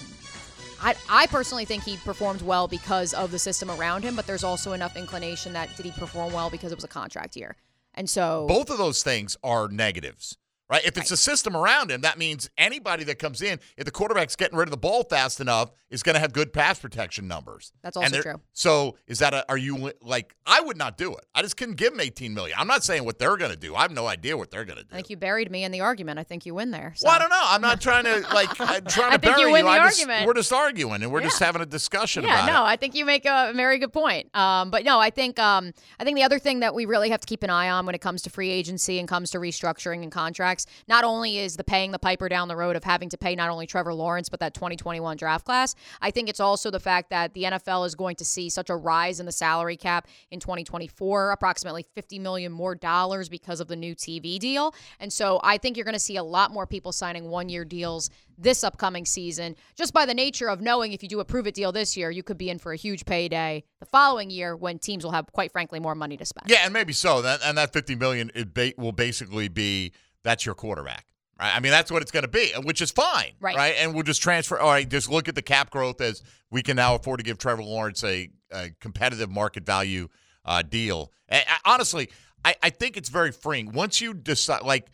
I, 0.81 0.95
I 1.09 1.27
personally 1.27 1.65
think 1.65 1.83
he 1.83 1.97
performed 1.97 2.41
well 2.41 2.67
because 2.67 3.13
of 3.13 3.31
the 3.31 3.39
system 3.39 3.69
around 3.69 4.03
him, 4.03 4.15
but 4.15 4.25
there's 4.25 4.43
also 4.43 4.73
enough 4.73 4.95
inclination 4.95 5.53
that 5.53 5.75
did 5.75 5.85
he 5.85 5.91
perform 5.91 6.33
well 6.33 6.49
because 6.49 6.71
it 6.71 6.75
was 6.75 6.83
a 6.83 6.89
contract 6.89 7.35
year, 7.35 7.55
and 7.95 8.09
so 8.09 8.45
Both 8.47 8.69
of 8.69 8.77
those 8.77 9.03
things 9.03 9.37
are 9.43 9.67
negatives, 9.67 10.37
right? 10.69 10.83
If 10.85 10.97
it's 10.97 11.11
a 11.11 11.17
system 11.17 11.55
around 11.55 11.91
him, 11.91 12.01
that 12.01 12.17
means 12.17 12.49
anybody 12.57 13.03
that 13.05 13.19
comes 13.19 13.41
in, 13.41 13.59
if 13.77 13.85
the 13.85 13.91
quarterback's 13.91 14.35
getting 14.35 14.57
rid 14.57 14.67
of 14.67 14.71
the 14.71 14.77
ball 14.77 15.03
fast 15.03 15.39
enough, 15.39 15.71
is 15.89 16.03
going 16.03 16.13
to 16.13 16.19
have 16.19 16.31
good 16.33 16.53
pass 16.53 16.77
protection 16.79 17.27
numbers. 17.27 17.71
That's 17.81 17.97
also 17.97 18.21
true. 18.21 18.35
So 18.53 18.95
is 19.07 19.19
that 19.19 19.33
a, 19.33 19.43
are 19.49 19.57
you 19.57 19.91
like, 20.03 20.35
I 20.45 20.61
would 20.61 20.77
not 20.77 20.97
do 20.97 21.15
it. 21.15 21.25
I 21.33 21.41
just 21.41 21.57
couldn't 21.57 21.75
give 21.75 21.93
him 21.93 21.99
18 21.99 22.33
million. 22.33 22.55
I'm 22.59 22.67
not 22.67 22.83
saying 22.83 23.05
what 23.05 23.17
they're 23.17 23.37
going 23.37 23.51
to 23.51 23.57
do. 23.57 23.75
I 23.75 23.81
have 23.81 23.91
no 23.91 24.05
idea 24.05 24.37
what 24.37 24.51
they're 24.51 24.65
going 24.65 24.77
to 24.77 24.83
do. 24.83 24.89
I 24.91 24.95
think 24.97 25.09
you 25.09 25.17
buried 25.17 25.49
me 25.49 25.63
in 25.63 25.71
the 25.71 25.81
argument. 25.81 26.19
I 26.19 26.23
think 26.23 26.45
you 26.45 26.53
win 26.53 26.69
there. 26.71 26.93
So. 26.95 27.07
Well, 27.07 27.15
I 27.15 27.19
don't 27.19 27.29
know. 27.29 27.41
I'm 27.41 27.61
not 27.61 27.81
trying 27.89 28.03
to 28.05 28.19
like 28.33 28.49
I'm 28.61 28.85
trying 28.85 29.13
I 29.13 29.17
to 29.17 29.19
think 29.19 29.35
bury 29.35 29.41
you 29.47 29.51
win 29.51 29.65
the 29.65 29.71
I 29.71 29.79
just- 29.89 29.99
argument. 30.01 30.27
we're 30.27 30.33
just 30.35 30.53
arguing 30.53 31.01
and 31.01 31.11
we're 31.11 31.21
just 31.21 31.39
having 31.39 31.61
a 31.61 31.65
discussion 31.65 32.23
about 32.23 32.43
it. 32.43 32.47
Yeah, 32.47 32.53
no, 32.53 32.63
it. 32.65 32.67
I 32.67 32.75
think 32.75 32.93
you 32.93 33.05
make 33.05 33.25
a 33.25 33.51
very 33.55 33.79
good 33.79 33.91
point. 33.93 34.33
Um, 34.35 34.69
but 34.69 34.83
no, 34.83 34.99
I 34.99 35.09
think 35.09 35.39
um, 35.39 35.73
I 35.99 36.03
think 36.03 36.15
the 36.15 36.23
other 36.23 36.37
thing 36.39 36.59
that 36.59 36.75
we 36.75 36.85
really 36.85 37.09
have 37.09 37.21
to 37.21 37.27
keep 37.27 37.41
an 37.41 37.49
eye 37.49 37.69
on 37.69 37.85
when 37.87 37.95
it 37.95 38.01
comes 38.01 38.21
to 38.23 38.29
free 38.29 38.49
agency 38.51 38.99
and 38.99 39.07
comes 39.07 39.31
to 39.31 39.39
restructuring 39.39 40.03
and 40.03 40.11
contracts, 40.11 40.58
not 40.87 41.03
only 41.03 41.39
is 41.39 41.57
the 41.57 41.63
paying 41.63 41.91
the 41.91 41.99
piper 41.99 42.29
down 42.29 42.47
the 42.47 42.55
road 42.55 42.75
of 42.75 42.83
having 42.83 43.09
to 43.09 43.17
pay 43.17 43.35
not 43.35 43.49
only 43.49 43.65
Trevor 43.65 43.93
Lawrence 43.93 44.29
but 44.29 44.39
that 44.39 44.53
2021 44.53 45.17
draft 45.17 45.45
class. 45.45 45.73
I 46.01 46.11
think 46.11 46.29
it's 46.29 46.39
also 46.39 46.69
the 46.69 46.79
fact 46.79 47.09
that 47.09 47.33
the 47.33 47.43
NFL 47.43 47.85
is 47.87 47.95
going 47.95 48.15
to 48.17 48.25
see 48.25 48.49
such 48.49 48.69
a 48.69 48.75
rise 48.75 49.19
in 49.19 49.25
the 49.25 49.31
salary 49.31 49.77
cap 49.77 50.07
in 50.29 50.39
2024, 50.39 51.31
approximately 51.31 51.85
50 51.95 52.19
million 52.19 52.51
more 52.51 52.75
dollars 52.75 53.27
because 53.27 53.59
of 53.59 53.67
the 53.67 53.75
new 53.75 53.95
TV 53.95 54.37
deal. 54.37 54.75
And 54.99 55.11
so 55.11 55.39
I 55.43 55.57
think 55.57 55.77
you're 55.77 55.85
going 55.85 55.93
to 55.93 55.99
see 55.99 56.17
a 56.17 56.23
lot 56.23 56.51
more 56.51 56.67
people 56.67 56.91
signing 56.91 57.29
one-year 57.29 57.65
deals 57.65 58.11
this 58.37 58.63
upcoming 58.63 59.05
season 59.05 59.53
just 59.75 59.93
by 59.93 60.05
the 60.05 60.13
nature 60.13 60.49
of 60.49 60.61
knowing 60.61 60.93
if 60.93 61.03
you 61.03 61.09
do 61.09 61.19
approve 61.19 61.39
a 61.39 61.39
prove 61.39 61.47
it 61.47 61.55
deal 61.55 61.71
this 61.71 61.95
year, 61.95 62.11
you 62.11 62.21
could 62.21 62.37
be 62.37 62.49
in 62.49 62.59
for 62.59 62.73
a 62.73 62.75
huge 62.75 63.05
payday 63.05 63.63
the 63.79 63.85
following 63.85 64.29
year 64.29 64.57
when 64.57 64.77
teams 64.77 65.05
will 65.05 65.11
have 65.11 65.31
quite 65.31 65.53
frankly 65.53 65.79
more 65.79 65.95
money 65.95 66.17
to 66.17 66.25
spend. 66.25 66.49
Yeah, 66.49 66.59
and 66.65 66.73
maybe 66.73 66.91
so. 66.91 67.21
That 67.21 67.39
and 67.45 67.57
that 67.57 67.71
50 67.71 67.95
million 67.95 68.29
it 68.35 68.77
will 68.77 68.91
basically 68.91 69.47
be 69.47 69.93
that's 70.23 70.45
your 70.45 70.55
quarterback. 70.55 71.05
Right? 71.39 71.55
I 71.55 71.59
mean, 71.61 71.71
that's 71.71 71.89
what 71.91 72.01
it's 72.01 72.11
going 72.11 72.23
to 72.23 72.29
be, 72.29 72.51
which 72.63 72.81
is 72.81 72.91
fine. 72.91 73.31
Right. 73.39 73.55
Right. 73.55 73.75
And 73.79 73.93
we'll 73.93 74.03
just 74.03 74.21
transfer. 74.21 74.59
All 74.59 74.69
right. 74.69 74.87
Just 74.87 75.09
look 75.09 75.27
at 75.29 75.35
the 75.35 75.41
cap 75.41 75.69
growth 75.71 76.01
as 76.01 76.21
we 76.51 76.61
can 76.61 76.75
now 76.75 76.95
afford 76.95 77.19
to 77.19 77.23
give 77.23 77.37
Trevor 77.37 77.63
Lawrence 77.63 78.03
a, 78.03 78.29
a 78.51 78.71
competitive 78.81 79.29
market 79.29 79.65
value 79.65 80.09
uh, 80.45 80.61
deal. 80.61 81.11
And, 81.29 81.43
I- 81.47 81.73
honestly, 81.73 82.09
I, 82.43 82.55
I 82.61 82.69
think 82.69 82.97
it's 82.97 83.09
very 83.09 83.31
freeing. 83.31 83.71
Once 83.71 84.01
you 84.01 84.13
decide, 84.13 84.63
like, 84.63 84.87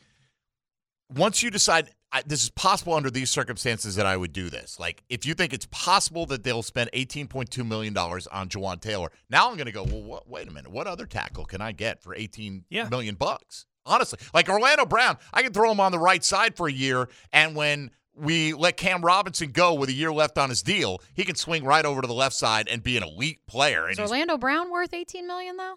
once 1.09 1.43
you 1.43 1.49
decide 1.51 1.89
I, 2.11 2.21
this 2.25 2.43
is 2.43 2.49
possible 2.51 2.93
under 2.93 3.11
these 3.11 3.29
circumstances 3.29 3.95
that 3.95 4.05
I 4.05 4.15
would 4.15 4.31
do 4.31 4.49
this. 4.49 4.79
Like, 4.79 5.03
if 5.09 5.25
you 5.25 5.33
think 5.33 5.51
it's 5.51 5.67
possible 5.69 6.25
that 6.27 6.43
they'll 6.43 6.63
spend 6.63 6.89
$18.2 6.93 7.67
million 7.67 7.97
on 7.97 8.47
Jawaan 8.49 8.79
Taylor, 8.79 9.11
now 9.29 9.49
I'm 9.49 9.55
going 9.57 9.65
to 9.65 9.71
go, 9.73 9.83
well, 9.83 10.01
what, 10.01 10.29
wait 10.29 10.47
a 10.47 10.51
minute. 10.51 10.71
What 10.71 10.87
other 10.87 11.05
tackle 11.05 11.43
can 11.45 11.59
I 11.61 11.71
get 11.73 12.01
for 12.01 12.15
eighteen 12.15 12.63
million 12.71 13.15
Yeah. 13.15 13.17
bucks? 13.17 13.65
Honestly, 13.85 14.19
like 14.33 14.49
Orlando 14.49 14.85
Brown, 14.85 15.17
I 15.33 15.41
can 15.43 15.53
throw 15.53 15.71
him 15.71 15.79
on 15.79 15.91
the 15.91 15.99
right 15.99 16.23
side 16.23 16.55
for 16.57 16.67
a 16.67 16.71
year, 16.71 17.07
and 17.31 17.55
when 17.55 17.91
we 18.17 18.53
let 18.53 18.77
Cam 18.77 19.03
Robinson 19.03 19.51
go 19.51 19.73
with 19.73 19.89
a 19.89 19.93
year 19.93 20.11
left 20.11 20.37
on 20.37 20.49
his 20.49 20.63
deal, 20.63 21.01
he 21.13 21.23
can 21.25 21.35
swing 21.35 21.65
right 21.65 21.85
over 21.85 22.01
to 22.01 22.07
the 22.07 22.13
left 22.13 22.35
side 22.35 22.67
and 22.69 22.81
be 22.81 22.95
an 22.97 23.03
elite 23.03 23.45
player. 23.45 23.89
Is 23.89 23.97
And 23.99 24.07
Orlando 24.07 24.37
Brown 24.37 24.71
worth 24.71 24.93
18 24.93 25.27
million 25.27 25.57
though? 25.57 25.75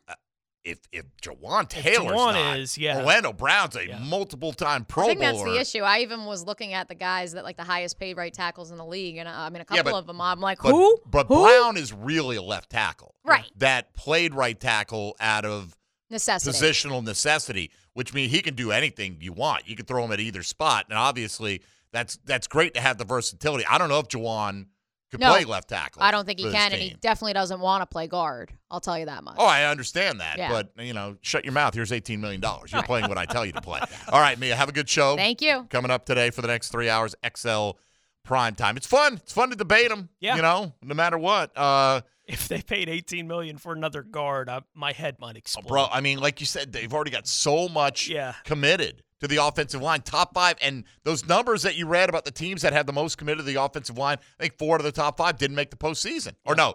if 0.64 0.78
if 0.92 1.04
Jawaan 1.22 1.68
Taylor's 1.68 2.12
Jawaan 2.12 2.32
not, 2.34 2.58
is, 2.58 2.76
yeah. 2.76 2.98
Orlando 2.98 3.32
Brown's 3.32 3.76
a 3.76 3.96
multiple 4.04 4.52
time 4.52 4.84
Pro 4.84 5.04
I 5.04 5.06
think 5.08 5.20
that's 5.20 5.42
the 5.42 5.58
issue. 5.58 5.80
I 5.82 6.00
even 6.00 6.26
was 6.26 6.44
looking 6.44 6.74
at 6.74 6.88
the 6.88 6.94
guys 6.94 7.32
that 7.32 7.44
like 7.44 7.56
the 7.56 7.64
highest 7.64 7.98
paid 7.98 8.16
right 8.16 8.32
tackles 8.32 8.70
in 8.70 8.76
the 8.76 8.84
league, 8.84 9.16
and 9.16 9.28
uh, 9.28 9.32
I 9.34 9.50
mean 9.50 9.62
a 9.62 9.66
Yeah, 9.70 9.78
couple 9.78 9.92
but- 9.92 9.98
of 9.98 10.06
them. 10.06 10.20
I'm 10.20 10.40
like, 10.40 10.58
But, 10.62 10.72
who? 10.72 10.98
but 11.06 11.26
Who? 11.28 11.42
Brown 11.44 11.76
is 11.76 11.92
really 11.92 12.36
a 12.36 12.42
left 12.42 12.70
tackle. 12.70 13.14
Right. 13.24 13.50
That 13.56 13.94
played 13.94 14.34
right 14.34 14.58
tackle 14.58 15.16
out 15.20 15.44
of 15.44 15.74
Necessity. 16.10 16.56
positional 16.58 17.02
necessity, 17.04 17.70
which 17.98 18.14
means 18.14 18.30
he 18.30 18.40
can 18.42 18.54
do 18.54 18.70
anything 18.70 19.16
you 19.20 19.32
want. 19.32 19.68
You 19.68 19.74
can 19.74 19.84
throw 19.84 20.04
him 20.04 20.12
at 20.12 20.20
either 20.20 20.44
spot. 20.44 20.86
And 20.88 20.96
obviously 20.96 21.62
that's 21.90 22.16
that's 22.24 22.46
great 22.46 22.74
to 22.74 22.80
have 22.80 22.96
the 22.96 23.04
versatility. 23.04 23.64
I 23.68 23.76
don't 23.76 23.88
know 23.88 23.98
if 23.98 24.06
Jawaan 24.06 24.66
could 25.10 25.18
No, 25.18 25.32
play 25.32 25.44
left 25.44 25.68
tackle. 25.68 26.00
I 26.00 26.12
don't 26.12 26.24
think 26.24 26.38
he 26.38 26.44
for 26.44 26.50
this 26.52 26.56
can, 26.60 26.72
and 26.72 26.80
he 26.80 26.90
team. 26.90 26.98
definitely 27.00 27.32
doesn't 27.32 27.58
want 27.58 27.82
to 27.82 27.86
play 27.86 28.06
guard. 28.06 28.52
I'll 28.70 28.78
tell 28.78 28.96
you 28.96 29.06
that 29.06 29.24
much. 29.24 29.34
Oh, 29.36 29.44
I 29.46 29.64
understand 29.64 30.20
that. 30.20 30.38
Yeah. 30.38 30.48
But, 30.48 30.70
you 30.78 30.92
know, 30.92 31.16
shut 31.22 31.44
your 31.44 31.52
mouth. 31.54 31.74
Here's 31.74 31.90
$18 31.90 32.20
million. 32.20 32.40
You're 32.68 32.82
playing 32.84 33.08
what 33.08 33.18
I 33.18 33.24
tell 33.24 33.44
you 33.44 33.50
to 33.52 33.60
play. 33.60 33.80
All 34.10 34.20
right, 34.20 34.38
Mia, 34.38 34.54
have 34.54 34.68
a 34.68 34.72
good 34.72 34.88
show. 34.88 35.16
Thank 35.16 35.42
you. 35.42 35.66
Coming 35.68 35.90
up 35.90 36.04
today 36.06 36.30
for 36.30 36.40
the 36.42 36.48
next 36.48 36.68
three 36.68 36.88
hours, 36.88 37.16
XL 37.36 37.70
Prime 38.22 38.54
Time. 38.54 38.76
It's 38.76 38.86
fun. 38.86 39.14
It's 39.14 39.32
fun 39.32 39.50
to 39.50 39.56
debate 39.56 39.88
them, 39.88 40.08
Yeah. 40.20 40.36
you 40.36 40.42
know, 40.42 40.72
no 40.82 40.94
matter 40.94 41.18
what. 41.18 41.50
Uh, 41.56 42.02
If 42.28 42.46
they 42.46 42.60
paid 42.60 42.88
18 42.90 43.26
million 43.26 43.56
for 43.56 43.72
another 43.72 44.02
guard, 44.02 44.48
I, 44.50 44.60
my 44.74 44.92
head 44.92 45.16
might 45.18 45.36
explode. 45.36 45.66
Bro, 45.66 45.86
I 45.90 46.00
mean, 46.02 46.18
like 46.20 46.40
you 46.40 46.46
said, 46.46 46.72
they've 46.72 46.92
already 46.92 47.10
got 47.10 47.26
so 47.26 47.68
much 47.68 48.06
Yeah. 48.08 48.34
committed 48.44 49.02
to 49.20 49.26
the 49.26 49.42
offensive 49.42 49.80
line, 49.80 50.02
top 50.02 50.34
five. 50.34 50.56
And 50.60 50.84
those 51.04 51.26
numbers 51.26 51.62
that 51.62 51.74
you 51.76 51.86
read 51.86 52.08
about 52.10 52.24
the 52.26 52.30
teams 52.30 52.62
that 52.62 52.72
have 52.74 52.84
the 52.86 52.92
most 52.92 53.16
committed 53.18 53.38
to 53.38 53.44
the 53.52 53.60
offensive 53.60 53.96
line, 53.96 54.18
I 54.38 54.42
think 54.44 54.58
four 54.58 54.76
of 54.76 54.82
the 54.82 54.92
top 54.92 55.16
five 55.16 55.38
didn't 55.38 55.56
make 55.56 55.70
the 55.70 55.76
postseason. 55.76 56.34
Or 56.44 56.54
no, 56.54 56.74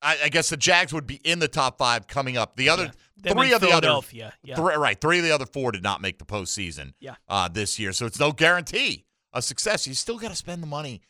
I, 0.00 0.16
I 0.24 0.28
guess 0.28 0.48
the 0.48 0.56
Jags 0.56 0.92
would 0.92 1.06
be 1.06 1.16
in 1.24 1.40
the 1.40 1.48
top 1.48 1.76
five 1.78 2.06
coming 2.06 2.36
up. 2.36 2.56
The 2.56 2.68
other 2.68 2.92
Them 3.16 3.36
three 3.36 3.52
of 3.52 3.60
the 3.60 3.70
other, 3.72 3.98
yeah. 4.12 4.30
three, 4.54 4.74
right, 4.76 5.00
three 5.00 5.18
of 5.18 5.24
the 5.24 5.32
other 5.32 5.46
four 5.46 5.72
did 5.72 5.82
not 5.82 6.00
make 6.00 6.18
the 6.18 6.24
postseason. 6.24 6.92
Yeah. 7.00 7.16
uh, 7.28 7.48
this 7.48 7.78
year, 7.78 7.92
so 7.92 8.06
it's 8.06 8.18
no 8.20 8.32
guarantee 8.32 9.04
of 9.32 9.44
success. 9.44 9.86
You 9.86 9.94
still 9.94 10.18
got 10.18 10.30
to 10.30 10.36
spend 10.36 10.62
the 10.62 10.66
money 10.68 11.02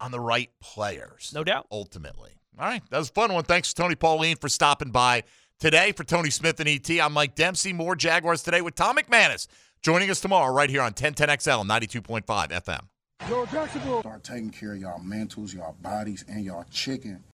on 0.00 0.10
the 0.12 0.20
right 0.20 0.50
players. 0.60 1.32
No 1.34 1.44
doubt. 1.44 1.66
Ultimately. 1.70 2.30
All 2.58 2.66
right. 2.66 2.82
That 2.90 2.98
was 2.98 3.08
a 3.10 3.12
fun 3.12 3.32
one. 3.32 3.44
Thanks 3.44 3.72
to 3.72 3.82
Tony 3.82 3.94
Pauline 3.94 4.36
for 4.36 4.48
stopping 4.48 4.90
by 4.90 5.24
today. 5.58 5.92
For 5.92 6.04
Tony 6.04 6.30
Smith 6.30 6.60
and 6.60 6.68
ET, 6.68 6.88
I'm 7.00 7.12
Mike 7.12 7.34
Dempsey. 7.34 7.72
More 7.72 7.96
Jaguars 7.96 8.42
today 8.42 8.60
with 8.60 8.74
Tom 8.74 8.96
McManus 8.96 9.46
joining 9.82 10.10
us 10.10 10.20
tomorrow 10.20 10.52
right 10.52 10.70
here 10.70 10.82
on 10.82 10.92
1010XL 10.94 11.66
92.5 11.66 12.24
FM. 12.24 14.00
Start 14.00 14.24
taking 14.24 14.50
care 14.50 14.72
of 14.72 14.80
y'all 14.80 14.98
mantles, 14.98 15.54
y'all 15.54 15.76
bodies, 15.80 16.24
and 16.28 16.44
y'all 16.44 16.64
chicken. 16.70 17.22